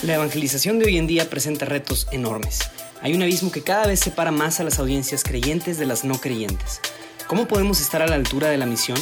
La 0.01 0.15
evangelización 0.15 0.79
de 0.79 0.85
hoy 0.85 0.97
en 0.97 1.07
día 1.07 1.29
presenta 1.29 1.65
retos 1.65 2.07
enormes. 2.11 2.61
Hay 3.01 3.13
un 3.13 3.21
abismo 3.21 3.51
que 3.51 3.61
cada 3.61 3.85
vez 3.85 3.99
separa 3.99 4.31
más 4.31 4.59
a 4.59 4.63
las 4.63 4.79
audiencias 4.79 5.23
creyentes 5.23 5.77
de 5.77 5.85
las 5.85 6.05
no 6.05 6.15
creyentes. 6.15 6.81
¿Cómo 7.27 7.47
podemos 7.47 7.81
estar 7.81 8.01
a 8.01 8.07
la 8.07 8.15
altura 8.15 8.47
de 8.47 8.57
la 8.57 8.65
misión? 8.65 8.97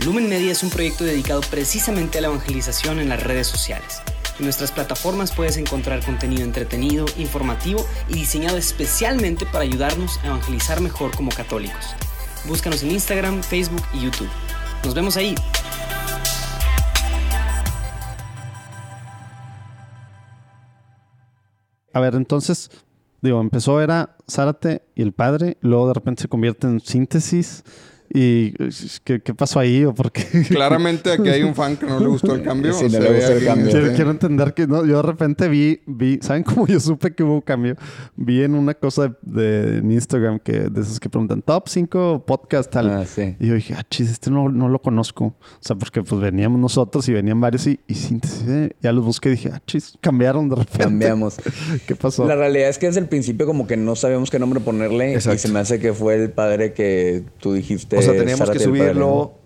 Lumen 0.00 0.28
Media 0.28 0.50
es 0.50 0.64
un 0.64 0.70
proyecto 0.70 1.04
dedicado 1.04 1.40
precisamente 1.50 2.18
a 2.18 2.20
la 2.20 2.26
evangelización 2.26 2.98
en 2.98 3.08
las 3.08 3.22
redes 3.22 3.46
sociales. 3.46 4.02
En 4.40 4.44
nuestras 4.44 4.72
plataformas 4.72 5.30
puedes 5.30 5.56
encontrar 5.56 6.04
contenido 6.04 6.42
entretenido, 6.42 7.06
informativo 7.16 7.86
y 8.08 8.14
diseñado 8.14 8.56
especialmente 8.56 9.46
para 9.46 9.60
ayudarnos 9.60 10.18
a 10.18 10.26
evangelizar 10.26 10.80
mejor 10.80 11.14
como 11.14 11.30
católicos. 11.30 11.94
Búscanos 12.48 12.82
en 12.82 12.90
Instagram, 12.90 13.44
Facebook 13.44 13.82
y 13.94 14.00
YouTube. 14.00 14.28
Nos 14.84 14.94
vemos 14.94 15.16
ahí. 15.16 15.36
A 21.92 22.00
ver, 22.00 22.16
entonces, 22.16 22.68
digo, 23.22 23.40
empezó 23.40 23.80
era 23.80 24.16
Zárate 24.28 24.82
y 24.96 25.02
el 25.02 25.12
padre, 25.12 25.56
luego 25.60 25.86
de 25.86 25.94
repente 25.94 26.22
se 26.22 26.28
convierte 26.28 26.66
en 26.66 26.80
síntesis. 26.80 27.62
¿Y 28.16 28.52
qué, 29.02 29.20
qué 29.20 29.34
pasó 29.34 29.58
ahí 29.58 29.84
o 29.84 29.92
por 29.92 30.12
qué? 30.12 30.24
Claramente 30.48 31.10
aquí 31.10 31.28
hay 31.28 31.42
un 31.42 31.52
fan 31.54 31.76
que 31.76 31.84
no 31.84 31.98
le 31.98 32.06
gustó 32.06 32.32
el 32.36 32.42
cambio. 32.42 32.72
Sí, 32.72 32.84
no 32.84 33.00
le 33.00 33.12
gustó 33.12 33.32
el 33.32 33.44
cambio. 33.44 33.70
Quiero, 33.72 33.86
este, 33.86 33.96
quiero 33.96 34.10
entender 34.12 34.54
que 34.54 34.68
no, 34.68 34.84
yo 34.86 34.96
de 34.98 35.02
repente 35.02 35.48
vi, 35.48 35.80
vi, 35.84 36.20
¿saben 36.22 36.42
cómo 36.44 36.64
yo 36.68 36.78
supe 36.78 37.12
que 37.12 37.24
hubo 37.24 37.40
cambio? 37.42 37.74
Vi 38.14 38.42
en 38.44 38.54
una 38.54 38.74
cosa 38.74 39.08
de, 39.22 39.42
de- 39.42 39.78
en 39.78 39.90
Instagram 39.90 40.38
que 40.38 40.52
de 40.70 40.80
esos 40.80 41.00
que 41.00 41.08
preguntan 41.08 41.42
top 41.42 41.68
5 41.68 42.24
podcast 42.24 42.70
tal. 42.70 42.88
Ah, 42.90 43.04
sí. 43.04 43.34
Y 43.40 43.48
yo 43.48 43.54
dije, 43.54 43.74
ah, 43.76 43.82
chis, 43.90 44.10
este 44.12 44.30
no, 44.30 44.48
no 44.48 44.68
lo 44.68 44.80
conozco. 44.80 45.24
O 45.24 45.34
sea, 45.60 45.74
porque 45.74 46.00
pues 46.04 46.20
veníamos 46.20 46.60
nosotros 46.60 47.08
y 47.08 47.12
venían 47.12 47.40
varios 47.40 47.66
y, 47.66 47.80
y 47.88 47.94
síntesis. 47.94 48.44
eh, 48.46 48.70
Ya 48.80 48.92
los 48.92 49.04
busqué 49.04 49.30
y 49.30 49.32
dije, 49.32 49.50
ah, 49.52 49.60
chis, 49.66 49.98
cambiaron 50.00 50.48
de 50.48 50.54
repente. 50.54 50.84
Cambiamos. 50.84 51.34
¿Qué 51.88 51.96
pasó? 51.96 52.24
La 52.28 52.36
realidad 52.36 52.68
es 52.68 52.78
que 52.78 52.86
desde 52.86 53.00
el 53.00 53.08
principio 53.08 53.44
como 53.44 53.66
que 53.66 53.76
no 53.76 53.96
sabíamos 53.96 54.30
qué 54.30 54.38
nombre 54.38 54.60
ponerle 54.60 55.14
Exacto. 55.14 55.34
y 55.34 55.38
se 55.40 55.48
me 55.48 55.58
hace 55.58 55.80
que 55.80 55.92
fue 55.92 56.14
el 56.14 56.30
padre 56.30 56.72
que 56.74 57.24
tú 57.40 57.54
dijiste. 57.54 57.96
O 57.98 58.02
sea, 58.04 58.12
teníamos 58.12 58.38
Zárate 58.38 58.58
que 58.58 58.64
subirlo 58.64 59.06
¿no? 59.06 59.44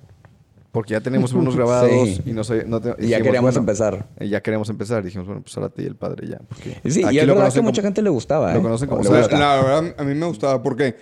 porque 0.73 0.93
ya 0.93 1.01
teníamos 1.01 1.33
unos 1.33 1.57
grabados 1.57 1.91
Sí. 1.91 2.23
y 2.27 2.33
no 2.33 2.45
sé, 2.45 2.65
no 2.67 2.81
te- 2.81 2.91
Y 2.91 2.93
ya 2.93 2.97
dijimos, 3.19 3.23
queríamos 3.23 3.55
bueno, 3.55 3.61
empezar. 3.61 4.07
y 4.21 4.29
ya 4.29 4.41
queríamos 4.43 4.69
empezar. 4.71 5.03
Dijimos, 5.03 5.27
bueno, 5.27 5.43
pues 5.43 5.55
Zárate 5.55 5.83
y 5.83 5.87
el 5.87 5.97
padre 5.97 6.29
ya. 6.29 6.39
Porque 6.49 6.77
Sí, 6.91 7.03
aquí 7.05 7.17
y 7.17 7.19
es 7.19 7.27
lo 7.27 7.35
verdad 7.35 7.35
que 7.35 7.35
conocen 7.35 7.65
mucha 7.65 7.83
gente 7.83 8.03
le 8.03 8.11
gustaba. 8.11 8.53
lo 8.53 8.59
¿eh? 8.59 8.63
conocen 8.63 8.89
como 8.89 9.01
O 9.01 9.05
le 9.05 9.09
o 9.09 9.13
sea, 9.13 9.21
gusta. 9.23 9.39
la 9.39 9.57
verdad, 9.57 9.95
a 9.99 10.05
mí 10.05 10.15
me 10.15 10.27
gustaba 10.27 10.63
porque 10.63 10.97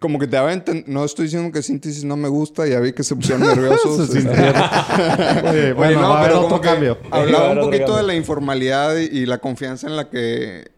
como 0.00 0.18
que 0.18 0.26
te 0.26 0.34
daba 0.36 0.48
a 0.50 0.54
enten- 0.54 0.84
No 0.86 1.04
estoy 1.04 1.24
diciendo 1.26 1.52
que 1.52 1.60
síntesis 1.62 2.04
no 2.04 2.16
me 2.16 2.28
gusta. 2.28 2.66
Ya 2.66 2.80
vi 2.80 2.92
que 2.94 3.02
se 3.04 3.14
pusieron 3.14 3.42
nerviosos. 3.46 3.96
Se 3.98 4.02
este, 4.18 4.20
sintieron. 4.22 4.54
Oye, 5.44 5.50
Oye, 5.50 5.72
bueno, 5.74 6.00
no, 6.00 6.08
va 6.08 6.14
a 6.14 6.18
haber 6.20 6.30
pero 6.30 6.40
otro 6.46 6.48
como 6.48 6.62
que 6.62 6.96
Hablaba 7.10 7.52
un 7.52 7.60
poquito 7.60 7.96
de 7.98 8.02
la 8.04 8.14
informalidad 8.14 8.96
y, 8.96 9.04
y 9.18 9.26
la 9.26 9.38
confianza 9.38 9.86
en 9.86 9.96
la 9.96 10.08
que 10.08 10.70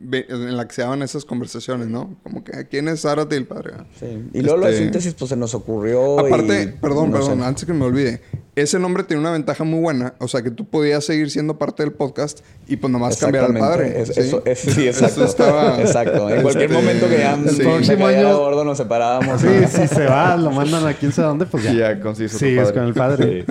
en 0.00 0.56
la 0.56 0.68
que 0.68 0.74
se 0.74 0.82
daban 0.82 1.02
esas 1.02 1.24
conversaciones, 1.24 1.88
¿no? 1.88 2.16
Como 2.22 2.44
que 2.44 2.66
quién 2.68 2.86
es 2.88 3.00
Zárate 3.02 3.34
y 3.34 3.38
el 3.38 3.46
padre. 3.46 3.72
Sí. 3.98 4.06
Y 4.32 4.40
luego 4.42 4.58
lo 4.58 4.66
de 4.66 4.72
Este- 4.72 4.84
síntesis 4.84 5.14
pues 5.14 5.28
se 5.30 5.36
nos 5.36 5.54
ocurrió. 5.54 6.20
Aparte, 6.20 6.62
y- 6.62 6.66
perdón, 6.80 7.10
no 7.10 7.18
perdón, 7.18 7.40
sé. 7.40 7.44
antes 7.44 7.64
que 7.64 7.72
me 7.72 7.84
olvide, 7.84 8.20
ese 8.54 8.78
nombre 8.78 9.02
tiene 9.04 9.20
una 9.20 9.32
ventaja 9.32 9.64
muy 9.64 9.80
buena, 9.80 10.14
o 10.18 10.28
sea 10.28 10.42
que 10.42 10.50
tú 10.52 10.64
podías 10.66 11.04
seguir 11.04 11.30
siendo 11.30 11.58
parte 11.58 11.82
del 11.82 11.92
podcast 11.92 12.40
y 12.68 12.76
pues 12.76 12.92
nomás 12.92 13.16
cambiar 13.16 13.44
al 13.46 13.54
padre. 13.58 14.00
Es- 14.02 14.14
¿sí? 14.14 14.20
eso- 14.20 14.42
es- 14.44 14.58
sí, 14.60 14.86
exacto. 14.86 15.22
Eso 15.22 15.24
estaba- 15.24 15.80
Exacto. 15.80 16.30
En 16.30 16.42
cualquier 16.42 16.70
Este, 16.70 16.82
momento 16.82 17.08
que 17.08 17.18
ya 17.18 17.34
el 17.34 17.56
próximo 17.56 18.06
año- 18.06 18.38
gordo 18.38 18.64
nos 18.64 18.78
separábamos. 18.78 19.40
Sí, 19.40 19.48
si 19.68 19.88
se 19.88 20.04
va, 20.06 20.36
lo 20.36 20.50
mandan 20.52 20.86
a 20.86 20.94
quién 20.94 21.10
sabe 21.12 21.28
dónde, 21.28 21.46
pues 21.46 21.64
ya. 21.64 21.72
Ya 21.72 21.98
otro 21.98 22.14
Sí, 22.14 22.56
es 22.56 22.72
con 22.72 22.84
el 22.84 22.94
padre. 22.94 23.44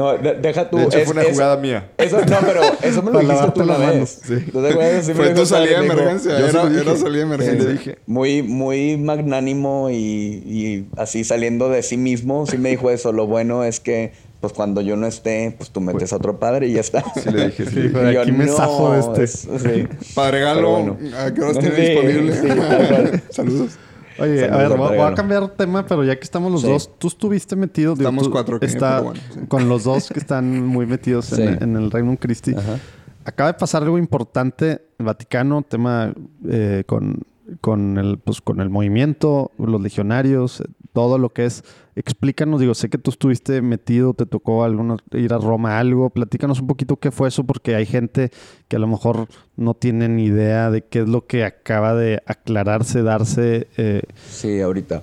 No, 0.00 0.16
de- 0.16 0.34
deja 0.34 0.70
tú. 0.70 0.78
De 0.78 0.84
hecho, 0.84 0.98
es- 0.98 1.04
fue 1.04 1.12
una 1.12 1.22
es- 1.22 1.32
jugada 1.32 1.56
mía. 1.58 1.90
Eso, 1.98 2.18
no, 2.20 2.36
pero 2.46 2.60
eso 2.82 3.02
me 3.02 3.10
lo 3.10 3.18
dijiste 3.20 3.50
tú 3.54 3.62
una 3.62 3.78
manos. 3.78 3.94
vez. 3.94 4.20
Sí. 4.24 4.50
¿Tú 4.50 4.62
te 4.62 4.68
acuerdas? 4.70 5.06
Sí 5.06 5.12
Fue 5.14 5.30
tu 5.30 5.44
salida 5.46 5.76
de 5.76 5.82
dijo, 5.82 5.92
emergencia, 5.94 6.38
yo 6.38 6.46
era, 6.46 6.62
era 6.80 6.96
salida 6.96 7.16
de 7.18 7.22
emergencia. 7.34 7.68
dije. 7.70 7.98
Muy, 8.06 8.42
muy 8.42 8.96
magnánimo 8.96 9.90
y, 9.90 9.94
y 9.96 10.88
así 10.96 11.24
saliendo 11.24 11.68
de 11.68 11.82
sí 11.82 11.96
mismo, 11.96 12.46
sí 12.46 12.56
me 12.58 12.70
dijo 12.70 12.90
eso. 12.90 13.12
Lo 13.12 13.26
bueno 13.26 13.64
es 13.64 13.78
que, 13.80 14.12
pues 14.40 14.52
cuando 14.54 14.80
yo 14.80 14.96
no 14.96 15.06
esté, 15.06 15.54
pues 15.58 15.70
tú 15.70 15.80
metes 15.82 16.12
a 16.14 16.16
otro 16.16 16.38
padre 16.38 16.68
y 16.68 16.72
ya 16.72 16.80
está. 16.80 17.04
Sí, 17.14 17.30
le 17.30 17.46
dije, 17.48 17.66
sí. 17.66 17.80
Y 18.10 18.12
yo, 18.14 18.22
aquí 18.22 18.32
me 18.32 18.46
"No, 18.46 18.92
de 18.92 19.00
este". 19.00 19.24
es- 19.24 19.48
sí. 19.62 19.86
Padre 20.14 20.38
Pero 20.40 20.44
Galo, 20.46 20.70
bueno. 20.70 20.96
¿a 21.18 21.34
qué 21.34 21.40
horas 21.42 21.58
tiene 21.58 21.76
Sí, 21.76 21.82
disponible? 21.82 22.32
sí. 22.34 23.20
Saludos. 23.30 23.72
Oye, 24.20 24.48
a 24.48 24.56
ver, 24.56 24.76
voy, 24.76 24.98
a 24.98 25.14
cambiar 25.14 25.48
tema, 25.48 25.86
pero 25.86 26.04
ya 26.04 26.16
que 26.16 26.24
estamos 26.24 26.52
los 26.52 26.60
Sí. 26.62 26.68
dos, 26.68 26.90
tú 26.98 27.08
estuviste 27.08 27.56
metido. 27.56 27.94
digo, 27.94 28.08
Estamos 28.08 28.24
tú 28.24 28.30
cuatro 28.30 28.56
aquí, 28.56 28.66
está 28.66 28.98
pero 28.98 29.04
bueno, 29.04 29.20
sí. 29.32 29.40
Con 29.48 29.68
los 29.68 29.84
dos 29.84 30.08
que 30.08 30.18
están 30.18 30.66
muy 30.66 30.86
metidos 30.86 31.26
Sí. 31.26 31.42
en, 31.42 31.62
en 31.62 31.76
el 31.76 31.90
Reino 31.90 32.16
Christi. 32.18 32.54
Ajá. 32.54 32.78
Acaba 33.24 33.52
de 33.52 33.58
pasar 33.58 33.82
algo 33.82 33.98
importante 33.98 34.82
Vaticano, 34.98 35.62
tema 35.62 36.12
eh, 36.48 36.84
con, 36.86 37.20
con, 37.60 37.98
el, 37.98 38.18
pues, 38.18 38.40
con 38.40 38.60
el 38.60 38.70
movimiento, 38.70 39.50
los 39.58 39.80
legionarios, 39.80 40.62
todo 40.92 41.18
lo 41.18 41.32
que 41.32 41.46
es. 41.46 41.64
Explícanos, 41.96 42.60
digo, 42.60 42.74
sé 42.74 42.88
que 42.88 42.98
tú 42.98 43.10
estuviste 43.10 43.60
metido, 43.62 44.14
te 44.14 44.24
tocó 44.26 44.64
alguno, 44.64 44.96
ir 45.12 45.32
a 45.32 45.38
Roma, 45.38 45.78
algo. 45.78 46.10
Platícanos 46.10 46.60
un 46.60 46.66
poquito 46.66 46.96
qué 46.96 47.10
fue 47.10 47.28
eso, 47.28 47.44
porque 47.44 47.74
hay 47.74 47.86
gente 47.86 48.30
que 48.68 48.76
a 48.76 48.78
lo 48.78 48.86
mejor 48.86 49.28
no 49.56 49.74
tiene 49.74 50.08
ni 50.08 50.24
idea 50.24 50.70
de 50.70 50.82
qué 50.82 51.00
es 51.00 51.08
lo 51.08 51.26
que 51.26 51.44
acaba 51.44 51.94
de 51.94 52.22
aclararse, 52.26 53.02
darse. 53.02 53.68
eh, 53.76 54.02
Sí, 54.30 54.60
ahorita. 54.60 55.02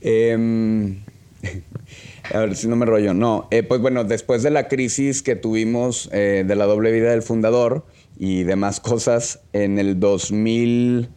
Em, 0.00 1.00
a 2.34 2.38
ver 2.38 2.54
si 2.56 2.68
no 2.68 2.76
me 2.76 2.86
rollo. 2.86 3.14
No, 3.14 3.48
eh, 3.50 3.62
pues 3.62 3.80
bueno, 3.80 4.04
después 4.04 4.42
de 4.42 4.50
la 4.50 4.68
crisis 4.68 5.22
que 5.22 5.36
tuvimos 5.36 6.08
eh, 6.12 6.44
de 6.46 6.54
la 6.56 6.66
doble 6.66 6.92
vida 6.92 7.10
del 7.10 7.22
fundador 7.22 7.84
y 8.18 8.44
demás 8.44 8.80
cosas, 8.80 9.40
en 9.52 9.78
el 9.78 9.98
2000, 10.00 11.08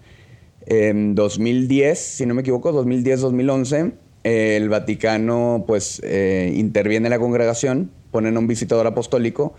en 0.70 1.16
2010, 1.16 2.00
si 2.00 2.26
no 2.26 2.36
me 2.36 2.42
equivoco, 2.42 2.72
2010-2011, 2.72 3.94
eh, 4.24 4.56
el 4.56 4.70
Vaticano 4.70 5.64
pues 5.68 6.00
eh, 6.04 6.54
interviene 6.56 7.08
en 7.08 7.12
la 7.12 7.20
congregación, 7.20 7.92
ponen 8.12 8.36
a 8.36 8.40
un 8.40 8.48
visitador 8.48 8.86
apostólico 8.86 9.56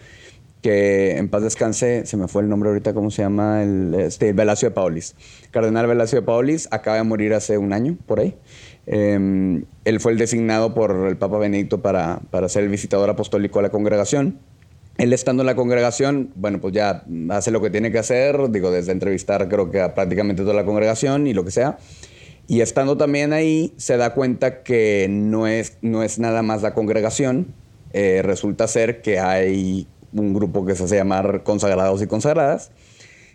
que 0.63 1.17
en 1.17 1.29
paz 1.29 1.43
descanse, 1.43 2.05
se 2.07 2.17
me 2.17 2.29
fue 2.29 2.43
el 2.43 2.49
nombre 2.49 2.69
ahorita, 2.69 2.93
¿cómo 2.93 3.11
se 3.11 3.23
llama? 3.23 3.63
El, 3.63 3.95
este, 3.95 4.33
Velasio 4.33 4.69
de 4.69 4.75
Paulis. 4.75 5.17
Cardenal 5.51 5.87
Velasio 5.87 6.21
de 6.21 6.27
Paulis 6.27 6.69
acaba 6.71 6.99
de 6.99 7.03
morir 7.03 7.35
hace 7.35 7.59
un 7.59 7.73
año, 7.73 7.97
por 8.07 8.21
ahí. 8.21 8.37
Eh, 8.87 9.65
él 9.85 10.01
fue 10.01 10.13
el 10.13 10.19
designado 10.19 10.75
por 10.75 11.07
el 11.09 11.17
Papa 11.17 11.39
Benedicto 11.39 11.81
para, 11.81 12.21
para 12.31 12.49
ser 12.49 12.65
el 12.65 12.69
visitador 12.69 13.09
apostólico 13.09 13.59
a 13.59 13.63
la 13.63 13.71
congregación. 13.71 14.39
Él 15.01 15.15
estando 15.15 15.43
en 15.43 15.47
la 15.47 15.57
congregación, 15.57 16.31
bueno, 16.35 16.61
pues 16.61 16.75
ya 16.75 17.05
hace 17.31 17.51
lo 17.51 17.63
que 17.63 17.71
tiene 17.71 17.91
que 17.91 17.99
hacer, 17.99 18.51
digo, 18.51 18.71
desde 18.71 18.93
entrevistar 18.93 19.49
creo 19.49 19.71
que 19.71 19.81
a 19.81 19.95
prácticamente 19.95 20.43
toda 20.43 20.53
la 20.53 20.67
congregación 20.67 21.27
y 21.27 21.33
lo 21.33 21.43
que 21.43 21.51
sea. 21.51 21.79
Y 22.47 22.61
estando 22.61 22.99
también 22.99 23.33
ahí, 23.33 23.73
se 23.79 23.97
da 23.97 24.13
cuenta 24.13 24.63
que 24.63 25.07
no 25.09 25.47
es, 25.47 25.79
no 25.81 26.03
es 26.03 26.19
nada 26.19 26.43
más 26.43 26.61
la 26.61 26.75
congregación. 26.75 27.47
Eh, 27.95 28.21
resulta 28.23 28.69
ser 28.69 29.01
que 29.01 29.19
hay 29.19 29.87
un 30.13 30.35
grupo 30.35 30.67
que 30.67 30.75
se 30.75 30.85
hace 30.85 30.97
llamar 30.97 31.45
consagrados 31.45 32.03
y 32.03 32.07
consagradas. 32.07 32.71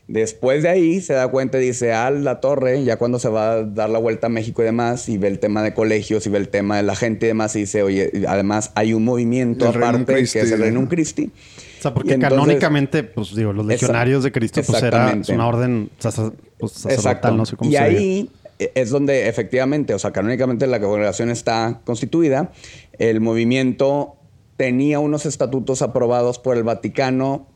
Después 0.07 0.61
de 0.61 0.69
ahí 0.69 1.01
se 1.01 1.13
da 1.13 1.27
cuenta 1.29 1.59
y 1.59 1.65
dice, 1.65 1.91
a 1.93 2.11
la 2.11 2.39
torre, 2.39 2.83
ya 2.83 2.97
cuando 2.97 3.17
se 3.17 3.27
va 3.27 3.53
a 3.53 3.63
dar 3.63 3.89
la 3.89 3.97
vuelta 3.97 4.27
a 4.27 4.29
México 4.29 4.61
y 4.61 4.65
demás, 4.65 5.09
y 5.09 5.17
ve 5.17 5.27
el 5.27 5.39
tema 5.39 5.63
de 5.63 5.73
colegios 5.73 6.27
y 6.27 6.29
ve 6.29 6.37
el 6.37 6.49
tema 6.49 6.77
de 6.77 6.83
la 6.83 6.95
gente 6.95 7.25
y 7.25 7.29
demás, 7.29 7.55
y 7.55 7.61
dice, 7.61 7.81
oye, 7.81 8.11
además 8.27 8.71
hay 8.75 8.93
un 8.93 9.03
movimiento 9.03 9.67
El 9.67 9.77
aparte 9.77 10.13
Christi, 10.13 10.39
que 10.39 10.45
es 10.45 10.51
el 10.51 10.59
¿no? 10.59 10.65
Reino 10.65 10.87
Christi. 10.89 11.31
O 11.79 11.81
sea, 11.81 11.93
porque 11.93 12.13
entonces- 12.13 12.37
canónicamente, 12.37 13.03
pues 13.03 13.35
digo, 13.35 13.51
los 13.51 13.65
legionarios 13.65 14.23
de 14.23 14.31
Cristo, 14.31 14.61
pues 14.65 14.83
era 14.83 15.17
una 15.29 15.47
orden 15.47 15.89
pues, 15.97 16.13
sacerdotal, 16.13 16.91
Exacto. 16.91 17.31
no 17.31 17.45
sé 17.45 17.55
cómo 17.55 17.69
y 17.69 17.73
se 17.73 17.79
ahí 17.79 18.29
eh, 18.59 18.71
es 18.75 18.89
donde 18.89 19.27
efectivamente, 19.27 19.93
o 19.93 19.99
sea, 19.99 20.11
canónicamente 20.11 20.67
la 20.67 20.79
congregación 20.79 21.29
está 21.29 21.81
constituida. 21.83 22.51
El 22.99 23.21
movimiento 23.21 24.15
tenía 24.55 24.99
unos 24.99 25.25
estatutos 25.25 25.81
aprobados 25.81 26.39
por 26.39 26.55
el 26.57 26.63
Vaticano, 26.63 27.47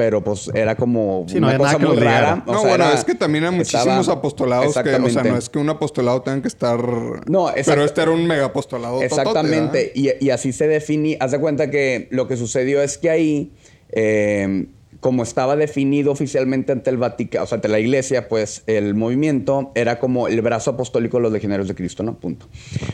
pero 0.00 0.24
pues 0.24 0.50
era 0.54 0.76
como 0.76 1.26
Sí, 1.28 1.38
no 1.38 1.48
una 1.48 1.58
cosa 1.58 1.76
muy 1.76 1.96
rara. 1.98 2.42
O 2.46 2.52
no, 2.54 2.60
sea, 2.62 2.68
bueno, 2.70 2.84
era- 2.86 2.94
es 2.94 3.04
que 3.04 3.14
también 3.14 3.44
hay 3.44 3.50
muchísimos 3.50 4.00
estaba- 4.00 4.18
apostolados 4.18 4.72
que, 4.72 4.94
o 4.94 5.10
sea, 5.10 5.22
no 5.24 5.36
es 5.36 5.50
que 5.50 5.58
un 5.58 5.68
apostolado 5.68 6.22
tenga 6.22 6.40
que 6.40 6.48
estar... 6.48 6.82
No. 7.28 7.50
Pero 7.66 7.84
este 7.84 8.00
era 8.00 8.10
un 8.10 8.26
mega 8.26 8.46
apostolado. 8.46 9.02
Exactamente. 9.02 9.92
Y, 9.94 10.08
y 10.24 10.30
así 10.30 10.54
se 10.54 10.66
define. 10.68 11.18
Haz 11.20 11.32
de 11.32 11.38
cuenta 11.38 11.68
que 11.70 12.08
lo 12.12 12.26
que 12.26 12.38
sucedió 12.38 12.80
es 12.82 12.96
que 12.96 13.10
ahí, 13.10 13.52
eh, 13.90 14.68
como 15.00 15.22
estaba 15.22 15.56
definido 15.56 16.12
oficialmente 16.12 16.72
ante 16.72 16.90
el 16.90 16.98
Vaticano, 16.98 17.44
o 17.44 17.46
sea, 17.46 17.56
ante 17.56 17.68
la 17.68 17.80
iglesia, 17.80 18.28
pues 18.28 18.62
el 18.66 18.94
movimiento 18.94 19.72
era 19.74 19.98
como 19.98 20.28
el 20.28 20.40
brazo 20.42 20.72
apostólico 20.72 21.16
de 21.16 21.22
los 21.24 21.32
legionarios 21.32 21.68
de 21.68 21.74
Cristo, 21.74 22.02
¿no? 22.02 22.18
Punto. 22.18 22.46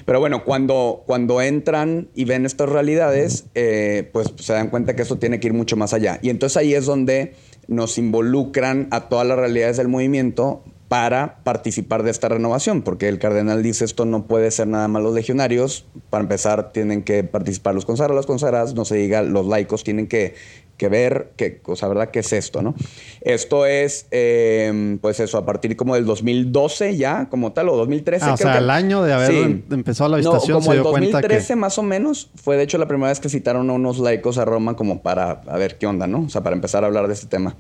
Pero 0.05 0.21
bueno, 0.21 0.45
cuando, 0.45 1.03
cuando 1.07 1.43
entran 1.43 2.09
y 2.15 2.25
ven 2.25 2.47
estas 2.47 2.69
realidades, 2.69 3.47
eh, 3.55 4.09
pues 4.13 4.33
se 4.39 4.53
dan 4.53 4.71
cuenta 4.71 4.95
que 4.95 5.03
eso 5.03 5.17
tiene 5.19 5.41
que 5.41 5.49
ir 5.49 5.55
mucho 5.55 5.77
más 5.77 5.93
allá. 5.93 6.19
Y 6.23 6.31
entonces 6.31 6.57
ahí 6.57 6.75
es 6.75 6.87
donde 6.87 7.35
nos 7.67 7.99
involucran 7.99 8.87
a 8.93 9.09
todas 9.09 9.27
las 9.27 9.39
realidades 9.39 9.77
del 9.77 9.89
movimiento 9.89 10.63
para 10.89 11.39
participar 11.43 12.05
de 12.05 12.13
esta 12.13 12.29
renovación, 12.29 12.83
porque 12.83 13.09
el 13.09 13.19
cardenal 13.19 13.63
dice 13.63 13.85
esto 13.85 14.05
no 14.05 14.27
puede 14.27 14.51
ser 14.53 14.69
nada 14.69 14.87
más 14.87 15.03
los 15.03 15.15
legionarios, 15.15 15.85
para 16.11 16.23
empezar 16.23 16.73
tienen 16.73 17.03
que 17.03 17.25
participar 17.25 17.75
los 17.75 17.85
consagrados, 17.85 18.17
las 18.17 18.27
consagradas, 18.27 18.75
no 18.75 18.85
se 18.85 18.97
diga 18.97 19.23
los 19.23 19.47
laicos 19.47 19.83
tienen 19.83 20.07
que, 20.07 20.35
que 20.77 20.89
ver 20.89 21.33
qué 21.37 21.59
cosa, 21.59 21.89
¿verdad? 21.89 22.11
¿Qué 22.11 22.19
es 22.21 22.33
esto, 22.33 22.61
no? 22.63 22.75
Esto 23.23 23.65
es, 23.67 24.07
eh, 24.11 24.99
pues 25.01 25.21
eso, 25.21 25.39
a 25.39 25.47
partir 25.47 25.77
como 25.77 25.95
del 25.95 26.05
2012 26.05 26.97
ya, 26.97 27.29
como 27.31 27.53
tal, 27.53 27.69
o 27.71 27.77
2013. 27.77 28.25
Ah, 28.27 28.35
o 28.35 28.37
sea, 28.37 28.53
que- 28.53 28.59
al 28.59 28.71
año 28.71 29.03
de 29.03 29.13
haber 29.13 29.31
em- 29.33 29.63
empezado 29.71 30.11
la 30.11 30.17
No, 30.19 30.31
visitación 30.33 30.59
como 30.59 30.71
se 30.73 30.77
el 30.77 30.83
dio 30.83 30.91
cuenta 30.91 31.07
que... 31.07 31.13
2013 31.29 31.57
más 31.57 31.79
o 31.79 31.83
menos, 31.83 32.31
fue 32.35 32.57
de 32.57 32.65
hecho 32.65 32.77
la 32.79 32.87
primera 32.87 33.09
vez 33.09 33.21
que 33.21 33.29
citaron 33.29 33.71
a 33.71 33.73
unos 33.73 33.99
laicos 33.99 34.39
a 34.39 34.45
Roma 34.45 34.77
como 34.77 35.03
para 35.03 35.43
a 35.47 35.57
ver 35.57 35.79
qué 35.79 35.87
onda, 35.87 36.07
¿no? 36.07 36.25
O 36.27 36.29
sea, 36.29 36.43
para 36.43 36.55
empezar 36.55 36.85
a 36.85 36.89
hablar 36.89 37.07
de 37.09 37.15
este 37.15 37.27
tema. 37.27 37.57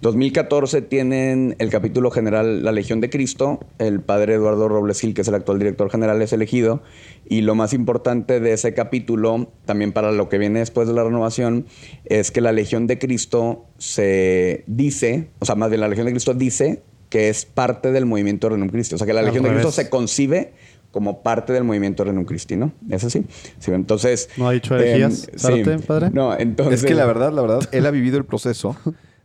2014 0.00 0.82
tienen 0.82 1.56
el 1.58 1.70
capítulo 1.70 2.10
general 2.10 2.64
La 2.64 2.72
Legión 2.72 3.00
de 3.00 3.10
Cristo, 3.10 3.60
el 3.78 4.00
padre 4.00 4.34
Eduardo 4.34 4.68
Robles 4.68 5.00
Gil, 5.00 5.14
que 5.14 5.20
es 5.22 5.28
el 5.28 5.34
actual 5.34 5.58
director 5.58 5.90
general, 5.90 6.20
es 6.22 6.32
elegido, 6.32 6.82
y 7.26 7.40
lo 7.40 7.54
más 7.54 7.72
importante 7.72 8.40
de 8.40 8.52
ese 8.52 8.74
capítulo, 8.74 9.52
también 9.64 9.92
para 9.92 10.12
lo 10.12 10.28
que 10.28 10.38
viene 10.38 10.58
después 10.60 10.88
de 10.88 10.94
la 10.94 11.04
renovación, 11.04 11.66
es 12.04 12.30
que 12.30 12.40
la 12.40 12.52
Legión 12.52 12.86
de 12.86 12.98
Cristo 12.98 13.66
se 13.78 14.64
dice, 14.66 15.30
o 15.38 15.44
sea, 15.44 15.54
más 15.54 15.70
bien 15.70 15.80
la 15.80 15.88
Legión 15.88 16.06
de 16.06 16.12
Cristo 16.12 16.34
dice 16.34 16.82
que 17.08 17.28
es 17.28 17.44
parte 17.44 17.92
del 17.92 18.06
movimiento 18.06 18.48
Renum 18.48 18.68
Christi. 18.68 18.96
O 18.96 18.98
sea, 18.98 19.06
que 19.06 19.12
la 19.12 19.20
Al 19.20 19.26
Legión 19.26 19.44
de 19.44 19.50
Cristo 19.50 19.70
se 19.70 19.88
concibe 19.88 20.52
como 20.90 21.22
parte 21.22 21.52
del 21.52 21.64
movimiento 21.64 22.04
Renum 22.04 22.24
Christi, 22.24 22.56
¿no? 22.56 22.72
Es 22.90 23.04
así. 23.04 23.24
Sí, 23.58 23.70
entonces... 23.72 24.30
¿No 24.36 24.48
ha 24.48 24.52
dicho 24.52 24.74
herejías, 24.76 25.28
em, 25.28 25.38
Zárate, 25.38 25.78
padre? 25.78 26.10
No, 26.12 26.36
entonces... 26.38 26.82
Es 26.82 26.86
que 26.86 26.94
la 26.94 27.06
verdad, 27.06 27.32
la 27.32 27.42
verdad, 27.42 27.68
él 27.72 27.86
ha 27.86 27.90
vivido 27.90 28.18
el 28.18 28.24
proceso 28.24 28.76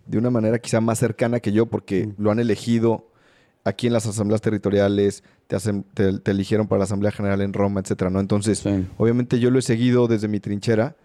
de 0.05 0.17
una 0.17 0.29
manera 0.29 0.59
quizá 0.59 0.81
más 0.81 0.99
cercana 0.99 1.39
que 1.39 1.51
yo 1.51 1.65
porque 1.67 2.09
lo 2.17 2.31
han 2.31 2.39
elegido 2.39 3.09
aquí 3.63 3.87
en 3.87 3.93
las 3.93 4.05
asambleas 4.07 4.41
territoriales, 4.41 5.23
te, 5.47 5.55
hacen- 5.55 5.83
te, 5.93 6.19
te 6.19 6.31
eligieron 6.31 6.67
para 6.67 6.79
la 6.79 6.83
Asamblea 6.85 7.11
General 7.11 7.41
en 7.41 7.53
Roma, 7.53 7.79
etcétera, 7.81 8.09
¿no? 8.09 8.19
Entonces, 8.19 8.59
Sí. 8.59 8.85
obviamente 8.97 9.39
yo 9.39 9.51
lo 9.51 9.59
he 9.59 9.61
seguido 9.61 10.07
desde 10.07 10.27
mi 10.27 10.39
trinchera, 10.39 10.95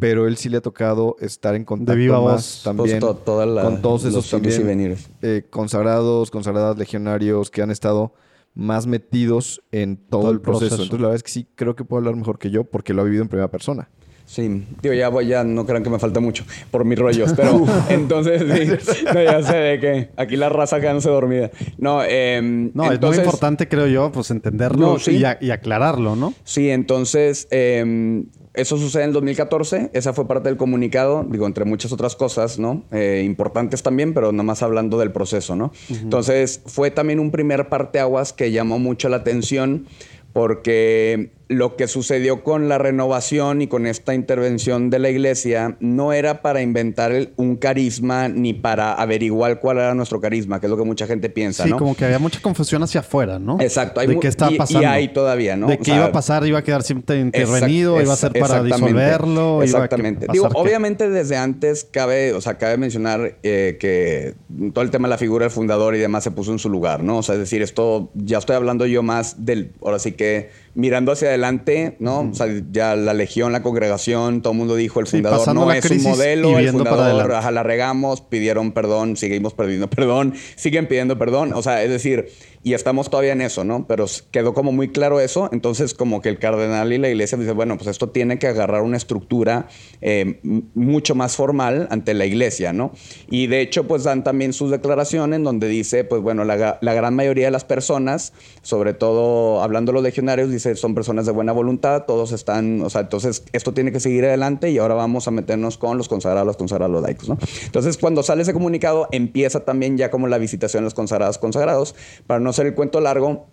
pero 0.00 0.26
él 0.26 0.36
sí 0.36 0.48
le 0.48 0.56
ha 0.56 0.60
tocado 0.60 1.14
estar 1.20 1.54
en 1.54 1.64
contacto 1.64 1.96
viva 1.96 2.20
más 2.20 2.32
voz. 2.32 2.60
también 2.64 2.98
Pues, 2.98 3.00
to- 3.00 3.14
toda 3.22 3.46
la- 3.46 3.62
con 3.62 3.80
todos 3.80 4.04
esos 4.04 4.28
también 4.28 4.96
eh, 5.22 5.44
consagrados, 5.48 6.30
consagradas 6.30 6.76
legionarios 6.76 7.50
que 7.50 7.62
han 7.62 7.70
estado 7.70 8.12
más 8.54 8.88
metidos 8.88 9.62
en 9.70 9.96
todo, 9.96 10.22
Todo 10.22 10.30
el 10.32 10.36
el 10.38 10.40
proceso. 10.42 10.58
proceso. 10.70 10.82
Entonces, 10.82 11.00
la 11.00 11.06
verdad 11.08 11.16
es 11.16 11.22
que 11.22 11.30
sí 11.30 11.46
creo 11.54 11.76
que 11.76 11.84
puedo 11.84 11.98
hablar 12.00 12.16
mejor 12.16 12.38
que 12.40 12.50
yo 12.50 12.64
porque 12.64 12.92
lo 12.92 13.02
ha 13.02 13.04
vivido 13.04 13.22
en 13.22 13.28
primera 13.28 13.48
persona. 13.48 13.88
Sí, 14.32 14.64
digo, 14.80 14.94
ya 14.94 15.08
voy, 15.08 15.26
ya 15.26 15.42
no 15.42 15.66
crean 15.66 15.82
que 15.82 15.90
me 15.90 15.98
falta 15.98 16.20
mucho 16.20 16.44
por 16.70 16.84
mis 16.84 16.96
rollos, 16.96 17.32
pero 17.34 17.64
entonces 17.88 18.42
sí, 18.80 19.04
no, 19.12 19.20
ya 19.24 19.42
sé 19.42 19.56
de 19.56 19.80
que 19.80 20.08
aquí 20.16 20.36
la 20.36 20.48
raza 20.48 20.78
quedándose 20.80 21.10
dormida. 21.10 21.50
No, 21.78 22.04
em, 22.04 22.70
No, 22.72 22.92
es 22.92 23.00
muy 23.00 23.16
importante, 23.16 23.66
creo 23.66 23.88
yo, 23.88 24.12
pues 24.12 24.30
entenderlo 24.30 24.92
No, 24.92 24.98
sí. 25.00 25.16
y, 25.16 25.24
a- 25.24 25.36
y 25.40 25.50
aclararlo, 25.50 26.14
¿no? 26.14 26.32
Sí, 26.44 26.70
entonces 26.70 27.48
em, 27.50 28.26
eso 28.54 28.76
sucede 28.76 29.02
en 29.02 29.08
el 29.08 29.14
2014, 29.14 29.90
esa 29.94 30.12
fue 30.12 30.28
parte 30.28 30.48
del 30.48 30.56
comunicado, 30.56 31.26
digo, 31.28 31.44
entre 31.48 31.64
muchas 31.64 31.90
otras 31.90 32.14
cosas, 32.14 32.60
¿no? 32.60 32.84
Eh, 32.92 33.24
importantes 33.26 33.82
también, 33.82 34.14
pero 34.14 34.30
nomás 34.30 34.62
hablando 34.62 34.96
del 35.00 35.10
proceso, 35.10 35.56
¿no? 35.56 35.72
Entonces 35.88 36.62
fue 36.66 36.92
también 36.92 37.18
un 37.18 37.32
primer 37.32 37.68
parteaguas 37.68 38.32
que 38.32 38.52
llamó 38.52 38.78
mucho 38.78 39.08
la 39.08 39.16
atención 39.16 39.86
porque 40.32 41.32
lo 41.50 41.74
que 41.74 41.88
sucedió 41.88 42.44
con 42.44 42.68
la 42.68 42.78
renovación 42.78 43.60
y 43.60 43.66
con 43.66 43.84
esta 43.86 44.14
intervención 44.14 44.88
de 44.88 45.00
la 45.00 45.10
iglesia 45.10 45.76
no 45.80 46.12
era 46.12 46.42
para 46.42 46.62
inventar 46.62 47.10
el- 47.10 47.32
un 47.34 47.56
carisma 47.56 48.28
ni 48.28 48.54
para 48.54 48.92
averiguar 48.92 49.58
cuál 49.58 49.78
era 49.78 49.92
nuestro 49.94 50.20
carisma, 50.20 50.60
que 50.60 50.66
es 50.66 50.70
lo 50.70 50.76
que 50.76 50.84
mucha 50.84 51.08
gente 51.08 51.28
piensa, 51.28 51.64
Sí, 51.64 51.70
¿no? 51.70 51.76
como 51.78 51.96
que 51.96 52.04
había 52.04 52.20
mucha 52.20 52.40
confusión 52.40 52.84
hacia 52.84 53.00
afuera, 53.00 53.40
¿no? 53.40 53.58
Exacto, 53.60 53.98
hay 53.98 54.06
de 54.06 54.20
qué 54.20 54.28
estaba 54.28 54.52
y- 54.52 54.54
y 54.54 54.58
pasando. 54.58 54.88
hay 54.88 55.08
todavía, 55.08 55.56
¿no? 55.56 55.66
De 55.66 55.78
O 55.80 55.84
sea, 55.84 55.96
iba 55.96 56.04
a 56.04 56.12
pasar, 56.12 56.46
iba 56.46 56.60
a 56.60 56.62
quedar 56.62 56.84
siempre 56.84 57.18
intervenido, 57.18 57.96
Exact- 57.98 58.04
iba 58.04 58.12
a 58.12 58.16
ser 58.16 58.32
para 58.32 58.44
exactamente. 58.60 58.86
disolverlo. 58.86 59.40
iba 59.40 59.56
a 59.56 59.60
que 59.60 59.64
Exactamente. 59.64 60.26
Digo, 60.32 60.48
qué. 60.50 60.54
obviamente 60.56 61.10
desde 61.10 61.36
antes 61.36 61.82
cabe, 61.90 62.32
o 62.32 62.40
sea, 62.40 62.58
cabe 62.58 62.76
mencionar 62.76 63.38
eh, 63.42 63.76
que 63.80 64.34
todo 64.72 64.84
el 64.84 64.90
tema 64.92 65.08
de 65.08 65.10
la 65.10 65.18
figura 65.18 65.46
del 65.46 65.50
fundador 65.50 65.96
y 65.96 65.98
demás 65.98 66.22
se 66.22 66.30
puso 66.30 66.52
en 66.52 66.60
su 66.60 66.68
lugar, 66.70 67.02
¿no? 67.02 67.18
O 67.18 67.22
sea, 67.24 67.34
es 67.34 67.40
decir, 67.40 67.60
esto 67.60 68.10
ya 68.14 68.38
estoy 68.38 68.54
hablando 68.54 68.86
yo 68.86 69.02
más 69.02 69.44
del, 69.44 69.72
ahora 69.82 69.98
sí 69.98 70.12
que 70.12 70.50
mirando 70.74 71.12
hacia 71.12 71.28
adelante, 71.28 71.96
¿no? 71.98 72.20
O 72.20 72.34
sea, 72.34 72.46
ya 72.70 72.94
la 72.94 73.12
legión, 73.12 73.52
la 73.52 73.62
congregación, 73.62 74.40
todo 74.40 74.52
el 74.52 74.58
mundo 74.58 74.76
dijo, 74.76 75.00
el 75.00 75.06
fundador 75.06 75.54
no 75.54 75.72
es 75.72 75.90
un 75.90 76.02
modelo, 76.02 76.58
el 76.58 76.70
fundador, 76.70 77.32
ajá, 77.32 77.50
la 77.50 77.62
regamos, 77.62 78.20
pidieron 78.20 78.72
perdón, 78.72 79.16
seguimos 79.16 79.54
pidiendo 79.54 79.90
perdón, 79.90 80.34
siguen 80.56 80.86
pidiendo 80.86 81.18
perdón, 81.18 81.52
o 81.54 81.62
sea, 81.62 81.82
es 81.82 81.90
decir, 81.90 82.28
y 82.62 82.74
estamos 82.74 83.08
todavía 83.08 83.32
en 83.32 83.40
eso, 83.40 83.64
¿no? 83.64 83.86
Pero 83.86 84.04
quedó 84.30 84.52
como 84.52 84.70
muy 84.70 84.90
claro 84.90 85.18
eso, 85.18 85.48
entonces 85.50 85.94
como 85.94 86.20
que 86.20 86.28
el 86.28 86.38
cardenal 86.38 86.92
y 86.92 86.98
la 86.98 87.08
iglesia 87.08 87.38
dice, 87.38 87.52
bueno, 87.52 87.78
pues 87.78 87.88
esto 87.88 88.10
tiene 88.10 88.38
que 88.38 88.48
agarrar 88.48 88.82
una 88.82 88.98
estructura 88.98 89.68
eh, 90.02 90.40
mucho 90.74 91.14
más 91.14 91.36
formal 91.36 91.88
ante 91.90 92.12
la 92.12 92.26
iglesia, 92.26 92.74
¿no? 92.74 92.92
Y 93.30 93.46
de 93.46 93.62
hecho, 93.62 93.86
pues 93.86 94.04
dan 94.04 94.24
también 94.24 94.52
sus 94.52 94.70
declaraciones 94.70 95.42
donde 95.42 95.68
dice, 95.68 96.04
pues 96.04 96.20
bueno, 96.20 96.44
la, 96.44 96.78
gran 96.80 97.16
mayoría 97.16 97.46
de 97.46 97.50
las 97.50 97.64
personas, 97.64 98.34
sobre 98.60 98.92
todo 98.92 99.62
hablando 99.62 99.92
de 99.92 99.94
los 99.94 100.02
legionarios, 100.02 100.50
dice, 100.50 100.76
son 100.76 100.94
personas 100.94 101.24
de 101.24 101.32
buena 101.32 101.52
voluntad, 101.52 102.04
todos 102.06 102.32
están, 102.32 102.82
o 102.82 102.90
sea, 102.90 103.02
entonces 103.02 103.42
esto 103.52 103.72
tiene 103.72 103.90
que 103.90 104.00
seguir 104.00 104.26
adelante 104.26 104.70
y 104.70 104.76
ahora 104.76 104.94
vamos 104.94 105.26
a 105.28 105.30
meternos 105.30 105.78
con 105.78 105.96
los 105.96 106.08
consagrados, 106.08 106.46
los 106.46 106.56
consagrados 106.58 107.02
laicos, 107.02 107.28
¿no? 107.28 107.38
Entonces, 107.64 107.96
cuando 107.96 108.22
sale 108.22 108.42
ese 108.42 108.52
comunicado, 108.52 109.08
empieza 109.12 109.60
también 109.60 109.96
ya 109.96 110.10
como 110.10 110.28
la 110.28 110.36
visitación 110.36 110.82
de 110.82 110.86
los 110.86 110.94
consagrados, 110.94 111.38
consagrados, 111.38 111.94
para 112.26 112.38
no 112.40 112.49
hacer 112.50 112.66
el 112.66 112.74
cuento 112.74 113.00
largo, 113.00 113.46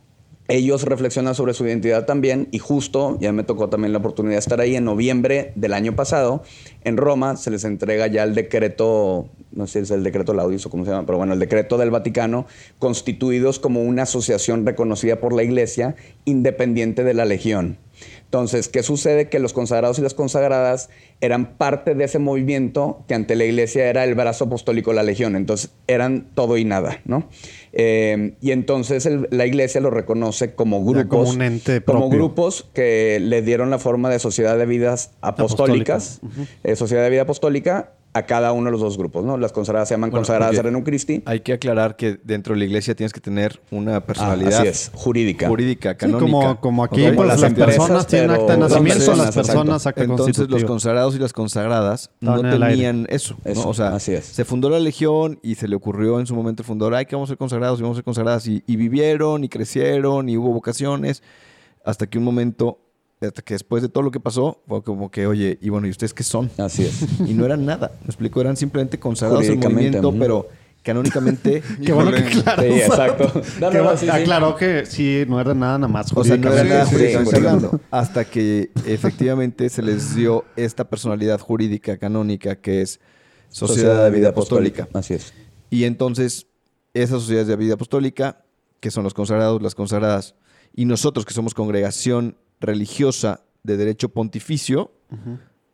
ellos 0.49 0.83
reflexionan 0.83 1.35
sobre 1.35 1.53
su 1.53 1.65
identidad 1.65 2.05
también 2.05 2.47
y 2.51 2.59
justo, 2.59 3.17
ya 3.19 3.33
me 3.33 3.43
tocó 3.43 3.67
también 3.67 3.91
la 3.91 3.99
oportunidad 3.99 4.35
de 4.35 4.39
estar 4.39 4.61
ahí 4.61 4.75
en 4.75 4.85
noviembre 4.85 5.51
del 5.55 5.73
año 5.73 5.95
pasado, 5.95 6.41
en 6.83 6.95
Roma 6.95 7.35
se 7.35 7.51
les 7.51 7.65
entrega 7.65 8.07
ya 8.07 8.23
el 8.23 8.33
decreto, 8.33 9.27
no 9.51 9.67
sé 9.67 9.79
si 9.79 9.83
es 9.83 9.91
el 9.91 10.03
decreto 10.03 10.33
Laudis 10.33 10.65
o 10.65 10.69
cómo 10.69 10.85
se 10.85 10.91
llama, 10.91 11.05
pero 11.05 11.17
bueno, 11.17 11.33
el 11.33 11.39
decreto 11.39 11.77
del 11.77 11.91
Vaticano, 11.91 12.45
constituidos 12.79 13.59
como 13.59 13.81
una 13.81 14.03
asociación 14.03 14.65
reconocida 14.65 15.19
por 15.19 15.33
la 15.33 15.43
Iglesia, 15.43 15.95
independiente 16.23 17.03
de 17.03 17.13
la 17.13 17.25
Legión. 17.25 17.77
Entonces, 18.25 18.67
¿qué 18.67 18.83
sucede? 18.83 19.29
Que 19.29 19.39
los 19.39 19.53
consagrados 19.53 19.99
y 19.99 20.01
las 20.01 20.13
consagradas 20.13 20.89
eran 21.21 21.57
parte 21.57 21.95
de 21.95 22.03
ese 22.03 22.19
movimiento 22.19 23.03
que 23.07 23.13
ante 23.13 23.35
la 23.35 23.45
iglesia 23.45 23.89
era 23.89 24.03
el 24.03 24.15
brazo 24.15 24.45
apostólico 24.45 24.91
de 24.91 24.97
la 24.97 25.03
legión. 25.03 25.35
Entonces, 25.35 25.71
eran 25.87 26.27
todo 26.35 26.57
y 26.57 26.65
nada, 26.65 26.99
¿no? 27.05 27.27
Eh, 27.79 28.33
y 28.41 28.51
entonces 28.51 29.05
el- 29.05 29.27
la 29.29 29.45
iglesia 29.45 29.79
lo 29.81 29.91
reconoce 29.91 30.55
como 30.55 30.79
Ya 30.79 31.01
grupos. 31.03 31.19
como 31.19 31.29
un 31.29 31.41
ente 31.43 31.81
como 31.83 31.99
propio. 31.99 32.17
grupos 32.17 32.67
que 32.73 33.19
le 33.21 33.43
dieron 33.43 33.69
la 33.69 33.77
forma 33.77 34.09
de 34.09 34.17
sociedad 34.17 34.57
de 34.57 34.65
vidas 34.65 35.11
apostólicas. 35.21 36.19
eh, 36.63 36.75
sociedad 36.75 37.03
de 37.03 37.11
vida 37.11 37.21
apostólica 37.21 37.91
a 38.17 38.25
cada 38.25 38.51
uno 38.51 38.65
de 38.65 38.71
los 38.71 38.81
dos 38.81 38.97
grupos, 38.97 39.23
¿no? 39.23 39.37
Las 39.37 39.51
consagradas 39.51 39.87
se 39.87 39.93
llaman 39.93 40.09
Bueno, 40.09 40.21
consagradas 40.21 40.51
de 40.51 40.57
porque- 40.57 40.67
Renum 40.69 40.83
Christi. 40.83 41.23
Hay 41.25 41.39
que 41.41 41.53
aclarar 41.53 41.95
que 41.95 42.19
dentro 42.23 42.53
de 42.53 42.59
la 42.59 42.65
iglesia 42.65 42.95
tienes 42.95 43.13
que 43.13 43.19
tener 43.19 43.61
una 43.71 43.97
Ah, 43.97 44.01
personalidad 44.05 44.59
así 44.61 44.67
es, 44.67 44.91
jurídica. 44.93 45.47
jurídica, 45.47 45.91
Sí, 45.91 45.97
canónica. 45.97 46.19
como, 46.31 46.59
como 46.61 46.83
aquí. 46.83 47.01
Como 47.03 47.15
pues 47.15 47.27
las 47.27 47.41
las 47.41 47.53
personas 47.53 48.07
tienen 48.07 48.31
acta 48.31 48.53
de 48.53 48.57
nacimiento, 48.59 49.05
personas, 49.05 49.25
las 49.27 49.35
personas 49.35 49.87
acta 49.87 50.03
Entonces 50.03 50.49
los 50.49 50.63
consagrados 50.63 51.15
y 51.15 51.19
las 51.19 51.33
consagradas 51.33 52.11
no 52.19 52.35
Estaban 52.37 52.59
tenían 52.59 53.07
eso, 53.09 53.35
¿no? 53.45 53.51
Eso, 53.51 53.69
O 53.69 53.73
sea, 53.73 53.89
así 53.95 54.13
es. 54.13 54.25
se 54.25 54.45
fundó 54.45 54.69
la 54.69 54.79
legión 54.79 55.39
y 55.43 55.55
se 55.55 55.67
le 55.67 55.75
ocurrió 55.75 56.19
en 56.19 56.25
su 56.27 56.35
momento 56.35 56.63
el 56.63 56.67
fundador, 56.67 56.95
ay, 56.95 57.05
que 57.05 57.15
vamos 57.15 57.29
a 57.29 57.31
ser 57.31 57.37
consagrados 57.37 57.79
y 57.79 57.83
vamos 57.83 57.95
a 57.95 57.99
ser 57.99 58.03
consagradas. 58.05 58.47
Y, 58.47 58.63
y 58.65 58.75
vivieron 58.75 59.43
y 59.43 59.49
crecieron 59.49 60.29
y 60.29 60.37
hubo 60.37 60.51
vocaciones 60.51 61.23
hasta 61.85 62.07
que 62.07 62.17
un 62.17 62.23
momento, 62.23 62.79
hasta 63.21 63.41
que 63.41 63.53
después 63.55 63.81
de 63.81 63.89
todo 63.89 64.03
lo 64.03 64.11
que 64.11 64.19
pasó, 64.19 64.61
fue 64.67 64.83
como 64.83 65.09
que, 65.09 65.25
oye, 65.27 65.57
y 65.61 65.69
bueno, 65.69 65.87
¿y 65.87 65.89
ustedes 65.89 66.13
qué 66.13 66.23
son? 66.23 66.49
Así 66.57 66.83
es. 66.83 67.01
Y 67.27 67.33
no 67.33 67.45
eran 67.45 67.65
nada, 67.65 67.91
me 68.01 68.07
explico, 68.07 68.39
eran 68.41 68.55
simplemente 68.57 68.99
consagrados 68.99 69.45
Jurídicamente, 69.45 69.99
movimiento, 70.01 70.13
pero 70.19 70.47
canónicamente... 70.83 71.61
Qué 71.85 71.91
bueno 71.91 72.11
que 72.11 72.23
claro. 72.23 72.61
Sí, 72.61 72.67
exacto. 72.69 73.31
No, 73.59 73.69
Que 73.71 73.77
no, 73.77 73.83
no, 73.83 73.89
va- 73.89 73.97
sí, 73.97 74.05
sí. 74.05 74.11
aclaró 74.11 74.55
que 74.55 74.85
sí, 74.85 75.23
no 75.27 75.41
era 75.41 75.53
nada 75.53 75.77
nada 75.79 75.91
más 75.91 76.13
O 76.13 76.23
sea, 76.23 76.37
no 76.37 76.53
era 76.53 76.63
nada 76.63 76.85
Sí, 76.85 76.89
sí, 76.91 76.95
jurídicamente 76.95 77.31
sí. 77.31 77.37
hablando. 77.37 77.81
Hasta 77.91 78.23
que 78.25 78.69
efectivamente 78.85 79.67
se 79.69 79.81
les 79.81 80.15
dio 80.15 80.45
esta 80.55 80.87
personalidad 80.89 81.39
jurídica 81.41 81.97
canónica 81.97 82.55
que 82.55 82.81
es 82.81 82.99
Sociedad 83.49 84.03
de 84.05 84.11
Vida 84.17 84.29
Apostólica. 84.29 84.87
Así 84.93 85.15
es. 85.15 85.33
Y 85.69 85.83
entonces, 85.85 86.47
esas 86.93 87.21
sociedades 87.21 87.47
de 87.47 87.55
vida 87.57 87.73
apostólica, 87.73 88.45
que 88.79 88.89
son 88.91 89.03
los 89.03 89.13
consagrados, 89.13 89.61
las 89.61 89.75
consagradas, 89.75 90.35
y 90.73 90.85
nosotros 90.85 91.25
que 91.25 91.33
somos 91.33 91.53
congregación 91.53 92.37
religiosa 92.59 93.41
de 93.63 93.77
derecho 93.77 94.09
pontificio, 94.09 94.91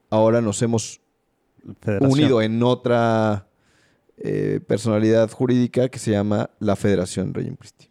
ahora 0.09 0.41
nos 0.41 0.61
hemos 0.61 1.01
Federación. 1.81 2.11
unido 2.11 2.41
en 2.41 2.61
otra 2.63 3.47
eh, 4.17 4.59
personalidad 4.67 5.29
jurídica 5.31 5.89
que 5.89 5.99
se 5.99 6.11
llama 6.11 6.49
la 6.59 6.75
Federación 6.75 7.33
Regium 7.33 7.55
Christi. 7.55 7.89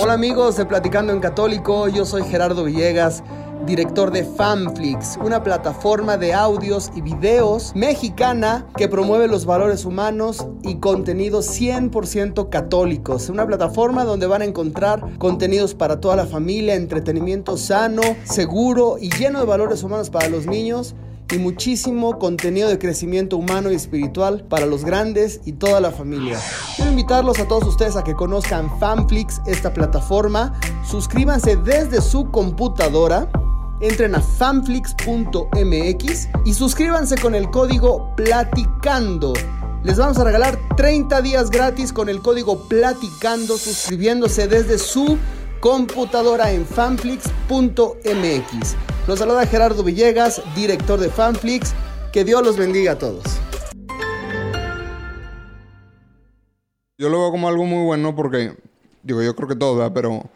Hola 0.00 0.12
amigos 0.12 0.56
de 0.56 0.64
Platicando 0.64 1.12
en 1.12 1.18
Católico, 1.18 1.88
yo 1.88 2.04
soy 2.04 2.22
Gerardo 2.22 2.64
Villegas, 2.64 3.24
director 3.68 4.10
de 4.10 4.24
Fanflix, 4.24 5.18
una 5.22 5.44
plataforma 5.44 6.16
de 6.16 6.32
audios 6.32 6.90
y 6.96 7.02
videos 7.02 7.72
mexicana 7.74 8.66
que 8.76 8.88
promueve 8.88 9.28
los 9.28 9.44
valores 9.44 9.84
humanos 9.84 10.46
y 10.62 10.76
contenidos 10.76 11.46
100% 11.60 12.48
católicos. 12.48 13.28
Una 13.28 13.46
plataforma 13.46 14.04
donde 14.04 14.26
van 14.26 14.40
a 14.40 14.46
encontrar 14.46 15.18
contenidos 15.18 15.74
para 15.74 16.00
toda 16.00 16.16
la 16.16 16.26
familia, 16.26 16.74
entretenimiento 16.76 17.58
sano, 17.58 18.00
seguro 18.24 18.96
y 18.98 19.10
lleno 19.10 19.38
de 19.38 19.44
valores 19.44 19.82
humanos 19.82 20.08
para 20.08 20.30
los 20.30 20.46
niños 20.46 20.94
y 21.30 21.36
muchísimo 21.36 22.18
contenido 22.18 22.70
de 22.70 22.78
crecimiento 22.78 23.36
humano 23.36 23.70
y 23.70 23.74
espiritual 23.74 24.46
para 24.48 24.64
los 24.64 24.82
grandes 24.82 25.42
y 25.44 25.52
toda 25.52 25.80
la 25.80 25.90
familia. 25.90 26.38
Quiero 26.76 26.90
invitarlos 26.90 27.38
a 27.38 27.46
todos 27.46 27.64
ustedes 27.68 27.96
a 27.96 28.04
que 28.04 28.14
conozcan 28.14 28.78
Fanflix, 28.80 29.42
esta 29.46 29.74
plataforma. 29.74 30.58
Suscríbanse 30.88 31.56
desde 31.56 32.00
su 32.00 32.30
computadora. 32.30 33.28
Entren 33.80 34.16
a 34.16 34.20
fanflix.mx 34.20 36.28
y 36.44 36.52
suscríbanse 36.52 37.16
con 37.16 37.36
el 37.36 37.48
código 37.50 38.12
Platicando. 38.16 39.34
Les 39.84 39.96
vamos 39.96 40.18
a 40.18 40.24
regalar 40.24 40.58
30 40.76 41.22
días 41.22 41.48
gratis 41.48 41.92
con 41.92 42.08
el 42.08 42.20
código 42.20 42.66
Platicando 42.66 43.56
suscribiéndose 43.56 44.48
desde 44.48 44.78
su 44.78 45.16
computadora 45.60 46.50
en 46.50 46.66
fanflix.mx. 46.66 47.30
Los 49.06 49.20
saluda 49.20 49.46
Gerardo 49.46 49.84
Villegas, 49.84 50.42
director 50.56 50.98
de 50.98 51.08
Fanflix. 51.08 51.72
Que 52.12 52.24
Dios 52.24 52.44
los 52.44 52.56
bendiga 52.56 52.92
a 52.92 52.98
todos. 52.98 53.22
Yo 56.98 57.08
lo 57.08 57.20
veo 57.20 57.30
como 57.30 57.46
algo 57.46 57.64
muy 57.64 57.84
bueno 57.84 58.16
porque, 58.16 58.56
digo, 59.04 59.22
yo 59.22 59.36
creo 59.36 59.46
que 59.46 59.54
todo, 59.54 59.76
¿verdad? 59.76 59.92
Pero 59.94 60.28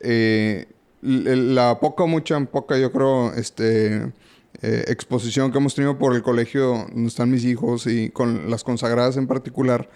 eh, 0.00 0.66
la 1.02 1.78
poca, 1.80 2.06
mucha, 2.06 2.38
poca, 2.46 2.78
yo 2.78 2.92
creo, 2.92 3.32
este, 3.34 4.12
eh, 4.62 4.84
exposición 4.88 5.52
que 5.52 5.58
hemos 5.58 5.74
tenido 5.74 5.98
por 5.98 6.14
el 6.14 6.22
colegio 6.22 6.86
donde 6.92 7.08
están 7.08 7.30
mis 7.30 7.44
hijos 7.44 7.86
y 7.86 8.10
con 8.10 8.50
las 8.50 8.64
consagradas 8.64 9.16
en 9.16 9.26
particular. 9.26 9.88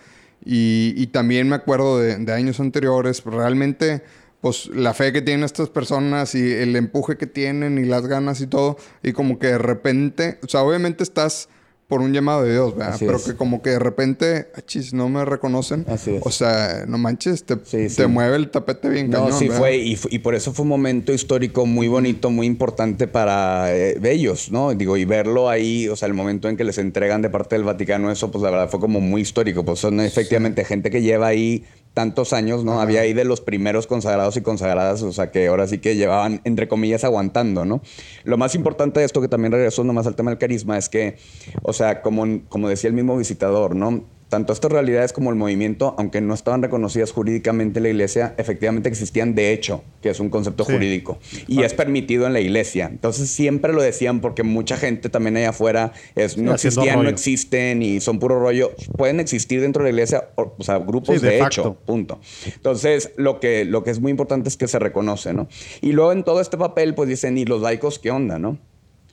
Y, 0.44 1.06
también 1.08 1.48
me 1.48 1.54
acuerdo 1.54 1.98
de, 1.98 2.16
de 2.16 2.32
años 2.32 2.58
anteriores, 2.58 3.22
realmente 3.24 4.02
pues 4.40 4.66
la 4.74 4.92
fe 4.92 5.12
que 5.12 5.22
tienen 5.22 5.44
estas 5.44 5.68
personas 5.68 6.34
y 6.34 6.52
el 6.52 6.74
empuje 6.74 7.16
que 7.16 7.28
tienen 7.28 7.78
y 7.78 7.84
las 7.84 8.08
ganas 8.08 8.40
y 8.40 8.48
todo. 8.48 8.76
Y 9.04 9.12
como 9.12 9.38
que 9.38 9.46
de 9.46 9.58
repente, 9.58 10.40
o 10.42 10.48
sea, 10.48 10.62
obviamente 10.62 11.04
estás 11.04 11.48
por 11.92 12.00
un 12.00 12.14
llamado 12.14 12.44
de 12.44 12.52
Dios, 12.52 12.74
¿verdad? 12.74 12.96
Pero 12.98 13.22
que 13.22 13.34
como 13.34 13.60
que 13.60 13.68
de 13.68 13.78
repente, 13.78 14.46
achis, 14.56 14.94
no 14.94 15.10
me 15.10 15.26
reconocen. 15.26 15.84
Así 15.90 16.14
es. 16.14 16.22
O 16.24 16.30
sea, 16.30 16.86
no 16.88 16.96
manches, 16.96 17.44
te, 17.44 17.56
te 17.56 18.06
mueve 18.06 18.36
el 18.36 18.48
tapete 18.48 18.88
bien 18.88 19.10
no, 19.10 19.30
sí 19.30 19.50
fue 19.50 19.76
y, 19.76 19.98
y, 20.08 20.18
por 20.20 20.34
eso 20.34 20.54
fue 20.54 20.62
un 20.62 20.70
momento 20.70 21.12
histórico 21.12 21.66
muy 21.66 21.88
bonito, 21.88 22.30
muy 22.30 22.46
importante 22.46 23.06
para 23.08 23.76
eh, 23.76 24.00
ellos, 24.04 24.50
¿no? 24.50 24.72
Digo, 24.72 24.96
y 24.96 25.04
verlo 25.04 25.50
ahí, 25.50 25.86
o 25.86 25.94
sea, 25.94 26.08
el 26.08 26.14
momento 26.14 26.48
en 26.48 26.56
que 26.56 26.64
les 26.64 26.78
entregan 26.78 27.20
de 27.20 27.28
parte 27.28 27.56
del 27.56 27.64
Vaticano 27.64 28.10
eso, 28.10 28.30
pues 28.30 28.42
la 28.42 28.48
verdad 28.48 28.70
fue 28.70 28.80
como 28.80 29.02
muy 29.02 29.20
histórico. 29.20 29.62
Pues 29.62 29.78
son 29.80 30.00
efectivamente 30.00 30.64
gente 30.64 30.90
que 30.90 31.02
lleva 31.02 31.26
ahí 31.26 31.66
tantos 31.94 32.32
años, 32.32 32.64
¿no? 32.64 32.80
Había 32.80 33.02
ahí 33.02 33.12
de 33.12 33.24
los 33.24 33.40
primeros 33.40 33.86
consagrados 33.86 34.36
y 34.36 34.40
consagradas, 34.40 35.02
o 35.02 35.12
sea, 35.12 35.30
que 35.30 35.48
ahora 35.48 35.66
sí 35.66 35.78
que 35.78 35.94
llevaban, 35.96 36.40
entre 36.44 36.68
comillas, 36.68 37.04
aguantando, 37.04 37.64
¿no? 37.64 37.82
Lo 38.24 38.38
más 38.38 38.54
importante 38.54 39.00
de 39.00 39.06
esto, 39.06 39.20
que 39.20 39.28
también 39.28 39.52
regresó 39.52 39.84
nomás 39.84 40.06
al 40.06 40.16
tema 40.16 40.30
del 40.30 40.38
carisma, 40.38 40.78
es 40.78 40.88
que, 40.88 41.16
o 41.62 41.72
sea, 41.72 42.00
como, 42.00 42.40
como 42.48 42.68
decía 42.68 42.88
el 42.88 42.94
mismo 42.94 43.16
visitador, 43.16 43.76
¿no? 43.76 44.04
Tanto 44.32 44.54
estas 44.54 44.72
realidades 44.72 45.12
como 45.12 45.28
el 45.28 45.36
movimiento, 45.36 45.94
aunque 45.98 46.22
no 46.22 46.32
estaban 46.32 46.62
reconocidas 46.62 47.12
jurídicamente 47.12 47.80
en 47.80 47.82
la 47.82 47.90
iglesia, 47.90 48.34
efectivamente 48.38 48.88
existían 48.88 49.34
de 49.34 49.52
hecho, 49.52 49.84
que 50.00 50.08
es 50.08 50.20
un 50.20 50.30
concepto 50.30 50.64
jurídico. 50.64 51.18
Y 51.48 51.64
es 51.64 51.74
permitido 51.74 52.26
en 52.26 52.32
la 52.32 52.40
iglesia. 52.40 52.88
Entonces 52.90 53.28
siempre 53.28 53.74
lo 53.74 53.82
decían 53.82 54.22
porque 54.22 54.42
mucha 54.42 54.78
gente 54.78 55.10
también 55.10 55.36
allá 55.36 55.50
afuera 55.50 55.92
es, 56.14 56.38
no 56.38 56.54
existían, 56.54 57.02
no 57.02 57.10
existen 57.10 57.82
y 57.82 58.00
son 58.00 58.18
puro 58.18 58.40
rollo. 58.40 58.70
Pueden 58.96 59.20
existir 59.20 59.60
dentro 59.60 59.84
de 59.84 59.90
la 59.90 59.96
iglesia, 59.96 60.30
o, 60.36 60.54
sea, 60.60 60.78
grupos 60.78 61.20
de, 61.20 61.38
hecho, 61.38 61.74
punto. 61.84 62.18
Entonces 62.46 63.12
lo 63.18 63.38
que, 63.38 63.66
lo 63.66 63.84
que 63.84 63.90
es 63.90 64.00
muy 64.00 64.10
importante 64.12 64.48
es 64.48 64.56
que 64.56 64.66
se 64.66 64.78
reconoce, 64.78 65.34
¿no? 65.34 65.46
Y 65.82 65.92
luego 65.92 66.10
en 66.12 66.24
todo 66.24 66.40
este 66.40 66.56
papel, 66.56 66.94
pues 66.94 67.06
dicen, 67.06 67.36
¿y 67.36 67.44
los 67.44 67.60
laicos 67.60 67.98
qué 67.98 68.10
onda, 68.10 68.38
no? 68.38 68.56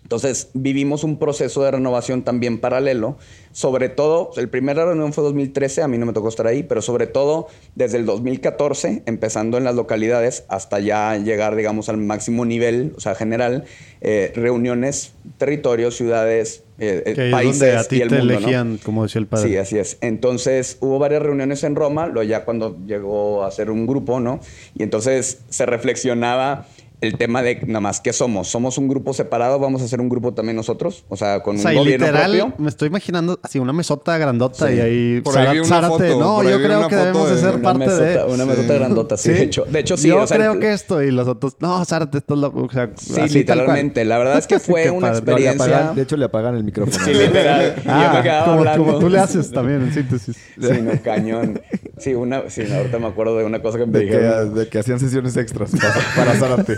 Entonces 0.09 0.49
vivimos 0.55 1.03
un 1.03 1.19
proceso 1.19 1.61
de 1.61 1.69
renovación 1.69 2.23
también 2.23 2.59
paralelo, 2.59 3.17
sobre 3.51 3.89
todo, 3.89 4.31
el 4.37 4.49
primera 4.49 4.83
reunión 4.83 5.13
fue 5.13 5.23
2013, 5.23 5.83
a 5.83 5.87
mí 5.87 5.99
no 5.99 6.07
me 6.07 6.13
tocó 6.13 6.29
estar 6.29 6.47
ahí, 6.47 6.63
pero 6.63 6.81
sobre 6.81 7.05
todo 7.05 7.47
desde 7.75 7.97
el 7.97 8.07
2014, 8.07 9.03
empezando 9.05 9.59
en 9.59 9.65
las 9.65 9.75
localidades 9.75 10.45
hasta 10.47 10.79
ya 10.79 11.15
llegar, 11.17 11.55
digamos, 11.55 11.89
al 11.89 11.97
máximo 11.97 12.43
nivel, 12.43 12.93
o 12.97 12.99
sea, 12.99 13.13
general, 13.13 13.65
eh, 14.01 14.31
reuniones, 14.35 15.13
territorios, 15.37 15.95
ciudades, 15.95 16.63
eh, 16.79 17.03
eh, 17.05 17.29
países 17.31 17.75
a 17.75 17.83
ti 17.83 17.97
y 17.97 18.01
el 18.01 18.09
te 18.09 18.17
elegían, 18.17 18.79
como 18.81 19.03
decía 19.03 19.19
el 19.19 19.27
padre. 19.27 19.47
Sí, 19.47 19.57
así 19.57 19.77
es. 19.77 19.97
Entonces 20.01 20.77
hubo 20.79 20.97
varias 20.97 21.21
reuniones 21.21 21.63
en 21.63 21.75
Roma, 21.75 22.07
lo 22.07 22.23
ya 22.23 22.45
cuando 22.45 22.77
llegó 22.87 23.43
a 23.43 23.51
ser 23.51 23.69
un 23.69 23.85
grupo, 23.85 24.19
¿no? 24.19 24.39
Y 24.75 24.81
entonces 24.81 25.41
se 25.49 25.65
reflexionaba 25.67 26.65
el 27.01 27.17
tema 27.17 27.41
de 27.41 27.61
nada 27.65 27.79
más 27.79 28.01
qué 28.01 28.13
somos. 28.13 28.47
Somos 28.47 28.77
un 28.77 28.87
grupo 28.87 29.13
separado, 29.13 29.59
vamos 29.59 29.81
a 29.81 29.87
ser 29.87 30.01
un 30.01 30.09
grupo 30.09 30.33
también 30.33 30.55
nosotros, 30.55 31.05
o 31.07 31.15
sea, 31.15 31.41
con 31.41 31.55
un 31.55 31.63
gobierno 31.63 31.83
literal, 31.83 32.53
Me 32.57 32.69
estoy 32.69 32.87
imaginando 32.87 33.39
así 33.41 33.59
una 33.59 33.73
mesota 33.73 34.17
grandota 34.17 34.71
y 34.71 34.79
ahí 34.79 35.21
por 35.21 35.37
ahí 35.37 35.63
Zárate. 35.63 36.09
no, 36.15 36.43
yo 36.43 36.57
creo 36.57 36.87
que 36.87 36.95
debemos 36.95 37.29
de 37.29 37.37
ser 37.37 37.61
parte 37.61 37.89
de 37.89 38.23
una 38.25 38.45
mesota 38.45 38.73
grandota, 38.73 39.17
sí, 39.17 39.29
de 39.29 39.43
hecho. 39.43 39.65
De 39.65 39.79
hecho 39.79 39.97
sí, 39.97 40.09
yo 40.09 40.25
creo 40.25 40.59
que 40.59 40.73
esto 40.73 41.01
y 41.01 41.11
los 41.11 41.27
otros, 41.27 41.55
no, 41.59 41.83
Zárate, 41.85 42.17
esto 42.19 42.33
es 42.33 42.39
lo, 42.39 42.47
o 42.49 42.69
sea, 42.69 42.89
Sí, 42.95 43.21
literalmente, 43.29 44.03
la 44.05 44.17
verdad 44.17 44.37
es 44.37 44.47
que 44.47 44.59
fue 44.59 44.89
una 44.89 45.09
experiencia. 45.09 45.93
de 45.93 46.01
hecho 46.01 46.17
le 46.17 46.25
apagan 46.25 46.55
el 46.55 46.63
micrófono. 46.63 47.03
Sí, 47.03 47.13
literal. 47.13 47.75
y 47.77 47.81
yo 47.87 47.91
me 47.91 47.91
ah, 47.91 48.19
quedaba 48.21 48.45
como, 48.45 48.57
hablando. 48.59 48.85
Como 48.85 48.99
tú 48.99 49.09
le 49.09 49.19
haces 49.19 49.51
también 49.51 49.81
en 49.83 49.93
síntesis. 49.93 50.35
Sí, 50.59 50.81
no, 50.81 50.91
cañón. 51.01 51.61
Sí, 51.97 52.13
una 52.13 52.49
sí, 52.49 52.63
ahorita 52.71 52.99
me 52.99 53.07
acuerdo 53.07 53.37
de 53.37 53.45
una 53.45 53.61
cosa 53.61 53.77
que 53.77 53.85
me 53.85 53.99
dijeron. 53.99 54.53
de 54.53 54.67
que 54.67 54.79
hacían 54.79 54.99
sesiones 54.99 55.35
extras 55.37 55.71
para, 55.71 55.93
para 56.15 56.39
Zárate. 56.39 56.77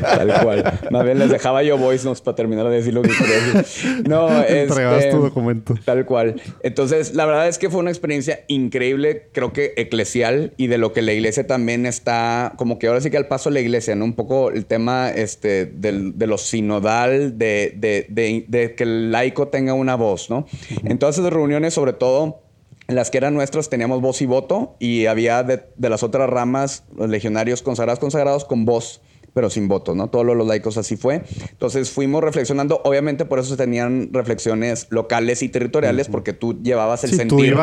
Tal 0.00 0.42
cual. 0.42 0.80
Más 0.90 1.04
bien 1.04 1.18
les 1.18 1.30
dejaba 1.30 1.62
yo 1.62 1.78
voice 1.78 2.04
notes 2.04 2.20
para 2.20 2.34
terminar 2.34 2.68
de 2.68 2.76
decir 2.76 2.94
lo 2.94 3.02
que 3.02 3.10
quería 3.10 3.54
decir. 3.54 4.08
No, 4.08 4.28
Entregabas 4.48 5.02
tu 5.02 5.08
este, 5.08 5.18
documento. 5.18 5.74
Tal 5.84 6.04
cual. 6.06 6.40
Entonces, 6.62 7.14
la 7.14 7.26
verdad 7.26 7.48
es 7.48 7.58
que 7.58 7.70
fue 7.70 7.80
una 7.80 7.90
experiencia 7.90 8.44
increíble, 8.48 9.28
creo 9.32 9.52
que 9.52 9.74
eclesial 9.76 10.52
y 10.56 10.66
de 10.66 10.78
lo 10.78 10.92
que 10.92 11.02
la 11.02 11.12
iglesia 11.12 11.46
también 11.46 11.86
está, 11.86 12.52
como 12.56 12.78
que 12.78 12.88
ahora 12.88 13.00
sí 13.00 13.10
que 13.10 13.16
al 13.16 13.28
paso 13.28 13.50
de 13.50 13.54
la 13.54 13.60
iglesia, 13.60 13.94
¿no? 13.94 14.04
Un 14.04 14.14
poco 14.14 14.50
el 14.50 14.66
tema 14.66 15.10
este, 15.10 15.66
del, 15.66 16.18
de 16.18 16.26
lo 16.26 16.38
sinodal, 16.38 17.38
de, 17.38 17.74
de, 17.76 18.06
de, 18.48 18.74
que 18.74 18.84
el 18.84 19.12
laico 19.12 19.48
tenga 19.48 19.74
una 19.74 19.94
voz, 19.94 20.30
¿no? 20.30 20.46
En 20.84 20.98
todas 20.98 21.18
esas 21.18 21.32
reuniones, 21.32 21.74
sobre 21.74 21.92
todo 21.92 22.42
en 22.88 22.96
las 22.96 23.10
que 23.10 23.18
eran 23.18 23.34
nuestras 23.34 23.70
teníamos 23.70 24.00
voz 24.00 24.20
y 24.22 24.26
voto 24.26 24.76
y 24.78 25.06
había 25.06 25.42
de, 25.42 25.62
de, 25.76 25.88
las 25.88 26.02
otras 26.02 26.28
ramas, 26.28 26.84
los 26.94 27.08
legionarios 27.08 27.62
consagrados, 27.62 28.00
consagrados 28.00 28.44
con 28.44 28.64
voz 28.64 29.00
pero 29.34 29.50
sin 29.50 29.68
votos, 29.68 29.96
¿no? 29.96 30.08
Todos 30.10 30.24
los 30.24 30.46
laicos 30.46 30.76
así 30.76 30.96
fue. 30.96 31.22
Entonces 31.50 31.90
fuimos 31.90 32.22
reflexionando, 32.22 32.80
obviamente 32.84 33.24
por 33.24 33.38
eso 33.38 33.50
se 33.50 33.56
tenían 33.56 34.10
reflexiones 34.12 34.86
locales 34.90 35.42
y 35.42 35.48
territoriales, 35.48 36.08
porque 36.08 36.32
tú 36.32 36.60
llevabas 36.62 37.04
el 37.04 37.14
sentir 37.14 37.56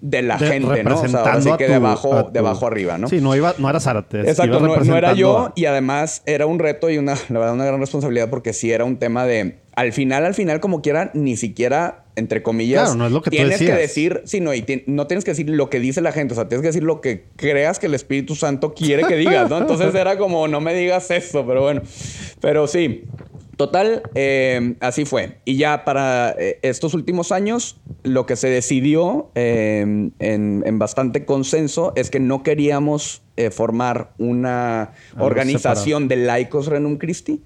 de 0.00 0.22
la 0.22 0.38
gente, 0.38 0.84
¿no? 0.84 1.00
O 1.00 1.08
sea, 1.08 1.22
así 1.32 1.50
que 1.56 1.68
de 1.68 1.74
abajo, 1.74 2.30
de 2.30 2.38
abajo 2.38 2.66
arriba, 2.66 2.98
¿no? 2.98 3.08
Sí, 3.08 3.20
no, 3.20 3.34
iba, 3.34 3.54
no 3.58 3.70
era 3.70 3.80
Zárate. 3.80 4.20
Exacto, 4.20 4.60
no, 4.60 4.96
era 4.96 5.14
yo 5.14 5.52
y 5.54 5.64
además 5.64 6.22
era 6.26 6.46
un 6.46 6.58
reto 6.58 6.90
y 6.90 6.98
una, 6.98 7.14
la 7.28 7.38
verdad, 7.38 7.54
una 7.54 7.64
gran 7.64 7.80
responsabilidad 7.80 8.28
porque 8.28 8.52
sí 8.52 8.70
era 8.70 8.84
un 8.84 8.98
tema 8.98 9.24
de, 9.26 9.60
al 9.74 9.92
final, 9.92 10.24
al 10.24 10.34
final, 10.34 10.60
como 10.60 10.82
quiera, 10.82 11.10
ni 11.14 11.36
siquiera 11.36 12.03
entre 12.16 12.42
comillas, 12.42 12.94
no 12.96 13.06
es 13.06 13.12
lo 13.12 13.22
que 13.22 13.30
tienes 13.30 13.58
que 13.58 13.72
decir, 13.72 14.22
sí, 14.24 14.40
no, 14.40 14.54
y 14.54 14.84
no 14.86 15.06
tienes 15.06 15.24
que 15.24 15.32
decir 15.32 15.48
lo 15.50 15.68
que 15.68 15.80
dice 15.80 16.00
la 16.00 16.12
gente, 16.12 16.32
o 16.32 16.36
sea, 16.36 16.48
tienes 16.48 16.62
que 16.62 16.68
decir 16.68 16.82
lo 16.84 17.00
que 17.00 17.24
creas 17.36 17.78
que 17.78 17.86
el 17.86 17.94
Espíritu 17.94 18.34
Santo 18.34 18.74
quiere 18.74 19.04
que 19.04 19.16
digas, 19.16 19.50
¿no? 19.50 19.58
Entonces 19.64 19.94
era 19.94 20.16
como, 20.16 20.46
no 20.46 20.60
me 20.60 20.74
digas 20.74 21.10
eso, 21.10 21.44
pero 21.46 21.62
bueno, 21.62 21.82
pero 22.40 22.66
sí. 22.66 23.04
Total, 23.56 24.02
eh, 24.14 24.76
así 24.80 25.04
fue. 25.04 25.38
Y 25.44 25.56
ya 25.56 25.84
para 25.84 26.34
eh, 26.38 26.58
estos 26.62 26.94
últimos 26.94 27.32
años, 27.32 27.80
lo 28.02 28.26
que 28.26 28.36
se 28.36 28.48
decidió 28.48 29.30
eh, 29.34 30.10
en, 30.18 30.78
bastante 30.78 31.24
consenso 31.24 31.92
es 31.96 32.10
que 32.10 32.20
no 32.20 32.42
queríamos 32.42 33.22
formar 33.50 34.12
una 34.18 34.92
organización 35.18 36.06
de 36.06 36.16
laicos 36.16 36.68
Renum 36.68 36.98
Christi. 36.98 37.42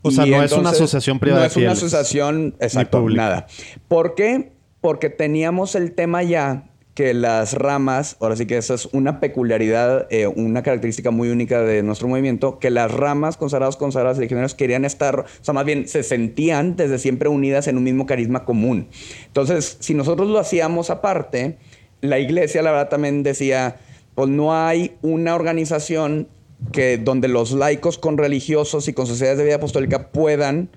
O 0.00 0.10
sea, 0.10 0.24
no 0.24 0.42
es 0.42 0.52
una 0.52 0.70
asociación 0.70 1.18
privada. 1.18 1.42
No 1.42 1.46
es 1.46 1.56
una 1.56 1.72
asociación, 1.72 2.54
exacto, 2.58 3.06
nada. 3.10 3.46
¿Por 3.86 4.14
qué? 4.14 4.52
Porque 4.80 5.10
teníamos 5.10 5.74
el 5.74 5.92
tema 5.92 6.22
ya 6.22 6.69
que 6.94 7.14
las 7.14 7.54
ramas, 7.54 8.16
ahora 8.20 8.36
sí 8.36 8.46
que 8.46 8.56
esa 8.56 8.74
es 8.74 8.86
una 8.92 9.20
peculiaridad, 9.20 10.06
eh, 10.10 10.26
una 10.26 10.62
característica 10.62 11.10
muy 11.10 11.28
única 11.28 11.62
de 11.62 11.82
nuestro 11.82 12.08
movimiento, 12.08 12.58
que 12.58 12.70
las 12.70 12.90
ramas 12.90 13.36
consagrados, 13.36 13.76
consagradas 13.76 14.20
y 14.20 14.26
querían 14.56 14.84
estar, 14.84 15.20
o 15.20 15.44
sea, 15.44 15.54
más 15.54 15.64
bien 15.64 15.86
se 15.86 16.02
sentían 16.02 16.76
desde 16.76 16.98
siempre 16.98 17.28
unidas 17.28 17.68
en 17.68 17.76
un 17.76 17.84
mismo 17.84 18.06
carisma 18.06 18.44
común. 18.44 18.88
Entonces, 19.26 19.76
si 19.80 19.94
nosotros 19.94 20.28
lo 20.28 20.38
hacíamos 20.38 20.90
aparte, 20.90 21.58
la 22.00 22.18
iglesia, 22.18 22.62
la 22.62 22.72
verdad, 22.72 22.88
también 22.88 23.22
decía, 23.22 23.76
pues 24.14 24.28
no 24.28 24.54
hay 24.54 24.96
una 25.02 25.34
organización 25.34 26.28
que 26.72 26.98
donde 26.98 27.28
los 27.28 27.52
laicos 27.52 27.98
con 27.98 28.18
religiosos 28.18 28.88
y 28.88 28.92
con 28.92 29.06
sociedades 29.06 29.38
de 29.38 29.44
vida 29.44 29.56
apostólica 29.56 30.10
puedan 30.10 30.70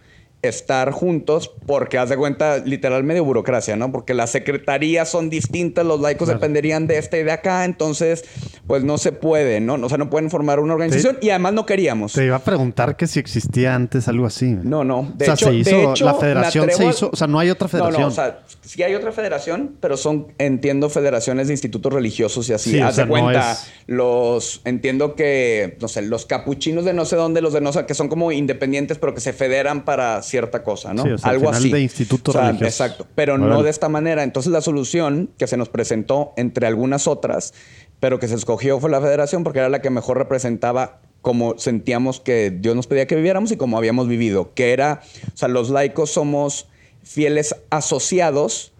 estar 0.43 0.91
juntos 0.91 1.51
porque 1.65 1.97
haz 1.97 2.09
de 2.09 2.17
cuenta 2.17 2.57
literal 2.59 3.03
medio 3.03 3.23
burocracia, 3.23 3.75
¿no? 3.75 3.91
Porque 3.91 4.13
las 4.13 4.29
secretarías 4.29 5.09
son 5.09 5.29
distintas, 5.29 5.85
los 5.85 5.99
laicos 5.99 6.27
dependerían 6.27 6.85
de 6.85 6.97
este 6.97 7.21
y 7.21 7.23
de 7.23 7.31
acá, 7.31 7.65
entonces 7.65 8.25
pues 8.67 8.83
no 8.83 8.97
se 8.97 9.11
puede, 9.11 9.59
¿no? 9.59 9.75
O 9.75 9.89
sea, 9.89 9.97
no 9.97 10.09
pueden 10.09 10.29
formar 10.29 10.59
una 10.59 10.73
organización 10.73 11.17
y 11.21 11.29
además 11.29 11.53
no 11.53 11.65
queríamos. 11.65 12.13
Te 12.13 12.25
iba 12.25 12.35
a 12.35 12.43
preguntar 12.43 12.95
que 12.95 13.07
si 13.07 13.19
existía 13.19 13.73
antes 13.73 14.07
algo 14.07 14.25
así. 14.25 14.57
No, 14.63 14.83
no. 14.83 15.11
De 15.15 15.29
o 15.29 15.35
sea, 15.35 15.49
se 15.49 15.53
hizo, 15.53 15.93
la 16.01 16.13
federación 16.13 16.69
se 16.69 16.85
hizo, 16.85 17.09
o 17.11 17.15
sea, 17.15 17.27
no 17.27 17.39
hay 17.39 17.49
otra 17.49 17.67
federación. 17.67 18.01
No, 18.01 18.07
no, 18.07 18.11
o 18.11 18.15
sea, 18.15 18.39
sí 18.61 18.83
hay 18.83 18.95
otra 18.95 19.11
federación, 19.11 19.77
pero 19.79 19.97
son, 19.97 20.27
entiendo, 20.37 20.89
federaciones 20.89 21.47
de 21.47 21.53
institutos 21.53 21.91
religiosos 21.91 22.49
y 22.49 22.53
así. 22.53 22.79
haz 22.79 22.97
de 22.97 23.07
cuenta, 23.07 23.57
los, 23.87 24.61
entiendo 24.65 25.15
que, 25.15 25.77
no 25.79 25.87
sé, 25.87 26.01
los 26.01 26.25
capuchinos 26.25 26.85
de 26.85 26.93
no 26.93 27.05
sé 27.05 27.15
dónde, 27.15 27.41
los 27.41 27.53
de 27.53 27.61
no 27.61 27.73
sé, 27.73 27.85
que 27.85 27.93
son 27.93 28.07
como 28.07 28.31
independientes, 28.31 28.97
pero 28.97 29.13
que 29.13 29.21
se 29.21 29.33
federan 29.33 29.85
para 29.85 30.21
cierta 30.34 30.63
cosa, 30.63 30.95
¿no? 30.95 31.03
Algo 31.21 31.51
así. 31.51 31.69
de 31.69 31.79
instituto 31.79 32.34
Exacto, 32.61 33.05
pero 33.13 33.38
no 33.38 33.61
de 33.61 33.69
esta 33.69 33.88
manera. 33.88 34.23
Entonces 34.23 34.51
la 34.51 34.61
solución 34.61 35.29
que 35.38 35.45
se 35.45 35.57
nos 35.57 35.69
presentó 35.69 36.34
entre 36.38 36.65
algunas 36.65 37.07
otras, 37.07 37.53
pero 37.99 38.19
que 38.19 38.27
se 38.27 38.34
escogió 38.34 38.79
fue 38.79 38.89
la 38.89 38.99
federación 38.99 39.43
porque 39.43 39.59
era 39.59 39.69
la 39.69 39.79
que 39.84 39.91
mejor 39.91 40.17
representaba 40.17 41.01
como 41.21 41.59
sentíamos 41.59 42.19
que 42.19 42.49
Dios 42.49 42.75
nos 42.75 42.88
pedía 42.88 43.05
que 43.05 43.15
viviéramos 43.15 43.51
y 43.51 43.57
como 43.57 43.77
habíamos 43.77 44.07
vivido, 44.07 44.55
que 44.55 44.73
era, 44.73 45.01
o 45.31 45.38
sea, 45.38 45.49
los 45.49 45.69
laicos 45.69 46.09
somos 46.09 46.67
fieles 47.03 47.55
asociados 47.69 48.73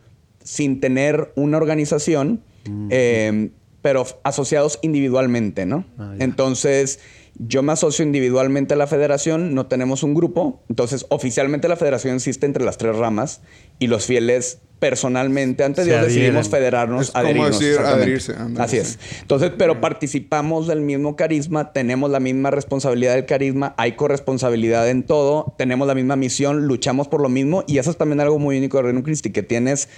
sin 0.43 0.80
tener 0.80 1.32
una 1.36 1.58
organización. 1.58 2.41
Eh, 2.89 3.51
pero 3.84 4.06
asociados 4.24 4.80
individualmente, 4.82 5.66
¿no? 5.66 5.84
Ah. 5.99 6.16
Entonces, 6.20 7.01
yo 7.36 7.64
me 7.64 7.72
asocio 7.74 8.04
individualmente 8.06 8.76
a 8.76 8.78
la 8.78 8.88
federación, 8.88 9.56
no 9.56 9.66
tenemos 9.66 10.04
un 10.04 10.14
grupo, 10.14 10.62
entonces 10.70 11.06
oficialmente 11.10 11.68
la 11.68 11.76
federación 11.76 12.16
existe 12.16 12.46
entre 12.46 12.64
las 12.64 12.78
tres 12.78 12.96
ramas 12.96 13.42
y 13.80 13.88
los 13.88 14.06
fieles 14.06 14.60
personalmente 14.80 15.64
ante 15.64 15.84
Se 15.84 15.90
Dios 15.90 16.06
decidimos 16.06 16.50
federarnos, 16.50 17.04
Es 17.08 17.12
como 17.12 17.24
adherirnos. 17.24 17.52
decir 17.60 17.70
exactamente. 17.70 18.04
adherirse, 18.04 18.62
Así 18.62 18.76
sí. 18.76 18.82
es. 18.82 19.00
Entonces, 19.22 19.52
pero 19.58 19.80
participamos 19.82 20.68
del 20.68 20.82
mismo 20.82 21.16
carisma, 21.16 21.72
tenemos 21.74 22.12
la 22.12 22.20
misma 22.20 22.52
responsabilidad 22.52 23.16
del 23.16 23.26
carisma, 23.26 23.74
hay 23.78 23.94
corresponsabilidad 23.94 24.88
en 24.90 25.04
todo, 25.04 25.56
tenemos 25.58 25.88
la 25.88 25.96
misma 25.96 26.16
misión, 26.18 26.68
luchamos 26.68 27.08
por 27.08 27.22
lo 27.22 27.30
mismo 27.30 27.64
y 27.66 27.78
eso 27.78 27.90
es 27.92 27.98
también 27.98 28.20
algo 28.20 28.38
muy 28.40 28.58
único 28.58 28.78
de 28.78 28.84
Reino 28.84 29.04
Christi, 29.04 29.32
que 29.32 29.42
tienes 29.42 29.90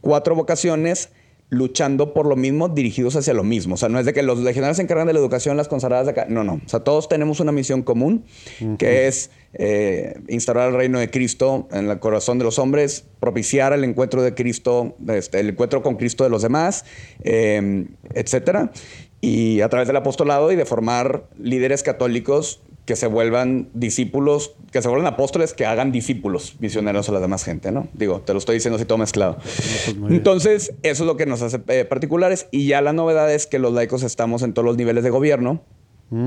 cuatro 0.00 0.34
vocaciones 0.36 1.10
luchando 1.50 2.12
por 2.12 2.26
lo 2.26 2.36
mismo, 2.36 2.68
dirigidos 2.68 3.16
hacia 3.16 3.32
lo 3.32 3.42
mismo. 3.42 3.74
O 3.74 3.76
sea, 3.76 3.88
no 3.88 3.98
es 3.98 4.04
de 4.04 4.12
que 4.12 4.22
los 4.22 4.38
legionarios 4.38 4.76
se 4.76 4.82
encargan 4.82 5.06
de 5.06 5.14
la 5.14 5.18
educación, 5.18 5.56
las 5.56 5.68
consagradas 5.68 6.06
de 6.06 6.12
acá. 6.12 6.26
No, 6.28 6.44
no. 6.44 6.60
O 6.64 6.68
sea, 6.68 6.80
todos 6.80 7.08
tenemos 7.08 7.40
una 7.40 7.52
misión 7.52 7.82
común, 7.82 8.24
que 8.78 9.06
es 9.06 9.30
eh, 9.54 10.20
instaurar 10.28 10.68
el 10.68 10.74
reino 10.74 10.98
de 10.98 11.10
Cristo 11.10 11.68
en 11.72 11.90
el 11.90 11.98
corazón 12.00 12.38
de 12.38 12.44
los 12.44 12.58
hombres, 12.58 13.06
propiciar 13.18 13.72
el 13.72 13.84
encuentro 13.84 14.22
de 14.22 14.34
Cristo, 14.34 14.96
este, 15.08 15.40
el 15.40 15.50
encuentro 15.50 15.82
con 15.82 15.96
Cristo 15.96 16.24
de 16.24 16.30
los 16.30 16.42
demás, 16.42 16.84
eh, 17.24 17.86
etcétera. 18.14 18.70
Y 19.20 19.62
a 19.62 19.68
través 19.68 19.88
del 19.88 19.96
apostolado 19.96 20.52
y 20.52 20.56
de 20.56 20.64
formar 20.64 21.24
líderes 21.38 21.82
católicos 21.82 22.60
que 22.88 22.96
se 22.96 23.06
vuelvan 23.06 23.68
discípulos, 23.74 24.54
que 24.72 24.80
se 24.80 24.88
vuelvan 24.88 25.12
apóstoles, 25.12 25.52
que 25.52 25.66
hagan 25.66 25.92
discípulos 25.92 26.56
misioneros 26.58 27.06
a 27.10 27.12
la 27.12 27.20
demás 27.20 27.44
gente, 27.44 27.70
¿no? 27.70 27.86
Digo, 27.92 28.22
te 28.22 28.32
lo 28.32 28.38
estoy 28.38 28.54
diciendo 28.54 28.76
así 28.76 28.86
todo 28.86 28.96
mezclado. 28.96 29.36
pues. 30.00 30.10
Entonces, 30.10 30.72
eso 30.82 31.02
es 31.02 31.06
lo 31.06 31.18
que 31.18 31.26
nos 31.26 31.42
hace 31.42 31.60
eh, 31.68 31.84
particulares. 31.84 32.48
Y 32.50 32.66
ya 32.66 32.80
la 32.80 32.94
novedad 32.94 33.30
es 33.30 33.46
que 33.46 33.58
los 33.58 33.74
laicos 33.74 34.02
estamos 34.02 34.42
en 34.42 34.54
todos 34.54 34.64
los 34.64 34.78
niveles 34.78 35.04
de 35.04 35.10
gobierno, 35.10 35.60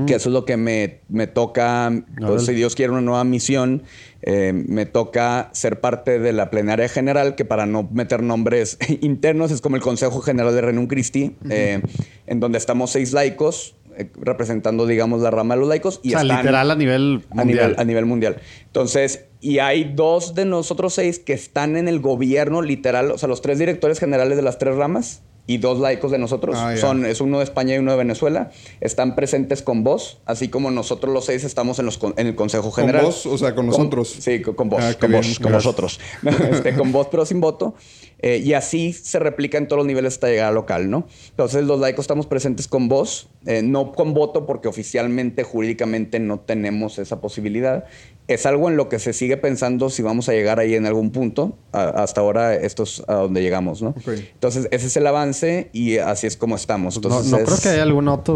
que 0.06 0.14
eso 0.14 0.28
es 0.28 0.32
lo 0.32 0.44
que 0.44 0.56
me, 0.56 1.00
me 1.08 1.26
toca, 1.26 1.90
pues, 2.24 2.46
si 2.46 2.54
Dios 2.54 2.76
quiere 2.76 2.92
una 2.92 3.00
nueva 3.00 3.24
misión, 3.24 3.82
eh, 4.22 4.52
me 4.52 4.86
toca 4.86 5.50
ser 5.52 5.80
parte 5.80 6.20
de 6.20 6.32
la 6.32 6.48
plenaria 6.50 6.88
general, 6.88 7.34
que 7.34 7.44
para 7.44 7.66
no 7.66 7.88
meter 7.92 8.22
nombres 8.22 8.78
internos 9.00 9.50
es 9.50 9.60
como 9.60 9.74
el 9.74 9.82
Consejo 9.82 10.20
General 10.20 10.54
de 10.54 10.60
Renum 10.60 10.86
Christi, 10.86 11.34
eh, 11.50 11.82
en 12.28 12.38
donde 12.38 12.58
estamos 12.58 12.92
seis 12.92 13.12
laicos, 13.12 13.74
representando, 14.16 14.86
digamos, 14.86 15.20
la 15.20 15.30
rama 15.30 15.54
de 15.54 15.60
los 15.60 15.68
laicos. 15.68 16.00
Y 16.02 16.08
o 16.08 16.10
sea, 16.12 16.22
están- 16.22 16.38
literal 16.38 16.70
a 16.70 16.74
nivel 16.74 17.24
a 17.30 17.44
nivel, 17.44 17.64
mundial. 17.66 17.74
a 17.78 17.84
nivel 17.84 18.06
mundial. 18.06 18.36
Entonces, 18.66 19.26
y 19.40 19.58
hay 19.58 19.92
dos 19.94 20.34
de 20.34 20.44
nosotros 20.44 20.94
seis 20.94 21.18
que 21.18 21.32
están 21.32 21.76
en 21.76 21.88
el 21.88 22.00
gobierno 22.00 22.62
literal, 22.62 23.10
o 23.10 23.18
sea, 23.18 23.28
los 23.28 23.42
tres 23.42 23.58
directores 23.58 23.98
generales 23.98 24.36
de 24.36 24.42
las 24.42 24.58
tres 24.58 24.76
ramas 24.76 25.22
y 25.44 25.58
dos 25.58 25.80
laicos 25.80 26.12
de 26.12 26.18
nosotros, 26.18 26.54
Ah, 26.56 26.76
son, 26.76 27.04
es 27.04 27.20
uno 27.20 27.38
de 27.38 27.44
España 27.44 27.74
y 27.74 27.78
uno 27.78 27.90
de 27.90 27.96
Venezuela, 27.98 28.52
están 28.80 29.16
presentes 29.16 29.60
con 29.60 29.82
vos, 29.82 30.20
así 30.24 30.46
como 30.48 30.70
nosotros 30.70 31.12
los 31.12 31.24
seis 31.24 31.42
estamos 31.42 31.80
en, 31.80 31.86
los, 31.86 31.98
con- 31.98 32.14
en 32.16 32.28
el 32.28 32.36
Consejo 32.36 32.70
¿Con 32.70 32.84
General. 32.84 33.06
vos? 33.06 33.26
O 33.26 33.36
sea, 33.36 33.52
con 33.52 33.66
nosotros. 33.66 34.08
Sí, 34.08 34.40
con, 34.40 34.54
con 34.54 34.68
vos, 34.68 34.80
Ah, 34.80 34.94
con, 34.98 35.10
vos 35.10 35.40
con 35.40 35.50
vosotros. 35.52 35.98
Este, 36.52 36.74
con 36.76 36.92
vos, 36.92 37.08
pero 37.10 37.26
sin 37.26 37.40
voto. 37.40 37.74
Eh, 38.22 38.38
y 38.44 38.52
así 38.54 38.92
se 38.92 39.18
replica 39.18 39.58
en 39.58 39.66
todos 39.66 39.78
los 39.78 39.86
niveles 39.86 40.14
hasta 40.14 40.28
llegar 40.28 40.46
al 40.48 40.54
local, 40.54 40.88
¿no? 40.88 41.06
Entonces, 41.30 41.64
los 41.64 41.80
laicos 41.80 42.04
estamos 42.04 42.26
presentes 42.26 42.68
con 42.68 42.88
vos, 42.88 43.28
eh, 43.46 43.62
no 43.62 43.90
con 43.90 44.14
voto, 44.14 44.46
porque 44.46 44.68
oficialmente, 44.68 45.42
jurídicamente, 45.42 46.20
no 46.20 46.38
tenemos 46.38 46.98
esa 47.00 47.20
posibilidad. 47.20 47.84
Es 48.28 48.46
algo 48.46 48.68
en 48.70 48.76
lo 48.76 48.88
que 48.88 49.00
se 49.00 49.12
sigue 49.12 49.36
pensando 49.36 49.90
si 49.90 50.02
vamos 50.02 50.28
a 50.28 50.32
llegar 50.32 50.60
ahí 50.60 50.76
en 50.76 50.86
algún 50.86 51.10
punto. 51.10 51.56
A- 51.72 51.88
hasta 52.02 52.20
ahora, 52.20 52.54
esto 52.54 52.84
es 52.84 53.02
a 53.08 53.14
donde 53.14 53.42
llegamos, 53.42 53.82
¿no? 53.82 53.88
Ok. 53.88 54.08
Entonces, 54.34 54.68
ese 54.70 54.86
es 54.86 54.96
el 54.96 55.06
avance 55.08 55.68
y 55.72 55.98
así 55.98 56.28
es 56.28 56.36
como 56.36 56.54
estamos. 56.54 56.94
No, 56.94 56.98
Entonces, 57.08 57.30
no 57.32 57.38
es- 57.38 57.44
creo 57.44 57.58
que 57.60 57.68
haya 57.70 57.82
alguna 57.82 58.14
otra 58.14 58.34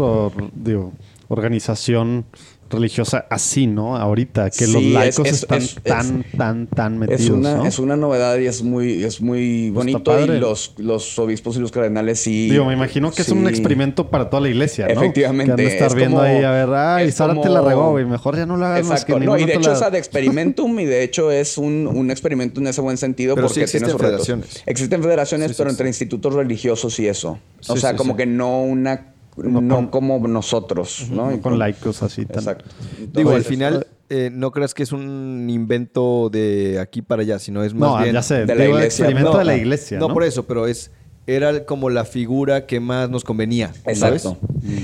digo, 0.53 0.91
organización 1.29 2.25
religiosa 2.69 3.25
así, 3.29 3.67
¿no? 3.67 3.95
Ahorita, 3.97 4.49
que 4.49 4.67
los 4.67 4.81
Sí, 4.81 4.91
laicos 4.91 5.27
es- 5.27 5.33
están 5.43 5.61
es- 5.61 5.75
tan, 5.83 6.25
tan, 6.37 6.67
tan 6.67 6.97
metidos, 6.97 7.21
Es 7.21 7.29
una, 7.29 7.55
¿no? 7.57 7.65
es 7.65 7.79
una 7.79 7.95
novedad 7.97 8.37
y 8.37 8.45
es 8.47 8.63
muy, 8.63 9.03
es 9.03 9.21
muy 9.21 9.71
Pues 9.73 9.85
bonito. 9.85 10.19
Y 10.25 10.39
los, 10.39 10.73
los 10.77 11.17
obispos 11.19 11.57
y 11.57 11.59
los 11.59 11.71
cardenales 11.71 12.19
sí. 12.19 12.49
Digo, 12.49 12.65
me 12.65 12.73
imagino 12.73 13.11
que 13.11 13.21
es 13.21 13.29
un 13.29 13.47
experimento 13.47 14.09
para 14.09 14.29
toda 14.29 14.41
la 14.41 14.49
iglesia, 14.49 14.85
¿no? 14.87 14.93
Efectivamente, 14.93 15.45
Que 15.45 15.51
han 15.51 15.57
de 15.57 15.73
estar 15.73 15.87
es 15.87 15.95
viendo 15.95 16.17
como- 16.17 16.27
ahí, 16.27 16.43
a 16.43 16.51
ver, 16.51 16.69
ay, 16.73 17.11
Sara 17.11 17.33
te 17.33 17.39
como- 17.41 17.53
la 17.53 17.61
regó, 17.61 17.91
güey. 17.91 18.05
Mejor 18.05 18.35
ya 18.37 18.45
no 18.45 18.57
la 18.57 18.75
hagas 18.75 18.85
más 18.87 19.05
que 19.05 19.11
Exacto. 19.13 19.31
No, 19.31 19.37
y 19.37 19.45
de 19.45 19.53
hecho 19.53 19.61
lado. 19.69 19.73
es 19.75 19.81
ad 19.81 19.95
experimentum 19.95 20.79
y 20.79 20.85
de 20.85 21.03
hecho 21.03 21.31
es 21.31 21.57
un, 21.57 21.87
un 21.87 22.11
experimento 22.11 22.59
en 22.59 22.67
ese 22.67 22.81
buen 22.81 22.97
sentido 22.97 23.35
Pero 23.35 23.47
porque 23.47 23.65
sí 23.67 23.71
tiene 23.71 23.85
existen 23.87 23.99
retos. 24.11 24.27
federaciones. 24.27 24.63
Existen 24.65 25.03
federaciones, 25.03 25.53
pero 25.57 25.69
sí. 25.69 25.73
entre 25.73 25.87
institutos 25.87 26.33
religiosos 26.33 26.99
y 26.99 27.07
eso. 27.07 27.39
O 27.67 27.75
Sí, 27.75 27.81
sea, 27.81 27.91
sí, 27.91 27.95
como 27.97 28.13
sí. 28.13 28.17
que 28.17 28.25
no 28.25 28.61
una 28.63 29.13
No 29.37 29.61
no, 29.61 29.75
con- 29.75 29.87
como 29.87 30.27
nosotros, 30.27 31.07
¿no? 31.11 31.33
Y 31.33 31.39
con 31.39 31.59
laicos 31.59 32.01
así 32.03 32.25
tan... 32.25 32.39
Exacto. 32.39 32.65
Digo, 33.13 33.31
al 33.31 33.43
final, 33.43 33.85
eh, 34.09 34.29
no 34.33 34.51
creas 34.51 34.73
que 34.73 34.83
es 34.83 34.91
un 34.91 35.47
invento 35.49 36.29
de 36.31 36.79
aquí 36.79 37.01
para 37.01 37.21
allá, 37.21 37.39
sino 37.39 37.63
es 37.63 37.73
más 37.73 37.91
No, 37.91 38.01
bien... 38.01 38.13
ya 38.13 38.21
sé. 38.23 38.45
de 38.45 38.55
la 38.55 38.63
digo, 38.63 38.77
iglesia. 38.77 38.85
experimento 39.05 39.33
No, 39.33 39.37
de 39.39 39.45
la 39.45 39.55
iglesia, 39.57 39.99
¿no? 39.99 40.07
No, 40.07 40.13
por 40.13 40.23
eso, 40.23 40.45
pero 40.47 40.65
es 40.67 40.91
era 41.29 41.65
como 41.65 41.89
la 41.89 42.05
figura 42.05 42.65
que 42.65 42.79
más 42.79 43.09
nos 43.09 43.25
convenía. 43.25 43.73
¿sabes? 43.95 44.25
Exacto. 44.25 44.37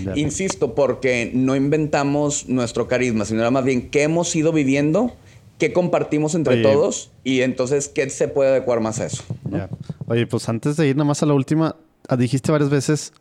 Ya. 0.06 0.12
Insisto, 0.18 0.76
porque 0.76 1.32
no 1.34 1.56
inventamos 1.56 2.50
nuestro 2.50 2.90
carisma, 2.90 3.24
sino 3.24 3.40
era 3.40 3.50
más 3.50 3.64
bien 3.64 3.90
qué 3.90 4.04
hemos 4.04 4.36
ido 4.36 4.52
viviendo, 4.52 5.14
qué 5.58 5.72
compartimos 5.72 6.36
entre 6.36 6.56
Oye. 6.56 6.64
todos 6.64 7.12
y 7.24 7.42
entonces 7.42 7.88
qué 7.88 8.10
se 8.10 8.28
puede 8.28 8.50
adecuar 8.50 8.82
más 8.82 9.00
a 9.00 9.06
eso. 9.06 9.24
¿no? 9.50 9.58
Ya. 9.58 9.70
Oye, 10.08 10.28
pues 10.28 10.50
antes 10.50 10.76
de 10.76 10.86
ir 10.90 10.98
nada 10.98 11.08
más 11.08 11.24
a 11.24 11.26
la 11.26 11.34
última, 11.34 11.78
ah, 12.10 12.18
dijiste 12.18 12.52
varias 12.52 12.70
veces 12.70 13.14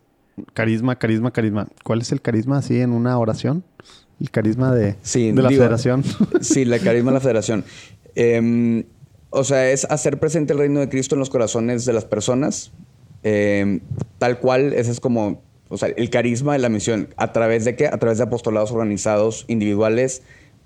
carisma, 0.55 0.97
carisma, 0.99 1.33
carisma. 1.33 1.69
¿Cuál 1.85 2.01
es 2.01 2.13
el 2.13 2.21
carisma 2.23 2.59
así 2.59 2.81
en 2.81 2.93
una 2.93 3.19
oración? 3.19 3.65
El 4.21 4.31
carisma 4.31 4.75
de, 4.75 4.97
Sí, 5.03 5.33
de 5.33 5.43
la 5.43 5.49
digo- 5.49 5.61
federación. 5.61 6.05
Sí, 6.41 6.63
el 6.63 6.81
carisma 6.81 7.11
de 7.11 7.15
la 7.15 7.21
federación. 7.21 7.65
Em, 8.15 8.85
o 9.31 9.45
sea, 9.45 9.71
es 9.71 9.85
hacer 9.87 10.19
presente 10.21 10.53
el 10.53 10.59
reino 10.59 10.81
de 10.81 10.89
Cristo 10.89 11.15
en 11.15 11.19
los 11.21 11.31
corazones 11.31 11.85
de 11.85 11.93
las 11.93 12.05
personas. 12.05 12.73
Em, 13.23 13.81
tal 14.19 14.39
cual, 14.39 14.73
ese 14.75 14.91
es 14.91 15.01
como, 15.01 15.43
o 15.69 15.79
sea, 15.79 15.89
el 15.89 16.11
carisma 16.11 16.53
de 16.53 16.59
la 16.59 16.69
misión. 16.69 17.09
¿A 17.17 17.33
través 17.33 17.65
de 17.65 17.77
qué? 17.77 17.87
A 17.87 17.99
través 17.99 18.19
de 18.19 18.25
apostolados 18.25 18.71
organizados 18.73 19.45
individuales 19.49 20.23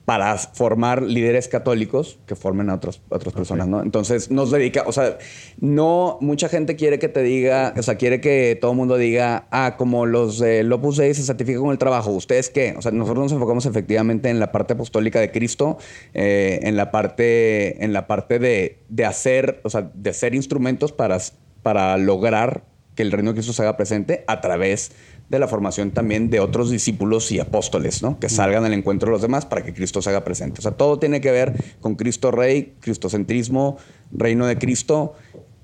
para 0.06 0.38
formar 0.38 1.02
líderes 1.02 1.48
católicos 1.48 2.20
que 2.26 2.36
formen 2.36 2.70
a 2.70 2.74
otras, 2.74 3.02
a 3.10 3.16
otras 3.16 3.34
personas, 3.34 3.66
¿no? 3.66 3.82
Entonces, 3.82 4.30
nos 4.30 4.52
dedica, 4.52 4.84
o 4.86 4.92
sea, 4.92 5.18
no, 5.58 6.16
mucha 6.20 6.48
gente 6.48 6.76
quiere 6.76 7.00
que 7.00 7.08
te 7.08 7.24
diga, 7.24 7.74
o 7.76 7.82
sea, 7.82 7.96
quiere 7.96 8.20
que 8.20 8.56
todo 8.58 8.70
el 8.70 8.76
mundo 8.76 8.98
diga, 8.98 9.48
ah, 9.50 9.74
como 9.76 10.06
los 10.06 10.38
de 10.38 10.62
Opus 10.72 10.98
Dei 10.98 11.12
se 11.12 11.24
certifican 11.24 11.60
con 11.60 11.72
el 11.72 11.78
trabajo, 11.78 12.12
¿ustedes 12.12 12.50
qué? 12.50 12.76
O 12.78 12.82
sea, 12.82 12.92
nosotros 12.92 13.24
nos 13.24 13.32
enfocamos 13.32 13.66
efectivamente 13.66 14.30
en 14.30 14.38
la 14.38 14.52
parte 14.52 14.74
apostólica 14.74 15.18
de 15.18 15.32
Cristo, 15.32 15.76
eh, 16.14 16.60
en 16.62 16.76
la 16.76 16.92
parte, 16.92 17.84
en 17.84 17.92
la 17.92 18.06
parte 18.06 18.38
de, 18.38 18.84
de 18.88 19.04
hacer, 19.04 19.60
o 19.64 19.70
sea, 19.70 19.90
de 19.92 20.12
ser 20.12 20.36
instrumentos 20.36 20.92
para, 20.92 21.18
para 21.64 21.96
lograr 21.96 22.62
que 22.94 23.02
el 23.02 23.12
reino 23.12 23.30
de 23.30 23.34
Cristo 23.34 23.52
se 23.52 23.62
haga 23.62 23.76
presente 23.76 24.24
a 24.28 24.40
través 24.40 24.90
de 24.90 24.96
la 25.28 25.48
formación 25.48 25.90
también 25.90 26.30
de 26.30 26.40
otros 26.40 26.70
discípulos 26.70 27.32
y 27.32 27.40
apóstoles, 27.40 28.02
¿no? 28.02 28.18
Que 28.18 28.28
salgan 28.28 28.64
al 28.64 28.72
encuentro 28.72 29.08
de 29.08 29.12
los 29.12 29.22
demás 29.22 29.44
para 29.44 29.64
que 29.64 29.74
Cristo 29.74 30.00
se 30.00 30.10
haga 30.10 30.24
presente. 30.24 30.60
O 30.60 30.62
sea, 30.62 30.72
todo 30.72 30.98
tiene 30.98 31.20
que 31.20 31.30
ver 31.30 31.54
con 31.80 31.96
Cristo 31.96 32.30
Rey, 32.30 32.74
cristocentrismo, 32.80 33.76
reino 34.12 34.46
de 34.46 34.56
Cristo 34.56 35.14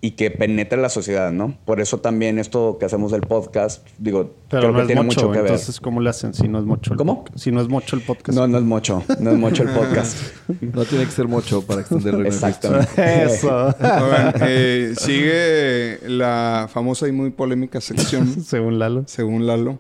y 0.05 0.13
que 0.13 0.33
penetre 0.33 0.81
la 0.83 0.89
sociedad, 0.89 1.31
¿no? 1.31 1.57
Por 1.65 1.81
eso 1.81 2.01
también 2.01 2.41
esto 2.41 2.77
que 2.81 2.87
hacemos 2.87 3.13
del 3.13 3.21
podcast, 3.21 3.87
digo, 3.99 4.35
Pero 4.51 4.63
creo 4.63 4.73
no 4.73 4.77
que 4.79 4.81
es 4.83 4.87
tiene 4.89 5.03
mucho, 5.03 5.21
mucho 5.21 5.31
que 5.33 5.39
ver. 5.43 5.53
entonces 5.53 5.81
¿cómo 5.81 6.01
le 6.01 6.11
hacen 6.11 6.35
si 6.35 6.49
no 6.49 6.59
es 6.59 6.65
mucho 6.65 6.93
el 6.95 6.99
¿Cómo? 6.99 7.23
podcast? 7.23 7.39
Si 7.39 7.53
no 7.53 7.61
es 7.61 7.69
mucho 7.69 7.95
el 7.95 8.03
podcast. 8.03 8.37
No, 8.37 8.49
no 8.49 8.59
es 8.59 8.65
mucho, 8.65 9.05
no 9.21 9.31
es 9.31 9.39
mucho 9.39 9.63
el 9.63 9.69
podcast. 9.75 10.19
No 10.61 10.85
tiene 10.87 11.05
que 11.05 11.13
ser 11.13 11.29
mucho 11.29 11.63
para 11.65 11.83
extender 11.83 12.15
el 12.17 12.21
reino 12.25 12.35
de 12.37 12.43
Cristo. 12.43 12.77
Exactamente. 12.77 13.33
Eso. 13.33 13.67
Oigan, 13.79 14.35
eh, 14.41 14.95
sigue 14.99 16.01
la 16.09 16.69
famosa 16.73 17.07
y 17.07 17.13
muy 17.13 17.31
polémica 17.31 17.81
sección, 17.81 18.27
Según 18.45 18.81
Lalo. 18.81 19.05
según 19.07 19.47
Lalo, 19.47 19.79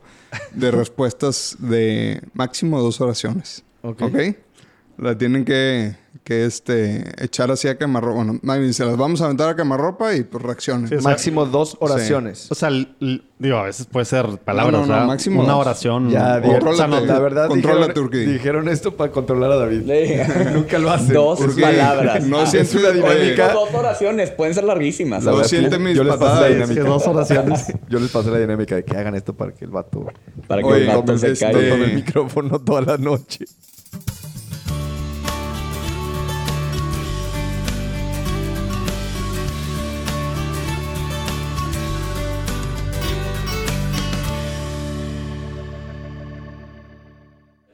de 0.54 0.70
respuestas 0.70 1.56
de 1.58 2.22
máximo 2.32 2.80
dos 2.80 3.00
oraciones. 3.00 3.64
Ok. 3.82 4.02
¿Ok? 4.02 4.16
La 4.98 5.18
tienen 5.18 5.44
que, 5.44 5.96
que 6.24 6.44
este, 6.46 7.02
echar 7.24 7.50
así 7.50 7.66
a 7.66 7.76
quemarropa. 7.76 8.14
Bueno, 8.16 8.38
más 8.42 8.58
bien, 8.60 8.72
se 8.72 8.84
las 8.84 8.96
vamos 8.96 9.20
a 9.20 9.24
aventar 9.24 9.48
a 9.48 9.56
quemarropa 9.56 10.14
y 10.14 10.22
pues 10.22 10.42
reaccionen. 10.42 10.88
Sí, 10.88 10.94
o 10.94 11.00
sea, 11.00 11.10
Máximo 11.10 11.46
dos 11.46 11.76
oraciones. 11.80 12.46
O 12.50 12.54
sea, 12.54 12.70
digo, 12.70 13.56
a 13.56 13.64
veces 13.64 13.86
puede 13.86 14.06
ser 14.06 14.26
palabras, 14.38 14.72
No, 14.72 14.80
no, 14.80 14.86
no, 14.86 14.92
¿verdad? 14.92 15.06
máximo 15.08 15.42
Una 15.42 15.54
dos. 15.54 15.60
oración. 15.66 16.10
Ya, 16.10 16.40
o- 16.44 16.74
sea. 16.76 16.86
La 16.86 17.18
verdad, 17.18 17.48
Contrólate, 17.48 17.88
dijeron, 17.88 18.04
Urquidi. 18.04 18.26
dijeron 18.34 18.68
esto 18.68 18.96
para 18.96 19.10
controlar 19.10 19.50
a 19.50 19.56
David. 19.56 19.82
Nunca 20.54 20.78
lo 20.78 20.90
hacen. 20.92 21.12
Dos 21.12 21.40
palabras. 21.60 22.24
No 22.24 22.38
Ah, 22.40 22.46
sientes 22.46 22.72
es 22.74 22.80
una 22.80 22.90
dinámica. 22.92 23.46
oye, 23.46 23.52
Dos 23.54 23.74
oraciones, 23.74 24.30
pueden 24.30 24.54
ser 24.54 24.62
larguísimas. 24.64 25.24
No 25.24 25.42
siente 25.42 25.70
yo- 25.70 25.80
mis 25.80 25.96
yo 25.96 26.04
les 26.04 26.12
pasé 26.14 26.24
la 26.24 26.30
patadas. 26.30 26.50
dinámica. 26.52 26.72
Es 26.80 26.84
que 26.84 26.88
dos 26.90 27.06
oraciones. 27.08 27.66
Yo 27.88 27.98
les 27.98 28.10
pasé 28.10 28.30
la 28.30 28.38
dinámica 28.38 28.76
de 28.76 28.84
que 28.84 28.96
hagan 28.96 29.14
esto 29.16 29.34
para 29.34 29.52
que 29.52 29.64
el 29.64 29.70
vato 29.72 30.06
Para 30.46 30.62
que 30.62 30.68
Oye, 30.68 30.82
el 30.90 30.96
vato 30.96 31.18
se 31.18 31.32
este- 31.32 31.46
calle. 31.52 31.68
tome 31.68 31.84
el 31.86 31.94
micrófono 31.94 32.60
toda 32.60 32.80
la 32.82 32.96
noche. 32.96 33.44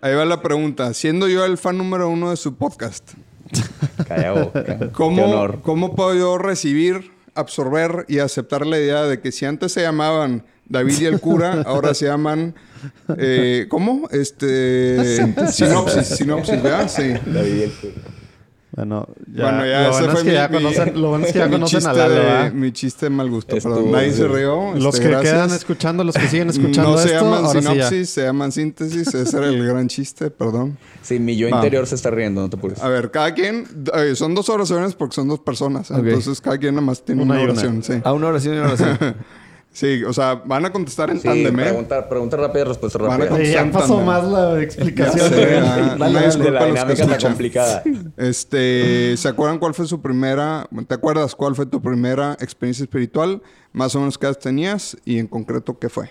Ahí 0.00 0.14
va 0.14 0.24
la 0.24 0.40
pregunta. 0.42 0.94
Siendo 0.94 1.28
yo 1.28 1.44
el 1.44 1.58
fan 1.58 1.76
número 1.76 2.08
uno 2.08 2.30
de 2.30 2.36
su 2.36 2.54
podcast, 2.56 3.10
Calla 4.06 4.32
boca. 4.32 4.64
Qué 4.78 4.88
¿cómo, 4.92 5.24
honor. 5.24 5.60
¿cómo 5.62 5.94
puedo 5.96 6.14
yo 6.14 6.38
recibir, 6.38 7.10
absorber 7.34 8.04
y 8.08 8.18
aceptar 8.18 8.66
la 8.66 8.78
idea 8.78 9.02
de 9.04 9.20
que 9.20 9.32
si 9.32 9.44
antes 9.44 9.72
se 9.72 9.82
llamaban 9.82 10.44
David 10.66 11.00
y 11.00 11.04
el 11.06 11.20
cura, 11.20 11.62
ahora 11.66 11.94
se 11.94 12.06
llaman... 12.06 12.54
eh, 13.16 13.66
¿Cómo? 13.68 14.08
Este... 14.10 15.16
Sinopsis. 15.50 16.06
Sinopsis, 16.06 16.62
¿verdad? 16.62 16.88
Sí. 16.88 17.14
David 17.26 17.54
y 17.54 17.62
el 17.62 17.72
cura. 17.72 17.92
Bueno, 18.78 19.08
ya, 19.34 19.42
bueno, 19.44 19.66
ya 19.66 19.82
lo 19.82 19.90
ese 19.90 20.00
bueno 20.02 20.12
fue 20.12 20.20
es 20.20 20.24
que 20.24 20.30
mi, 20.30 20.34
ya 20.36 20.48
mi- 20.48 20.54
conocen, 20.56 21.00
lo 21.02 21.08
bueno 21.08 21.26
es 21.26 21.32
que 21.32 21.38
ya 21.40 21.46
mi 21.48 21.52
conocen 21.52 21.76
a 21.78 21.80
chiste 21.80 21.96
Lalo, 21.98 22.14
de- 22.14 22.20
¿verdad? 22.20 22.52
Mi 22.52 22.72
chiste 22.72 23.06
de 23.06 23.10
mal 23.10 23.30
gusto, 23.30 23.56
perdón. 23.56 23.90
Nadie 23.92 24.12
se 24.12 24.28
rió. 24.28 24.74
Los 24.74 24.94
este, 24.94 25.00
que 25.06 25.08
gracias. 25.10 25.32
quedan 25.34 25.50
escuchando, 25.50 26.04
los 26.04 26.14
que 26.14 26.28
siguen 26.28 26.48
escuchando 26.50 26.90
No 26.92 26.98
se 26.98 27.08
esto, 27.12 27.24
llaman 27.24 27.44
ahora 27.44 27.60
sí 27.60 27.66
sinopsis, 27.68 28.10
se 28.10 28.22
llaman 28.22 28.52
síntesis. 28.52 29.14
Ese 29.14 29.36
era 29.36 29.48
el 29.48 29.66
gran 29.66 29.88
chiste, 29.88 30.30
perdón. 30.30 30.78
Sí, 31.02 31.18
mi 31.18 31.36
yo 31.36 31.48
Va. 31.50 31.56
interior 31.56 31.86
se 31.86 31.94
está 31.96 32.10
riendo, 32.10 32.40
no 32.40 32.48
te 32.50 32.56
apures. 32.56 32.82
A 32.82 32.88
ver, 32.88 33.10
cada 33.10 33.34
quien... 33.34 33.66
eh, 33.94 34.14
son 34.14 34.34
dos 34.34 34.48
oraciones 34.48 34.94
porque 34.94 35.14
son 35.16 35.28
dos 35.28 35.40
personas. 35.40 35.90
Ok. 35.90 35.98
Entonces, 36.04 36.40
cada 36.40 36.58
quien 36.58 36.74
nada 36.74 36.86
más 36.86 37.02
tiene 37.04 37.22
Una 37.22 37.34
una, 37.34 37.40
y 37.40 37.44
una. 37.44 37.52
oración. 37.54 37.82
Sí. 37.82 37.94
A 38.04 38.12
una 38.12 38.26
oración 38.28 38.54
y 38.54 38.58
una 38.58 38.66
oración. 38.68 38.98
sí, 39.72 40.02
o 40.04 40.12
sea, 40.12 40.34
van 40.44 40.64
a 40.66 40.72
contestar 40.72 41.10
en 41.10 41.18
Sí, 41.20 41.28
tándem, 41.28 41.58
¿eh? 41.60 41.64
pregunta, 41.64 42.08
pregunta 42.08 42.36
rápida, 42.36 42.64
respuesta 42.64 42.98
Van 42.98 43.12
a 43.22 43.24
rápida. 43.26 43.44
Sí, 43.44 43.52
ya 43.52 43.70
pasó 43.70 44.00
más 44.00 44.24
la 44.24 44.54
Ya 44.56 44.62
explicación. 44.62 45.28
sé, 45.28 45.56
ah, 45.62 45.96
Dale, 45.98 46.10
una 46.10 46.20
dale, 46.22 46.26
disculpa 46.26 46.50
la 46.52 46.82
a 46.82 46.84
los 46.86 46.96
que 46.96 47.02
está 47.02 47.18
complicada. 47.18 47.82
Este, 48.16 49.16
¿se 49.16 49.28
acuerdan 49.28 49.58
cuál 49.58 49.74
fue 49.74 49.86
su 49.86 50.00
primera, 50.02 50.68
te 50.86 50.94
acuerdas 50.94 51.34
cuál 51.34 51.54
fue 51.54 51.66
tu 51.66 51.80
primera 51.80 52.36
experiencia 52.40 52.82
espiritual? 52.84 53.42
Más 53.72 53.94
o 53.94 54.00
menos 54.00 54.18
qué 54.18 54.26
edad 54.26 54.38
tenías 54.38 54.96
y 55.04 55.18
en 55.18 55.26
concreto 55.26 55.78
qué 55.78 55.88
fue. 55.88 56.08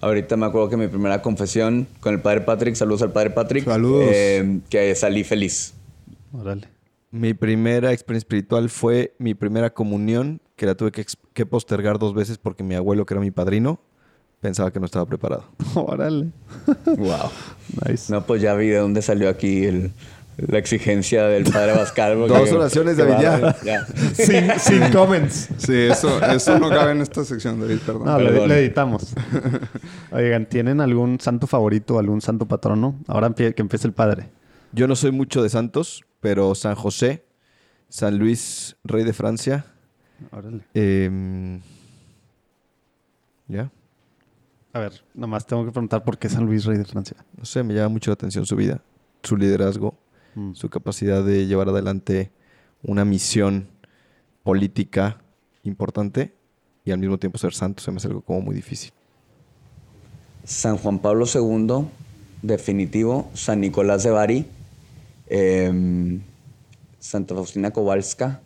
Ahorita 0.00 0.36
me 0.36 0.46
acuerdo 0.46 0.68
que 0.68 0.76
mi 0.76 0.88
primera 0.88 1.22
confesión 1.22 1.86
con 2.00 2.14
el 2.14 2.20
padre 2.20 2.40
Patrick, 2.40 2.74
saludos 2.74 3.02
al 3.02 3.12
padre 3.12 3.30
Patrick. 3.30 3.64
Saludos. 3.64 4.04
eh, 4.12 4.60
que 4.68 4.94
salí 4.94 5.22
feliz. 5.24 5.74
Órale. 6.32 6.68
Mi 7.12 7.34
primera 7.34 7.92
experiencia 7.92 8.24
espiritual 8.26 8.68
fue 8.70 9.14
mi 9.18 9.34
primera 9.34 9.70
comunión, 9.70 10.40
que 10.62 10.66
la 10.66 10.76
tuve 10.76 10.92
que, 10.92 11.44
postergar 11.44 11.98
dos 11.98 12.14
veces 12.14 12.38
porque 12.38 12.62
mi 12.62 12.76
abuelo, 12.76 13.04
que 13.04 13.14
era 13.14 13.20
mi 13.20 13.32
padrino, 13.32 13.80
pensaba 14.40 14.72
que 14.72 14.78
no 14.78 14.86
estaba 14.86 15.04
preparado. 15.06 15.44
Órale. 15.74 16.28
Wow. 16.86 17.32
Nice. 17.84 18.12
No, 18.12 18.24
pues 18.24 18.40
ya 18.40 18.54
vi 18.54 18.68
de 18.68 18.76
dónde 18.78 19.02
salió 19.02 19.28
aquí 19.28 19.64
el- 19.64 19.90
la 20.36 20.58
exigencia 20.58 21.24
del 21.24 21.42
padre 21.50 21.72
porque- 21.74 22.28
Dos 22.28 22.52
oraciones, 22.52 22.96
David, 22.96 23.14
ya. 23.20 23.56
ya. 23.64 23.86
sin, 24.14 24.50
sin 24.60 24.92
comments. 24.92 25.48
Sí, 25.58 25.74
eso, 25.74 26.24
eso 26.24 26.56
no 26.60 26.68
cabe 26.68 26.92
en 26.92 27.00
esta 27.00 27.24
sección, 27.24 27.58
David, 27.60 27.78
perdón. 27.84 28.04
No, 28.04 28.20
le, 28.20 28.26
Perdón. 28.30 28.48
le 28.48 28.58
editamos. 28.60 29.12
Oigan, 30.12 30.46
¿tienen 30.46 30.80
algún 30.80 31.18
santo 31.18 31.48
favorito, 31.48 31.98
algún 31.98 32.20
santo 32.20 32.46
patrono? 32.46 33.00
Ahora 33.08 33.30
que 33.34 33.52
empiece 33.56 33.88
el 33.88 33.94
padre. 33.94 34.30
Yo 34.70 34.86
no 34.86 34.94
soy 34.94 35.10
mucho 35.10 35.42
de 35.42 35.48
santos, 35.48 36.04
pero 36.20 36.54
San 36.54 36.76
José, 36.76 37.24
San 37.88 38.16
Luis, 38.18 38.76
rey 38.84 39.02
de 39.02 39.12
Francia, 39.12 39.66
Órale. 40.30 40.60
em, 40.74 41.60
¿ya? 43.48 43.70
A 44.72 44.78
ver, 44.78 45.04
nomás 45.14 45.46
tengo 45.46 45.64
que 45.64 45.70
preguntar 45.72 46.02
por 46.04 46.16
qué 46.18 46.28
San 46.28 46.46
Luis, 46.46 46.64
rey 46.64 46.78
de 46.78 46.84
Francia. 46.84 47.16
No 47.36 47.44
sé, 47.44 47.62
me 47.62 47.74
llama 47.74 47.90
mucho 47.90 48.10
la 48.10 48.14
atención 48.14 48.46
su 48.46 48.56
vida, 48.56 48.80
su 49.22 49.36
liderazgo, 49.36 49.94
Mm. 50.34 50.54
su 50.54 50.70
capacidad 50.70 51.22
de 51.22 51.46
llevar 51.46 51.68
adelante 51.68 52.30
una 52.82 53.04
misión 53.04 53.68
política 54.42 55.18
importante 55.62 56.32
y 56.86 56.90
al 56.90 56.98
mismo 56.98 57.18
tiempo 57.18 57.36
ser 57.36 57.52
santo 57.52 57.82
se 57.82 57.90
me 57.90 57.98
hace 57.98 58.08
algo 58.08 58.22
como 58.22 58.40
muy 58.40 58.54
difícil. 58.54 58.92
San 60.44 60.78
Juan 60.78 60.98
Pablo 61.00 61.26
II, 61.32 61.84
definitivo. 62.40 63.30
San 63.34 63.60
Nicolás 63.60 64.02
de 64.04 64.10
Bari. 64.10 64.46
eh, 65.26 66.18
Santa 66.98 67.34
Faustina 67.34 67.70
Kowalska. 67.70 68.40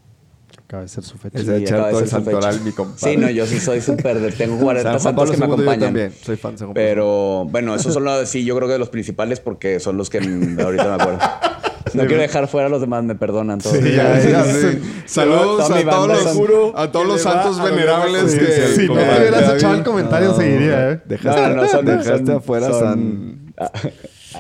Acaba 0.67 0.83
de 0.83 0.89
ser 0.89 1.05
su 1.05 1.17
fecha. 1.17 1.39
Es 1.39 1.49
echar 1.49 1.91
todo 1.91 2.01
el 2.01 2.09
ser 2.09 2.19
su 2.19 2.25
fecha. 2.25 2.31
santoral, 2.41 2.61
mi 2.63 2.73
compadre. 2.73 3.13
Sí, 3.13 3.17
no, 3.17 3.31
yo 3.31 3.47
sí 3.47 3.61
soy 3.61 3.81
súper 3.81 4.19
de... 4.21 4.33
Tengo 4.33 4.59
40 4.61 4.83
San 4.83 4.93
Juan 4.93 5.01
santos 5.01 5.31
que 5.31 5.37
me 5.37 5.45
II 5.45 5.49
yo 5.49 5.55
acompañan. 5.55 5.81
también, 5.81 6.13
soy 6.23 6.37
fan 6.37 6.53
de 6.53 6.59
San 6.59 6.67
Juan 6.69 6.75
Pablo 6.75 6.89
Pero 6.89 7.45
bueno, 7.49 7.75
esos 7.77 7.95
son 7.95 8.05
los, 8.05 8.29
sí, 8.29 8.45
yo 8.45 8.57
creo 8.57 8.67
que 8.67 8.73
de 8.73 8.79
los 8.81 8.89
principales 8.91 9.39
porque 9.41 9.79
son 9.81 9.97
los 9.97 10.11
que 10.11 10.21
mm, 10.21 10.59
ahorita 10.61 10.85
me 10.97 11.03
acuerdo. 11.03 11.19
No 11.95 12.05
quiero 12.05 12.21
dejar 12.21 12.47
fuera 12.49 12.67
a 12.67 12.69
los 12.69 12.81
demás, 12.83 13.05
me 13.05 13.15
perdonan 13.15 13.59
todos. 13.61 13.77
Sí, 13.79 13.93
ya, 13.95 14.19
ya. 14.21 14.45
sí. 14.45 14.83
Saludos 15.07 15.71
a 15.71 15.83
todos, 15.89 16.09
los, 16.49 16.75
a 16.75 16.91
todos 16.93 17.21
santos 17.23 17.63
venerables 17.63 18.35
que... 18.35 18.67
Si 18.75 18.89
no 18.89 18.95
te 18.95 19.19
hubieras 19.21 19.55
echado 19.55 19.75
el 19.77 19.83
comentario, 19.85 20.35
seguiría, 20.35 20.91
¿eh? 20.91 21.01
Dejaste, 21.07 21.41
No, 21.41 21.49
no, 21.49 21.63
no, 21.63 21.69
son- 21.69 21.85
dejaste 21.87 22.27
son- 22.27 22.37
afuera 22.37 22.67
son- 22.71 22.81
San, 22.81 23.53
Ah, 23.59 23.71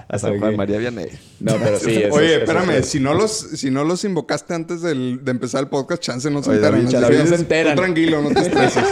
a 0.08 0.18
San. 0.18 0.38
Juan 0.38 0.56
María 0.56 0.78
Vianney. 0.78 1.08
No, 1.40 1.54
pero 1.58 1.78
sí. 1.78 2.02
Oye, 2.10 2.36
espérame, 2.38 2.82
si 2.82 3.00
no 3.00 3.14
los, 3.14 3.32
si 3.32 3.70
no 3.70 3.84
los 3.84 4.04
invocaste 4.04 4.54
antes 4.54 4.82
del- 4.82 5.24
de 5.24 5.30
empezar 5.30 5.62
el 5.62 5.68
podcast, 5.68 6.02
chance 6.02 6.30
no 6.30 6.42
se 6.42 6.50
Oye, 6.50 6.58
enteran. 6.58 6.84
David, 6.84 7.00
David 7.00 7.18
que 7.22 7.26
se 7.26 7.34
enteran. 7.34 7.74
tú 7.76 7.82
tranquilo, 7.82 8.22
no 8.22 8.30
te 8.30 8.40
estreses. 8.46 8.84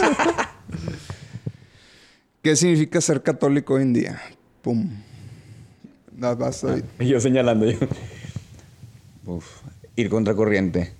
¿Qué 2.41 2.55
significa 2.55 3.01
ser 3.01 3.23
católico 3.23 3.73
hoy 3.75 3.81
en 3.83 3.93
día? 3.93 4.21
Pum. 4.61 4.89
Vas, 6.11 6.37
vas, 6.37 6.61
David. 6.61 6.83
Y 6.99 7.07
yo 7.07 7.19
señalando 7.19 7.65
yo. 7.69 7.77
Uf, 9.25 9.45
ir 9.95 10.09
contra 10.09 10.35
corriente. 10.35 10.93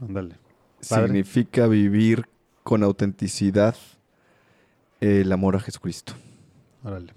Ándale. 0.00 0.34
Significa 0.80 1.66
vivir 1.66 2.26
con 2.62 2.82
autenticidad 2.82 3.76
el 5.00 5.30
amor 5.32 5.56
a 5.56 5.60
Jesucristo. 5.60 6.14
Órale. 6.82 7.12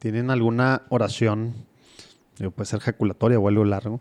¿Tienen 0.00 0.30
alguna 0.30 0.82
oración, 0.88 1.54
digo, 2.38 2.50
puede 2.50 2.66
ser 2.66 2.80
ejaculatoria 2.80 3.38
o 3.38 3.46
algo 3.48 3.64
largo, 3.64 4.00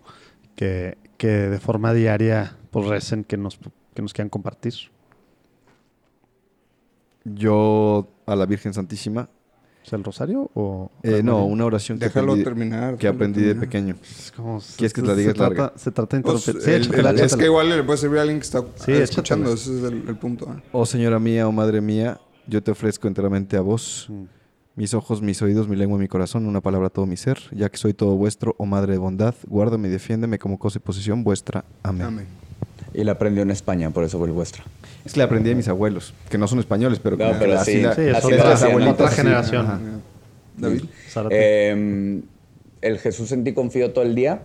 que, 0.56 0.98
que 1.18 1.28
de 1.28 1.60
forma 1.60 1.94
diaria 1.94 2.56
pues 2.72 2.88
recen 2.88 3.24
que 3.24 3.36
nos, 3.38 3.60
que 3.94 4.02
nos 4.02 4.14
quieran 4.14 4.30
compartir? 4.30 4.74
Yo 7.26 8.08
a 8.26 8.36
la 8.36 8.46
Virgen 8.46 8.74
Santísima, 8.74 9.30
¿Es 9.86 9.94
el 9.94 10.04
rosario 10.04 10.50
o...? 10.54 10.92
eh, 11.04 11.22
no, 11.24 11.46
una 11.46 11.66
oración 11.66 12.00
que 12.00 12.06
Déjalo 12.06 12.32
aprendí, 12.34 12.44
terminar. 12.44 12.92
que 12.98 13.08
déjalo 13.08 13.16
aprendí 13.16 13.42
de 13.42 13.56
pequeño. 13.56 13.96
Es 14.02 14.32
como- 14.36 14.62
¿Quieres 14.78 14.94
que 14.94 15.02
te 15.02 15.08
se- 15.08 15.14
la 15.14 15.16
digas 15.18 15.34
se 15.34 15.38
trata-? 15.38 15.74
Se 15.78 15.92
trata 15.92 16.18
de 16.18 16.24
Pues, 16.24 16.48
interrumpir. 16.48 16.64
Sí, 16.66 16.72
el- 16.76 16.82
échatela, 16.82 17.10
el- 17.12 17.20
es 17.20 17.36
que 17.36 17.46
igual 17.46 17.70
le 17.70 17.84
puede 17.84 17.98
servir 17.98 18.20
a 18.20 18.22
alguien 18.22 18.40
que 18.40 18.46
está 18.46 18.64
Sí, 18.76 18.92
escuchando. 18.94 19.52
échatela. 19.52 19.78
Ese 19.78 19.78
es 19.88 19.92
el, 20.04 20.08
el 20.10 20.18
punto. 20.18 20.46
¿eh? 20.54 20.62
Oh 20.72 20.86
Señora 20.86 21.20
mía, 21.20 21.46
oh 21.48 21.52
Madre 21.52 21.82
mía, 21.82 22.20
yo 22.48 22.64
te 22.64 22.72
ofrezco 22.72 23.08
enteramente 23.08 23.58
a 23.58 23.62
vos, 23.62 24.08
Mm. 24.10 24.24
Mis 24.80 24.94
ojos, 24.94 25.22
mis 25.22 25.42
oídos, 25.42 25.68
mi 25.68 25.76
lengua, 25.76 26.00
mi 26.00 26.08
corazón, 26.08 26.46
una 26.46 26.62
palabra 26.62 26.90
todo 26.90 27.06
mi 27.06 27.18
ser, 27.18 27.38
ya 27.52 27.68
que 27.68 27.76
soy 27.76 27.94
todo 27.94 28.16
vuestro, 28.16 28.56
oh 28.58 28.66
Madre 28.66 28.94
de 28.94 28.98
bondad, 28.98 29.36
guárdame 29.46 29.90
y 29.90 29.92
defiéndeme 29.92 30.40
como 30.40 30.58
cosa 30.58 30.80
y 30.80 30.82
posesión 30.82 31.22
vuestra. 31.26 31.66
Amén. 31.84 32.08
Amén. 32.08 32.26
Y 32.94 33.04
la 33.04 33.12
aprendió 33.12 33.44
en 33.44 33.52
España, 33.52 33.90
por 33.90 34.06
eso 34.06 34.18
fue 34.18 34.28
el 34.28 34.34
vuestro. 34.34 34.64
Es 35.04 35.12
que 35.14 35.20
la 35.20 35.26
aprendí 35.26 35.50
de 35.50 35.56
mis 35.56 35.68
abuelos, 35.68 36.14
que 36.30 36.38
no 36.38 36.48
son 36.48 36.60
españoles, 36.60 36.98
pero, 37.04 37.18
No, 37.18 37.26
como 37.26 37.34
que 37.40 37.46
pero 37.46 37.60
así 37.60 37.74
sí. 37.74 37.82
la- 37.82 37.94
Sí, 37.94 38.08
Así 38.08 38.34
otra, 38.34 38.54
hacían 38.54 38.98
sí. 39.10 39.16
generación. 39.18 40.02
David. 40.58 40.84
Eh, 41.30 42.22
el 42.82 43.00
Jesús 43.00 43.34
en 43.34 43.44
ti 43.44 43.54
confío 43.54 43.92
todo 43.92 44.06
el 44.06 44.16
día. 44.16 44.44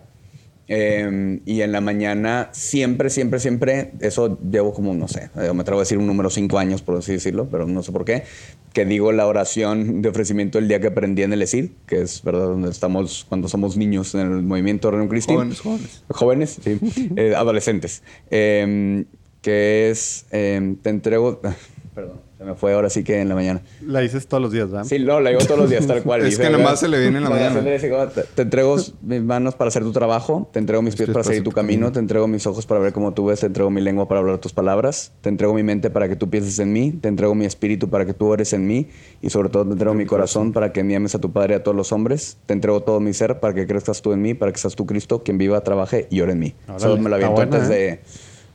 Eh, 0.66 1.40
y 1.44 1.60
en 1.60 1.72
la 1.72 1.80
mañana, 1.80 2.48
siempre, 2.52 3.10
siempre, 3.10 3.38
siempre, 3.38 3.92
eso 4.00 4.38
llevo 4.50 4.72
como, 4.72 4.94
no 4.94 5.08
sé, 5.08 5.30
eh, 5.36 5.52
me 5.52 5.60
atrevo 5.60 5.80
a 5.80 5.82
decir 5.82 5.98
un 5.98 6.06
número 6.06 6.30
cinco 6.30 6.58
años, 6.58 6.80
por 6.80 6.96
así 6.96 7.12
decirlo, 7.12 7.48
pero 7.50 7.66
no 7.66 7.82
sé 7.82 7.92
por 7.92 8.04
qué, 8.04 8.24
que 8.72 8.84
digo 8.86 9.12
la 9.12 9.26
oración 9.26 10.00
de 10.00 10.08
ofrecimiento 10.08 10.58
el 10.58 10.68
día 10.68 10.80
que 10.80 10.86
aprendí 10.86 11.22
en 11.22 11.32
el 11.32 11.42
ESID, 11.42 11.70
que 11.86 12.00
es, 12.00 12.22
¿verdad?, 12.22 12.46
donde 12.46 12.70
estamos 12.70 13.26
cuando 13.28 13.48
somos 13.48 13.76
niños 13.76 14.14
en 14.14 14.20
el 14.20 14.42
movimiento 14.42 14.90
Reino 14.90 15.08
Cristi. 15.08 15.34
Jóvenes, 15.34 15.60
jóvenes. 15.60 16.04
Jóvenes, 16.08 16.58
sí. 16.62 16.78
Eh, 17.16 17.34
adolescentes. 17.36 18.02
Eh, 18.30 19.04
que 19.44 19.90
es, 19.90 20.24
eh, 20.30 20.74
te 20.80 20.88
entrego, 20.88 21.40
perdón, 21.94 22.20
se 22.44 22.50
me 22.50 22.54
fue 22.54 22.74
ahora 22.74 22.90
sí 22.90 23.04
que 23.04 23.20
en 23.20 23.28
la 23.28 23.34
mañana. 23.34 23.62
La 23.86 24.00
dices 24.00 24.26
todos 24.26 24.42
los 24.42 24.52
días, 24.52 24.70
¿verdad? 24.70 24.84
Sí, 24.84 24.98
no, 24.98 25.20
la 25.20 25.30
digo 25.30 25.42
todos 25.44 25.58
los 25.58 25.70
días 25.70 25.86
tal 25.86 26.02
cual. 26.02 26.20
Es 26.24 26.30
Dice, 26.30 26.42
que 26.42 26.50
nada 26.50 26.62
más 26.62 26.80
se 26.80 26.88
le 26.88 27.00
viene 27.00 27.18
en 27.18 27.24
la 27.24 27.30
mañana. 27.30 27.60
Te, 27.62 28.22
te 28.22 28.42
entrego 28.42 28.76
mis 29.02 29.22
manos 29.22 29.54
para 29.54 29.68
hacer 29.68 29.82
tu 29.82 29.92
trabajo, 29.92 30.48
te 30.52 30.58
entrego 30.58 30.82
mis 30.82 30.96
pies 30.96 31.10
para 31.10 31.24
seguir 31.24 31.42
tu 31.42 31.52
camino, 31.52 31.92
te 31.92 31.98
entrego 31.98 32.26
mis 32.26 32.46
ojos 32.46 32.66
para 32.66 32.80
ver 32.80 32.92
cómo 32.92 33.12
tú 33.12 33.26
ves, 33.26 33.40
te 33.40 33.46
entrego 33.46 33.70
mi 33.70 33.80
lengua 33.80 34.08
para 34.08 34.20
hablar 34.20 34.38
tus 34.38 34.52
palabras, 34.52 35.12
te 35.20 35.28
entrego 35.28 35.54
mi 35.54 35.62
mente 35.62 35.90
para 35.90 36.08
que 36.08 36.16
tú 36.16 36.30
pienses 36.30 36.58
en 36.58 36.72
mí, 36.72 36.92
te 36.92 37.08
entrego 37.08 37.34
mi 37.34 37.44
espíritu 37.44 37.88
para 37.88 38.06
que 38.06 38.14
tú 38.14 38.26
ores 38.26 38.52
en 38.52 38.66
mí 38.66 38.88
y 39.22 39.30
sobre 39.30 39.48
todo 39.48 39.64
te 39.64 39.72
entrego 39.72 39.94
mi 39.94 40.06
corazón 40.06 40.52
para 40.52 40.72
que 40.72 40.84
me 40.84 40.96
ames 40.96 41.14
a 41.14 41.20
tu 41.20 41.32
Padre 41.32 41.54
y 41.54 41.56
a 41.56 41.62
todos 41.62 41.76
los 41.76 41.92
hombres, 41.92 42.38
te 42.46 42.52
entrego 42.52 42.82
todo 42.82 43.00
mi 43.00 43.12
ser 43.12 43.40
para 43.40 43.54
que 43.54 43.66
crezcas 43.66 44.02
tú 44.02 44.12
en 44.12 44.22
mí, 44.22 44.34
para 44.34 44.52
que 44.52 44.58
seas 44.58 44.74
tú 44.74 44.86
Cristo, 44.86 45.22
quien 45.22 45.38
viva, 45.38 45.60
trabaje 45.62 46.06
y 46.10 46.20
ore 46.20 46.32
en 46.32 46.38
mí. 46.38 46.54
Eso 46.76 46.96
me 46.96 47.08
lo 47.08 47.16
aviento 47.16 47.40
antes 47.40 47.64
¿eh? 47.64 47.68
de, 47.68 48.00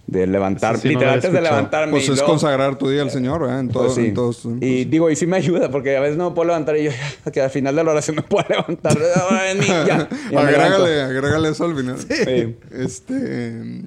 de 0.09 0.25
levantar, 0.27 0.77
sí 0.79 0.89
literal, 0.89 1.15
antes 1.15 1.31
de 1.31 1.41
levantarme. 1.41 1.91
Pues 1.91 2.09
es 2.09 2.21
consagrar 2.23 2.77
tu 2.77 2.89
día 2.89 3.01
al 3.01 3.11
Señor, 3.11 3.41
¿verdad? 3.41 3.59
En, 3.59 3.69
todo, 3.69 3.83
pues 3.83 3.95
sí. 3.95 4.07
en 4.07 4.13
todos. 4.13 4.45
en 4.45 4.57
Y 4.61 4.85
digo, 4.85 5.09
y 5.09 5.15
sí 5.15 5.27
me 5.27 5.37
ayuda, 5.37 5.69
porque 5.69 5.95
a 5.95 5.99
veces 5.99 6.17
no 6.17 6.29
me 6.29 6.35
puedo 6.35 6.47
levantar 6.47 6.77
y 6.77 6.85
yo, 6.85 6.91
ya, 6.91 7.31
que 7.31 7.41
al 7.41 7.49
final 7.49 7.75
de 7.75 7.83
la 7.83 7.91
oración 7.91 8.15
me 8.15 8.23
puedo 8.23 8.45
levantar. 8.49 8.97
Ahora 9.15 9.51
en 9.51 9.59
mí, 9.59 9.67
ya. 9.67 9.85
Ya 9.85 10.09
me 10.31 10.37
agrégale, 10.37 11.01
agrégale 11.01 11.49
eso 11.49 11.65
al 11.65 11.75
final. 11.75 11.97
Sí. 11.99 12.57
Este, 12.71 13.83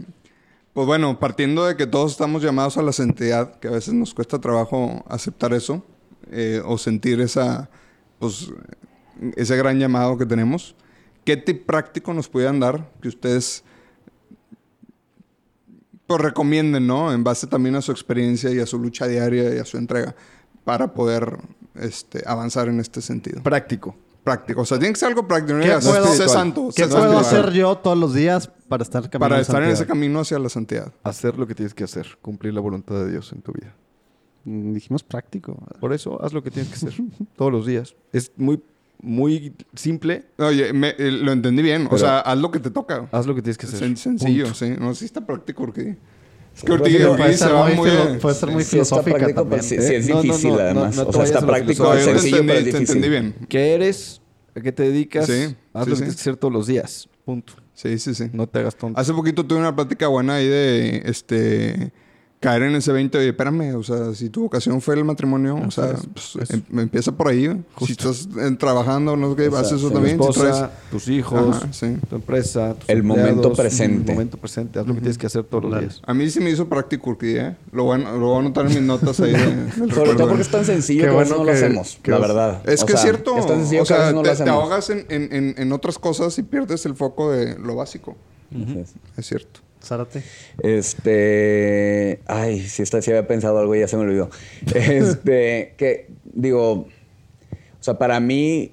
pues 0.72 0.86
bueno, 0.86 1.18
partiendo 1.18 1.66
de 1.66 1.76
que 1.76 1.86
todos 1.86 2.12
estamos 2.12 2.42
llamados 2.42 2.76
a 2.78 2.82
la 2.82 2.92
santidad, 2.92 3.58
que 3.58 3.68
a 3.68 3.72
veces 3.72 3.94
nos 3.94 4.14
cuesta 4.14 4.40
trabajo 4.40 5.04
aceptar 5.08 5.52
eso 5.52 5.84
eh, 6.30 6.62
o 6.64 6.78
sentir 6.78 7.20
esa, 7.20 7.68
pues, 8.18 8.50
ese 9.36 9.56
gran 9.56 9.78
llamado 9.78 10.16
que 10.16 10.26
tenemos. 10.26 10.76
¿qué 11.24 11.36
tip 11.36 11.66
práctico 11.66 12.12
nos 12.14 12.28
pudieran 12.28 12.60
dar 12.60 12.90
que 13.00 13.08
ustedes 13.08 13.64
pues 16.16 16.24
recomienden, 16.24 16.86
¿no? 16.86 17.12
En 17.12 17.24
base 17.24 17.46
también 17.46 17.74
a 17.76 17.82
su 17.82 17.92
experiencia 17.92 18.50
y 18.50 18.58
a 18.60 18.66
su 18.66 18.78
lucha 18.78 19.06
diaria 19.06 19.54
y 19.54 19.58
a 19.58 19.64
su 19.64 19.76
entrega 19.78 20.14
para 20.64 20.94
poder 20.94 21.38
este, 21.74 22.22
avanzar 22.26 22.68
en 22.68 22.80
este 22.80 23.00
sentido. 23.00 23.42
Práctico. 23.42 23.94
Práctico. 24.24 24.60
O 24.60 24.64
sea, 24.64 24.78
tiene 24.78 24.92
que 24.92 25.00
ser 25.00 25.08
algo 25.08 25.26
práctico. 25.26 25.58
¿Qué 25.58 25.70
puedo- 25.82 26.06
sé 26.14 26.28
santo. 26.28 26.68
¿Qué 26.74 26.84
sé 26.84 26.88
puedo 26.90 27.02
santo". 27.12 27.18
hacer 27.18 27.50
yo 27.52 27.76
todos 27.78 27.98
los 27.98 28.14
días 28.14 28.48
para 28.68 28.84
estar 28.84 29.02
caminando 29.10 29.18
para 29.34 29.40
estar 29.40 29.62
en 29.64 29.70
ese 29.70 29.84
camino 29.86 30.20
hacia 30.20 30.38
la 30.38 30.48
santidad? 30.48 30.92
Hacer 31.02 31.36
lo 31.38 31.46
que 31.48 31.54
tienes 31.56 31.74
que 31.74 31.82
hacer. 31.84 32.06
Cumplir 32.22 32.54
la 32.54 32.60
voluntad 32.60 32.94
de 32.94 33.10
Dios 33.10 33.32
en 33.32 33.42
tu 33.42 33.52
vida. 33.52 33.74
Mm, 34.44 34.74
Dijimos 34.74 35.02
práctico. 35.02 35.56
Por 35.80 35.92
eso, 35.92 36.22
haz 36.22 36.32
lo 36.32 36.42
que 36.42 36.52
tienes 36.52 36.70
que 36.70 36.76
hacer. 36.86 37.02
todos 37.36 37.50
los 37.50 37.66
días. 37.66 37.96
Es 38.12 38.30
muy, 38.36 38.62
muy 39.02 39.52
simple. 39.74 40.24
Oye, 40.38 40.72
me- 40.72 40.94
eh, 40.98 41.10
lo 41.10 41.32
entendí 41.32 41.62
bien. 41.62 41.86
o 41.86 41.90
Pero- 41.90 41.98
sea, 41.98 42.20
haz 42.20 42.38
lo 42.38 42.50
que 42.50 42.60
te 42.60 42.70
toca. 42.70 43.08
Haz 43.12 43.26
lo 43.26 43.34
que 43.34 43.42
tienes 43.42 43.58
que 43.58 43.66
hacer. 43.66 43.80
Sen- 43.80 43.96
sencillo, 43.96 44.44
Punto. 44.44 44.58
sí. 44.58 44.70
No, 44.78 44.94
sí 44.94 45.04
está 45.04 45.24
práctico 45.26 45.64
porque... 45.64 45.96
Es 46.54 46.62
que 46.64 46.72
Ortiz, 46.72 46.96
pero 46.98 47.16
puede 47.16 47.36
va 47.38 47.64
muy 47.66 47.74
muy... 47.76 48.18
puede 48.18 48.34
ser 48.34 48.50
muy 48.50 48.62
Sí 48.62 48.78
está 48.78 48.96
filosófica 49.02 49.16
práctico, 49.18 49.48
pero 49.48 49.62
también. 49.62 49.62
sí, 49.62 49.88
sí 49.88 49.94
es 49.94 50.08
No, 50.08 50.14
no, 50.16 50.16
no, 50.16 50.22
difícil 50.22 50.50
no, 50.50 50.58
además. 50.58 50.96
no 50.96 51.02
te 51.04 51.08
o 51.08 51.12
sea, 51.14 51.22
está 51.24 51.46
práctico, 51.46 51.92
te 51.92 52.00
sencillo, 52.02 52.36
pero 52.38 52.52
es 52.52 52.58
entendí, 52.58 52.70
te 52.72 52.78
difícil. 52.78 52.96
entendí 52.96 53.08
bien. 53.08 53.34
¿Qué 53.48 53.74
eres? 53.74 54.20
¿A 54.54 54.60
qué 54.60 54.70
te 54.72 54.82
dedicas? 54.82 55.26
Sí, 55.26 55.32
Haz 55.32 55.44
sí, 55.46 55.56
lo 55.74 55.84
que 55.84 55.90
sí. 55.92 55.96
tienes 55.96 56.14
que 56.16 56.20
hacer 56.20 56.36
todos 56.36 56.52
los 56.52 56.66
días. 56.66 57.08
Punto. 57.24 57.54
Sí, 57.72 57.98
sí, 57.98 58.14
sí. 58.14 58.24
No 58.34 58.46
te 58.46 58.58
hagas 58.58 58.76
tonto. 58.76 59.00
Hace 59.00 59.14
poquito 59.14 59.46
tuve 59.46 59.60
una 59.60 59.74
plática 59.74 60.08
buena 60.08 60.34
ahí 60.34 60.46
de, 60.46 61.02
este, 61.06 61.90
caer 62.42 62.64
en 62.64 62.74
ese 62.74 62.92
20 62.92 63.24
y 63.24 63.28
espérame, 63.28 63.74
o 63.76 63.82
sea, 63.82 64.12
si 64.14 64.28
tu 64.28 64.42
vocación 64.42 64.80
fue 64.82 64.96
el 64.96 65.04
matrimonio, 65.04 65.56
o 65.66 65.70
sea, 65.70 65.94
pues, 66.12 66.50
em- 66.50 66.78
empieza 66.80 67.12
por 67.12 67.28
ahí. 67.28 67.48
Si 67.86 67.92
estás 67.92 68.28
eh, 68.38 68.54
trabajando, 68.58 69.16
no 69.16 69.30
sé 69.30 69.36
qué, 69.36 69.56
haces 69.56 69.78
eso 69.78 69.90
también. 69.90 70.18
si 70.18 70.28
esposa, 70.28 70.40
traes- 70.68 70.90
tus 70.90 71.08
hijos, 71.08 71.56
Ajá, 71.56 71.72
sí. 71.72 71.96
tu 72.10 72.16
empresa, 72.16 72.74
tus 72.74 72.88
El 72.90 73.04
momento 73.04 73.52
presente. 73.52 74.10
El 74.12 74.16
momento 74.18 74.36
presente. 74.38 74.78
Haz 74.80 74.86
lo 74.86 74.94
que 74.94 75.00
tienes 75.00 75.16
que 75.18 75.26
hacer 75.26 75.44
todos 75.44 75.64
los 75.70 75.80
días. 75.80 76.02
A 76.04 76.12
mí 76.12 76.28
sí 76.28 76.40
me 76.40 76.50
hizo 76.50 76.68
práctico 76.68 77.04
porque, 77.04 77.36
¿eh? 77.40 77.56
Lo 77.72 77.84
voy, 77.84 78.02
a, 78.02 78.12
lo 78.12 78.18
voy 78.26 78.36
a 78.36 78.40
anotar 78.40 78.66
en 78.66 78.72
mis 78.74 78.82
notas 78.82 79.20
ahí. 79.20 79.32
Sobre 79.76 79.86
recuerdo. 79.86 80.16
todo 80.16 80.26
porque 80.28 80.42
es 80.42 80.50
tan 80.50 80.64
sencillo 80.64 81.02
Qué 81.02 81.08
que 81.08 81.14
bueno 81.14 81.36
no 81.38 81.44
lo 81.44 81.52
hacemos, 81.52 81.98
que 82.02 82.10
la 82.10 82.18
verdad. 82.18 82.62
Es 82.68 82.82
O 82.82 82.86
que 82.86 82.94
es 82.94 83.00
sea, 83.00 83.10
cierto. 83.10 83.38
Es 83.38 83.46
tan 83.46 83.58
sencillo 83.60 83.82
o 83.82 83.86
que 83.86 83.94
a 83.94 83.96
sea, 83.96 84.04
veces 84.06 84.14
no 84.16 84.22
te, 84.22 84.28
lo 84.38 84.44
te 84.44 84.50
ahogas 84.50 84.90
en, 84.90 85.06
en- 85.08 85.32
en- 85.32 85.54
en 85.56 85.72
otras 85.72 85.98
cosas 85.98 86.36
y 86.38 86.42
pierdes 86.42 86.84
el 86.86 86.96
foco 86.96 87.30
de 87.30 87.56
lo 87.58 87.76
básico. 87.76 88.16
Es 89.16 89.26
cierto. 89.26 89.60
Zárate. 89.82 90.22
Este. 90.62 92.20
Ay, 92.26 92.60
si, 92.60 92.82
esta, 92.82 93.02
si 93.02 93.10
había 93.10 93.26
pensado 93.26 93.58
algo 93.58 93.74
y 93.74 93.80
ya 93.80 93.88
se 93.88 93.96
me 93.96 94.02
olvidó. 94.02 94.30
Este. 94.74 95.74
que, 95.76 96.08
digo. 96.24 96.72
O 96.72 97.84
sea, 97.84 97.98
para 97.98 98.20
mí, 98.20 98.72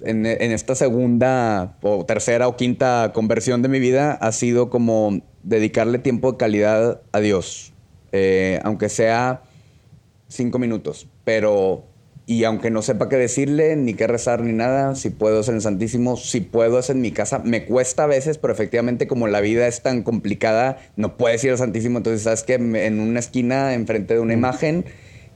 en, 0.00 0.24
en 0.24 0.52
esta 0.52 0.74
segunda, 0.74 1.76
o 1.82 2.06
tercera 2.06 2.48
o 2.48 2.56
quinta 2.56 3.12
conversión 3.12 3.60
de 3.60 3.68
mi 3.68 3.80
vida, 3.80 4.12
ha 4.12 4.32
sido 4.32 4.70
como 4.70 5.20
dedicarle 5.42 5.98
tiempo 5.98 6.32
de 6.32 6.38
calidad 6.38 7.02
a 7.12 7.20
Dios. 7.20 7.74
Eh, 8.12 8.60
aunque 8.64 8.88
sea 8.88 9.42
cinco 10.28 10.58
minutos. 10.58 11.06
Pero. 11.24 11.84
Y 12.28 12.42
aunque 12.42 12.70
no 12.70 12.82
sepa 12.82 13.08
qué 13.08 13.16
decirle, 13.16 13.76
ni 13.76 13.94
qué 13.94 14.08
rezar, 14.08 14.42
ni 14.42 14.52
nada, 14.52 14.96
si 14.96 15.10
puedo 15.10 15.40
es 15.40 15.48
en 15.48 15.56
el 15.56 15.60
Santísimo, 15.60 16.16
si 16.16 16.40
puedo 16.40 16.80
es 16.80 16.90
en 16.90 17.00
mi 17.00 17.12
casa. 17.12 17.38
Me 17.38 17.64
cuesta 17.64 18.02
a 18.02 18.06
veces, 18.06 18.36
pero 18.36 18.52
efectivamente 18.52 19.06
como 19.06 19.28
la 19.28 19.40
vida 19.40 19.68
es 19.68 19.82
tan 19.82 20.02
complicada, 20.02 20.78
no 20.96 21.16
puedes 21.16 21.44
ir 21.44 21.52
al 21.52 21.58
Santísimo. 21.58 21.98
Entonces, 21.98 22.22
sabes 22.22 22.42
que 22.42 22.54
en 22.54 22.98
una 22.98 23.20
esquina, 23.20 23.74
enfrente 23.74 24.14
de 24.14 24.20
una 24.20 24.32
imagen, 24.32 24.84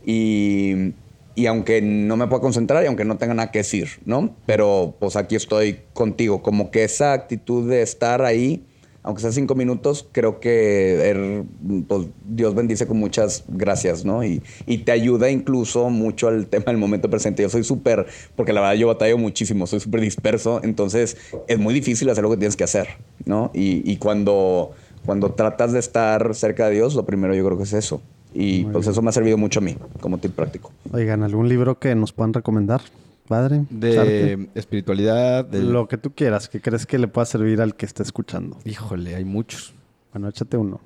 y, 0.05 0.95
y 1.35 1.47
aunque 1.47 1.81
no 1.81 2.17
me 2.17 2.27
pueda 2.27 2.41
concentrar 2.41 2.83
y 2.83 2.87
aunque 2.87 3.05
no 3.05 3.19
tenga 3.19 3.35
nada 3.35 3.51
que 3.51 3.61
decir, 3.61 3.89
¿no? 4.05 4.35
Pero 4.47 4.97
pues 4.99 5.17
aquí 5.17 5.37
estoy 5.37 5.81
contigo. 5.93 6.43
Como 6.43 6.71
que 6.71 6.85
esa 6.85 7.13
actitud 7.13 7.71
de 7.71 7.83
estar 7.83 8.23
ahí, 8.23 8.67
aunque 9.03 9.23
sea 9.23 9.33
cinco 9.33 9.55
minutos, 9.55 10.07
creo 10.13 10.41
que 10.41 11.11
er- 11.11 11.45
pues, 11.89 12.09
Dios 12.29 12.55
bendice 12.55 12.87
con 12.87 12.99
muchas 12.99 13.45
gracias, 13.49 14.05
¿no? 14.05 14.23
Y, 14.25 14.43
y 14.67 14.79
te 14.79 14.93
ayuda 14.93 15.31
incluso 15.31 15.89
mucho 15.91 16.29
al 16.29 16.47
tema 16.47 16.67
del 16.67 16.77
momento 16.79 17.09
presente. 17.09 17.43
Yo 17.43 17.49
soy 17.49 17.65
súper, 17.65 18.07
porque 18.37 18.53
la 18.53 18.61
verdad 18.61 18.75
yo 18.77 18.87
batallo 18.89 19.17
muchísimo, 19.19 19.67
soy 19.67 19.81
súper 19.81 20.01
disperso, 20.01 20.61
entonces 20.63 21.17
es 21.49 21.59
muy 21.59 21.73
difícil 21.73 22.09
hacer 22.11 22.23
lo 22.25 22.31
que 22.31 22.37
tienes 22.37 22.57
que 22.57 22.65
hacer, 22.65 22.89
¿no? 23.25 23.51
Y, 23.55 23.83
y 23.91 23.97
cuando, 23.97 24.73
cuando 25.07 25.33
tratas 25.33 25.73
de 25.73 25.79
estar 25.79 26.35
cerca 26.35 26.69
de 26.69 26.75
Dios, 26.75 26.95
lo 26.95 27.05
primero 27.07 27.35
yo 27.35 27.45
creo 27.47 27.57
que 27.57 27.65
es 27.65 27.73
eso. 27.73 28.03
Y 28.33 28.65
pues 28.67 28.87
eso 28.87 29.03
me 29.03 29.09
ha 29.09 29.13
servido 29.13 29.37
mucho 29.37 29.59
a 29.59 29.63
mí 29.63 29.77
como 30.01 30.19
tip 30.19 30.33
práctico. 30.33 30.71
Oigan, 30.93 31.25
¿algún 31.25 31.49
libro 31.49 31.81
que 31.81 31.95
nos 31.97 32.13
puedan 32.13 32.33
recomendar? 32.33 32.81
Padre. 33.31 33.65
De 33.71 34.49
espiritualidad, 34.57 35.45
de 35.45 35.63
Lo 35.63 35.87
que 35.87 35.97
tú 35.97 36.11
quieras, 36.13 36.49
que 36.49 36.61
crees 36.61 36.85
que 36.85 36.99
le 36.99 37.07
pueda 37.07 37.25
servir 37.25 37.61
al 37.61 37.77
que 37.77 37.87
esté 37.87 38.03
escuchando. 38.03 38.59
Híjole, 38.65 39.15
hay 39.15 39.25
muchos. 39.25 39.73
Bueno, 40.13 40.29
échate 40.29 40.57
uno. 40.57 40.81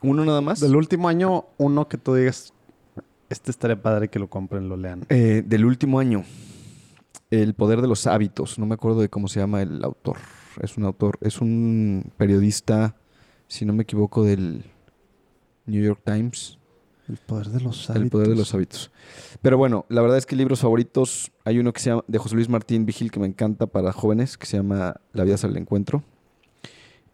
¿Uno 0.00 0.24
nada 0.24 0.40
más? 0.40 0.60
Del 0.60 0.76
último 0.76 1.10
año, 1.10 1.44
uno 1.58 1.88
que 1.88 1.98
tú 1.98 2.14
digas, 2.14 2.54
este 3.28 3.50
estaría 3.50 3.82
padre 3.82 4.08
que 4.08 4.18
lo 4.18 4.30
compren, 4.30 4.70
lo 4.70 4.78
lean. 4.78 5.04
Eh, 5.10 5.42
del 5.44 5.66
último 5.66 6.00
año. 6.00 6.24
El 7.30 7.52
poder 7.52 7.82
de 7.82 7.88
los 7.88 8.06
hábitos. 8.06 8.58
No 8.58 8.64
me 8.64 8.76
acuerdo 8.76 9.02
de 9.02 9.10
cómo 9.10 9.28
se 9.28 9.40
llama 9.40 9.60
el 9.60 9.84
autor. 9.84 10.16
Es 10.62 10.78
un 10.78 10.84
autor, 10.84 11.18
es 11.20 11.42
un 11.42 12.12
periodista, 12.16 12.96
si 13.46 13.66
no 13.66 13.74
me 13.74 13.82
equivoco, 13.82 14.24
del 14.24 14.64
New 15.66 15.84
York 15.84 16.00
Times. 16.02 16.58
El 17.10 17.16
poder 17.16 17.48
de 17.48 17.60
los 17.60 17.90
hábitos. 17.90 18.02
El 18.04 18.10
poder 18.10 18.28
de 18.28 18.36
los 18.36 18.54
hábitos. 18.54 18.90
Pero 19.42 19.58
bueno, 19.58 19.84
la 19.88 20.00
verdad 20.00 20.16
es 20.16 20.26
que 20.26 20.36
libros 20.36 20.60
favoritos, 20.60 21.32
hay 21.44 21.58
uno 21.58 21.72
que 21.72 21.80
se 21.80 21.90
llama, 21.90 22.04
de 22.06 22.18
José 22.18 22.36
Luis 22.36 22.48
Martín 22.48 22.86
Vigil, 22.86 23.10
que 23.10 23.18
me 23.18 23.26
encanta 23.26 23.66
para 23.66 23.92
jóvenes, 23.92 24.38
que 24.38 24.46
se 24.46 24.58
llama 24.58 24.94
La 25.12 25.24
vida 25.24 25.36
sale 25.36 25.52
al 25.52 25.58
encuentro. 25.58 26.04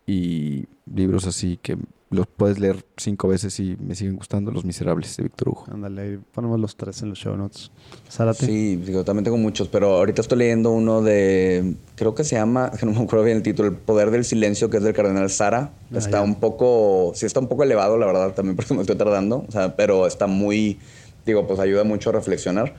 Y 0.07 0.67
libros 0.85 1.27
así 1.27 1.59
que 1.63 1.79
los 2.09 2.27
puedes 2.29 2.61
leer 2.61 2.85
cinco 2.97 3.27
veces 3.27 3.59
y 3.59 3.77
me 3.81 3.97
siguen 3.97 4.17
gustando, 4.17 4.53
Los 4.53 4.65
Miserables, 4.65 5.17
de 5.17 5.25
Víctor 5.25 5.49
Hugo. 5.49 5.65
Ándale, 5.73 6.03
ahí 6.03 6.19
ponemos 6.33 6.61
los 6.61 6.77
tres 6.77 7.03
en 7.03 7.09
los 7.09 7.19
show 7.19 7.37
notes. 7.37 7.73
Zárate. 8.11 8.47
Sí, 8.47 8.77
digo, 8.77 9.05
también 9.05 9.25
tengo 9.25 9.37
muchos, 9.37 9.67
pero 9.69 9.97
ahorita 9.97 10.23
estoy 10.23 10.39
leyendo 10.39 10.71
uno 10.71 11.03
de, 11.03 11.75
creo 11.97 12.15
que 12.15 12.23
se 12.23 12.37
llama, 12.37 12.71
que 12.71 12.87
no 12.87 12.93
me 12.93 13.01
acuerdo 13.03 13.25
bien 13.25 13.39
el 13.39 13.43
título, 13.43 13.69
El 13.69 13.77
Poder 13.77 14.13
del 14.13 14.25
Silencio, 14.25 14.71
que 14.71 14.77
es 14.77 14.85
del 14.85 14.95
Cardenal 14.95 15.31
Sara. 15.31 15.73
Ah, 15.93 15.99
está 15.99 16.19
ya. 16.19 16.23
un 16.23 16.37
poco, 16.37 17.13
sí 17.15 17.27
está 17.27 17.41
un 17.41 17.49
poco 17.49 17.65
elevado, 17.65 17.99
la 17.99 18.07
verdad, 18.07 18.35
también 18.35 18.55
por 18.55 18.65
eso 18.65 18.75
me 18.75 18.83
estoy 18.83 18.97
tardando, 18.97 19.45
o 19.49 19.51
sea, 19.51 19.75
pero 19.75 20.07
está 20.07 20.29
muy, 20.29 20.79
digo, 21.25 21.47
pues 21.47 21.59
ayuda 21.59 21.83
mucho 21.83 22.11
a 22.11 22.13
reflexionar. 22.13 22.77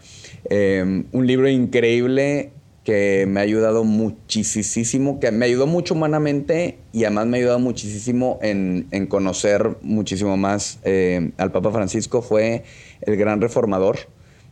Eh, 0.50 1.04
un 1.12 1.28
libro 1.28 1.50
increíble 1.50 2.54
que 2.88 3.26
me 3.28 3.42
ha 3.42 3.44
ayudado 3.44 3.84
muchísimo, 3.84 5.20
que 5.20 5.30
me 5.30 5.46
ayudó 5.46 5.68
mucho 5.68 5.94
humanamente 5.94 6.78
y 6.94 7.04
además 7.04 7.26
me 7.26 7.36
ha 7.36 7.40
ayudado 7.42 7.60
muchísimo 7.60 8.40
en, 8.42 8.88
en 8.92 9.08
conocer 9.08 9.76
muchísimo 9.82 10.38
más 10.38 10.80
eh, 10.86 11.32
al 11.36 11.52
Papa 11.52 11.72
Francisco, 11.72 12.22
fue 12.22 12.64
El 13.02 13.18
Gran 13.18 13.42
Reformador. 13.42 13.98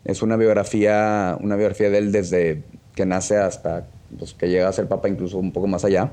Es 0.04 0.22
una 0.22 0.36
biografía, 0.36 1.38
una 1.40 1.56
biografía 1.56 1.90
de 1.90 1.98
él 1.98 2.12
desde 2.12 2.64
que 2.94 3.06
nace 3.06 3.38
hasta 3.38 3.88
pues, 4.18 4.34
que 4.34 4.48
llega 4.50 4.68
a 4.68 4.74
ser 4.74 4.88
papa, 4.88 5.08
incluso 5.10 5.38
un 5.38 5.52
poco 5.52 5.68
más 5.68 5.84
allá. 5.86 6.12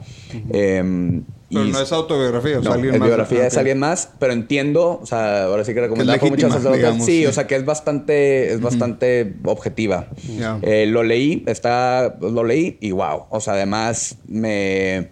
Eh, 0.52 1.22
Pero 1.50 1.64
y- 1.66 1.70
no 1.72 1.80
es 1.80 1.92
autobiografía, 1.92 2.58
o 2.58 2.62
sea, 2.62 2.70
no, 2.70 2.74
alguien 2.74 2.94
es 2.94 3.00
más. 3.00 3.08
biografía 3.08 3.42
Ah, 3.42 3.46
es 3.46 3.56
alguien 3.58 3.78
más, 3.78 4.10
pero 4.18 4.32
entiendo, 4.32 5.00
o 5.02 5.06
sea, 5.06 5.44
ahora 5.44 5.64
sí 5.64 5.74
que 5.74 5.80
recomendaba 5.82 6.18
muchas 6.18 6.52
sacerdotes. 6.52 6.78
digamos, 6.80 7.04
sí, 7.06 7.18
sí. 7.20 7.26
o 7.26 7.32
sea, 7.32 7.46
que 7.46 7.56
es 7.56 7.64
bastante, 7.64 8.52
es 8.52 8.60
bastante 8.60 9.34
objetiva. 9.44 10.08
Eh, 10.62 10.86
lo 10.86 11.02
leí, 11.02 11.44
está, 11.46 12.16
lo 12.20 12.44
leí 12.44 12.78
y 12.80 12.90
wow. 12.92 13.24
O 13.30 13.40
sea, 13.40 13.54
además 13.54 14.16
me, 14.26 15.10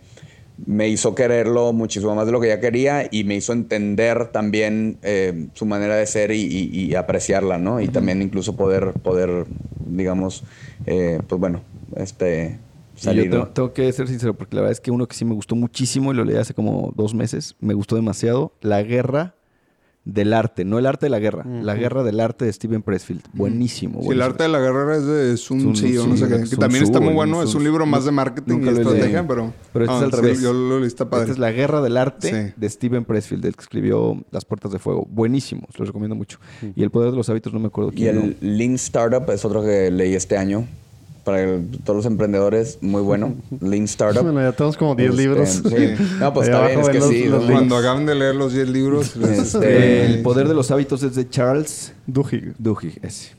me 0.66 0.89
hizo 0.89 1.14
quererlo 1.14 1.73
muchísimo 1.74 2.14
más 2.14 2.24
de 2.27 2.32
lo 2.32 2.40
que 2.40 2.48
ya 2.48 2.60
quería 2.60 3.06
y 3.10 3.24
me 3.24 3.35
hizo 3.36 3.52
entender 3.52 4.28
también 4.32 4.98
eh, 5.02 5.48
su 5.55 5.66
manera 5.66 5.97
de 5.97 6.06
ser 6.06 6.31
y, 6.31 6.40
y- 6.43 6.70
y 6.86 6.94
apreciarla, 6.94 7.59
¿no? 7.59 7.81
Y 7.81 7.89
también 7.89 8.23
incluso 8.23 8.56
poder, 8.56 8.93
poder 9.02 9.47
digamos, 9.85 10.44
eh, 10.86 11.20
pues 11.27 11.39
bueno, 11.40 11.62
este, 11.97 12.59
Y 13.02 13.14
yo 13.14 13.22
tengo, 13.31 13.47
tengo 13.48 13.72
que 13.72 13.93
ser 13.93 14.09
sincero, 14.09 14.35
porque 14.35 14.55
la 14.56 14.62
verdad 14.62 14.72
es 14.72 14.81
que 14.81 14.90
uno 14.90 15.06
que 15.06 15.14
sí 15.16 15.24
me 15.24 15.35
gustó 15.35 15.56
muchísimo 15.56 16.12
y 16.12 16.16
lo 16.16 16.24
leí 16.24 16.36
hace 16.36 16.55
como 16.55 16.93
dos 16.97 17.14
meses, 17.14 17.56
me 17.60 17.74
gustó 17.74 17.97
demasiado, 17.97 18.52
La 18.60 18.82
Guerra 18.82 19.35
del 20.06 20.32
Arte, 20.32 20.64
no 20.64 20.78
el 20.78 20.86
arte 20.86 21.06
de 21.06 21.10
la 21.10 21.18
guerra, 21.18 21.44
La 21.44 21.74
Guerra 21.74 22.02
del 22.02 22.20
Arte 22.20 22.47
de 22.47 22.52
Steven 22.52 22.81
Pressfield. 22.82 23.20
Buenísimo. 23.35 24.01
Sí, 24.02 24.09
el 24.09 24.22
arte 24.22 24.44
de 24.44 24.48
la 24.48 24.59
guerra 24.59 24.97
es 24.97 25.05
de 25.05 25.36
Sun 25.36 25.60
Sun 25.60 25.72
Tzu, 25.74 26.02
o 26.02 26.06
no 26.06 26.16
sé 26.16 26.27
qué. 26.27 26.48
Que 26.48 26.56
también 26.56 26.82
está 26.85 27.01
muy 27.01 27.12
bueno. 27.12 27.43
Es 27.43 27.55
un 27.55 27.62
libro 27.62 27.85
más 27.85 28.06
de 28.06 28.10
marketing 28.10 28.60
y 28.60 28.64
lo 28.64 28.70
estrategia, 28.70 29.27
pero... 29.28 29.52
Pero 29.74 29.85
este 29.85 29.94
Ah, 29.94 29.98
es 29.98 30.05
al 30.05 30.10
sí, 30.12 30.16
revés. 30.16 30.40
Yo 30.40 30.52
lo 30.55 30.78
leí, 30.78 30.86
está 30.89 31.09
padre. 31.10 31.24
Esta 31.24 31.32
es 31.35 31.39
La 31.39 31.52
Guerra 31.52 31.82
del 31.82 31.98
Arte 31.98 32.28
Sí. 32.48 32.52
de 32.56 32.70
Steven 32.70 33.05
Pressfield, 33.05 33.44
el 33.44 33.55
que 33.55 33.60
escribió 33.60 34.16
Las 34.31 34.47
Puertas 34.47 34.72
de 34.72 34.78
Fuego. 34.78 35.06
Buenísimo, 35.09 35.68
se 35.70 35.78
los 35.78 35.89
recomiendo 35.89 36.16
mucho. 36.16 36.39
Y 36.74 36.82
El 36.82 36.90
Poder 36.90 37.10
de 37.10 37.18
los 37.18 37.28
Hábitos, 37.28 37.52
no 37.52 37.60
me 37.60 37.66
acuerdo 37.66 37.90
Y 37.93 37.97
quién. 37.97 38.36
el 38.40 38.56
Lean 38.59 38.74
Startup 38.77 39.31
es 39.31 39.44
otro 39.44 39.62
que 39.62 39.90
leí 39.90 40.14
este 40.14 40.39
año. 40.39 40.66
Para 41.31 41.43
el- 41.43 41.69
todos 41.85 41.97
los 41.98 42.07
emprendedores, 42.07 42.78
muy 42.81 43.02
bueno. 43.02 43.35
Lean 43.61 43.85
Startup. 43.85 44.23
Bueno, 44.23 44.40
ya 44.40 44.52
tenemos 44.52 44.77
como 44.77 44.94
10 44.94 45.11
Este, 45.11 45.23
libros. 45.23 45.48
sí. 45.48 45.94
No, 46.19 46.32
pues 46.35 46.48
está 46.48 46.66
bien, 46.66 46.81
es 46.81 46.89
que 46.89 46.98
los- 46.98 47.09
sí. 47.09 47.24
los. 47.24 47.44
Cuando 47.51 47.77
acaben 47.77 48.07
de 48.07 48.15
leer 48.15 48.35
los 48.35 48.52
10 48.52 48.69
libros... 48.69 49.16
les- 49.16 49.39
Este, 49.55 50.07
El 50.07 50.23
Poder 50.23 50.48
de 50.48 50.55
los 50.55 50.70
Hábitos 50.70 51.02
es 51.02 51.15
de 51.15 51.28
Charles 51.28 51.93
Duhigg. 52.07 52.55
Duhigg, 52.59 52.98
ese. 53.02 53.31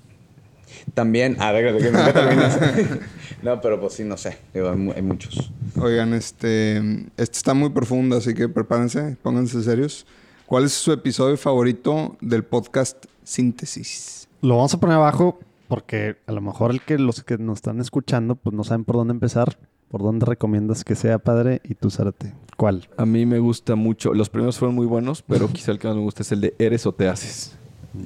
También, 0.93 1.35
ah, 1.39 1.53
déjame 1.53 1.77
que 1.79 1.91
nunca 1.91 2.13
terminas. 2.13 2.59
No, 3.43 3.59
pero 3.59 3.79
pues 3.81 3.93
sí, 3.93 4.03
no 4.03 4.17
sé. 4.17 4.37
Digo, 4.53 4.69
hay, 4.69 4.77
mu- 4.77 4.91
hay 4.95 5.01
muchos. 5.01 5.51
Oigan, 5.81 6.13
este, 6.13 6.77
este 7.17 7.37
está 7.37 7.55
muy 7.55 7.69
profundo, 7.71 8.17
así 8.17 8.35
que 8.35 8.47
prepárense, 8.47 9.17
pónganse 9.23 9.63
serios. 9.63 10.05
¿Cuál 10.45 10.65
es 10.65 10.73
su 10.73 10.91
episodio 10.91 11.37
favorito 11.37 12.17
del 12.21 12.43
podcast 12.43 13.05
Síntesis? 13.23 14.27
Lo 14.41 14.57
vamos 14.57 14.73
a 14.75 14.79
poner 14.79 14.97
abajo 14.97 15.39
porque 15.71 16.17
a 16.27 16.33
lo 16.33 16.41
mejor 16.41 16.71
el 16.71 16.81
que 16.81 16.97
los 16.99 17.23
que 17.23 17.37
nos 17.37 17.59
están 17.59 17.79
escuchando 17.79 18.35
pues 18.35 18.53
no 18.53 18.65
saben 18.65 18.83
por 18.83 18.97
dónde 18.97 19.13
empezar. 19.13 19.57
¿Por 19.87 20.01
dónde 20.03 20.25
recomiendas 20.25 20.83
que 20.83 20.95
sea 20.95 21.17
padre? 21.19 21.61
Y 21.63 21.75
tú, 21.75 21.89
Zárate. 21.89 22.33
¿Cuál? 22.57 22.89
A 22.97 23.05
mí 23.05 23.25
me 23.25 23.39
gusta 23.39 23.75
mucho. 23.75 24.13
Los 24.13 24.29
primeros 24.29 24.57
fueron 24.59 24.75
muy 24.75 24.85
buenos, 24.85 25.21
pero 25.21 25.47
quizá 25.47 25.71
el 25.71 25.79
que 25.79 25.87
más 25.87 25.95
me 25.95 26.01
gusta 26.03 26.23
es 26.23 26.31
el 26.33 26.41
de 26.41 26.53
Eres 26.59 26.85
o 26.85 26.91
te 26.93 27.07
haces. 27.07 27.57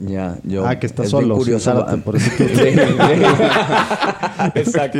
Ya, 0.07 0.37
yo. 0.43 0.65
ah, 0.67 0.79
que 0.79 0.85
está 0.85 1.03
es 1.03 1.09
solo. 1.09 1.35
sin 1.35 1.43
curioso. 1.43 1.71
Zárate, 1.71 1.97
por 1.97 2.15
eso 2.15 2.29
que- 2.37 2.47
Sí, 2.49 2.55
sí. 2.55 2.79
Exacto. 4.55 4.99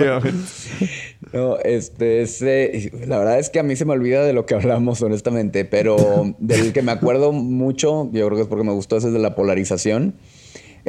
No, 1.34 1.58
este, 1.60 2.22
ese, 2.22 2.92
la 3.08 3.18
verdad 3.20 3.40
es 3.40 3.50
que 3.50 3.60
a 3.60 3.64
mí 3.64 3.76
se 3.76 3.86
me 3.86 3.94
olvida 3.94 4.24
de 4.24 4.34
lo 4.34 4.46
que 4.46 4.56
hablamos, 4.56 5.02
honestamente, 5.02 5.66
pero 5.66 5.98
del 6.40 6.72
que 6.74 6.82
me 6.82 6.92
acuerdo 6.92 7.32
mucho, 7.32 8.10
yo 8.12 8.26
creo 8.28 8.36
que 8.38 8.42
es 8.44 8.48
porque 8.48 8.64
me 8.64 8.72
gustó, 8.74 8.98
ese 8.98 9.08
es 9.08 9.14
de 9.14 9.20
la 9.20 9.36
polarización. 9.36 10.16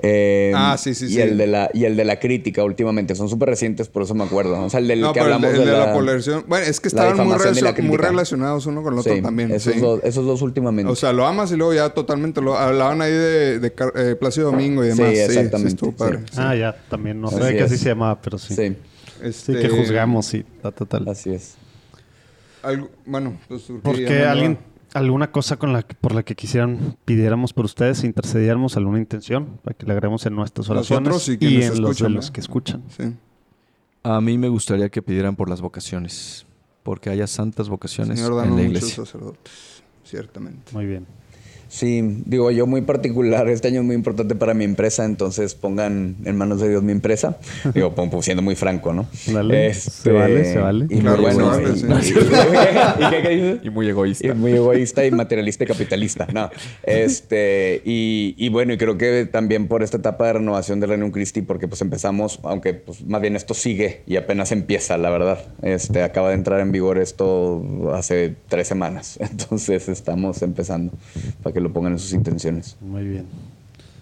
Eh, 0.02 0.52
Ah, 0.54 0.76
sí, 0.78 0.94
sí, 0.94 1.06
y 1.06 1.08
sí. 1.08 1.20
El 1.20 1.38
de 1.38 1.46
la, 1.46 1.70
y 1.72 1.84
el 1.84 1.96
de 1.96 2.04
la 2.04 2.18
crítica 2.20 2.62
últimamente, 2.64 3.14
son 3.14 3.28
súper 3.28 3.48
recientes, 3.48 3.88
por 3.88 4.02
eso 4.02 4.14
me 4.14 4.24
acuerdo. 4.24 4.62
O 4.62 4.68
sea, 4.70 4.80
el 4.80 4.88
del 4.88 5.00
no, 5.00 5.12
que 5.12 5.20
pero 5.20 5.34
el 5.34 5.40
de, 5.40 5.46
hablamos 5.46 5.60
el 5.60 5.66
de 5.66 5.72
la, 5.78 5.86
la 5.86 5.92
polarización. 5.94 6.44
Bueno, 6.46 6.66
es 6.66 6.80
que 6.80 6.88
estaban 6.88 7.16
muy, 7.16 7.36
muy 7.82 7.96
relacionados 7.96 8.66
uno 8.66 8.82
con 8.82 8.92
el 8.94 8.98
otro 9.00 9.14
Sí, 9.14 9.22
también. 9.22 9.50
Esos, 9.52 9.72
sí. 9.74 9.80
dos, 9.80 10.00
esos 10.04 10.26
dos 10.26 10.42
últimamente. 10.42 10.90
O 10.92 10.96
sea, 10.96 11.12
lo 11.12 11.26
amas 11.26 11.50
y 11.52 11.56
luego 11.56 11.72
ya 11.74 11.90
totalmente 11.90 12.40
lo 12.42 12.56
hablaban 12.56 13.00
ahí 13.00 13.12
de, 13.12 13.58
de 13.58 13.72
eh, 13.94 14.16
Plácido 14.16 14.50
Domingo 14.50 14.84
y 14.84 14.92
Sí, 14.92 14.98
demás. 14.98 15.14
Sí, 15.14 15.20
exactamente, 15.20 15.68
estuvo 15.70 15.92
padre. 15.92 16.18
sí. 16.18 16.24
sí. 16.32 16.38
Ah, 16.40 16.54
ya. 16.54 16.76
También 16.90 17.20
no 17.20 17.28
sé 17.30 17.56
que 17.56 17.62
así 17.62 17.76
se 17.78 17.88
llamaba, 17.88 18.20
pero 18.20 18.36
sí. 18.38 18.54
Sí, 18.54 18.68
sí, 18.68 18.76
Este, 19.22 19.58
que 19.60 19.68
juzgamos, 19.70 20.26
sí. 20.26 20.44
ta, 20.62 20.72
total. 20.72 21.08
así 21.08 21.30
es. 21.32 21.54
algo- 22.62 22.90
bueno, 23.06 23.38
pues 23.48 23.62
¿Por 23.62 23.80
porque 23.80 24.04
qué 24.04 24.24
alguien, 24.24 24.58
alguna 24.94 25.30
cosa 25.30 25.56
con 25.56 25.72
la 25.72 25.82
que- 25.82 25.94
por 25.94 26.14
la 26.14 26.22
que 26.22 26.34
quisieran, 26.34 26.96
pidiéramos 27.04 27.52
por 27.52 27.64
ustedes, 27.64 28.04
intercediéramos 28.04 28.76
alguna 28.76 28.98
intención 28.98 29.58
para 29.62 29.76
que 29.76 29.86
le 29.86 29.92
agreguemos 29.92 30.24
en 30.26 30.34
nuestras 30.34 30.68
oraciones 30.70 31.08
Nosotros 31.08 31.28
y 31.40 31.62
en 31.62 32.14
los 32.14 32.30
que 32.30 32.40
escuchan? 32.40 32.82
Sí. 32.88 33.14
A 34.02 34.20
mí 34.20 34.38
me 34.38 34.48
gustaría 34.48 34.88
que 34.88 35.02
pidieran 35.02 35.34
por 35.36 35.48
las 35.50 35.60
vocaciones. 35.60 36.46
Porque 36.82 37.10
haya 37.10 37.26
santas 37.26 37.68
vocaciones 37.68 38.20
Señor, 38.20 38.32
en 38.34 38.38
danos 38.38 38.56
la 38.56 38.62
muchos 38.62 38.82
iglesia. 38.82 39.04
sacerdotes. 39.04 39.82
Ciertamente. 40.04 40.72
Muy 40.72 40.86
bien. 40.86 41.04
Sí, 41.68 42.22
digo 42.26 42.50
yo 42.50 42.66
muy 42.66 42.80
particular, 42.82 43.48
este 43.48 43.68
año 43.68 43.80
es 43.80 43.86
muy 43.86 43.94
importante 43.96 44.34
para 44.34 44.54
mi 44.54 44.64
empresa, 44.64 45.04
entonces 45.04 45.54
pongan 45.54 46.16
en 46.24 46.36
manos 46.36 46.60
de 46.60 46.68
Dios 46.68 46.82
mi 46.82 46.92
empresa. 46.92 47.38
Digo, 47.74 47.94
pon- 47.94 48.10
siendo 48.22 48.42
muy 48.42 48.54
franco, 48.54 48.92
¿no? 48.92 49.06
Dale, 49.32 49.74
se 49.74 50.10
vale, 50.12 50.44
se 50.44 50.58
vale. 50.58 50.86
Y 50.88 50.98
Claro, 51.00 51.22
muy 51.22 51.34
bueno. 51.34 51.54
se 51.54 51.86
vale, 51.86 52.00
y- 52.00 52.02
sí. 52.04 52.14
y- 52.14 52.16
¿Y 53.06 53.10
qué, 53.10 53.22
qué 53.22 53.28
dices? 53.30 53.58
Y 53.64 53.70
muy 53.70 53.88
egoísta. 53.88 54.26
Y 54.28 54.32
muy 54.34 54.52
egoísta 54.52 55.04
y 55.04 55.10
materialista 55.10 55.64
y 55.64 55.66
capitalista. 55.66 56.26
No. 56.32 56.50
Este, 56.82 57.82
y, 57.84 58.34
y 58.38 58.48
bueno, 58.48 58.72
y 58.72 58.78
creo 58.78 58.96
que 58.96 59.26
también 59.30 59.68
por 59.68 59.82
esta 59.82 59.96
etapa 59.98 60.26
de 60.26 60.34
renovación 60.34 60.80
del 60.80 60.90
Reino 60.90 61.10
Christi, 61.12 61.42
porque 61.42 61.68
pues 61.68 61.80
empezamos, 61.82 62.40
aunque 62.44 62.74
pues 62.74 63.04
más 63.04 63.20
bien 63.20 63.36
esto 63.36 63.54
sigue 63.54 64.02
y 64.06 64.16
apenas 64.16 64.52
empieza, 64.52 64.96
la 64.98 65.10
verdad. 65.10 65.44
Este, 65.62 66.02
acaba 66.02 66.28
de 66.28 66.34
entrar 66.36 66.60
en 66.60 66.72
vigor 66.72 66.98
esto 66.98 67.62
hace 67.94 68.34
tres 68.48 68.66
semanas. 68.68 69.18
Entonces 69.20 69.88
estamos 69.88 70.42
empezando 70.42 70.92
para 71.42 71.52
que 71.56 71.60
lo 71.62 71.72
pongan 71.72 71.92
en 71.94 71.98
sus 71.98 72.12
intenciones. 72.12 72.76
Muy 72.82 73.02
bien. 73.02 73.24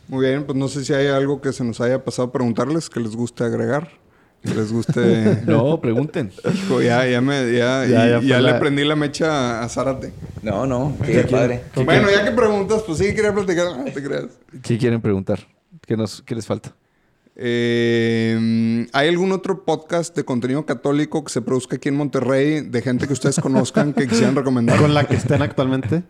Muy 0.08 0.26
bien, 0.26 0.42
pues 0.42 0.58
no 0.58 0.66
sé 0.66 0.84
si 0.84 0.92
hay 0.92 1.06
algo 1.06 1.40
que 1.40 1.52
se 1.52 1.62
nos 1.62 1.80
haya 1.80 2.02
pasado 2.04 2.26
a 2.26 2.32
preguntarles 2.32 2.90
que 2.90 2.98
les 2.98 3.14
guste 3.14 3.44
agregar. 3.44 3.90
Que 4.42 4.52
les 4.54 4.72
guste. 4.72 5.42
No, 5.46 5.80
pregunten. 5.80 6.32
Hijo, 6.52 6.82
ya, 6.82 7.06
ya 7.06 7.20
me. 7.20 7.52
Ya, 7.56 7.86
Ya, 7.86 8.20
ya 8.20 8.40
le 8.40 8.54
prendí 8.54 8.82
la 8.82 8.96
mecha 8.96 9.62
a 9.62 9.68
Zárate. 9.68 10.12
No, 10.42 10.66
no, 10.66 10.96
qué 11.06 11.22
padre. 11.30 11.62
Bueno, 11.76 12.08
ya 12.10 12.24
que 12.24 12.32
preguntas, 12.32 12.82
pues 12.84 12.98
sí, 12.98 13.14
quería 13.14 13.32
platicar. 13.32 13.66
No 13.78 13.84
te 13.84 14.02
creas. 14.02 14.26
¿Qué 14.60 14.76
quieren 14.76 15.00
preguntar? 15.00 15.38
¿Qué, 15.86 15.96
nos, 15.96 16.22
qué 16.22 16.34
les 16.34 16.46
falta? 16.46 16.74
Eh, 17.36 18.86
¿Hay 18.92 19.08
algún 19.08 19.32
otro 19.32 19.64
podcast 19.64 20.14
de 20.14 20.24
contenido 20.24 20.64
católico 20.64 21.24
que 21.24 21.32
se 21.32 21.42
produzca 21.42 21.76
aquí 21.76 21.88
en 21.88 21.96
Monterrey 21.96 22.60
de 22.60 22.80
gente 22.80 23.08
que 23.08 23.12
ustedes 23.12 23.40
conozcan 23.40 23.92
que 23.92 24.06
quisieran 24.06 24.36
recomendar? 24.36 24.78
¿Con 24.78 24.94
la 24.94 25.04
que 25.04 25.16
estén 25.16 25.42
actualmente? 25.42 26.04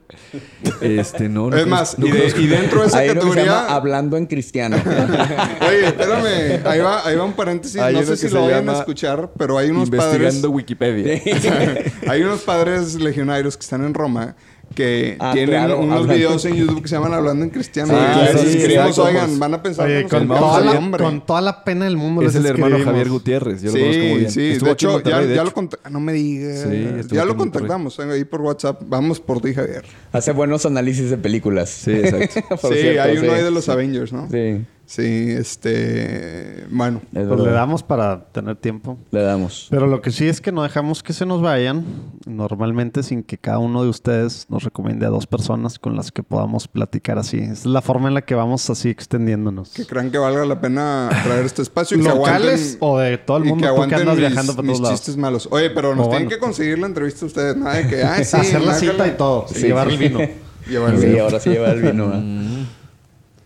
Este, 0.82 1.30
no. 1.30 1.48
no 1.48 1.56
Es 1.56 1.66
más, 1.66 1.98
no 1.98 2.06
y, 2.06 2.10
de- 2.10 2.18
conozco. 2.18 2.40
y 2.40 2.46
dentro 2.46 2.80
de 2.82 2.86
esa 2.88 2.98
Hay 2.98 3.08
uno 3.10 3.20
que 3.22 3.26
se 3.30 3.36
llama 3.36 3.46
categoría. 3.52 3.74
Hablando 3.74 4.16
en 4.18 4.26
Cristiano. 4.26 4.76
Oye, 5.66 5.86
espérame, 5.86 6.66
ahí 6.66 6.80
va, 6.80 7.06
ahí 7.06 7.16
va 7.16 7.24
un 7.24 7.32
paréntesis. 7.32 7.80
Hay 7.80 7.94
no 7.94 8.02
sé 8.02 8.16
si 8.18 8.28
lo 8.28 8.42
vayan 8.42 8.68
a 8.68 8.78
escuchar, 8.80 9.30
pero 9.38 9.56
hay 9.56 9.70
unos 9.70 9.88
padres. 9.88 10.12
Investigando 10.14 10.50
Wikipedia. 10.50 11.22
hay 12.08 12.22
unos 12.22 12.42
padres 12.42 12.96
legionarios 12.96 13.56
que 13.56 13.62
están 13.62 13.82
en 13.84 13.94
Roma 13.94 14.36
que 14.74 15.16
Ah, 15.20 15.30
tienen 15.32 15.50
claro, 15.50 15.78
unos 15.78 15.92
hablando. 16.00 16.14
videos 16.14 16.44
en 16.44 16.54
YouTube 16.56 16.82
que 16.82 16.88
se 16.88 16.94
llaman 16.96 17.14
Hablando 17.14 17.44
en 17.44 17.50
Cristiano. 17.50 17.94
Sí, 17.94 18.20
les 18.34 18.40
sí, 18.40 18.58
escribimos, 18.58 18.98
oigan, 18.98 19.26
pues. 19.26 19.38
van 19.38 19.54
a 19.54 19.62
pensar 19.62 19.86
Oye, 19.86 20.04
con 20.08 20.28
toda, 20.28 20.60
la, 20.60 20.98
con 20.98 21.26
toda 21.26 21.40
la 21.40 21.64
pena 21.64 21.84
del 21.86 21.96
mundo 21.96 22.22
Es 22.22 22.34
les 22.34 22.36
el 22.36 22.46
hermano. 22.46 22.78
Javier 22.84 23.08
Gutiérrez. 23.08 23.62
Yo 23.62 23.72
lo 23.72 23.78
conozco 23.78 24.02
muy 24.02 24.08
Sí, 24.12 24.16
bien. 24.18 24.30
sí. 24.30 24.40
Estuvo 24.50 24.66
De 24.68 24.72
hecho, 24.74 25.00
ya, 25.02 25.20
de 25.20 25.26
ya 25.28 25.34
hecho. 25.34 25.44
lo 25.44 25.52
contact- 25.54 25.90
No 25.90 26.00
me 26.00 26.12
digas. 26.12 26.66
Ya 27.08 27.24
lo 27.24 27.36
contactamos. 27.36 27.96
Venga, 27.96 28.14
ahí 28.14 28.24
por 28.24 28.40
WhatsApp. 28.42 28.82
Vamos 28.86 29.20
por 29.20 29.40
ti, 29.40 29.54
Javier. 29.54 29.84
Hace 30.12 30.32
buenos 30.32 30.66
análisis 30.66 31.10
de 31.10 31.16
películas. 31.18 31.70
Sí, 31.70 31.92
exacto. 31.92 32.56
Sí, 32.74 32.80
cierto, 32.80 33.02
hay 33.02 33.16
uno 33.18 33.32
ahí 33.32 33.42
de 33.42 33.50
los 33.50 33.68
Avengers, 33.68 34.12
¿no? 34.12 34.28
Sí, 34.30 34.64
Sí, 34.86 35.30
este... 35.30 36.66
Bueno. 36.70 37.00
es 37.14 37.26
Pues 37.26 37.40
le 37.40 37.50
damos 37.52 37.82
para 37.82 38.26
tener 38.26 38.56
tiempo. 38.56 38.98
Le 39.12 39.22
damos. 39.22 39.66
Pero 39.70 39.86
lo 39.86 40.02
que 40.02 40.10
sí 40.10 40.28
es 40.28 40.40
que 40.42 40.52
no 40.52 40.62
dejamos 40.62 41.02
que 41.02 41.14
se 41.14 41.24
nos 41.24 41.40
vayan, 41.40 41.84
normalmente 42.26 43.02
sin 43.02 43.22
que 43.22 43.38
cada 43.38 43.58
uno 43.58 43.82
de 43.82 43.88
ustedes 43.88 44.46
nos 44.50 44.62
recomiende 44.62 45.06
a 45.06 45.08
dos 45.08 45.26
personas 45.26 45.78
con 45.78 45.96
las 45.96 46.12
que 46.12 46.22
podamos 46.22 46.68
platicar 46.68 47.18
así. 47.18 47.38
Es 47.38 47.64
la 47.64 47.80
forma 47.80 48.08
en 48.08 48.14
la 48.14 48.22
que 48.22 48.34
vamos 48.34 48.68
así 48.68 48.90
extendiéndonos. 48.90 49.70
Que 49.70 49.86
crean 49.86 50.10
que 50.10 50.18
valga 50.18 50.44
la 50.44 50.60
pena 50.60 51.08
traer 51.24 51.46
este 51.46 51.62
espacio 51.62 51.96
y 51.96 52.02
que 52.02 52.08
¿Locales 52.08 52.76
aguanten... 52.76 52.78
o 52.80 52.98
de 52.98 53.18
todo 53.18 53.36
el 53.38 53.46
y 53.46 53.48
mundo? 53.48 53.62
que 53.62 53.68
Tú 53.68 53.74
que 53.74 53.74
aguanten 53.74 54.00
andas 54.00 54.16
mis, 54.16 54.20
viajando 54.26 54.54
por 54.54 54.64
mis 54.64 54.72
todos 54.74 54.82
lados. 54.82 55.00
chistes 55.00 55.16
malos. 55.16 55.48
Oye, 55.50 55.70
pero 55.70 55.94
nos 55.94 56.06
O 56.06 56.10
tienen 56.10 56.28
bueno. 56.28 56.36
que 56.36 56.38
conseguir 56.46 56.78
la 56.78 56.86
entrevista 56.88 57.24
a 57.24 57.28
ustedes. 57.28 57.56
Nada 57.56 57.74
de 57.76 57.88
que... 57.88 58.04
Ay, 58.04 58.24
sí, 58.24 58.36
Hacer 58.36 58.62
la 58.62 58.74
cita 58.74 59.06
y 59.06 59.12
todo. 59.12 59.46
Sí, 59.48 59.62
llevar 59.62 59.88
sí. 59.88 59.94
el 59.94 59.98
vino. 59.98 60.18
Llevar 60.68 60.94
el 60.94 61.00
Sí, 61.00 61.06
vino. 61.06 61.24
ahora 61.24 61.40
sí 61.40 61.50
lleva 61.50 61.70
el 61.72 61.80
vino. 61.82 62.10
¿eh? 62.14 62.66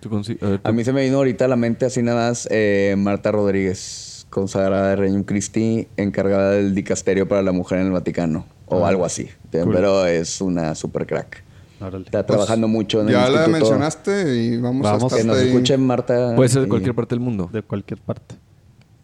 Tú 0.00 0.10
a 0.40 0.46
ver, 0.48 0.60
A 0.64 0.72
mí 0.72 0.84
se 0.84 0.92
me 0.92 1.04
vino 1.04 1.16
ahorita 1.16 1.46
a 1.46 1.48
la 1.48 1.56
mente 1.56 1.84
así 1.86 2.02
nada 2.02 2.28
más 2.28 2.46
eh, 2.50 2.94
Marta 2.96 3.32
Rodríguez, 3.32 4.26
consagrada 4.30 4.90
de 4.90 4.96
Reino 4.96 5.24
Christi, 5.26 5.88
encargada 5.96 6.52
del 6.52 6.74
dicasterio 6.74 7.26
para 7.28 7.42
la 7.42 7.52
mujer 7.52 7.80
en 7.80 7.86
el 7.86 7.92
Vaticano. 7.92 8.46
O 8.66 8.84
algo 8.86 9.04
así. 9.04 9.28
Pero 9.50 10.06
es 10.06 10.40
una 10.40 10.74
super 10.74 11.06
crack. 11.06 11.42
Órale. 11.80 12.04
Está 12.04 12.26
trabajando 12.26 12.68
mucho 12.68 13.00
en 13.00 13.06
el 13.08 13.12
Ya 13.14 13.20
la 13.30 13.46
instituto. 13.46 13.50
mencionaste 13.52 14.36
y 14.36 14.56
vamos, 14.58 14.82
Vamos, 14.82 15.04
a 15.04 15.06
estar 15.06 15.20
Que 15.20 15.26
nos 15.26 15.36
ahí. 15.38 15.48
escuchen 15.48 15.80
Marta. 15.86 16.34
Puede 16.36 16.48
ser 16.48 16.60
de 16.62 16.66
y- 16.66 16.70
cualquier 16.70 16.94
parte 16.94 17.14
del 17.14 17.20
mundo. 17.24 17.48
De 17.52 17.62
cualquier 17.62 18.00
parte. 18.00 18.34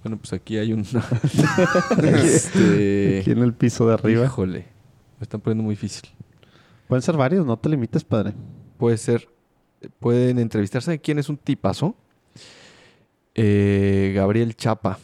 Bueno, 0.02 0.18
pues 0.18 0.32
aquí 0.34 0.58
hay 0.58 0.72
un... 0.74 0.80
este... 2.14 3.20
Aquí 3.20 3.30
en 3.30 3.38
el 3.38 3.54
piso 3.54 3.86
de 3.88 3.94
arriba. 3.94 4.24
Híjole. 4.24 4.66
Me 5.18 5.22
están 5.22 5.40
poniendo 5.40 5.64
muy 5.64 5.74
difícil. 5.74 6.08
Pueden 6.88 7.02
ser 7.02 7.16
varios, 7.16 7.46
no 7.46 7.56
te 7.56 7.68
limites, 7.68 8.04
padre. 8.04 8.34
Puede 8.78 8.96
ser... 8.98 9.28
Pueden 10.00 10.38
entrevistarse. 10.38 10.86
¿Saben 10.86 11.00
quién 11.02 11.18
es 11.18 11.28
un 11.28 11.36
tipazo? 11.36 11.94
Eh, 13.34 14.12
Gabriel 14.14 14.56
Chapa. 14.56 14.98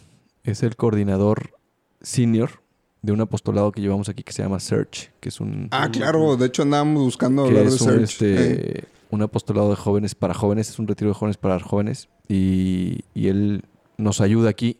Es 0.44 0.62
el 0.62 0.76
coordinador 0.76 1.58
senior 2.00 2.62
de 3.02 3.12
un 3.12 3.20
apostolado 3.20 3.72
que 3.72 3.80
llevamos 3.80 4.08
aquí 4.08 4.22
que 4.22 4.32
se 4.32 4.42
llama 4.42 4.60
Search. 4.60 5.10
Que 5.20 5.28
es 5.28 5.40
un... 5.40 5.68
Ah, 5.70 5.90
claro. 5.90 6.36
De 6.36 6.46
hecho, 6.46 6.62
andábamos 6.62 7.02
buscando 7.02 7.44
hablar 7.44 7.64
de 7.64 7.68
es 7.68 7.80
un, 7.80 7.88
Search. 7.88 8.02
este, 8.02 8.84
un 9.10 9.22
apostolado 9.22 9.70
de 9.70 9.76
jóvenes 9.76 10.14
para 10.14 10.34
jóvenes, 10.34 10.70
es 10.70 10.78
un 10.78 10.86
retiro 10.86 11.10
de 11.10 11.14
jóvenes 11.14 11.36
para 11.36 11.58
jóvenes 11.60 12.08
y, 12.28 13.00
y 13.14 13.28
él 13.28 13.64
nos 13.96 14.20
ayuda 14.20 14.50
aquí 14.50 14.78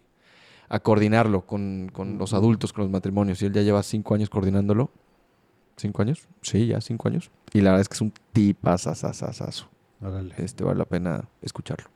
a 0.68 0.78
coordinarlo 0.81 1.47
con, 1.47 1.90
con 1.93 2.16
los 2.16 2.32
adultos, 2.32 2.72
con 2.72 2.85
los 2.85 2.90
matrimonios 2.90 3.43
y 3.43 3.47
él 3.47 3.52
ya 3.52 3.62
lleva 3.62 3.82
cinco 3.82 4.14
años 4.14 4.31
coordinándolo. 4.31 4.90
¿Cinco 5.77 6.02
años? 6.02 6.28
Sí, 6.43 6.66
ya 6.66 6.81
cinco 6.81 7.09
años. 7.09 7.31
Y 7.52 7.60
la 7.60 7.70
verdad 7.70 7.81
es 7.82 7.89
que 7.89 7.94
es 7.94 8.01
un 8.02 8.12
tipazazazazazo. 8.32 9.68
Órale. 10.02 10.35
Este 10.39 10.64
vale 10.64 10.78
la 10.78 10.85
pena 10.85 11.28
escucharlo. 11.43 11.89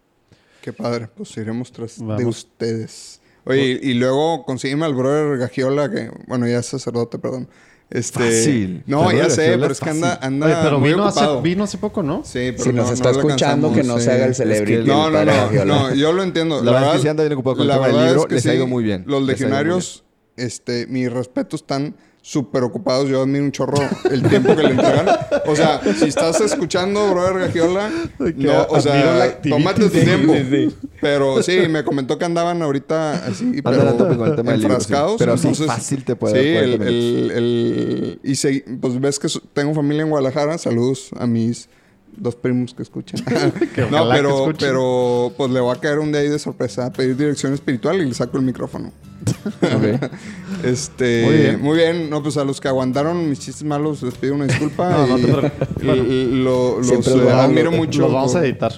Qué 0.63 0.73
padre. 0.73 1.09
Pues 1.15 1.37
iremos 1.37 1.73
tras 1.73 1.99
de 1.99 2.05
Vamos. 2.05 2.39
ustedes. 2.39 3.21
Oye, 3.47 3.79
y, 3.83 3.91
y 3.91 3.95
luego 3.95 4.45
consígueme 4.45 4.87
al 4.87 4.95
brother 4.95 5.37
Gagiola, 5.39 5.91
que... 5.91 6.11
Bueno, 6.27 6.47
ya 6.49 6.59
es 6.59 6.67
sacerdote, 6.67 7.19
perdón. 7.19 7.49
Este... 7.91 8.19
Fácil. 8.21 8.83
No, 8.87 9.01
Brother 9.03 9.17
ya 9.19 9.31
sé, 9.31 9.51
pero 9.59 9.67
es 9.67 9.73
es 9.73 9.81
que 9.81 9.91
anda, 9.91 10.19
anda 10.23 10.47
Oye, 10.47 10.57
pero 10.63 10.81
muy 10.81 10.89
vino 10.91 11.05
hace, 11.05 11.21
ocupado. 11.21 11.43
vino 11.43 11.65
hace 11.65 11.77
poco, 11.79 12.03
¿no? 12.03 12.23
Sí, 12.25 12.53
pero 12.53 12.65
Si 12.65 12.73
no, 12.73 12.83
nos 12.83 12.91
está 12.93 13.13
no 13.13 13.19
escuchando, 13.19 13.69
que 13.75 13.83
no 13.85 13.95
alcanzamos, 13.97 14.03
se 14.05 14.11
haga 14.13 14.25
el 14.27 14.35
sí. 14.35 14.39
celebrity. 14.43 14.89
No, 14.89 15.07
el 15.09 15.13
no, 15.13 15.25
no, 15.25 15.33
Gagiola. 15.33 15.65
no, 15.75 15.95
yo 15.95 16.13
lo 16.13 16.23
entiendo. 16.23 16.63
La 16.63 16.73
verdad 16.73 16.89
es 16.91 16.97
que 16.97 17.03
sí 17.03 17.09
anda 17.09 17.23
bien 17.25 17.35
ocupado 17.35 17.57
con 17.57 17.63
el 17.63 17.69
la 17.69 17.75
tema 17.75 17.87
del 17.89 17.97
verdad 17.97 18.09
libro, 18.09 18.21
es 18.23 18.27
que 18.29 18.35
les 18.37 18.47
ha 18.47 18.51
sí, 18.51 18.57
ido 18.57 18.67
muy 18.67 18.85
bien, 18.85 19.05
Los 19.07 19.23
ha 19.23 19.27
legionarios, 19.27 20.05
este, 20.37 20.87
mis 20.87 21.13
respetos 21.13 21.61
están 21.61 21.95
súper 22.27 22.63
ocupados. 22.63 23.07
Yo 23.09 23.21
admiro 23.23 23.45
un 23.45 23.53
chorro 23.53 23.77
el 24.11 24.23
tiempo 24.23 24.57
que 24.57 24.63
le 24.63 24.71
entregan. 24.71 25.07
O 25.47 25.55
sea, 25.55 25.81
si 25.95 26.07
estás 26.07 26.41
escuchando, 26.41 27.11
brother 27.13 27.39
Gagiola, 27.41 27.91
no, 28.19 28.67
o 28.71 28.81
sea, 28.81 29.41
tómate 29.43 29.83
tu 29.83 29.91
tiempo. 29.91 30.33
sí, 30.33 30.47
sí. 30.71 30.77
Pero 31.03 31.43
sí, 31.43 31.59
me 31.69 31.85
comentó 31.85 32.17
que 32.17 32.25
andaban 32.25 32.63
ahorita 32.63 33.27
así, 33.27 33.61
pero 33.63 33.95
con 33.99 34.27
el 34.27 34.37
tema 34.37 34.55
enfrascados. 34.55 35.17
Pero 35.19 35.37
sí, 35.37 35.49
entonces, 35.49 35.67
fácil 35.67 36.03
te 36.05 36.17
puede 36.17 36.43
Sí, 36.43 36.55
dar 36.55 36.65
el, 36.65 36.77
40 36.79 36.89
el, 36.89 37.31
el- 37.31 38.21
y 38.25 38.35
se- 38.37 38.65
pues 38.81 38.99
ves 38.99 39.19
que 39.19 39.29
tengo 39.53 39.75
familia 39.75 40.03
en 40.05 40.09
Guadalajara. 40.11 40.57
Saludos 40.57 41.11
a 41.19 41.27
mis 41.27 41.69
dos 42.17 42.35
primos 42.37 42.75
que 42.75 42.83
escuchan. 42.83 43.21
no, 43.91 44.09
pero, 44.11 44.31
escuchen. 44.41 44.57
pero 44.59 45.33
pues 45.37 45.51
le 45.51 45.61
va 45.61 45.73
a 45.75 45.77
caer 45.81 45.99
un 45.99 46.13
día 46.13 46.21
ahí 46.21 46.29
de 46.29 46.39
sorpresa 46.39 46.87
a 46.87 46.93
pedir 46.93 47.17
dirección 47.17 47.53
espiritual 47.55 48.01
y 48.01 48.07
le 48.07 48.15
saco 48.15 48.37
el 48.39 48.45
micrófono. 48.45 48.93
Este, 50.63 51.25
Muy 51.25 51.35
bien. 51.37 51.61
muy 51.63 51.77
bien. 51.77 52.11
No, 52.11 52.23
pues 52.23 52.37
a 52.37 52.45
los 52.45 52.61
que 52.61 52.69
aguantaron 52.69 53.29
mis 53.29 53.39
chistes 53.41 53.65
malos 53.65 54.03
les 54.03 54.15
pido 54.15 54.35
una 54.35 54.47
disculpa. 54.47 54.89
No, 54.91 55.07
no 55.07 55.19
y- 55.19 55.23
te 55.23 55.29
preocupes. 55.33 55.69
y- 55.83 55.89
y 55.89 56.43
lo- 56.43 56.79
los 56.81 57.07
eh, 57.07 57.17
lo 57.17 57.31
admiro 57.35 57.71
mucho. 57.73 58.01
Los 58.01 58.13
vamos 58.13 58.35
a 58.35 58.45
editar. 58.45 58.73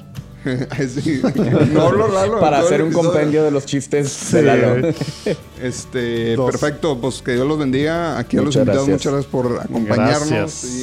Sí. 0.89 1.21
No 1.73 1.91
Lalo. 1.93 2.39
Para 2.39 2.61
hacer 2.61 2.81
un 2.83 2.93
compendio 2.93 3.43
de 3.45 3.51
los 3.51 3.67
chistes 3.67 4.09
Sí, 4.13 4.37
de 4.37 4.43
Lalo. 4.43 4.89
Este, 5.61 6.37
Dos. 6.37 6.51
perfecto. 6.51 6.99
Pues 7.01 7.21
que 7.23 7.33
Dios 7.33 7.47
los 7.47 7.59
bendiga. 7.59 8.17
Aquí 8.19 8.37
a 8.37 8.43
los 8.43 8.55
invitados, 8.55 8.87
gracias. 8.87 9.07
muchas 9.07 9.13
gracias 9.13 9.31
por 9.33 9.61
acompañarnos. 9.61 10.29
Gracias. 10.31 10.65
Y, 10.65 10.83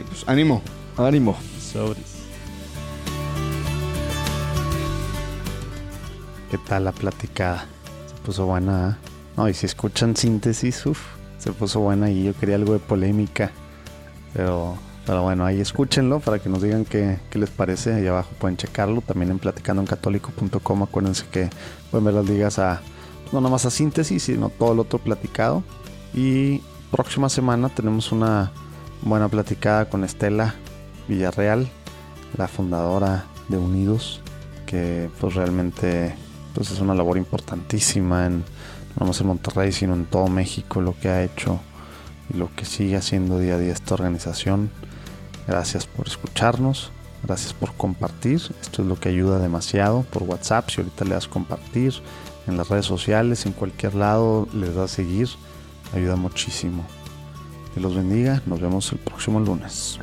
y, 0.00 0.02
pues 0.08 0.24
ánimo. 0.26 0.62
Ánimo. 0.96 1.36
¿Qué 6.50 6.58
tal 6.66 6.84
la 6.84 6.92
platicada? 6.92 7.66
Se 8.06 8.14
puso 8.24 8.46
buena. 8.46 8.90
¿eh? 8.90 9.08
No, 9.36 9.48
y 9.48 9.54
si 9.54 9.66
escuchan 9.66 10.16
síntesis, 10.16 10.86
uff, 10.86 11.00
se 11.38 11.52
puso 11.52 11.80
buena 11.80 12.10
y 12.10 12.24
yo 12.24 12.34
quería 12.34 12.56
algo 12.56 12.72
de 12.72 12.78
polémica. 12.78 13.50
Pero, 14.32 14.76
pero 15.04 15.22
bueno, 15.22 15.44
ahí 15.44 15.60
escúchenlo 15.60 16.20
para 16.20 16.38
que 16.38 16.48
nos 16.48 16.62
digan 16.62 16.86
qué, 16.86 17.18
qué 17.30 17.38
les 17.38 17.50
parece. 17.50 17.92
Ahí 17.92 18.06
abajo 18.06 18.30
pueden 18.38 18.56
checarlo. 18.56 19.02
También 19.02 19.32
en 19.32 19.38
platicandoencatólico.com. 19.38 20.82
Acuérdense 20.82 21.26
que 21.30 21.50
pueden 21.90 22.06
ver 22.06 22.14
las 22.14 22.26
ligas 22.26 22.58
a 22.58 22.80
no 23.32 23.40
nomás 23.42 23.66
a 23.66 23.70
síntesis, 23.70 24.22
sino 24.22 24.48
todo 24.48 24.72
el 24.72 24.78
otro 24.78 24.98
platicado. 24.98 25.62
Y 26.14 26.62
próxima 26.90 27.28
semana 27.28 27.68
tenemos 27.68 28.12
una 28.12 28.50
buena 29.02 29.28
platicada 29.28 29.90
con 29.90 30.04
Estela 30.04 30.54
Villarreal, 31.08 31.68
la 32.36 32.48
fundadora 32.48 33.24
de 33.48 33.58
Unidos, 33.58 34.20
que 34.66 35.08
pues 35.20 35.34
realmente 35.34 36.14
pues 36.54 36.70
es 36.70 36.80
una 36.80 36.94
labor 36.94 37.18
importantísima 37.18 38.26
en 38.26 38.44
no 38.96 39.04
nomás 39.04 39.20
en 39.20 39.26
Monterrey, 39.26 39.72
sino 39.72 39.92
en 39.92 40.06
todo 40.06 40.26
México, 40.28 40.80
lo 40.80 40.98
que 40.98 41.10
ha 41.10 41.22
hecho 41.22 41.60
y 42.32 42.38
lo 42.38 42.50
que 42.56 42.64
sigue 42.64 42.96
haciendo 42.96 43.38
día 43.38 43.56
a 43.56 43.58
día 43.58 43.72
esta 43.72 43.94
organización. 43.94 44.70
Gracias 45.46 45.86
por 45.86 46.06
escucharnos, 46.08 46.90
gracias 47.22 47.52
por 47.52 47.74
compartir. 47.74 48.40
Esto 48.62 48.82
es 48.82 48.88
lo 48.88 48.98
que 48.98 49.10
ayuda 49.10 49.38
demasiado 49.38 50.02
por 50.10 50.22
WhatsApp. 50.22 50.70
Si 50.70 50.80
ahorita 50.80 51.04
le 51.04 51.14
das 51.14 51.28
compartir 51.28 51.94
en 52.46 52.56
las 52.56 52.68
redes 52.68 52.86
sociales, 52.86 53.44
en 53.44 53.52
cualquier 53.52 53.94
lado, 53.94 54.48
les 54.54 54.74
das 54.74 54.92
seguir, 54.92 55.28
ayuda 55.94 56.16
muchísimo. 56.16 56.84
Que 57.74 57.80
los 57.80 57.94
bendiga, 57.94 58.42
nos 58.46 58.60
vemos 58.60 58.90
el 58.92 58.98
próximo 58.98 59.40
lunes. 59.40 59.98